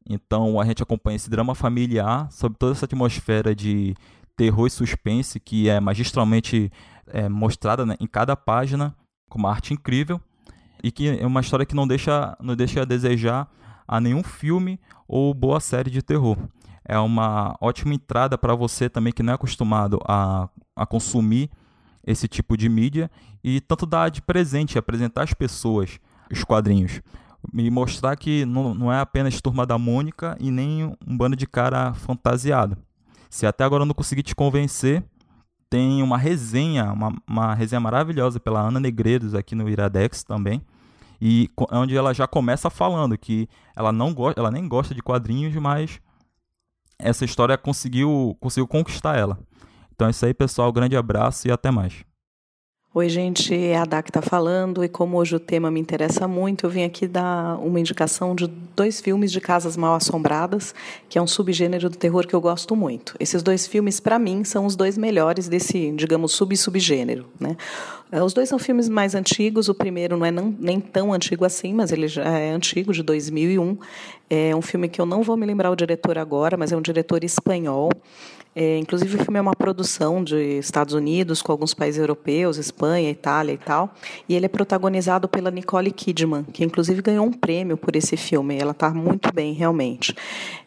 Então 0.09 0.59
a 0.59 0.65
gente 0.65 0.83
acompanha 0.83 1.17
esse 1.17 1.29
drama 1.29 1.55
familiar 1.55 2.31
sobre 2.33 2.59
toda 2.59 2.73
essa 2.73 2.87
atmosfera 2.87 3.55
de 3.55 3.95
terror 4.37 4.67
e 4.67 4.71
suspense 4.71 5.39
que 5.39 5.69
é 5.69 5.79
magistralmente 5.79 6.73
é, 7.09 7.29
mostrada 7.29 7.85
né, 7.85 7.97
em 8.01 8.07
cada 8.07 8.35
página 8.35 8.95
com 9.29 9.39
uma 9.39 9.51
arte 9.51 9.75
incrível 9.75 10.21
e 10.83 10.91
que 10.91 11.09
é 11.09 11.27
uma 11.27 11.41
história 11.41 11.67
que 11.67 11.75
não 11.75 11.87
deixa, 11.87 12.37
não 12.41 12.57
deixa 12.57 12.83
a 12.83 12.85
desejar 12.85 13.51
a 13.87 14.01
nenhum 14.01 14.23
filme 14.23 14.81
ou 15.07 15.35
boa 15.35 15.61
série 15.61 15.91
de 15.91 16.03
terror. 16.03 16.37
É 16.85 16.99
uma 16.99 17.57
ótima 17.61 17.95
entrada 17.95 18.39
para 18.39 18.55
você 18.55 18.89
também 18.89 19.13
que 19.13 19.23
não 19.23 19.33
é 19.33 19.35
acostumado 19.35 19.99
a, 20.07 20.49
a 20.75 20.87
consumir 20.87 21.51
esse 22.11 22.27
tipo 22.27 22.57
de 22.57 22.69
mídia 22.69 23.11
e 23.45 23.61
tanto 23.61 23.85
dar 23.85 24.09
de 24.09 24.23
presente, 24.23 24.79
apresentar 24.79 25.25
às 25.25 25.35
pessoas 25.35 26.01
os 26.33 26.43
quadrinhos. 26.43 27.03
E 27.55 27.71
mostrar 27.71 28.17
que 28.17 28.45
não, 28.47 28.75
não 28.75 28.93
é 28.93 28.99
apenas 28.99 29.41
Turma 29.41 29.67
da 29.67 29.77
Mônica 29.77 30.37
e 30.41 30.51
nem 30.51 30.85
um 31.07 31.17
bando 31.17 31.37
de 31.37 31.47
cara 31.47 31.93
fantasiado. 31.93 32.77
Se 33.29 33.47
até 33.47 33.63
agora 33.63 33.83
eu 33.83 33.87
não 33.87 33.95
consegui 33.95 34.23
te 34.23 34.35
convencer, 34.35 35.05
tem 35.69 36.03
uma 36.03 36.17
resenha, 36.17 36.91
uma, 36.93 37.15
uma 37.29 37.55
resenha 37.55 37.79
maravilhosa 37.79 38.41
pela 38.41 38.61
Ana 38.61 38.81
Negreiros 38.81 39.35
aqui 39.35 39.55
no 39.55 39.69
Iradex 39.69 40.25
também. 40.25 40.63
E 41.21 41.51
co- 41.55 41.69
onde 41.71 41.95
ela 41.95 42.15
já 42.15 42.27
começa 42.27 42.71
falando 42.71 43.19
que 43.19 43.49
ela 43.77 43.93
não 43.93 44.15
gosta, 44.15 44.41
ela 44.41 44.51
nem 44.51 44.67
gosta 44.67 44.95
de 44.95 45.03
quadrinhos, 45.03 45.55
mas 45.57 46.01
essa 46.99 47.25
história 47.25 47.59
conseguiu, 47.59 48.37
conseguiu 48.41 48.67
conquistar 48.67 49.17
ela. 49.17 49.39
Então 49.99 50.07
é 50.07 50.11
isso 50.13 50.25
aí, 50.25 50.33
pessoal. 50.33 50.71
Grande 50.71 50.97
abraço 50.97 51.49
e 51.49 51.51
até 51.51 51.73
mais. 51.73 52.05
Oi, 52.95 53.09
gente, 53.09 53.53
é 53.53 53.77
a 53.77 53.85
Dá 53.85 54.01
que 54.01 54.11
está 54.11 54.23
falando 54.23 54.83
e 54.85 54.89
como 54.89 55.17
hoje 55.19 55.35
o 55.35 55.41
tema 55.41 55.73
me 55.73 55.81
interessa 55.81 56.27
muito, 56.29 56.65
eu 56.65 56.71
vim 56.71 56.85
aqui 56.85 57.07
dar 57.07 57.59
uma 57.59 57.79
indicação 57.79 58.35
de 58.35 58.47
dois 58.47 59.01
filmes 59.01 59.31
de 59.33 59.41
casas 59.41 59.77
mal 59.77 59.95
assombradas, 59.95 60.75
que 61.09 61.19
é 61.19 61.23
um 61.23 61.27
subgênero 61.27 61.91
do 61.91 61.97
terror 61.97 62.27
que 62.27 62.35
eu 62.35 62.41
gosto 62.41 62.75
muito. 62.77 63.15
Esses 63.19 63.43
dois 63.43 63.67
filmes, 63.67 63.99
para 63.99 64.19
mim, 64.21 64.45
são 64.45 64.65
os 64.65 64.77
dois 64.77 64.97
melhores 64.97 65.49
desse, 65.49 65.93
digamos, 65.93 66.33
sub-subgênero. 66.33 67.27
Né? 67.39 67.57
Eh, 68.11 68.23
Os 68.23 68.33
dois 68.33 68.49
são 68.49 68.59
filmes 68.59 68.89
mais 68.89 69.15
antigos, 69.15 69.69
o 69.69 69.75
primeiro 69.75 70.17
não 70.17 70.25
é 70.25 70.31
não- 70.31 70.55
nem 70.59 70.81
tão 70.81 71.13
antigo 71.13 71.45
assim, 71.45 71.75
mas 71.75 71.93
ele 71.93 72.09
já 72.09 72.25
é 72.25 72.51
antigo, 72.51 72.93
de 72.93 73.03
2001. 73.03 73.77
É 74.31 74.55
um 74.55 74.63
filme 74.63 74.89
que 74.89 75.01
eu 75.01 75.07
não 75.07 75.23
vou 75.23 75.37
me 75.37 75.47
lembrar 75.47 75.71
o 75.71 75.77
diretor 75.77 76.19
agora, 76.19 76.57
mas 76.57 76.73
é 76.73 76.77
um 76.77 76.83
diretor 76.83 77.23
espanhol. 77.25 77.91
É, 78.57 78.77
inclusive, 78.79 79.15
o 79.17 79.23
filme 79.23 79.39
é 79.39 79.43
uma 79.43 79.55
produção 79.55 80.25
de 80.25 80.59
Estados 80.59 80.93
Unidos 80.95 81.41
com 81.43 81.53
alguns 81.53 81.75
países 81.75 82.01
europeus, 82.01 82.57
Espanha, 82.57 83.09
Itália 83.11 83.53
e 83.53 83.59
tal. 83.59 83.95
E 84.29 84.35
ele 84.35 84.47
é 84.47 84.49
protagonizado 84.49 85.29
pela 85.29 85.51
Nicole 85.51 85.93
Kidman, 85.93 86.45
que 86.53 86.65
inclusive 86.65 87.01
ganhou 87.01 87.25
um 87.25 87.33
prêmio 87.33 87.77
por 87.77 87.95
esse 87.95 88.17
filme. 88.17 88.59
Ela 88.59 88.73
está 88.73 88.91
muito 88.91 89.33
bem, 89.33 89.53
realmente. 89.53 90.13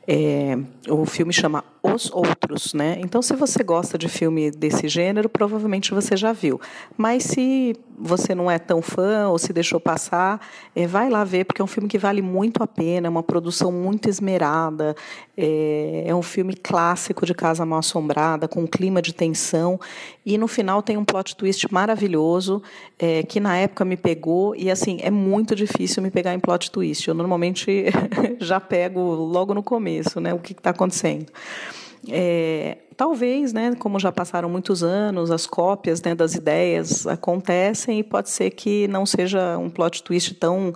É, 0.07 0.57
o 0.89 1.05
filme 1.05 1.31
chama 1.31 1.63
Os 1.83 2.11
Outros, 2.11 2.73
né? 2.73 2.97
Então, 3.01 3.21
se 3.21 3.35
você 3.35 3.63
gosta 3.63 3.97
de 3.97 4.09
filme 4.09 4.49
desse 4.49 4.87
gênero, 4.87 5.29
provavelmente 5.29 5.93
você 5.93 6.17
já 6.17 6.33
viu. 6.33 6.59
Mas 6.97 7.23
se 7.23 7.75
você 8.01 8.33
não 8.33 8.49
é 8.49 8.57
tão 8.57 8.81
fã 8.81 9.27
ou 9.27 9.37
se 9.37 9.53
deixou 9.53 9.79
passar, 9.79 10.41
é, 10.75 10.87
vai 10.87 11.09
lá 11.09 11.23
ver, 11.23 11.45
porque 11.45 11.61
é 11.61 11.63
um 11.63 11.67
filme 11.67 11.87
que 11.87 11.99
vale 11.99 12.21
muito 12.21 12.63
a 12.63 12.67
pena, 12.67 13.07
é 13.07 13.09
uma 13.09 13.21
produção 13.21 13.71
muito 13.71 14.09
esmerada, 14.09 14.95
é, 15.37 16.05
é 16.07 16.15
um 16.15 16.21
filme 16.21 16.55
clássico 16.55 17.25
de 17.25 17.33
Casa 17.33 17.65
Mal 17.65 17.79
Assombrada, 17.79 18.47
com 18.47 18.61
um 18.61 18.67
clima 18.67 19.01
de 19.01 19.13
tensão, 19.13 19.79
e 20.25 20.37
no 20.37 20.47
final 20.47 20.81
tem 20.81 20.97
um 20.97 21.05
plot 21.05 21.35
twist 21.35 21.71
maravilhoso, 21.71 22.61
é, 22.97 23.21
que 23.23 23.39
na 23.39 23.57
época 23.57 23.85
me 23.85 23.95
pegou, 23.95 24.55
e 24.55 24.71
assim, 24.71 24.97
é 25.01 25.11
muito 25.11 25.55
difícil 25.55 26.01
me 26.01 26.09
pegar 26.09 26.33
em 26.33 26.39
plot 26.39 26.71
twist. 26.71 27.07
Eu 27.07 27.13
normalmente 27.13 27.85
já 28.39 28.59
pego 28.59 28.99
logo 28.99 29.53
no 29.53 29.61
começo, 29.61 29.90
né, 30.19 30.33
o 30.33 30.39
que 30.39 30.53
está 30.53 30.69
acontecendo. 30.69 31.27
É, 32.09 32.77
talvez, 32.97 33.53
né, 33.53 33.75
como 33.75 33.99
já 33.99 34.11
passaram 34.11 34.49
muitos 34.49 34.83
anos, 34.83 35.29
as 35.29 35.45
cópias 35.45 36.01
né, 36.01 36.15
das 36.15 36.33
ideias 36.33 37.05
acontecem 37.05 37.99
e 37.99 38.03
pode 38.03 38.29
ser 38.29 38.49
que 38.51 38.87
não 38.87 39.05
seja 39.05 39.57
um 39.57 39.69
plot 39.69 40.01
twist 40.03 40.33
tão 40.35 40.73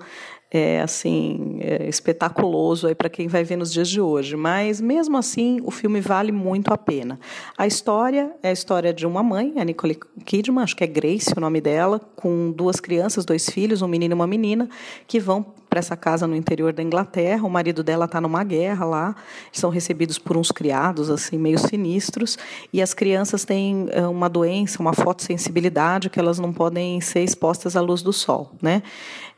é, 0.55 0.81
assim 0.81 1.57
é, 1.59 1.89
espetaculoso 1.89 2.87
aí 2.87 2.95
para 2.95 3.09
quem 3.09 3.27
vai 3.27 3.43
ver 3.43 3.57
nos 3.57 3.73
dias 3.73 3.89
de 3.89 3.99
hoje. 3.99 4.37
Mas 4.37 4.79
mesmo 4.79 5.17
assim, 5.17 5.59
o 5.63 5.69
filme 5.69 5.99
vale 5.99 6.31
muito 6.31 6.73
a 6.73 6.77
pena. 6.77 7.19
A 7.57 7.67
história 7.67 8.31
é 8.41 8.49
a 8.49 8.53
história 8.53 8.93
de 8.93 9.05
uma 9.05 9.21
mãe, 9.21 9.53
a 9.57 9.65
Nicole 9.65 9.99
Kidman, 10.25 10.63
acho 10.63 10.75
que 10.75 10.83
é 10.83 10.87
Grace 10.87 11.33
o 11.35 11.41
nome 11.41 11.59
dela, 11.59 11.99
com 12.15 12.51
duas 12.51 12.79
crianças, 12.79 13.25
dois 13.25 13.49
filhos, 13.49 13.81
um 13.81 13.87
menino 13.87 14.13
e 14.13 14.15
uma 14.15 14.27
menina, 14.27 14.69
que 15.05 15.19
vão 15.19 15.45
para 15.69 15.79
essa 15.79 15.97
casa 15.97 16.25
no 16.25 16.37
interior 16.37 16.71
da 16.71 16.81
Inglaterra. 16.81 17.45
O 17.45 17.49
marido 17.49 17.83
dela 17.83 18.05
está 18.05 18.21
numa 18.21 18.45
guerra 18.45 18.85
lá, 18.85 19.15
são 19.51 19.69
recebidos 19.69 20.17
por 20.17 20.37
uns 20.37 20.49
criados 20.49 21.09
assim 21.09 21.37
meio 21.37 21.59
sinistros 21.59 22.37
e 22.71 22.81
as 22.81 22.93
crianças 22.93 23.43
têm 23.43 23.87
eh, 23.91 24.07
uma 24.07 24.29
doença, 24.29 24.79
uma 24.79 24.93
fotossensibilidade 24.93 26.09
que 26.09 26.17
elas 26.17 26.39
não 26.39 26.53
podem 26.53 27.01
ser 27.01 27.23
expostas 27.23 27.75
à 27.75 27.81
luz 27.81 28.01
do 28.01 28.13
sol, 28.13 28.51
né? 28.61 28.83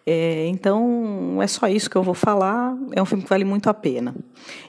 É, 0.10 0.48
então 0.48 1.40
é 1.42 1.48
só 1.48 1.68
isso 1.68 1.90
que 1.90 1.98
eu 1.98 2.04
vou 2.04 2.14
falar. 2.14 2.78
É 2.94 3.02
um 3.02 3.06
filme 3.06 3.24
que 3.24 3.30
vale 3.30 3.44
muito 3.44 3.70
a 3.70 3.74
pena. 3.74 4.16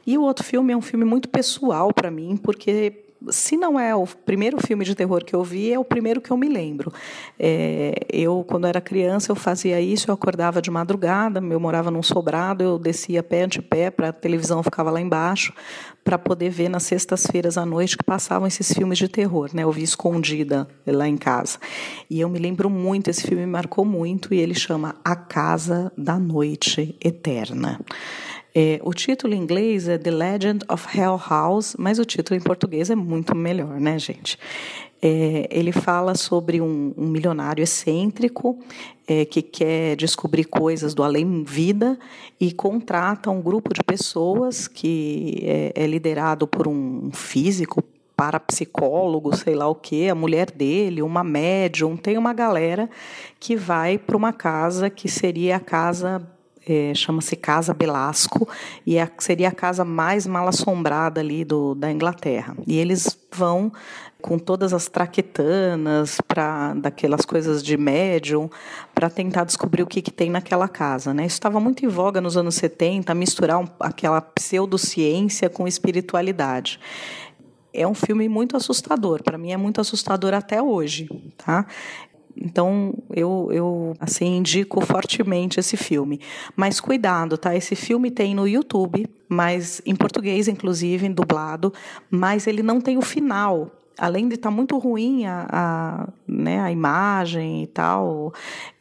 E 0.04 0.18
o 0.18 0.22
outro 0.22 0.44
filme 0.44 0.72
é 0.72 0.76
um 0.76 0.82
filme 0.82 1.04
muito 1.04 1.28
pessoal 1.28 1.94
para 1.94 2.10
mim, 2.10 2.36
porque 2.36 3.04
se 3.30 3.56
não 3.56 3.78
é 3.78 3.94
o 3.94 4.06
primeiro 4.06 4.58
filme 4.64 4.84
de 4.84 4.94
terror 4.94 5.24
que 5.24 5.34
eu 5.34 5.42
vi, 5.44 5.72
é 5.72 5.78
o 5.78 5.84
primeiro 5.84 6.20
que 6.20 6.30
eu 6.30 6.36
me 6.36 6.48
lembro. 6.48 6.92
É, 7.38 7.94
eu, 8.12 8.44
quando 8.48 8.66
era 8.66 8.80
criança, 8.80 9.30
eu 9.30 9.36
fazia 9.36 9.80
isso, 9.80 10.10
eu 10.10 10.14
acordava 10.14 10.60
de 10.60 10.70
madrugada, 10.70 11.40
eu 11.40 11.60
morava 11.60 11.90
num 11.90 12.02
sobrado, 12.02 12.62
eu 12.62 12.78
descia 12.78 13.22
pé 13.22 13.42
ante 13.42 13.60
pé, 13.60 13.90
para 13.90 14.08
a 14.08 14.12
televisão 14.12 14.62
ficava 14.62 14.90
lá 14.90 15.00
embaixo, 15.00 15.52
para 16.08 16.18
poder 16.18 16.48
ver 16.48 16.70
nas 16.70 16.84
sextas-feiras 16.84 17.58
à 17.58 17.66
noite 17.66 17.94
que 17.94 18.02
passavam 18.02 18.48
esses 18.48 18.72
filmes 18.72 18.96
de 18.96 19.08
terror, 19.08 19.50
né? 19.52 19.64
Eu 19.64 19.70
vi 19.70 19.82
escondida 19.82 20.66
lá 20.86 21.06
em 21.06 21.18
casa. 21.18 21.58
E 22.08 22.18
eu 22.18 22.30
me 22.30 22.38
lembro 22.38 22.70
muito, 22.70 23.10
esse 23.10 23.26
filme 23.26 23.44
me 23.44 23.52
marcou 23.52 23.84
muito, 23.84 24.32
e 24.32 24.38
ele 24.38 24.54
chama 24.54 24.96
A 25.04 25.14
Casa 25.14 25.92
da 25.98 26.18
Noite 26.18 26.96
Eterna. 26.98 27.78
É, 28.54 28.80
o 28.82 28.94
título 28.94 29.34
em 29.34 29.36
inglês 29.36 29.86
é 29.86 29.98
The 29.98 30.10
Legend 30.10 30.64
of 30.70 30.98
Hell 30.98 31.20
House, 31.28 31.76
mas 31.78 31.98
o 31.98 32.06
título 32.06 32.40
em 32.40 32.42
português 32.42 32.88
é 32.88 32.94
muito 32.94 33.36
melhor, 33.36 33.78
né, 33.78 33.98
gente? 33.98 34.38
É, 35.00 35.48
ele 35.50 35.70
fala 35.70 36.14
sobre 36.16 36.60
um, 36.60 36.92
um 36.96 37.06
milionário 37.06 37.62
excêntrico 37.62 38.58
é, 39.06 39.24
que 39.24 39.40
quer 39.40 39.96
descobrir 39.96 40.44
coisas 40.44 40.92
do 40.92 41.02
além-vida 41.02 41.98
e 42.40 42.52
contrata 42.52 43.30
um 43.30 43.40
grupo 43.40 43.72
de 43.72 43.82
pessoas 43.82 44.66
que 44.66 45.40
é, 45.42 45.72
é 45.74 45.86
liderado 45.86 46.46
por 46.46 46.66
um 46.66 47.10
físico, 47.12 47.82
parapsicólogo, 48.16 49.36
sei 49.36 49.54
lá 49.54 49.68
o 49.68 49.76
que, 49.76 50.08
a 50.08 50.14
mulher 50.14 50.50
dele, 50.50 51.00
uma 51.00 51.22
médium, 51.22 51.96
tem 51.96 52.18
uma 52.18 52.32
galera 52.32 52.90
que 53.38 53.54
vai 53.54 53.96
para 53.96 54.16
uma 54.16 54.32
casa 54.32 54.90
que 54.90 55.08
seria 55.08 55.56
a 55.56 55.60
casa 55.60 56.20
é, 56.68 56.92
chama-se 56.94 57.34
Casa 57.34 57.72
Belasco 57.72 58.46
e 58.86 58.98
é, 58.98 59.10
seria 59.18 59.48
a 59.48 59.52
casa 59.52 59.84
mais 59.84 60.26
mal 60.26 60.46
assombrada 60.46 61.18
ali 61.20 61.42
do, 61.42 61.74
da 61.74 61.90
Inglaterra. 61.90 62.54
E 62.66 62.76
eles 62.76 63.18
vão 63.32 63.72
com 64.20 64.38
todas 64.38 64.72
as 64.74 64.88
traquetanas 64.88 66.20
para 66.26 66.74
daquelas 66.74 67.24
coisas 67.24 67.62
de 67.62 67.76
médium 67.76 68.50
para 68.94 69.08
tentar 69.08 69.44
descobrir 69.44 69.82
o 69.82 69.86
que, 69.86 70.02
que 70.02 70.10
tem 70.10 70.28
naquela 70.28 70.68
casa, 70.68 71.14
né? 71.14 71.24
Isso 71.24 71.34
estava 71.34 71.60
muito 71.60 71.84
em 71.84 71.88
voga 71.88 72.20
nos 72.20 72.36
anos 72.36 72.56
70, 72.56 73.14
misturar 73.14 73.58
um, 73.58 73.68
aquela 73.78 74.20
pseudociência 74.20 75.48
com 75.48 75.68
espiritualidade. 75.68 76.80
É 77.72 77.86
um 77.86 77.94
filme 77.94 78.28
muito 78.28 78.56
assustador, 78.56 79.22
para 79.22 79.38
mim 79.38 79.52
é 79.52 79.56
muito 79.56 79.80
assustador 79.80 80.34
até 80.34 80.60
hoje, 80.60 81.08
tá? 81.36 81.66
Então, 82.40 82.94
eu, 83.14 83.48
eu 83.52 83.94
assim 83.98 84.36
indico 84.36 84.80
fortemente 84.80 85.58
esse 85.58 85.76
filme. 85.76 86.20
Mas 86.54 86.80
cuidado, 86.80 87.36
tá? 87.36 87.54
Esse 87.54 87.74
filme 87.74 88.10
tem 88.10 88.34
no 88.34 88.46
YouTube, 88.46 89.08
mas 89.28 89.82
em 89.84 89.94
português, 89.94 90.46
inclusive, 90.46 91.08
dublado, 91.08 91.72
mas 92.10 92.46
ele 92.46 92.62
não 92.62 92.80
tem 92.80 92.96
o 92.96 93.02
final. 93.02 93.72
Além 93.98 94.28
de 94.28 94.36
estar 94.36 94.50
muito 94.50 94.78
ruim 94.78 95.26
a, 95.26 95.46
a, 95.50 96.08
né, 96.26 96.60
a 96.60 96.70
imagem 96.70 97.64
e 97.64 97.66
tal, 97.66 98.32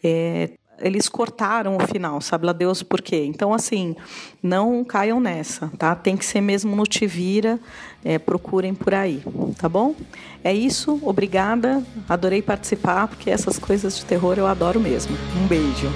é, 0.04 0.52
eles 0.80 1.10
cortaram 1.10 1.76
o 1.76 1.88
final, 1.88 2.22
sabe 2.22 2.46
lá 2.46 2.54
Deus 2.54 2.84
por 2.84 3.02
quê? 3.02 3.26
Então, 3.26 3.54
assim, 3.54 3.96
não 4.42 4.84
caiam 4.84 5.20
nessa, 5.20 5.72
tá? 5.78 5.96
Tem 5.96 6.16
que 6.16 6.26
ser 6.26 6.42
mesmo 6.42 6.76
no 6.76 6.84
Te 6.86 7.08
Vira, 7.08 7.60
é, 8.04 8.20
procurem 8.20 8.74
por 8.74 8.94
aí, 8.94 9.22
tá 9.58 9.68
bom? 9.68 9.96
É 10.44 10.54
isso, 10.54 11.00
obrigada, 11.04 11.84
adorei 12.08 12.42
participar, 12.42 13.08
porque 13.08 13.30
essas 13.30 13.58
coisas 13.58 13.98
de 13.98 14.06
terror 14.06 14.38
eu 14.38 14.46
adoro 14.46 14.80
mesmo. 14.80 15.16
Um 15.42 15.48
beijo. 15.48 15.88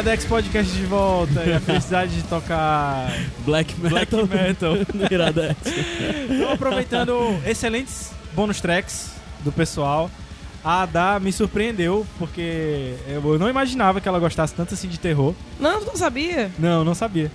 Iradex 0.00 0.24
Podcast 0.24 0.72
de 0.72 0.86
volta 0.86 1.44
e 1.44 1.52
a 1.52 1.60
felicidade 1.60 2.16
de 2.16 2.22
tocar 2.22 3.12
Black 3.44 3.78
Metal. 3.78 3.90
Black 3.90 4.34
Metal. 4.34 4.74
no 4.94 5.04
Iradex. 5.12 5.56
Então, 6.24 6.52
aproveitando 6.54 7.38
excelentes 7.44 8.10
bônus 8.32 8.62
tracks 8.62 9.10
do 9.44 9.52
pessoal, 9.52 10.10
a 10.64 10.84
Ada 10.84 11.20
me 11.20 11.30
surpreendeu, 11.30 12.06
porque 12.18 12.94
eu 13.08 13.38
não 13.38 13.46
imaginava 13.46 14.00
que 14.00 14.08
ela 14.08 14.18
gostasse 14.18 14.54
tanto 14.54 14.72
assim 14.72 14.88
de 14.88 14.98
terror. 14.98 15.34
Não, 15.60 15.84
não 15.84 15.94
sabia. 15.94 16.50
Não, 16.58 16.82
não 16.82 16.94
sabia. 16.94 17.30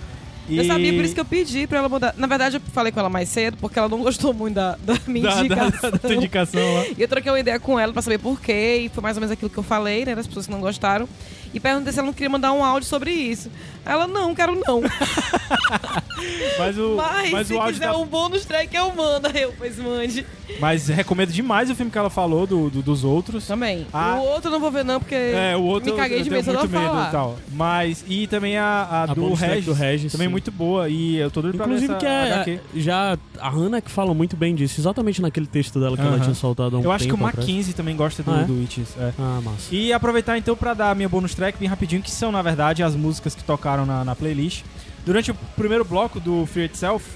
E... 0.48 0.58
Eu 0.58 0.64
sabia, 0.64 0.92
por 0.92 1.04
isso 1.04 1.14
que 1.14 1.20
eu 1.20 1.24
pedi 1.24 1.66
pra 1.66 1.78
ela 1.78 1.88
mudar. 1.88 2.14
Na 2.16 2.26
verdade, 2.26 2.56
eu 2.56 2.60
falei 2.72 2.92
com 2.92 3.00
ela 3.00 3.08
mais 3.08 3.28
cedo, 3.28 3.56
porque 3.60 3.78
ela 3.78 3.88
não 3.88 3.98
gostou 3.98 4.32
muito 4.32 4.54
da, 4.54 4.76
da 4.82 4.96
minha 5.06 5.28
da, 5.28 5.34
da, 5.34 5.40
indicação. 5.40 5.90
da 5.90 5.98
tua 5.98 6.14
indicação 6.14 6.74
lá. 6.74 6.84
E 6.96 7.02
eu 7.02 7.08
troquei 7.08 7.30
uma 7.30 7.40
ideia 7.40 7.58
com 7.58 7.78
ela 7.78 7.92
pra 7.92 8.02
saber 8.02 8.18
por 8.18 8.40
quê, 8.40 8.82
e 8.84 8.88
foi 8.88 9.02
mais 9.02 9.16
ou 9.16 9.20
menos 9.20 9.32
aquilo 9.32 9.50
que 9.50 9.58
eu 9.58 9.62
falei, 9.62 10.04
né, 10.04 10.14
das 10.14 10.26
pessoas 10.26 10.46
que 10.46 10.52
não 10.52 10.60
gostaram. 10.60 11.08
E 11.56 11.60
perguntei 11.60 11.90
se 11.90 11.98
ela 11.98 12.04
não 12.04 12.12
queria 12.12 12.28
mandar 12.28 12.52
um 12.52 12.62
áudio 12.62 12.86
sobre 12.86 13.10
isso. 13.10 13.50
Ela, 13.82 14.06
não, 14.06 14.34
quero 14.34 14.54
não. 14.66 14.82
Mas 16.58 16.78
o, 16.78 16.94
Mas, 16.96 17.30
mas 17.30 17.46
se 17.48 17.54
o 17.54 17.58
áudio 17.60 17.74
quiser 17.74 17.86
da- 17.92 17.96
um 17.98 18.06
bônus 18.06 18.44
track, 18.44 18.74
eu 18.74 18.92
mando. 18.94 19.28
Eu, 19.36 19.52
pois 19.58 19.78
mande. 19.78 20.24
Mas 20.58 20.88
recomendo 20.88 21.30
demais 21.30 21.68
o 21.70 21.74
filme 21.74 21.90
que 21.90 21.98
ela 21.98 22.08
falou 22.08 22.46
do, 22.46 22.70
do- 22.70 22.82
dos 22.82 23.04
outros. 23.04 23.46
Também. 23.46 23.86
Ah. 23.92 24.16
O 24.16 24.24
outro 24.24 24.48
eu 24.48 24.52
não 24.52 24.60
vou 24.60 24.70
ver 24.70 24.84
não, 24.84 24.98
porque 24.98 25.14
É, 25.14 25.54
o 25.56 25.62
outro 25.62 25.90
me 25.90 25.96
caguei 25.96 26.22
de 26.22 26.30
medo 26.30 26.46
muito 26.52 26.68
medo 26.68 26.84
falar. 26.84 27.08
e 27.08 27.12
tal. 27.12 27.36
Mas, 27.52 28.04
e 28.08 28.26
também 28.26 28.56
a, 28.56 28.64
a, 28.64 29.02
A 29.02 29.06
do, 29.14 29.34
Regis, 29.34 29.64
do 29.66 29.72
Regis, 29.72 30.12
também 30.12 30.26
sim. 30.28 30.30
muito 30.32 30.50
boa. 30.50 30.88
E 30.88 31.16
eu 31.16 31.30
tô 31.30 31.42
doido 31.42 31.56
pra 31.58 31.66
ver 31.66 31.72
Inclusive 31.74 31.92
essa 31.92 32.00
que 32.00 32.06
é, 32.06 32.32
HQ. 32.32 32.60
já 32.76 33.18
a 33.38 33.50
Hannah 33.50 33.80
que 33.82 33.90
fala 33.90 34.14
muito 34.14 34.36
bem 34.36 34.54
disso, 34.54 34.80
exatamente 34.80 35.20
naquele 35.20 35.46
texto 35.46 35.78
dela 35.78 35.96
que 35.96 36.02
ela 36.02 36.12
Aham. 36.16 36.20
tinha 36.20 36.34
soltado 36.34 36.76
há 36.76 36.78
um 36.78 36.82
Eu 36.82 36.92
acho 36.92 37.04
que 37.06 37.12
o 37.12 37.16
tempo. 37.16 37.24
Mackenzie 37.36 37.74
também 37.74 37.94
gosta 37.94 38.22
do, 38.22 38.30
Ah, 38.32 38.40
é? 38.40 38.44
do 38.44 38.58
Witches. 38.58 38.88
é. 38.98 39.12
Ah, 39.18 39.40
massa. 39.44 39.74
E 39.74 39.92
aproveitar 39.92 40.38
então 40.38 40.56
pra 40.56 40.72
dar 40.72 40.90
a 40.90 40.94
minha 40.94 41.08
bonus 41.08 41.34
track 41.34 41.58
bem 41.58 41.68
rapidinho, 41.68 42.00
que 42.02 42.10
são 42.10 42.32
na 42.32 42.40
verdade 42.40 42.82
as 42.82 42.94
músicas 42.96 43.34
que 43.34 43.44
tocaram 43.44 43.84
na, 43.84 44.04
na 44.04 44.14
playlist. 44.16 44.62
Durante 45.06 45.30
o 45.30 45.34
primeiro 45.56 45.84
bloco 45.84 46.18
do 46.20 46.44
Fear 46.46 46.66
Itself, 46.66 47.06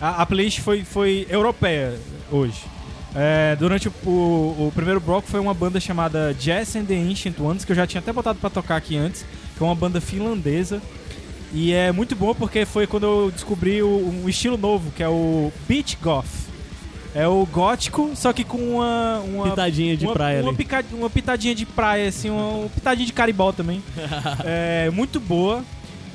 a, 0.00 0.22
a 0.22 0.26
playlist 0.26 0.60
foi, 0.60 0.84
foi 0.84 1.26
europeia 1.28 1.98
hoje. 2.30 2.62
É, 3.14 3.56
durante 3.58 3.88
o, 3.88 3.92
o- 4.06 4.68
o 4.68 4.72
primeiro 4.72 5.00
bloco 5.00 5.26
foi 5.28 5.40
uma 5.40 5.52
banda 5.52 5.80
chamada 5.80 6.32
Jazz 6.38 6.76
and 6.76 6.84
the 6.84 6.94
Ancient 6.96 7.38
Ones, 7.40 7.64
que 7.64 7.72
eu 7.72 7.76
já 7.76 7.86
tinha 7.86 8.00
até 8.00 8.12
botado 8.12 8.38
pra 8.38 8.48
tocar 8.48 8.76
aqui 8.76 8.96
antes, 8.96 9.26
que 9.56 9.62
é 9.62 9.66
uma 9.66 9.74
banda 9.74 10.00
finlandesa. 10.00 10.80
E 11.52 11.72
é 11.72 11.90
muito 11.90 12.14
bom 12.14 12.32
porque 12.32 12.64
foi 12.64 12.86
quando 12.86 13.02
eu 13.02 13.30
descobri 13.32 13.82
o- 13.82 14.08
um 14.24 14.28
estilo 14.28 14.56
novo, 14.56 14.92
que 14.92 15.02
é 15.02 15.08
o 15.08 15.52
Beach 15.68 15.98
Goth. 16.00 16.48
É 17.12 17.26
o 17.26 17.44
gótico, 17.44 18.12
só 18.14 18.32
que 18.32 18.44
com 18.44 18.58
uma. 18.58 19.18
uma 19.26 19.50
Pitadinha 19.50 19.96
de 19.96 20.06
uma, 20.06 20.12
praia 20.12 20.40
uma, 20.42 20.50
ali. 20.50 20.56
pica- 20.56 20.84
uma 20.92 21.10
pitadinha 21.10 21.52
de 21.56 21.66
praia, 21.66 22.08
assim, 22.08 22.30
uma, 22.30 22.46
uma 22.50 22.68
pitadinha 22.68 23.04
de 23.06 23.12
caribó 23.12 23.50
também. 23.50 23.82
é 24.44 24.88
muito 24.92 25.18
boa. 25.18 25.64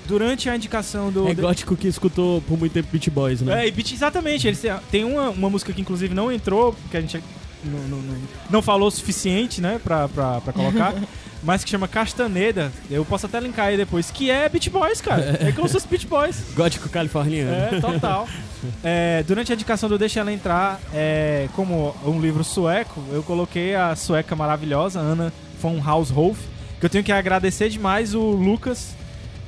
Durante 0.07 0.49
a 0.49 0.55
indicação 0.55 1.11
do. 1.11 1.27
É 1.27 1.33
gótico 1.33 1.75
que 1.75 1.87
escutou 1.87 2.41
por 2.41 2.57
muito 2.57 2.73
tempo 2.73 2.87
Beat 2.91 3.09
Boys, 3.09 3.41
né? 3.41 3.63
é, 3.63 3.67
e 3.67 3.71
Beat, 3.71 3.91
exatamente. 3.93 4.47
Eles 4.47 4.61
tem 4.91 5.03
uma, 5.03 5.29
uma 5.29 5.49
música 5.49 5.71
que 5.73 5.81
inclusive 5.81 6.13
não 6.13 6.31
entrou, 6.31 6.73
porque 6.73 6.97
a 6.97 7.01
gente 7.01 7.21
não, 7.63 7.79
não, 7.87 7.97
não- 8.01 8.17
não 8.49 8.61
falou 8.61 8.87
o 8.87 8.91
suficiente, 8.91 9.59
né, 9.61 9.79
pra, 9.83 10.07
pra, 10.07 10.41
pra 10.41 10.53
colocar. 10.53 10.93
mas 11.43 11.63
que 11.63 11.69
chama 11.69 11.87
Castaneda. 11.87 12.71
Eu 12.89 13.05
posso 13.05 13.27
até 13.27 13.39
linkar 13.39 13.67
aí 13.67 13.77
depois. 13.77 14.09
Que 14.09 14.31
é 14.31 14.49
Beat 14.49 14.69
Boys, 14.69 14.99
cara. 14.99 15.37
É 15.39 15.51
como 15.51 15.67
se 15.67 15.73
fosse 15.75 15.87
Beat 15.87 16.07
Boys. 16.07 16.43
Gótico 16.57 16.89
californiano. 16.89 17.51
É, 17.51 17.79
total. 17.79 18.27
É, 18.83 19.23
durante 19.27 19.51
a 19.51 19.55
indicação 19.55 19.87
do 19.87 19.95
Deixa 19.95 20.21
Ela 20.21 20.33
Entrar, 20.33 20.79
é, 20.91 21.47
como 21.53 21.95
um 22.03 22.19
livro 22.19 22.43
sueco, 22.43 22.99
eu 23.11 23.21
coloquei 23.21 23.75
a 23.75 23.95
sueca 23.95 24.35
maravilhosa, 24.35 24.99
Ana 24.99 25.31
von 25.61 25.79
Haushof, 25.85 26.39
que 26.79 26.85
eu 26.87 26.89
tenho 26.89 27.03
que 27.03 27.11
agradecer 27.11 27.69
demais 27.69 28.15
o 28.15 28.21
Lucas, 28.21 28.95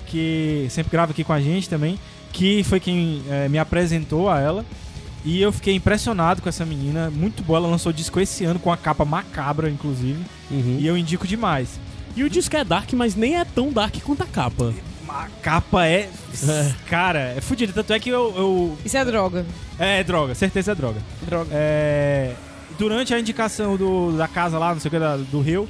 que 0.08 0.68
sempre 0.70 0.92
grava 0.92 1.12
aqui 1.12 1.24
com 1.24 1.34
a 1.34 1.40
gente 1.42 1.70
também, 1.70 2.00
que 2.34 2.64
foi 2.64 2.80
quem 2.80 3.22
é, 3.30 3.48
me 3.50 3.60
apresentou 3.60 4.30
a 4.30 4.40
ela. 4.40 4.66
E 5.26 5.42
eu 5.42 5.52
fiquei 5.52 5.76
impressionado 5.76 6.42
com 6.42 6.48
essa 6.48 6.66
menina, 6.66 7.10
muito 7.10 7.44
boa. 7.44 7.60
Ela 7.60 7.68
lançou 7.68 7.92
disco 7.92 8.20
esse 8.20 8.46
ano 8.46 8.60
com 8.60 8.72
a 8.72 8.78
capa 8.78 9.04
macabra, 9.04 9.70
inclusive. 9.70 10.20
Uhum. 10.50 10.78
E 10.80 10.88
eu 10.88 10.98
indico 10.98 11.28
demais. 11.28 11.80
E 12.16 12.24
o 12.24 12.30
disco 12.30 12.56
é 12.56 12.64
dark, 12.64 12.94
mas 12.94 13.14
nem 13.16 13.36
é 13.38 13.44
tão 13.44 13.72
dark 13.72 13.96
quanto 14.04 14.24
a 14.24 14.26
capa. 14.26 14.74
A 15.10 15.28
capa 15.42 15.86
é. 15.86 16.10
Cara, 16.88 17.34
é 17.38 17.42
fodida. 17.42 17.74
Tanto 17.74 17.92
é 17.94 18.00
que 18.00 18.10
eu- 18.10 18.34
eu, 18.38 18.78
Isso 18.86 18.96
é 18.98 19.04
droga. 19.04 19.46
É, 19.78 20.04
droga, 20.04 20.34
certeza 20.36 20.72
é 20.72 20.76
droga. 20.76 21.00
Droga. 21.26 21.50
É, 21.52 22.34
durante 22.78 23.14
a 23.14 23.20
indicação 23.20 23.76
do, 23.76 24.16
da 24.18 24.28
casa 24.28 24.58
lá, 24.58 24.74
não 24.74 24.80
sei 24.80 24.88
o 24.90 24.92
que, 24.92 25.00
da- 25.00 25.18
do 25.18 25.42
Rio, 25.42 25.68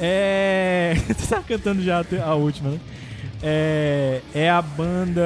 é. 0.00 0.94
Você 1.16 1.26
tá 1.34 1.42
cantando 1.46 1.82
já 1.82 2.04
a 2.24 2.34
última, 2.34 2.70
né? 2.70 2.80
É, 3.42 4.20
é 4.34 4.50
a 4.50 4.62
banda 4.62 5.22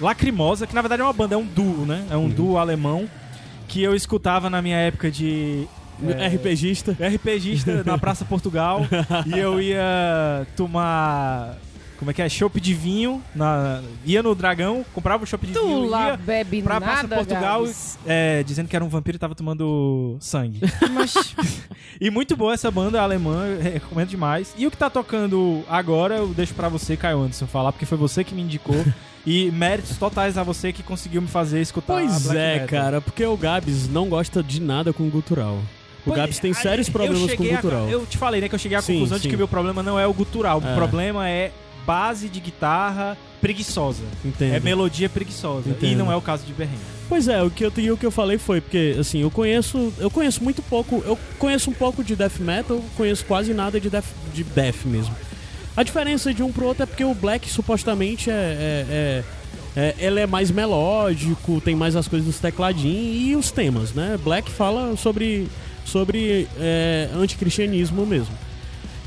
Lacrimosa, 0.00 0.66
que 0.66 0.74
na 0.74 0.82
verdade 0.82 1.02
é 1.02 1.04
uma 1.04 1.12
banda, 1.12 1.34
é 1.34 1.38
um 1.38 1.46
duo, 1.46 1.86
né? 1.86 2.06
É 2.10 2.16
um 2.16 2.28
duo 2.28 2.58
alemão 2.58 3.08
que 3.68 3.82
eu 3.82 3.94
escutava 3.94 4.50
na 4.50 4.60
minha 4.60 4.76
época 4.76 5.10
de. 5.10 5.66
é, 6.06 6.28
RPGista. 6.28 6.96
RPGista 7.00 7.82
na 7.84 7.96
Praça 7.96 8.24
Portugal 8.24 8.86
e 9.26 9.38
eu 9.38 9.60
ia 9.60 10.46
tomar 10.56 11.56
como 12.02 12.10
é 12.10 12.14
que 12.14 12.20
é? 12.20 12.28
Chopp 12.28 12.60
de 12.60 12.74
vinho. 12.74 13.22
Na, 13.32 13.80
ia 14.04 14.20
no 14.24 14.34
dragão, 14.34 14.84
comprava 14.92 15.22
o 15.22 15.26
chopp 15.26 15.46
de 15.46 15.52
Tu 15.52 15.64
vinho. 15.64 15.86
lá 15.88 16.08
ia 16.08 16.16
bebe 16.16 16.60
pra 16.60 16.80
Praça 16.80 17.02
nada, 17.04 17.14
Portugal, 17.16 17.60
Gabs. 17.62 17.96
é, 18.04 18.42
dizendo 18.42 18.66
que 18.66 18.74
era 18.74 18.84
um 18.84 18.88
vampiro 18.88 19.14
e 19.14 19.18
tava 19.20 19.36
tomando 19.36 20.16
sangue. 20.18 20.60
Mas 20.92 21.14
E 22.00 22.10
muito 22.10 22.36
boa 22.36 22.54
essa 22.54 22.72
banda 22.72 23.00
alemã, 23.00 23.46
eu 23.46 23.60
recomendo 23.60 24.08
demais. 24.08 24.52
E 24.58 24.66
o 24.66 24.70
que 24.72 24.76
tá 24.76 24.90
tocando 24.90 25.62
agora, 25.68 26.16
eu 26.16 26.28
deixo 26.28 26.54
pra 26.54 26.68
você, 26.68 26.96
Caio 26.96 27.20
Anderson, 27.20 27.46
falar, 27.46 27.70
porque 27.70 27.86
foi 27.86 27.96
você 27.96 28.24
que 28.24 28.34
me 28.34 28.42
indicou. 28.42 28.84
e 29.24 29.52
méritos 29.52 29.96
totais 29.96 30.36
a 30.36 30.42
você 30.42 30.72
que 30.72 30.82
conseguiu 30.82 31.22
me 31.22 31.28
fazer 31.28 31.60
escutar 31.60 31.94
Pois 31.94 32.22
black 32.24 32.36
é, 32.38 32.52
metal. 32.54 32.68
cara, 32.68 33.00
porque 33.00 33.24
o 33.24 33.36
Gabs 33.36 33.88
não 33.88 34.08
gosta 34.08 34.42
de 34.42 34.60
nada 34.60 34.92
com 34.92 35.08
gutural. 35.08 35.54
O 36.04 36.06
Pois, 36.06 36.16
Gabs 36.16 36.40
tem 36.40 36.50
aí, 36.50 36.54
sérios 36.56 36.88
problemas 36.88 37.32
com 37.34 37.44
a- 37.44 37.46
gutural. 37.46 37.88
eu 37.88 38.04
te 38.04 38.18
falei, 38.18 38.40
né, 38.40 38.48
que 38.48 38.54
eu 38.56 38.58
cheguei 38.58 38.76
à 38.76 38.82
Sim, 38.82 38.94
conclusão 38.94 39.18
sim. 39.18 39.22
de 39.22 39.28
que 39.28 39.36
o 39.36 39.38
meu 39.38 39.46
problema 39.46 39.84
não 39.84 39.96
é 39.96 40.04
o 40.04 40.12
gutural. 40.12 40.60
É. 40.64 40.72
O 40.72 40.74
problema 40.74 41.28
é 41.28 41.52
base 41.86 42.28
de 42.28 42.40
guitarra 42.40 43.16
preguiçosa. 43.40 44.02
Entendo. 44.24 44.54
É 44.54 44.60
melodia 44.60 45.08
preguiçosa. 45.08 45.68
E 45.68 45.72
Entendo. 45.72 45.98
não 45.98 46.12
é 46.12 46.16
o 46.16 46.20
caso 46.20 46.44
de 46.46 46.52
Berrenga. 46.52 46.78
Pois 47.08 47.28
é, 47.28 47.42
o 47.42 47.50
que 47.50 47.64
eu, 47.64 47.72
e 47.76 47.90
o 47.90 47.96
que 47.96 48.06
eu 48.06 48.10
falei 48.10 48.38
foi 48.38 48.60
porque 48.60 48.96
assim, 48.98 49.20
eu 49.20 49.30
conheço, 49.30 49.92
eu 49.98 50.10
conheço 50.10 50.42
muito 50.42 50.62
pouco, 50.62 51.02
eu 51.04 51.18
conheço 51.38 51.68
um 51.70 51.74
pouco 51.74 52.02
de 52.02 52.16
death 52.16 52.38
metal, 52.38 52.82
conheço 52.96 53.24
quase 53.26 53.52
nada 53.52 53.78
de 53.80 53.90
death, 53.90 54.06
de 54.32 54.42
death 54.44 54.84
mesmo. 54.86 55.14
A 55.76 55.82
diferença 55.82 56.32
de 56.32 56.42
um 56.42 56.52
pro 56.52 56.66
outro 56.66 56.82
é 56.84 56.86
porque 56.86 57.04
o 57.04 57.14
black 57.14 57.50
supostamente 57.50 58.30
é, 58.30 58.34
é, 58.34 58.86
é- 58.88 59.24
é- 59.74 59.94
ele 60.06 60.20
é 60.20 60.26
mais 60.26 60.50
melódico, 60.50 61.60
tem 61.60 61.74
mais 61.74 61.96
as 61.96 62.06
coisas 62.06 62.26
dos 62.26 62.38
tecladinhos 62.38 63.16
e 63.30 63.36
os 63.36 63.50
temas, 63.50 63.92
né? 63.92 64.18
Black 64.22 64.50
fala 64.50 64.96
sobre 64.96 65.48
sobre 65.84 66.46
é, 66.58 67.08
anticristianismo 67.14 68.06
mesmo. 68.06 68.34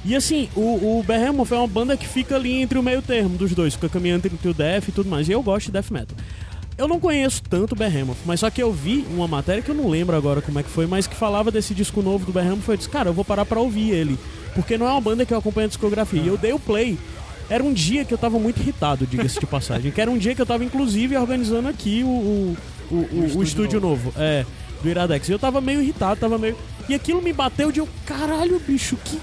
E 0.06 0.16
assim, 0.16 0.48
o, 0.56 1.00
o 1.00 1.04
Behemoth 1.06 1.52
é 1.52 1.56
uma 1.56 1.68
banda 1.68 1.98
que 1.98 2.08
fica 2.08 2.36
ali 2.36 2.62
entre 2.62 2.78
o 2.78 2.84
meio 2.84 3.02
termo 3.02 3.38
dos 3.38 3.54
dois, 3.54 3.74
fica 3.74 3.90
caminhando 3.90 4.28
entre 4.28 4.48
o 4.50 4.54
death 4.54 4.88
e 4.88 4.92
tudo 4.92 5.10
mais. 5.10 5.28
E 5.28 5.32
eu 5.32 5.42
gosto 5.42 5.66
de 5.68 5.72
death 5.72 5.90
metal. 5.90 6.16
Eu 6.78 6.88
não 6.88 7.00
conheço 7.00 7.42
tanto 7.50 7.72
o 7.74 7.76
Behemoth, 7.76 8.18
mas 8.26 8.42
só 8.42 8.50
que 8.50 8.62
eu 8.62 8.72
vi 8.72 9.06
uma 9.10 9.28
matéria 9.28 9.64
que 9.64 9.72
eu 9.72 9.76
não 9.76 9.90
lembro 9.90 10.16
agora 10.16 10.42
como 10.42 10.60
é 10.60 10.64
que 10.64 10.70
foi, 10.70 10.86
mas 10.86 11.08
que 11.08 11.16
falava 11.16 11.50
desse 11.50 11.74
disco 11.74 12.02
novo 12.02 12.26
do 12.26 12.34
Behemoth. 12.34 12.68
Eu 12.68 12.78
disse, 12.78 12.90
cara, 12.90 13.10
eu 13.10 13.14
vou 13.14 13.24
parar 13.26 13.46
pra 13.46 13.60
ouvir 13.60 13.92
ele. 13.92 14.20
Porque 14.54 14.78
não 14.78 14.86
é 14.86 14.92
uma 14.92 15.02
banda 15.02 15.26
que 15.26 15.34
eu 15.34 15.38
acompanho 15.38 15.66
a 15.66 15.70
discografia. 15.70 16.22
E 16.22 16.28
eu 16.28 16.38
dei 16.38 16.54
o 16.54 16.60
play. 16.60 16.98
Era 17.50 17.64
um 17.64 17.72
dia 17.74 18.04
que 18.06 18.14
eu 18.14 18.18
tava 18.18 18.38
muito 18.40 18.60
irritado, 18.60 19.08
diga-se 19.08 19.40
de 19.40 19.46
passagem. 19.46 19.92
Que 19.92 20.02
era 20.02 20.12
um 20.12 20.18
dia 20.18 20.36
que 20.36 20.42
eu 20.42 20.46
tava, 20.46 20.64
inclusive, 20.66 21.16
organizando 21.18 21.68
aqui 21.68 22.04
o, 22.04 22.08
o, 22.08 22.58
o, 22.92 22.96
o- 22.96 23.38
o 23.38 23.44
estúdio 23.44 23.80
novo. 23.80 24.12
É, 24.18 24.46
do 24.84 24.90
Iradex. 24.90 25.30
E 25.30 25.32
eu 25.32 25.40
tava 25.40 25.62
meio 25.62 25.82
irritado, 25.82 26.20
tava 26.20 26.38
meio. 26.38 26.58
E 26.90 26.94
aquilo 26.94 27.22
me 27.22 27.32
bateu 27.32 27.72
de 27.72 27.80
eu, 27.80 27.88
caralho, 28.06 28.60
bicho, 28.68 28.98
que, 29.04 29.20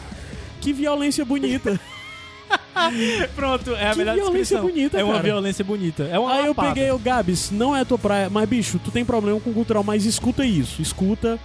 que 0.63 0.73
violência 0.73 1.25
bonita. 1.25 1.79
Pronto, 3.35 3.75
é 3.75 3.89
a 3.89 3.93
Que 3.93 3.99
melhor 3.99 4.15
violência 4.15 4.57
descrição. 4.59 4.63
bonita, 4.63 4.99
é 5.01 5.05
uma 5.05 5.13
cara. 5.15 5.25
violência 5.25 5.65
bonita. 5.65 6.03
É 6.05 6.19
uma 6.19 6.33
Aí 6.33 6.41
eu 6.41 6.49
lapada. 6.49 6.69
peguei 6.69 6.91
o 6.91 6.99
Gabs, 6.99 7.51
não 7.51 7.77
é 7.77 7.85
tua 7.85 7.99
praia, 7.99 8.31
mas 8.31 8.49
bicho, 8.49 8.79
tu 8.83 8.91
tem 8.91 9.05
problema 9.05 9.39
com 9.41 9.53
cultural, 9.53 9.83
mas 9.85 10.05
escuta 10.05 10.45
isso, 10.45 10.81
escuta, 10.83 11.39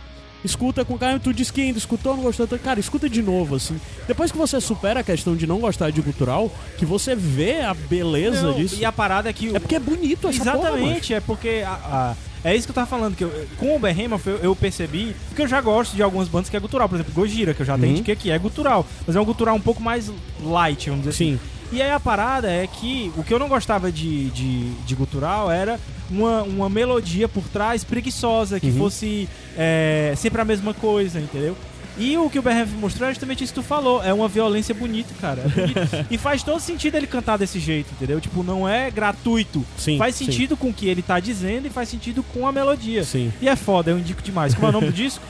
escuta 0.43 0.83
com 0.85 0.97
cara, 0.97 1.19
tu 1.19 1.33
disse 1.33 1.51
que 1.51 1.61
ainda 1.61 1.77
escutou, 1.77 2.15
não 2.15 2.23
gostou, 2.23 2.47
cara, 2.59 2.79
escuta 2.79 3.09
de 3.09 3.21
novo, 3.21 3.55
assim. 3.55 3.79
Depois 4.07 4.31
que 4.31 4.37
você 4.37 4.59
supera 4.61 4.99
a 4.99 5.03
questão 5.03 5.35
de 5.35 5.47
não 5.47 5.59
gostar 5.59 5.89
de 5.91 6.01
cultural, 6.01 6.51
que 6.77 6.85
você 6.85 7.15
vê 7.15 7.61
a 7.61 7.73
beleza 7.73 8.43
Não, 8.47 8.53
disso. 8.53 8.75
E 8.79 8.85
a 8.85 8.91
parada 8.91 9.29
é 9.29 9.33
que... 9.33 9.55
É 9.55 9.59
porque 9.59 9.75
é 9.75 9.79
bonito 9.79 10.27
essa 10.27 10.43
porra. 10.51 10.69
Exatamente, 10.69 11.13
é 11.13 11.19
porque 11.21 11.63
a- 11.65 11.71
a- 11.71 12.15
é 12.51 12.55
isso 12.55 12.65
que 12.67 12.71
eu 12.71 12.75
tava 12.75 12.87
falando, 12.87 13.15
que 13.15 13.23
eu- 13.23 13.47
com 13.57 13.75
o 13.75 13.79
Behemoth 13.79 14.25
eu, 14.25 14.37
eu 14.37 14.55
percebi, 14.55 15.15
porque 15.29 15.41
eu 15.41 15.47
já 15.47 15.59
gosto 15.61 15.95
de 15.95 16.01
algumas 16.03 16.27
bandas 16.27 16.49
que 16.49 16.57
é 16.57 16.59
gutural, 16.59 16.87
por 16.87 16.95
exemplo, 16.95 17.13
Gojira, 17.13 17.53
que 17.53 17.61
eu 17.61 17.65
já 17.65 17.75
Uhum. 17.75 17.85
indiquei 17.85 18.13
aqui, 18.13 18.31
é 18.31 18.37
gutural, 18.39 18.85
mas 19.05 19.15
é 19.15 19.19
um 19.19 19.25
gutural 19.25 19.55
um 19.55 19.61
pouco 19.61 19.81
mais 19.81 20.11
light, 20.43 20.89
vamos 20.89 21.05
dizer 21.05 21.15
Sim. 21.17 21.33
assim. 21.35 21.57
E 21.75 21.81
aí 21.81 21.91
a 21.91 21.99
parada 21.99 22.49
é 22.49 22.65
que 22.65 23.11
o 23.17 23.23
que 23.23 23.33
eu 23.33 23.39
não 23.39 23.49
gostava 23.49 23.91
de, 23.91 24.29
de, 24.29 24.71
de 24.85 24.95
gutural 24.95 25.51
era 25.51 25.77
uma, 26.09 26.41
uma 26.43 26.69
melodia 26.69 27.27
por 27.27 27.43
trás 27.49 27.83
preguiçosa, 27.83 28.57
que 28.59 28.67
Uhum. 28.67 28.77
fosse 28.77 29.27
é, 29.57 30.13
sempre 30.15 30.39
a 30.39 30.45
mesma 30.45 30.73
coisa, 30.73 31.19
entendeu? 31.19 31.57
E 31.97 32.17
o 32.17 32.29
que 32.29 32.37
o 32.37 32.41
Behemoth 32.41 32.69
mostrou 32.79 33.09
é 33.09 33.11
justamente 33.11 33.43
isso 33.43 33.53
que 33.53 33.59
tu 33.59 33.65
falou. 33.65 34.03
É 34.03 34.13
uma 34.13 34.27
violência 34.27 34.73
bonita, 34.73 35.13
cara. 35.19 35.41
É 35.41 35.47
bonito. 35.49 36.05
e 36.11 36.17
faz 36.17 36.43
todo 36.43 36.59
sentido 36.59 36.95
ele 36.95 37.07
cantar 37.07 37.37
desse 37.37 37.59
jeito, 37.59 37.91
entendeu? 37.93 38.21
Tipo, 38.21 38.43
não 38.43 38.67
é 38.67 38.91
gratuito. 38.91 39.65
Sim, 39.77 39.97
faz 39.97 40.15
sim. 40.15 40.25
sentido 40.25 40.55
com 40.55 40.69
o 40.69 40.73
que 40.73 40.87
ele 40.87 41.01
tá 41.01 41.19
dizendo 41.19 41.67
e 41.67 41.69
faz 41.69 41.89
sentido 41.89 42.23
com 42.23 42.47
a 42.47 42.51
melodia. 42.51 43.03
Sim. 43.03 43.31
E 43.41 43.49
é 43.49 43.55
foda, 43.55 43.91
eu 43.91 43.99
indico 43.99 44.21
demais. 44.21 44.53
Como 44.53 44.67
é 44.67 44.69
o 44.69 44.73
nome 44.73 44.87
do 44.87 44.93
disco? 44.93 45.23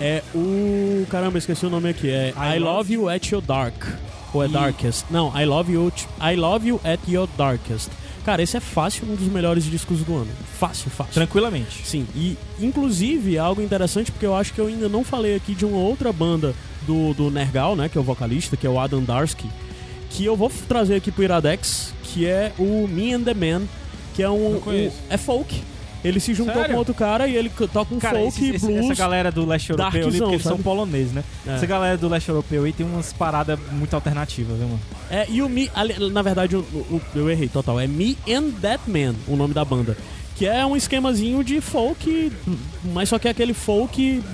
É 0.00 0.22
o. 0.34 1.06
Caramba, 1.10 1.38
esqueci 1.38 1.66
o 1.66 1.70
nome 1.70 1.88
aqui. 1.88 2.10
É 2.10 2.32
I, 2.36 2.56
I 2.56 2.58
Love 2.58 2.92
Love 2.92 2.92
You 2.94 3.08
at 3.08 3.30
Your 3.30 3.42
Dark. 3.42 3.74
Ou 4.32 4.42
é 4.42 4.46
E- 4.46 4.48
Darkest? 4.48 5.04
Não, 5.10 5.32
I 5.38 5.44
Love 5.44 5.72
You 5.72 5.92
I 6.20 6.36
Love 6.36 6.68
You 6.68 6.80
at 6.84 7.00
Your 7.08 7.28
Darkest. 7.36 7.90
Cara, 8.24 8.40
esse 8.42 8.56
é 8.56 8.60
fácil 8.60 9.04
um 9.10 9.16
dos 9.16 9.26
melhores 9.26 9.64
discos 9.64 9.98
do 10.00 10.14
ano. 10.14 10.28
Fácil, 10.58 10.90
fácil. 10.90 11.14
Tranquilamente. 11.14 11.84
Sim, 11.84 12.06
e 12.14 12.36
inclusive 12.60 13.34
é 13.36 13.38
algo 13.40 13.60
interessante 13.60 14.12
porque 14.12 14.24
eu 14.26 14.34
acho 14.36 14.52
que 14.54 14.60
eu 14.60 14.68
ainda 14.68 14.88
não 14.88 15.02
falei 15.02 15.34
aqui 15.34 15.54
de 15.54 15.64
uma 15.64 15.78
outra 15.78 16.12
banda 16.12 16.54
do, 16.86 17.12
do 17.14 17.30
Nergal, 17.30 17.74
né, 17.74 17.88
que 17.88 17.98
é 17.98 18.00
o 18.00 18.04
vocalista, 18.04 18.56
que 18.56 18.66
é 18.66 18.70
o 18.70 18.78
Adam 18.78 19.02
Darsky, 19.02 19.48
que 20.10 20.24
eu 20.24 20.36
vou 20.36 20.50
trazer 20.68 20.94
aqui 20.96 21.10
pro 21.10 21.24
Iradex, 21.24 21.92
que 22.04 22.24
é 22.26 22.52
o 22.58 22.86
Me 22.86 23.12
and 23.12 23.22
the 23.22 23.34
Man, 23.34 23.62
que 24.14 24.22
é 24.22 24.28
um, 24.30 24.60
um- 24.88 24.92
é 25.10 25.16
folk. 25.16 25.60
Ele 26.04 26.18
se 26.18 26.34
juntou 26.34 26.54
Sério? 26.54 26.72
com 26.72 26.78
outro 26.78 26.94
cara 26.94 27.28
e 27.28 27.36
ele 27.36 27.50
toca 27.72 27.94
um 27.94 27.98
Cara, 27.98 28.18
folk 28.18 28.48
esse- 28.50 28.66
blues. 28.66 28.84
essa 28.90 28.94
galera 28.94 29.30
do 29.30 29.46
leste 29.46 29.70
europeu 29.70 30.08
ali, 30.08 30.18
porque 30.18 30.34
eles 30.34 30.42
são 30.42 30.58
poloneses, 30.58 31.12
né? 31.12 31.22
É. 31.46 31.54
Essa 31.54 31.66
galera 31.66 31.96
do 31.96 32.08
leste 32.08 32.28
europeu 32.28 32.64
aí 32.64 32.72
tem 32.72 32.84
umas 32.84 33.12
paradas 33.12 33.58
muito 33.70 33.94
alternativas, 33.94 34.56
viu, 34.58 34.66
mano? 34.66 34.80
É, 35.10 35.26
e 35.30 35.40
o 35.42 35.48
Me, 35.48 35.70
na 36.12 36.22
verdade, 36.22 36.56
o- 36.56 36.60
o- 36.60 37.00
eu 37.14 37.30
errei 37.30 37.48
total. 37.48 37.78
É 37.78 37.86
Me 37.86 38.16
and 38.28 38.50
That 38.60 38.82
Man, 38.90 39.14
o 39.28 39.36
nome 39.36 39.54
da 39.54 39.64
banda. 39.64 39.96
Que 40.34 40.46
é 40.46 40.64
um 40.66 40.76
esquemazinho 40.76 41.44
de 41.44 41.60
folk, 41.60 42.32
mas 42.92 43.08
só 43.08 43.18
que 43.18 43.28
é 43.28 43.30
aquele 43.30 43.54
folk 43.54 44.24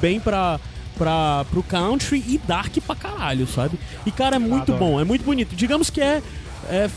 bem 0.00 0.20
pra, 0.20 0.60
pra, 0.98 1.46
pro 1.50 1.62
country 1.62 2.18
e 2.26 2.38
dark 2.46 2.76
pra 2.86 2.94
caralho, 2.96 3.46
sabe? 3.46 3.78
E, 4.04 4.10
cara, 4.10 4.36
é 4.36 4.38
muito 4.38 4.72
Adoro. 4.72 4.78
bom, 4.78 5.00
é 5.00 5.04
muito 5.04 5.24
bonito. 5.24 5.54
Digamos 5.56 5.88
que 5.88 6.00
é. 6.02 6.20
é 6.68 6.90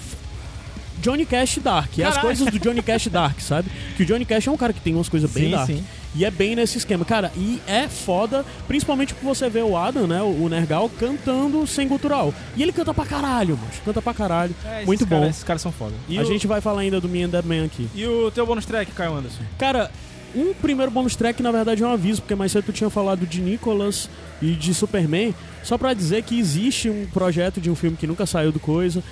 Johnny 1.02 1.26
Cash 1.26 1.57
Dark, 1.57 1.98
é 1.99 2.03
as 2.03 2.15
Caralho. 2.15 2.22
coisas 2.22 2.53
do 2.53 2.60
Johnny 2.60 2.82
Cash 2.82 3.07
Dark, 3.07 3.40
sabe? 3.41 3.69
Que 3.98 4.03
o 4.03 4.06
Johnny 4.06 4.23
Cash 4.26 4.48
é 4.48 4.52
um 4.52 4.57
cara 4.57 4.72
que 4.72 4.80
tem 4.80 4.94
umas 4.95 5.10
coisas 5.10 5.30
bem 5.30 5.45
Sim, 5.45 5.52
dark. 5.52 5.68
sim. 5.68 5.84
E 6.14 6.26
é 6.26 6.32
bem 6.32 6.56
nesse 6.56 6.78
esquema. 6.78 7.06
Cara, 7.06 7.32
e 7.38 7.61
é 7.65 7.88
foda, 7.88 8.45
principalmente 8.68 9.14
porque 9.14 9.26
você 9.26 9.49
vê 9.49 9.61
o 9.61 9.78
Adam, 9.78 10.07
né, 10.07 10.22
o 10.22 10.48
Nergal, 10.49 10.90
cantando 10.99 11.65
sem 11.65 11.88
gutural. 11.88 12.34
E 12.56 12.61
ele 12.61 12.73
canta 12.73 12.94
pra 12.94 13.06
caralho, 13.06 13.56
mano. 13.57 13.69
Canta 13.86 14.02
pra 14.02 14.14
caralho. 14.14 14.53
É, 14.65 14.86
Muito 14.86 15.06
bom. 15.06 15.19
Cara, 15.19 15.30
esses 15.30 15.44
caras 15.44 15.61
são 15.61 15.72
foda. 15.72 15.94
E 16.10 16.18
a 16.18 16.22
o, 16.22 16.26
gente 16.26 16.48
vai 16.48 16.60
falar 16.60 16.82
ainda 16.82 16.99
do 16.99 17.07
Me 17.07 17.23
and 17.23 17.30
That 17.30 17.48
Man 17.48 17.64
aqui. 17.65 17.88
E 17.95 18.06
o 18.06 18.30
teu 18.30 18.45
bônus 18.45 18.65
track, 18.65 18.91
Caio 18.91 19.14
Anderson? 19.15 19.44
Cara, 19.57 19.90
um 20.36 20.53
primeiro 20.53 20.91
bonus 20.91 21.15
track, 21.15 21.41
na 21.41 21.52
verdade, 21.52 21.82
é 21.82 21.88
um 21.88 21.91
aviso, 21.91 22.22
porque 22.22 22.36
mais 22.36 22.52
cedo 22.52 22.65
tu 22.65 22.73
tinha 22.73 22.90
falado 22.90 23.26
de 23.26 23.40
Nicholas 23.41 24.10
e 24.41 24.52
de 24.52 24.73
Superman, 24.73 25.34
só 25.64 25.78
pra 25.78 25.94
dizer 25.94 26.23
que 26.23 26.38
existe 26.40 26.90
um 26.90 27.06
projeto 27.06 27.61
de 27.61 27.69
um 27.69 27.76
filme 27.76 27.95
que 27.98 28.07
nunca 28.07 28.26
saiu 28.26 28.52
do 28.52 28.60
coisa, 28.60 29.03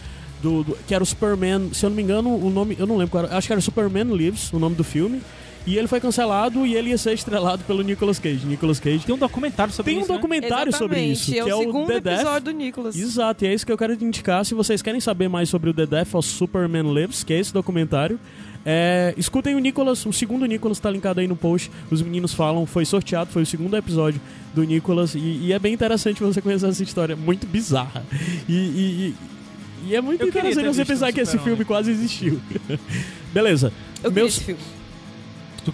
do, 0.41 0.63
do- 0.63 0.77
que 0.87 0.93
era 0.95 1.03
o 1.03 1.05
Superman, 1.05 1.69
se 1.73 1.85
eu 1.85 1.89
não 1.89 1.97
me 1.97 2.03
engano, 2.03 2.29
o 2.35 2.49
nome, 2.49 2.75
eu 2.79 2.87
não 2.87 2.97
lembro 2.97 3.11
qual 3.11 3.25
era, 3.25 3.37
acho 3.37 3.47
que 3.47 3.53
era 3.53 3.61
Superman 3.61 4.13
Lives, 4.15 4.51
o 4.53 4.59
nome 4.59 4.75
do 4.75 4.83
filme, 4.83 5.21
e 5.67 5.77
ele 5.77 5.87
foi 5.87 5.99
cancelado 5.99 6.65
e 6.65 6.73
ele 6.75 6.89
ia 6.89 6.97
ser 6.97 7.13
estrelado 7.13 7.63
pelo 7.65 7.83
Nicolas 7.83 8.17
Cage. 8.17 8.45
Nicolas 8.45 8.79
Cage 8.79 9.05
Tem 9.05 9.13
um 9.13 9.17
documentário 9.17 9.71
sobre 9.73 9.91
tem 9.91 9.99
um 9.99 10.03
isso, 10.03 10.11
né? 10.11 10.17
documentário 10.17 10.75
sobre 10.75 10.99
isso, 11.01 11.31
é 11.31 11.33
que 11.35 11.43
o 11.43 11.49
é 11.49 11.55
o 11.55 11.59
segundo 11.59 11.87
The 11.87 11.99
Death. 11.99 12.15
episódio 12.21 12.41
do 12.41 12.51
Nicholas. 12.51 12.95
Exato, 12.95 13.43
e 13.45 13.47
é 13.47 13.53
isso 13.53 13.65
que 13.65 13.71
eu 13.71 13.77
quero 13.77 13.95
te 13.95 14.03
indicar. 14.05 14.43
Se 14.45 14.53
vocês 14.53 14.81
querem 14.81 14.99
saber 15.01 15.27
mais 15.27 15.49
sobre 15.49 15.69
o 15.69 15.73
The 15.73 15.85
Death 15.85 16.15
of 16.15 16.27
Superman 16.27 16.93
Lives, 16.93 17.23
que 17.23 17.33
é 17.33 17.39
esse 17.39 17.53
documentário, 17.53 18.17
é, 18.65 19.13
escutem 19.17 19.55
o 19.55 19.59
Nicholas, 19.59 20.05
o 20.05 20.11
segundo 20.13 20.45
Nicholas 20.45 20.79
tá 20.79 20.89
linkado 20.89 21.19
aí 21.19 21.27
no 21.27 21.35
post. 21.35 21.69
Os 21.91 22.01
meninos 22.01 22.33
falam, 22.33 22.65
foi 22.65 22.85
sorteado, 22.85 23.29
foi 23.31 23.43
o 23.43 23.45
segundo 23.45 23.75
episódio 23.75 24.19
do 24.55 24.63
Nicholas, 24.63 25.13
e, 25.13 25.19
e 25.19 25.53
é 25.53 25.59
bem 25.59 25.73
interessante 25.73 26.21
você 26.23 26.41
conhecer 26.41 26.67
essa 26.67 26.81
história, 26.83 27.15
muito 27.15 27.45
bizarra. 27.45 28.03
E, 28.47 28.53
e- 28.53 28.55
e- 29.09 29.15
e 29.85 29.95
é 29.95 30.01
muito 30.01 30.21
Eu 30.21 30.27
interessante 30.27 30.63
ter 30.63 30.73
você 30.73 30.85
pensar 30.85 31.09
o 31.09 31.13
que 31.13 31.21
esse 31.21 31.37
filme 31.39 31.63
quase 31.65 31.91
existiu. 31.91 32.39
Beleza. 33.33 33.71
Eu 34.03 34.11
Meu- 34.11 34.25
vi 34.25 34.29
esse 34.31 34.43
filme. 34.43 34.61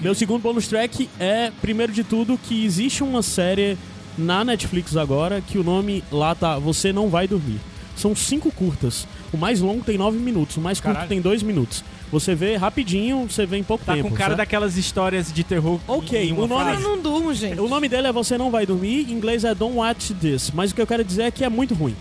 meu 0.02 0.14
segundo 0.15 0.41
bonus 0.41 0.68
track 0.68 1.10
é, 1.19 1.52
primeiro 1.61 1.91
de 1.91 2.03
tudo, 2.03 2.38
que 2.38 2.65
existe 2.65 3.03
uma 3.03 3.22
série 3.22 3.77
na 4.18 4.44
Netflix 4.44 4.95
agora 4.98 5.41
que 5.41 5.57
o 5.57 5.64
nome 5.64 6.03
lá 6.11 6.34
tá 6.36 6.57
Você 6.57 6.91
Não 6.94 7.10
Vai 7.10 7.27
Dormir. 7.27 7.60
São 7.95 8.14
cinco 8.15 8.52
curtas. 8.52 9.07
O 9.32 9.38
mais 9.38 9.61
longo 9.61 9.84
tem 9.84 9.98
nove 9.98 10.18
minutos, 10.18 10.57
o 10.57 10.61
mais 10.61 10.80
curto 10.80 10.94
Caralho. 10.94 11.10
tem 11.10 11.22
dois 11.22 11.41
minutos. 11.41 11.84
Você 12.11 12.36
vê 12.36 12.56
rapidinho, 12.56 13.26
você 13.30 13.45
vê 13.45 13.57
em 13.57 13.64
pouco 13.64 13.84
Tá 13.86 13.94
tempo. 13.94 14.10
com 14.10 14.15
cara 14.15 14.30
certo? 14.30 14.38
daquelas 14.38 14.77
histórias 14.77 15.32
de 15.34 15.44
terror. 15.44 15.80
Ok, 15.88 16.30
em 16.30 16.32
uma 16.34 16.44
o 16.44 16.48
nome- 16.48 16.61
Eu 16.61 16.68
frase. 16.77 16.84
não 16.84 17.02
durmo, 17.02 17.34
gente. 17.34 17.60
O 17.60 17.68
nome 17.68 17.88
dele 17.90 18.07
é 18.07 18.11
Você 18.11 18.38
Não 18.38 18.52
Vai 18.52 18.65
Dormir, 18.65 19.10
em 19.10 19.14
inglês 19.14 19.44
é 19.44 19.56
Don't 19.56 19.76
Watch 19.77 20.14
This. 20.14 20.52
Mas 20.53 20.72
o 20.72 20.76
que 20.76 20.82
eu 20.82 20.88
quero 20.88 21.03
dizer 21.03 21.23
é 21.23 21.32
que 21.32 21.44
é 21.44 21.49
muito 21.49 21.73
ruim. 21.73 21.95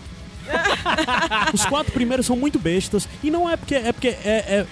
Os 1.53 1.65
quatro 1.65 1.91
primeiros 1.91 2.25
são 2.25 2.35
muito 2.35 2.59
bestas. 2.59 3.07
E 3.23 3.29
não 3.31 3.49
é 3.49 3.55
porque. 3.57 3.75
É 3.75 3.91
porque. 3.91 4.07
É, 4.09 4.15
é- 4.25 4.65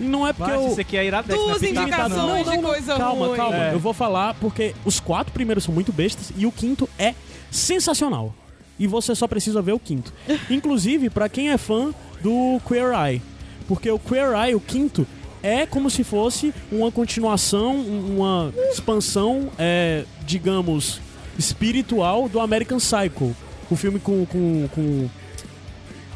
não 0.00 0.24
é 0.24 0.32
porque 0.32 0.52
Mas 0.52 0.62
eu. 0.62 0.68
isso 0.68 0.80
aqui 0.80 0.96
é 0.96 1.04
iradex, 1.04 1.36
Duas 1.36 1.60
né? 1.60 1.70
Indicações. 1.70 2.48
de 2.48 2.58
coisa 2.58 2.96
calma, 2.96 3.26
ruim. 3.26 3.36
calma. 3.36 3.56
É. 3.56 3.74
Eu 3.74 3.80
vou 3.80 3.92
falar 3.92 4.34
porque 4.34 4.72
os 4.84 5.00
quatro 5.00 5.32
primeiros 5.32 5.64
são 5.64 5.74
muito 5.74 5.92
bestas 5.92 6.30
e 6.36 6.46
o 6.46 6.52
quinto 6.52 6.88
é 6.98 7.14
sensacional. 7.50 8.32
e 8.78 8.86
você 8.86 9.12
só 9.12 9.26
precisa 9.26 9.60
ver 9.60 9.72
o 9.72 9.78
quinto. 9.78 10.12
Inclusive, 10.48 11.10
pra 11.10 11.28
quem 11.28 11.50
é 11.50 11.58
fã 11.58 11.92
do 12.22 12.60
Queer 12.68 12.92
Eye. 12.94 13.20
Porque 13.66 13.90
o 13.90 13.98
Queer 13.98 14.34
Eye, 14.36 14.54
o 14.54 14.60
quinto, 14.60 15.04
é 15.42 15.66
como 15.66 15.90
se 15.90 16.04
fosse 16.04 16.54
uma 16.70 16.92
continuação, 16.92 17.74
um- 17.74 18.18
uma 18.18 18.52
expansão, 18.70 19.50
é, 19.58 20.04
digamos, 20.24 21.00
espiritual 21.36 22.28
do 22.28 22.38
American 22.38 22.78
Psycho. 22.78 23.34
O 23.70 23.76
filme 23.76 23.98
com, 23.98 24.24
com, 24.26 24.68
com. 24.68 25.08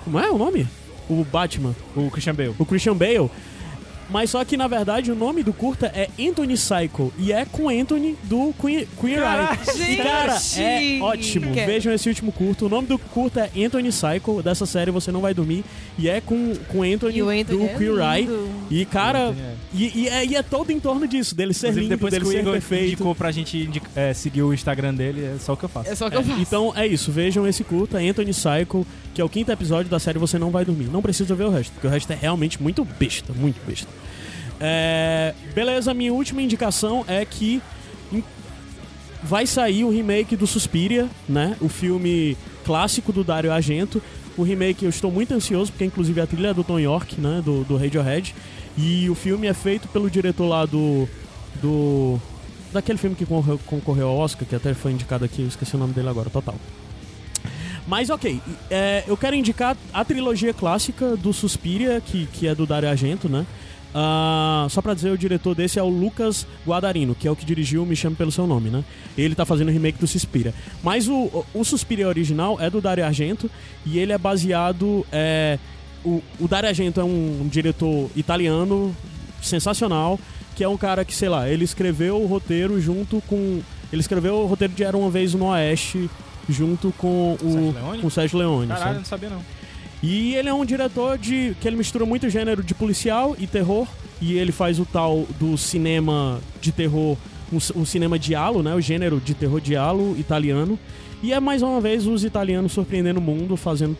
Como 0.05 0.19
é 0.19 0.31
o 0.31 0.39
nome? 0.39 0.66
O 1.09 1.24
Batman. 1.24 1.74
O 1.95 2.11
Christian 2.11 2.35
Bale. 2.35 2.55
O 2.59 2.65
Christian 2.65 2.97
Bale. 2.97 3.31
Mas 4.13 4.31
só 4.31 4.45
que, 4.45 4.57
na 4.57 4.69
verdade, 4.69 5.11
o 5.11 5.15
nome 5.15 5.43
do 5.43 5.53
curta 5.53 5.87
é 5.87 6.09
Anthony 6.21 6.55
Psycho. 6.55 7.13
E 7.19 7.33
é 7.33 7.45
com 7.47 7.69
Anthony 7.69 8.17
do 8.25 8.53
Queer, 8.61 8.87
Queer 9.01 9.21
Eye. 9.21 9.93
E, 9.93 9.97
cara, 9.97 10.39
é 10.59 10.99
ótimo. 11.01 11.53
Que- 11.53 11.65
Vejam 11.65 11.93
esse 11.93 12.09
último 12.09 12.31
curto. 12.31 12.67
O 12.67 12.69
nome 12.69 12.87
do 12.87 12.99
curta 12.99 13.51
é 13.57 13.65
Anthony 13.65 13.89
Psycho. 13.89 14.43
Dessa 14.43 14.67
série 14.67 14.91
Você 14.91 15.11
Não 15.11 15.21
Vai 15.23 15.33
Dormir. 15.33 15.65
E 15.99 16.09
é 16.09 16.21
com, 16.21 16.55
com 16.69 16.83
Anthony, 16.83 17.17
E 17.17 17.23
o 17.23 17.29
Anthony 17.31 17.59
do 17.59 17.65
é 17.65 17.75
Queer 17.75 17.99
Eye. 17.99 18.29
E, 18.71 18.85
cara... 18.85 19.35
É. 19.37 19.53
E, 19.75 20.01
e 20.03 20.09
é, 20.09 20.27
e 20.27 20.37
é 20.37 20.43
todo 20.43 20.71
em 20.71 20.79
torno 20.79 21.09
disso. 21.09 21.35
Dele 21.35 21.55
ser 21.55 21.69
Inclusive, 21.69 21.81
lindo, 21.85 21.97
depois 21.97 22.11
dele 22.13 22.25
que 22.27 22.31
ser 22.31 22.41
Igor 22.41 22.53
perfeito. 22.53 22.85
indicou 22.89 23.15
pra 23.15 23.31
gente 23.33 23.71
é, 23.97 24.13
seguir 24.13 24.43
o 24.43 24.53
Instagram 24.53 24.93
dele, 24.93 25.25
é 25.25 25.39
só 25.39 25.55
o 25.55 25.57
que 25.57 25.65
eu 25.65 25.69
faço. 25.71 25.89
É 25.91 25.95
só 25.95 26.09
o 26.09 26.11
que 26.11 26.17
eu 26.19 26.23
faço. 26.23 26.41
Então 26.41 26.73
é 26.77 26.87
isso, 26.87 27.11
vejam 27.11 27.47
esse 27.49 27.65
curta, 27.65 27.97
Anthony 27.97 28.33
Psycho, 28.33 28.87
que 29.15 29.21
é 29.23 29.25
o 29.25 29.31
quinto 29.31 29.51
episódio 29.51 29.91
da 29.91 29.99
série 29.99 30.19
Você 30.19 30.39
Não 30.39 30.51
Vai 30.51 30.67
Dormir. 30.67 30.89
Não 30.93 31.01
precisa 31.01 31.35
ver 31.35 31.45
o 31.45 31.51
resto, 31.51 31.73
porque 31.73 31.87
o 31.87 31.91
resto 31.91 32.13
é 32.13 32.17
realmente 32.21 32.63
muito 32.63 32.85
besta, 32.85 33.33
muito 33.33 33.57
besta. 33.67 33.89
É, 34.65 35.35
beleza, 35.53 35.93
minha 35.93 36.13
última 36.13 36.41
indicação 36.41 37.05
é 37.09 37.25
que 37.25 37.61
vai 39.21 39.45
sair 39.45 39.83
o 39.83 39.91
remake 39.91 40.37
do 40.37 40.47
Suspiria, 40.47 41.09
né? 41.29 41.57
O 41.61 41.69
filme 41.69 42.37
clássico 42.65 43.13
do 43.13 43.25
Dario 43.25 43.53
Argento. 43.53 44.01
O 44.37 44.45
remake 44.45 44.85
eu 44.85 44.89
estou 44.89 45.11
muito 45.11 45.35
ansioso, 45.35 45.73
porque 45.73 45.85
inclusive 45.85 46.21
a 46.21 46.27
trilha 46.27 46.49
é 46.49 46.55
do 46.55 46.63
Tom 46.63 46.79
York, 46.79 47.21
né? 47.21 47.43
Do, 47.45 47.65
do 47.65 47.77
Radiohead. 47.77 48.35
E 48.79 49.11
o 49.11 49.17
filme 49.17 49.49
é 49.49 49.55
feito 49.55 49.89
pelo 49.89 50.09
diretor 50.09 50.47
lá 50.47 50.65
do. 50.65 51.09
do 51.61 52.21
daquele 52.73 52.99
filme 52.99 53.15
que 53.15 53.27
concorreu, 53.27 53.61
concorreu 53.67 54.09
ao 54.09 54.17
Oscar, 54.17 54.49
que 54.49 54.55
até 54.55 54.73
foi 54.73 54.93
indicado 54.93 55.25
aqui, 55.25 55.43
eu 55.43 55.49
esqueci 55.49 55.75
o 55.75 55.79
nome 55.79 55.93
dele 55.93 56.09
agora, 56.09 56.31
total. 56.31 56.55
Mas 57.87 58.09
ok, 58.09 58.41
é, 58.71 59.05
eu 59.07 59.17
quero 59.17 59.37
indicar 59.37 59.77
a 59.93 60.05
trilogia 60.05 60.55
clássica 60.55 61.17
do 61.17 61.33
Suspiria, 61.33 62.01
que, 62.01 62.27
que 62.33 62.47
é 62.47 62.55
do 62.55 62.65
Dario 62.65 62.89
Argento, 62.89 63.29
né? 63.29 63.45
Ah, 63.94 64.66
só 64.70 64.81
pra 64.81 64.94
dizer, 64.94 65.10
o 65.10 65.19
diretor 65.19 65.55
desse 65.55 65.78
é 65.78 65.82
o 65.82 65.89
Lucas 65.89 66.47
Guadagnino, 66.66 67.14
que 67.14 67.28
é 67.28 67.31
o 67.31 67.36
que 67.36 67.44
dirigiu 67.44 67.85
Me 67.85 67.94
Chame 67.94 68.16
Pelo 68.16 68.32
Seu 68.32 68.47
Nome, 68.47 68.70
né? 68.70 68.82
Ele 69.16 69.35
tá 69.35 69.44
fazendo 69.44 69.69
o 69.69 69.73
remake 69.73 69.98
do 69.98 70.06
Suspiria. 70.06 70.55
Mas 70.82 71.09
o, 71.09 71.44
o, 71.52 71.64
Suspiria 71.64 72.09
original 72.09 72.59
é 72.60 72.70
do 72.70 72.81
Dario 72.81 73.05
Argento 73.05 73.51
e 73.85 73.98
ele 73.98 74.12
é 74.12 74.19
baseado... 74.19 75.06
É, 75.12 75.59
o, 76.05 76.23
o 76.40 76.48
Dario 76.48 76.69
Argento 76.69 77.01
é 77.01 77.05
um, 77.05 77.43
um 77.43 77.48
diretor 77.48 78.10
italiano 78.16 78.94
sensacional, 79.40 80.19
que 80.56 80.64
é 80.64 80.69
um 80.69 80.77
cara 80.77 81.05
que, 81.05 81.14
sei 81.14 81.28
lá, 81.28 81.48
ele 81.48 81.64
escreveu 81.64 82.20
o 82.20 82.27
roteiro 82.27 82.81
junto 82.81 83.20
com... 83.23 83.60
Ele 83.93 84.01
escreveu 84.01 84.36
o 84.36 84.47
roteiro 84.47 84.73
de 84.73 84.82
Era 84.82 84.97
Uma 84.97 85.10
Vez 85.10 85.35
no 85.35 85.47
Oeste 85.47 86.09
junto 86.48 86.93
com 86.93 87.35
o, 87.35 87.39
Sérgio 87.39 87.73
Leone? 87.73 88.01
com 88.01 88.06
o 88.06 88.10
Sérgio 88.10 88.39
Leone. 88.39 88.69
Caralho, 88.69 88.85
sabe? 88.85 88.98
não 88.98 89.05
sabia 89.05 89.28
não. 89.31 89.62
E 90.03 90.35
ele 90.35 90.49
é 90.49 90.55
um 90.55 90.65
diretor 90.65 91.16
de 91.16 91.55
que 91.61 91.69
ele 91.69 91.77
mistura 91.77 92.05
muito 92.05 92.29
gênero 92.29 92.62
de 92.62 92.74
policial 92.74 93.37
e 93.39 93.47
terror. 93.47 93.87
E 94.20 94.35
ele 94.35 94.53
faz 94.53 94.79
o 94.79 94.85
tal 94.85 95.27
do 95.39 95.57
cinema 95.57 96.41
de 96.61 96.70
terror, 96.73 97.16
um, 97.53 97.57
um 97.81 97.85
cinema 97.85 98.19
dialo, 98.19 98.62
né? 98.62 98.74
O 98.74 98.81
gênero 98.81 99.20
de 99.20 99.35
terror 99.35 99.61
dialo 99.61 100.16
italiano. 100.19 100.79
E 101.23 101.33
é 101.33 101.39
mais 101.39 101.62
uma 101.62 101.81
vez 101.81 102.07
os 102.07 102.24
italianos 102.24 102.73
surpreendendo 102.73 103.20
o 103.20 103.23
mundo, 103.23 103.57
fazendo 103.57 103.97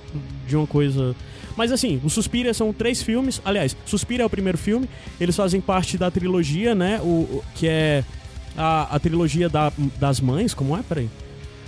de 0.47 0.57
uma 0.57 0.67
coisa. 0.67 1.15
Mas 1.57 1.71
assim, 1.71 2.01
o 2.03 2.11
Suspiria 2.11 2.53
são 2.53 2.73
três 2.73 3.01
filmes. 3.03 3.41
Aliás, 3.45 3.77
Suspiria 3.87 4.25
é 4.25 4.27
o 4.27 4.31
primeiro 4.31 4.59
filme. 4.59 4.89
Eles 5.21 5.37
fazem 5.37 5.61
parte 5.61 5.97
da 5.97 6.11
trilogia, 6.11 6.75
né? 6.75 7.01
O, 7.03 7.07
o- 7.07 7.45
que 7.55 7.69
é 7.69 8.03
a, 8.57 8.97
a 8.97 8.99
trilogia 8.99 9.49
da- 9.49 9.73
das 10.01 10.21
mães. 10.21 10.53
Como 10.55 10.77
é? 10.77 10.83
Peraí. 10.83 11.09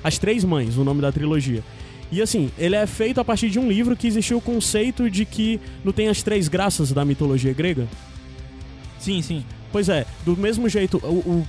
As 0.02 0.18
Três 0.18 0.44
Mães, 0.44 0.76
o 0.76 0.82
nome 0.84 1.00
da 1.00 1.10
trilogia. 1.12 1.62
E 2.12 2.22
assim, 2.22 2.50
ele 2.58 2.76
é 2.76 2.86
feito 2.86 3.20
a 3.20 3.24
partir 3.24 3.50
de 3.50 3.58
um 3.58 3.68
livro 3.68 3.96
que 3.96 4.06
existiu 4.06 4.38
o 4.38 4.40
conceito 4.40 5.10
de 5.10 5.24
que 5.24 5.60
não 5.84 5.92
tem 5.92 6.08
as 6.08 6.22
três 6.22 6.46
graças 6.48 6.92
da 6.92 7.04
mitologia 7.04 7.52
grega. 7.52 7.88
Sim, 8.98 9.20
sim. 9.20 9.44
Pois 9.72 9.88
é, 9.88 10.06
do 10.24 10.36
mesmo 10.36 10.68
jeito, 10.68 10.98
o, 11.02 11.08
o- 11.40 11.46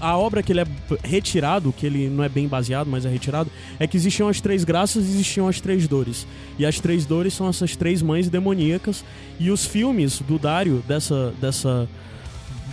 a 0.00 0.18
obra 0.18 0.42
que 0.42 0.50
ele 0.52 0.60
é 0.60 0.66
retirado, 1.04 1.72
que 1.72 1.86
ele 1.86 2.08
não 2.08 2.24
é 2.24 2.28
bem 2.28 2.48
baseado, 2.48 2.88
mas 2.88 3.06
é 3.06 3.08
retirado, 3.08 3.48
é 3.78 3.86
que 3.86 3.96
existiam 3.96 4.28
as 4.28 4.40
três 4.40 4.64
graças 4.64 5.04
e 5.06 5.10
existiam 5.10 5.46
as 5.46 5.60
três 5.60 5.86
dores. 5.86 6.26
E 6.58 6.66
as 6.66 6.80
três 6.80 7.06
dores 7.06 7.32
são 7.32 7.48
essas 7.48 7.76
três 7.76 8.02
mães 8.02 8.28
demoníacas. 8.28 9.04
E 9.38 9.50
os 9.52 9.64
filmes 9.64 10.18
do 10.20 10.36
Dário, 10.36 10.82
dessa, 10.88 11.32
dessa, 11.40 11.88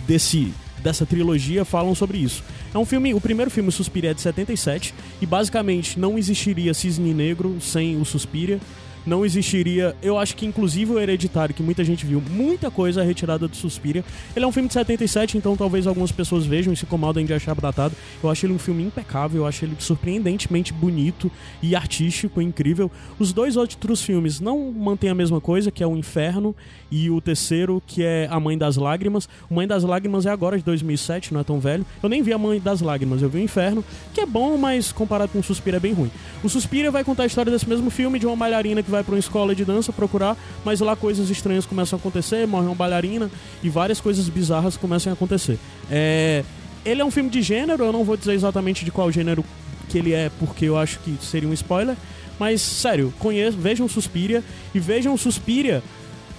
desse, 0.04 0.52
dessa 0.82 1.04
trilogia, 1.06 1.64
falam 1.64 1.94
sobre 1.94 2.18
isso. 2.18 2.42
É 2.72 2.78
um 2.78 2.84
filme, 2.84 3.14
o 3.14 3.20
primeiro 3.20 3.50
filme, 3.50 3.70
Suspiria, 3.70 4.10
é 4.10 4.14
de 4.14 4.20
77, 4.20 4.94
e 5.20 5.26
basicamente 5.26 5.98
não 5.98 6.18
existiria 6.18 6.74
Cisne 6.74 7.12
Negro 7.14 7.58
sem 7.60 8.00
o 8.00 8.04
Suspiria. 8.04 8.60
Não 9.06 9.24
existiria, 9.24 9.96
eu 10.02 10.18
acho 10.18 10.36
que 10.36 10.44
inclusive 10.44 10.92
o 10.92 10.98
Hereditário, 10.98 11.54
que 11.54 11.62
muita 11.62 11.84
gente 11.84 12.04
viu, 12.04 12.22
muita 12.30 12.70
coisa 12.70 13.02
retirada 13.02 13.48
do 13.48 13.56
Suspiria. 13.56 14.04
Ele 14.34 14.44
é 14.44 14.48
um 14.48 14.52
filme 14.52 14.68
de 14.68 14.74
77, 14.74 15.38
então 15.38 15.56
talvez 15.56 15.86
algumas 15.86 16.12
pessoas 16.12 16.44
vejam 16.44 16.72
e 16.72 16.76
se 16.76 16.84
incomodem 16.84 17.24
de 17.24 17.32
achar 17.32 17.54
datado. 17.54 17.94
Eu 18.22 18.30
acho 18.30 18.46
ele 18.46 18.52
um 18.52 18.58
filme 18.58 18.82
impecável, 18.82 19.42
eu 19.42 19.46
acho 19.46 19.64
ele 19.64 19.76
surpreendentemente 19.78 20.72
bonito 20.72 21.30
e 21.62 21.74
artístico, 21.74 22.40
incrível. 22.40 22.90
Os 23.18 23.32
dois 23.32 23.56
outros 23.56 24.02
filmes 24.02 24.40
não 24.40 24.70
mantêm 24.72 25.10
a 25.10 25.14
mesma 25.14 25.40
coisa, 25.40 25.70
que 25.70 25.82
é 25.82 25.86
o 25.86 25.96
Inferno, 25.96 26.54
e 26.90 27.10
o 27.10 27.20
terceiro, 27.20 27.82
que 27.86 28.02
é 28.02 28.26
A 28.30 28.40
Mãe 28.40 28.56
das 28.56 28.76
Lágrimas. 28.76 29.28
O 29.50 29.54
Mãe 29.54 29.66
das 29.66 29.84
Lágrimas 29.84 30.26
é 30.26 30.30
agora 30.30 30.56
de 30.56 30.64
2007, 30.64 31.32
não 31.32 31.40
é 31.40 31.44
tão 31.44 31.60
velho. 31.60 31.84
Eu 32.02 32.08
nem 32.08 32.22
vi 32.22 32.32
A 32.32 32.38
Mãe 32.38 32.60
das 32.60 32.80
Lágrimas, 32.80 33.22
eu 33.22 33.28
vi 33.28 33.38
o 33.38 33.42
Inferno, 33.42 33.84
que 34.14 34.20
é 34.20 34.26
bom, 34.26 34.56
mas 34.56 34.92
comparado 34.92 35.32
com 35.32 35.38
o 35.38 35.42
Suspira 35.42 35.76
é 35.76 35.80
bem 35.80 35.92
ruim. 35.92 36.10
O 36.42 36.48
Suspira 36.48 36.90
vai 36.90 37.04
contar 37.04 37.24
a 37.24 37.26
história 37.26 37.50
desse 37.52 37.68
mesmo 37.68 37.90
filme 37.90 38.18
de 38.18 38.26
uma 38.26 38.36
bailarina 38.36 38.82
que 38.82 38.90
vai 38.90 38.97
para 39.04 39.14
uma 39.14 39.18
escola 39.18 39.54
de 39.54 39.64
dança 39.64 39.92
procurar, 39.92 40.36
mas 40.64 40.80
lá 40.80 40.94
coisas 40.96 41.30
estranhas 41.30 41.66
começam 41.66 41.96
a 41.96 42.00
acontecer, 42.00 42.46
morre 42.46 42.66
uma 42.66 42.74
bailarina 42.74 43.30
e 43.62 43.68
várias 43.68 44.00
coisas 44.00 44.28
bizarras 44.28 44.76
começam 44.76 45.12
a 45.12 45.14
acontecer. 45.14 45.58
É... 45.90 46.44
Ele 46.84 47.02
é 47.02 47.04
um 47.04 47.10
filme 47.10 47.28
de 47.28 47.42
gênero, 47.42 47.84
eu 47.84 47.92
não 47.92 48.04
vou 48.04 48.16
dizer 48.16 48.32
exatamente 48.32 48.84
de 48.84 48.90
qual 48.90 49.10
gênero 49.10 49.44
que 49.88 49.98
ele 49.98 50.12
é, 50.12 50.30
porque 50.38 50.66
eu 50.66 50.78
acho 50.78 50.98
que 51.00 51.16
seria 51.20 51.48
um 51.48 51.52
spoiler. 51.52 51.96
Mas, 52.38 52.60
sério, 52.60 53.12
conheço, 53.18 53.58
vejam 53.58 53.88
Suspiria 53.88 54.44
e 54.74 54.78
vejam 54.78 55.16
Suspiria 55.16 55.82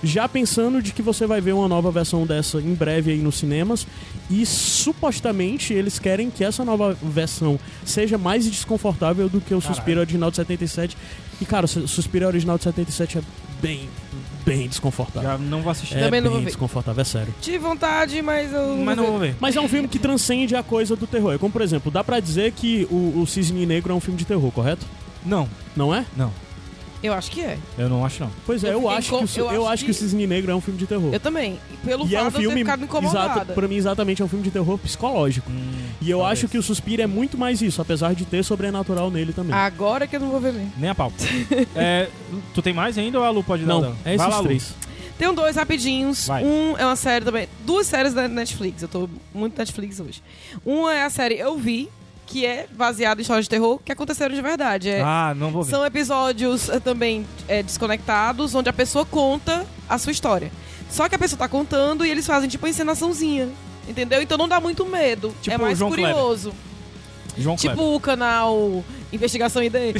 já 0.01 0.27
pensando 0.29 0.81
de 0.81 0.93
que 0.93 1.01
você 1.01 1.27
vai 1.27 1.41
ver 1.41 1.53
uma 1.53 1.67
nova 1.67 1.91
versão 1.91 2.25
dessa 2.25 2.59
em 2.59 2.73
breve 2.73 3.11
aí 3.11 3.17
nos 3.17 3.35
cinemas 3.35 3.85
e 4.29 4.45
supostamente 4.45 5.73
eles 5.73 5.99
querem 5.99 6.29
que 6.29 6.43
essa 6.43 6.63
nova 6.63 6.97
versão 7.01 7.59
seja 7.85 8.17
mais 8.17 8.45
desconfortável 8.45 9.27
do 9.27 9.41
que 9.41 9.53
o 9.53 9.59
Suspiro 9.59 9.99
original 9.99 10.29
de 10.29 10.37
77 10.37 10.95
e 11.41 11.45
cara, 11.45 11.65
o 11.65 11.67
Suspiro 11.67 12.27
original 12.27 12.57
de 12.57 12.63
77 12.65 13.17
é 13.17 13.21
bem, 13.61 13.89
bem 14.45 14.67
desconfortável 14.67 15.29
Já 15.29 15.37
não 15.37 15.61
vou 15.61 15.71
assistir. 15.71 15.97
é 15.97 16.01
Também 16.01 16.21
não 16.21 16.29
vou 16.29 16.37
bem 16.39 16.45
ver. 16.45 16.51
desconfortável, 16.51 17.01
é 17.01 17.05
sério 17.05 17.33
Tive 17.41 17.57
vontade, 17.59 18.21
mas 18.21 18.51
eu. 18.53 18.75
Mas 18.77 18.97
não 18.97 19.05
vou 19.05 19.19
ver. 19.19 19.35
mas 19.39 19.55
é 19.55 19.61
um 19.61 19.67
filme 19.67 19.87
que 19.87 19.99
transcende 19.99 20.55
a 20.55 20.63
coisa 20.63 20.95
do 20.95 21.05
terror. 21.07 21.33
É 21.33 21.37
como, 21.37 21.51
por 21.51 21.61
exemplo, 21.61 21.91
dá 21.91 22.03
pra 22.03 22.19
dizer 22.19 22.51
que 22.51 22.87
o, 22.91 23.21
o 23.21 23.27
Cisne 23.27 23.65
Negro 23.65 23.91
é 23.93 23.95
um 23.95 23.99
filme 23.99 24.17
de 24.17 24.25
terror, 24.25 24.51
correto? 24.51 24.85
Não, 25.25 25.47
Não 25.75 25.93
é? 25.93 26.05
não. 26.15 26.31
Eu 27.01 27.13
acho 27.13 27.31
que 27.31 27.39
é. 27.41 27.57
Eu 27.77 27.87
não 27.87 28.05
acho 28.05 28.21
não. 28.21 28.29
Pois 28.45 28.61
é, 28.63 28.67
Eu 28.69 28.73
eu, 28.81 28.89
acho, 28.89 29.09
que 29.09 29.39
o, 29.39 29.43
eu 29.45 29.51
eu 29.51 29.61
acho 29.63 29.73
acho 29.73 29.85
que 29.85 29.91
o 29.91 29.93
que- 29.93 29.99
Cisne 29.99 30.27
Negro 30.27 30.51
é 30.51 30.55
um 30.55 30.59
filme 30.59 30.77
de 30.77 30.85
terror. 30.85 31.13
Eu 31.13 31.19
também. 31.19 31.57
E 31.71 31.77
Pelo 31.87 32.05
E 32.07 32.13
é 32.15 32.19
fato 32.19 32.27
um 32.27 32.29
de 32.31 32.35
eu 32.35 32.41
filme, 32.51 32.55
ter 32.55 32.59
ficado 32.59 32.83
incomodada. 32.83 33.31
exato, 33.35 33.53
pra 33.53 33.67
mim 33.69 33.75
exatamente 33.75 34.21
é 34.21 34.25
um 34.25 34.27
filme 34.27 34.43
de 34.43 34.51
terror 34.51 34.77
psicológico. 34.77 35.49
e 36.01 36.09
eu 36.09 36.17
talvez. 36.19 36.39
acho 36.39 36.47
que 36.49 36.57
o 36.57 36.63
Suspiro 36.63 37.01
é 37.01 37.07
muito 37.07 37.37
mais 37.37 37.61
isso, 37.61 37.81
apesar 37.81 38.13
de 38.13 38.25
ter 38.25 38.43
sobrenatural 38.43 39.09
nele 39.09 39.31
também. 39.31 39.53
Agora 39.55 40.05
que 40.07 40.15
eu 40.17 40.19
não 40.19 40.29
vou 40.29 40.41
ver 40.41 40.51
mesmo. 40.51 40.73
Nem 40.77 40.89
a 40.89 40.95
pau. 40.95 41.11
é, 41.75 42.09
tu 42.53 42.61
tem 42.61 42.73
mais 42.73 42.97
ainda 42.97 43.17
ou 43.17 43.23
a 43.25 43.29
Lu 43.29 43.43
pode 43.43 43.63
dar? 43.63 43.73
não, 43.75 43.81
dela? 43.81 43.95
é 44.03 44.17
Vai 44.17 44.27
esses 44.27 44.27
lá, 44.35 44.37
Lu. 44.41 44.47
três. 44.47 44.73
Tem 45.17 45.33
dois 45.33 45.55
rapidinhos. 45.57 46.27
Vai. 46.27 46.43
Um 46.45 46.77
é 46.77 46.85
uma 46.85 46.95
série 46.95 47.23
também. 47.25 47.47
Duas 47.65 47.87
séries 47.87 48.13
da 48.13 48.27
Netflix. 48.29 48.81
Eu 48.81 48.87
tô 48.87 49.09
muito 49.33 49.57
Netflix 49.57 49.99
hoje. 49.99 50.21
Uma 50.65 50.93
é 50.93 51.03
a 51.03 51.09
série 51.09 51.37
Eu 51.37 51.57
Vi, 51.57 51.89
que 52.29 52.45
é 52.45 52.67
baseada 52.71 53.19
em 53.19 53.23
histórias 53.23 53.45
de 53.45 53.49
terror 53.49 53.79
que 53.83 53.91
aconteceram 53.91 54.35
de 54.35 54.41
verdade. 54.41 54.87
É, 54.87 55.01
Ah, 55.01 55.33
não 55.35 55.49
vou 55.49 55.63
ver. 55.63 55.71
São 55.71 55.83
episódios 55.83 56.69
eh, 56.69 56.79
também 56.79 57.25
eh, 57.47 57.63
desconectados, 57.63 58.53
onde 58.53 58.69
a 58.69 58.73
pessoa 58.73 59.03
conta 59.03 59.65
a 59.89 59.97
sua 59.97 60.11
história. 60.11 60.51
Só 60.91 61.09
que 61.09 61.15
a 61.15 61.19
pessoa 61.19 61.39
tá 61.39 61.47
contando 61.47 62.05
e 62.05 62.09
eles 62.11 62.27
fazem 62.27 62.47
tipo 62.47 62.65
uma 62.67 62.69
encenaçãozinha. 62.69 63.49
Entendeu? 63.87 64.21
Então 64.21 64.37
não 64.37 64.47
dá 64.47 64.59
muito 64.61 64.85
medo. 64.85 65.33
Tipo 65.41 65.55
é 65.55 65.57
mais 65.57 65.77
João 65.79 65.91
Kleber. 65.91 66.13
curioso. 66.13 66.53
João 67.35 67.55
Tipo 67.55 67.73
Kleber. 67.75 67.95
o 67.95 67.99
canal 67.99 68.83
Investigação 69.11 69.63
ID. 69.63 69.73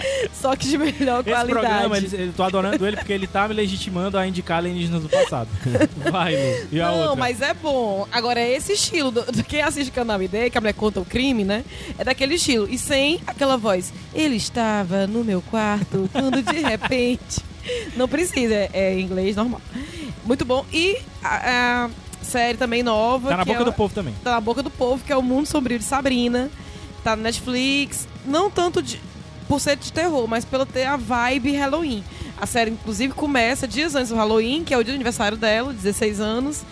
toque 0.40 0.68
de 0.68 0.78
melhor 0.78 1.20
Esse 1.20 1.30
qualidade. 1.30 1.46
programa, 1.46 1.96
ele, 1.96 2.28
eu 2.28 2.32
tô 2.32 2.42
adorando 2.42 2.86
ele 2.86 2.96
porque 2.96 3.12
ele 3.12 3.26
tá 3.26 3.48
me 3.48 3.54
legitimando 3.54 4.16
a 4.18 4.26
indicar 4.26 4.58
alienígenas 4.58 5.02
do 5.02 5.08
passado. 5.08 5.48
Vai, 6.10 6.34
Lu. 6.36 6.68
E 6.72 6.80
a 6.80 6.88
não, 6.88 6.98
outra? 7.00 7.16
mas 7.16 7.40
é 7.40 7.54
bom. 7.54 8.06
Agora, 8.12 8.40
é 8.40 8.52
esse 8.52 8.72
estilo 8.72 9.10
do, 9.10 9.22
do 9.22 9.44
quem 9.44 9.62
assiste 9.62 9.90
Canal 9.90 10.22
ID, 10.22 10.50
que 10.50 10.58
a 10.58 10.60
mulher 10.60 10.74
conta 10.74 11.00
o 11.00 11.04
crime, 11.04 11.44
né? 11.44 11.64
É 11.98 12.04
daquele 12.04 12.34
estilo. 12.34 12.68
E 12.70 12.78
sem 12.78 13.20
aquela 13.26 13.56
voz. 13.56 13.92
Ele 14.14 14.36
estava 14.36 15.06
no 15.06 15.24
meu 15.24 15.42
quarto 15.42 16.08
quando 16.12 16.42
de 16.42 16.58
repente. 16.62 17.44
Não 17.96 18.08
precisa, 18.08 18.54
é, 18.54 18.70
é 18.72 19.00
inglês 19.00 19.36
normal. 19.36 19.60
Muito 20.24 20.44
bom. 20.44 20.64
E 20.72 20.98
a, 21.22 21.86
a 21.86 22.24
série 22.24 22.58
também 22.58 22.82
nova. 22.82 23.30
Tá 23.30 23.36
na 23.38 23.44
que 23.44 23.50
boca 23.50 23.62
é, 23.62 23.64
do 23.64 23.72
povo 23.72 23.94
também. 23.94 24.14
Tá 24.22 24.32
na 24.32 24.40
boca 24.40 24.62
do 24.62 24.70
povo, 24.70 25.02
que 25.04 25.12
é 25.12 25.16
o 25.16 25.22
Mundo 25.22 25.46
Sombrio 25.46 25.78
de 25.78 25.84
Sabrina. 25.84 26.50
Tá 27.02 27.16
no 27.16 27.22
Netflix. 27.22 28.08
Não 28.24 28.50
tanto 28.50 28.82
de, 28.82 29.00
por 29.48 29.60
ser 29.60 29.76
de 29.76 29.92
terror, 29.92 30.26
mas 30.28 30.44
pelo 30.44 30.66
ter 30.66 30.84
a 30.84 30.96
vibe 30.96 31.52
Halloween. 31.56 32.02
A 32.40 32.46
série, 32.46 32.70
inclusive, 32.70 33.12
começa 33.14 33.66
dias 33.66 33.94
antes 33.94 34.10
do 34.10 34.16
Halloween, 34.16 34.64
que 34.64 34.74
é 34.74 34.78
o 34.78 34.82
dia 34.84 34.92
do 34.92 34.96
aniversário 34.96 35.36
dela, 35.36 35.72
16 35.72 36.20
anos. 36.20 36.62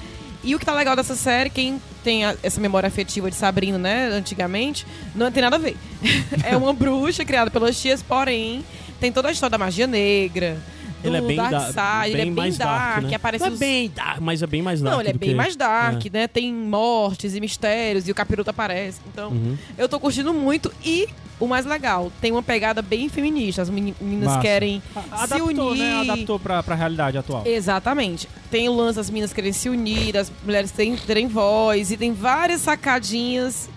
E 0.43 0.55
o 0.55 0.59
que 0.59 0.67
tá 0.67 0.75
legal 0.75 0.95
dessa 0.95 1.15
série, 1.15 1.49
quem 1.49 1.81
tem 2.03 2.25
a- 2.25 2.37
essa 2.43 2.61
memória 2.61 2.87
afetiva 2.87 3.31
de 3.31 3.37
Sabrina, 3.37 3.79
né, 3.79 4.09
antigamente, 4.09 4.87
não 5.15 5.31
tem 5.33 5.43
nada 5.43 5.57
a 5.57 5.59
ver. 5.59 5.77
é 6.45 6.55
uma 6.57 6.73
bruxa 6.75 7.25
criada 7.25 7.51
pelas 7.51 7.81
tias, 7.81 8.03
porém, 8.03 8.63
tem 9.01 9.11
toda 9.11 9.29
a 9.29 9.33
história 9.33 9.53
da 9.53 9.59
magia 9.59 9.87
negra. 9.87 10.59
Ele 11.05 11.16
é 11.16 11.20
bem 11.20 11.36
Dark 11.36 11.51
da- 11.51 11.66
Side, 11.66 12.16
ele 12.16 12.22
é 12.22 12.32
bem 12.32 12.52
dark, 12.52 13.02
né? 13.05 13.14
aparece 13.14 13.44
Não 13.44 13.55
é 13.55 13.56
bem 13.59 13.90
dark, 13.94 14.20
mas 14.20 14.43
é 14.43 14.47
bem 14.47 14.62
mais 14.62 14.81
dark. 14.81 14.93
não, 14.94 15.01
ele 15.01 15.10
é 15.10 15.12
bem 15.12 15.28
que- 15.31 15.35
mais 15.35 15.56
dark, 15.56 16.06
é. 16.06 16.10
né? 16.10 16.26
Tem 16.28 16.52
mortes 16.52 17.35
e 17.35 17.40
mistérios 17.40 18.09
e 18.09 18.10
o 18.10 18.14
capiroto 18.14 18.51
aparece. 18.51 19.01
Então, 19.12 19.31
Uhum. 19.31 19.56
eu 19.76 19.89
tô 19.89 19.98
curtindo 20.01 20.32
muito. 20.32 20.72
E 20.85 21.09
o 21.40 21.47
mais 21.47 21.66
legal, 21.66 22.10
tem 22.20 22.31
uma 22.32 22.43
pegada 22.43 22.81
bem 22.81 23.09
feminista. 23.09 23.62
As 23.62 23.68
meni- 23.70 23.94
meninas 24.01 24.28
Massa. 24.28 24.40
querem 24.40 24.82
A- 24.94 25.01
se 25.26 25.35
Adaptou, 25.35 25.70
unir. 25.70 25.78
né? 25.78 26.01
Adaptou 26.01 26.39
pra, 26.39 26.62
pra 26.62 26.74
realidade 26.74 27.18
atual. 27.18 27.43
Exatamente. 27.47 28.28
Tem 28.51 28.68
o 28.68 28.72
lance 28.74 28.97
das 28.97 29.10
meninas 29.10 29.32
querem 29.32 29.52
se 29.52 29.68
unir, 29.68 30.16
as 30.16 30.31
mulheres 30.44 30.70
terem, 30.70 30.97
terem 30.97 31.26
voz, 31.26 31.90
e 31.90 31.97
tem 31.97 32.12
várias 32.12 32.60
sacadinhas 32.62 33.68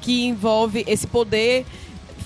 que 0.00 0.24
envolve 0.26 0.84
esse 0.88 1.06
poder 1.06 1.64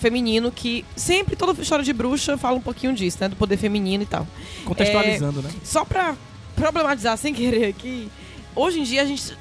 feminino 0.06 0.52
que 0.52 0.84
sempre 0.94 1.34
toda 1.34 1.60
história 1.60 1.84
de 1.84 1.92
bruxa 1.92 2.38
fala 2.38 2.56
um 2.56 2.60
pouquinho 2.60 2.92
disso, 2.94 3.18
né? 3.20 3.28
Do 3.28 3.34
poder 3.34 3.56
feminino 3.56 4.04
e 4.04 4.06
tal. 4.06 4.26
Contextualizando, 4.64 5.42
né? 5.42 5.50
Só 5.64 5.84
pra 5.84 6.14
problematizar 6.54 7.16
sem 7.18 7.34
querer 7.34 7.66
aqui, 7.66 8.08
hoje 8.54 8.80
em 8.80 8.82
dia 8.84 9.02
a 9.02 9.04
gente 9.04 9.36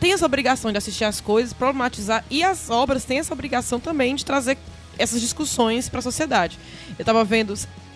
tem 0.00 0.12
essa 0.12 0.26
obrigação 0.26 0.72
de 0.72 0.78
assistir 0.78 1.04
as 1.04 1.20
coisas, 1.20 1.52
problematizar, 1.52 2.24
e 2.28 2.42
as 2.42 2.70
obras 2.70 3.04
têm 3.04 3.18
essa 3.18 3.32
obrigação 3.32 3.78
também 3.78 4.14
de 4.16 4.24
trazer 4.24 4.58
essas 4.98 5.20
discussões 5.20 5.88
pra 5.88 6.02
sociedade. 6.02 6.58
Eu 6.98 7.04
tava 7.04 7.22
vendo 7.22 7.54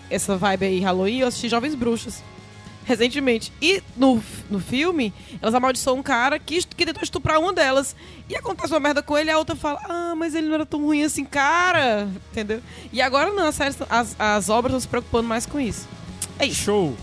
essa 0.09 0.37
vibe 0.37 0.65
aí, 0.65 0.79
Halloween, 0.79 1.19
eu 1.19 1.27
assisti 1.27 1.49
Jovens 1.49 1.75
Bruxas 1.75 2.23
recentemente. 2.85 3.51
E 3.61 3.83
no, 3.97 4.23
no 4.49 4.59
filme, 4.59 5.13
elas 5.41 5.53
amaldiçoam 5.53 5.97
um 5.97 6.03
cara 6.03 6.39
que, 6.39 6.63
que 6.65 6.85
tentou 6.85 7.03
estuprar 7.03 7.39
uma 7.39 7.51
delas. 7.51 7.95
E 8.29 8.35
acontece 8.35 8.71
uma 8.71 8.79
merda 8.79 9.03
com 9.03 9.17
ele, 9.17 9.29
a 9.29 9.37
outra 9.37 9.55
fala: 9.55 9.81
Ah, 9.83 10.13
mas 10.15 10.33
ele 10.33 10.47
não 10.47 10.55
era 10.55 10.65
tão 10.65 10.81
ruim 10.81 11.03
assim, 11.03 11.25
cara. 11.25 12.07
Entendeu? 12.31 12.61
E 12.93 13.01
agora 13.01 13.31
não, 13.31 13.47
as, 13.47 13.59
as, 13.59 14.15
as 14.17 14.49
obras 14.49 14.71
estão 14.71 14.79
se 14.79 14.87
preocupando 14.87 15.27
mais 15.27 15.45
com 15.45 15.59
isso. 15.59 15.87
É 16.39 16.45
isso. 16.45 16.63
Show. 16.63 16.95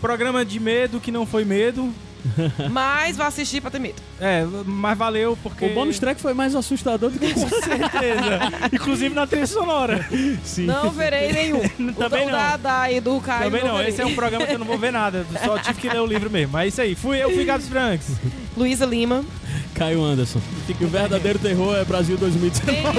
Programa 0.00 0.44
de 0.44 0.60
medo 0.60 1.00
que 1.00 1.10
não 1.10 1.26
foi 1.26 1.44
medo. 1.44 1.92
Mas 2.70 3.16
vai 3.16 3.26
assistir 3.26 3.60
pra 3.60 3.70
ter 3.70 3.78
medo. 3.78 3.96
É, 4.20 4.44
mas 4.64 4.96
valeu 4.96 5.36
porque. 5.42 5.66
O 5.66 5.74
bônus 5.74 5.98
track 5.98 6.20
foi 6.20 6.32
mais 6.32 6.54
assustador 6.54 7.10
do 7.10 7.18
que 7.18 7.34
Com 7.34 7.48
certeza. 7.48 8.40
Inclusive 8.72 9.14
na 9.14 9.26
trilha 9.26 9.46
sonora. 9.46 10.06
Sim. 10.42 10.66
Não 10.66 10.90
verei 10.90 11.32
nenhum. 11.32 11.60
Também 11.94 12.26
o 12.26 12.30
não. 12.30 12.32
da, 12.32 12.56
da 12.56 12.90
e 12.90 13.00
do 13.00 13.20
Caio. 13.20 13.44
Também 13.44 13.64
não, 13.64 13.76
verei. 13.76 13.90
esse 13.90 14.00
é 14.00 14.06
um 14.06 14.14
programa 14.14 14.46
que 14.46 14.54
eu 14.54 14.58
não 14.58 14.66
vou 14.66 14.78
ver 14.78 14.92
nada. 14.92 15.26
Só 15.44 15.58
tive 15.58 15.80
que 15.80 15.88
ler 15.88 16.00
o 16.00 16.06
livro 16.06 16.30
mesmo. 16.30 16.52
Mas 16.52 16.64
é 16.64 16.68
isso 16.68 16.80
aí. 16.80 16.94
Fui 16.94 17.22
eu, 17.22 17.30
fui 17.30 17.44
Gabs 17.44 17.68
Franks. 17.68 18.12
Luísa 18.56 18.86
Lima. 18.86 19.24
Caio 19.74 20.02
Anderson. 20.02 20.40
E 20.68 20.84
o 20.84 20.88
verdadeiro 20.88 21.38
terror 21.38 21.76
é 21.76 21.84
Brasil 21.84 22.16
2019. 22.16 22.98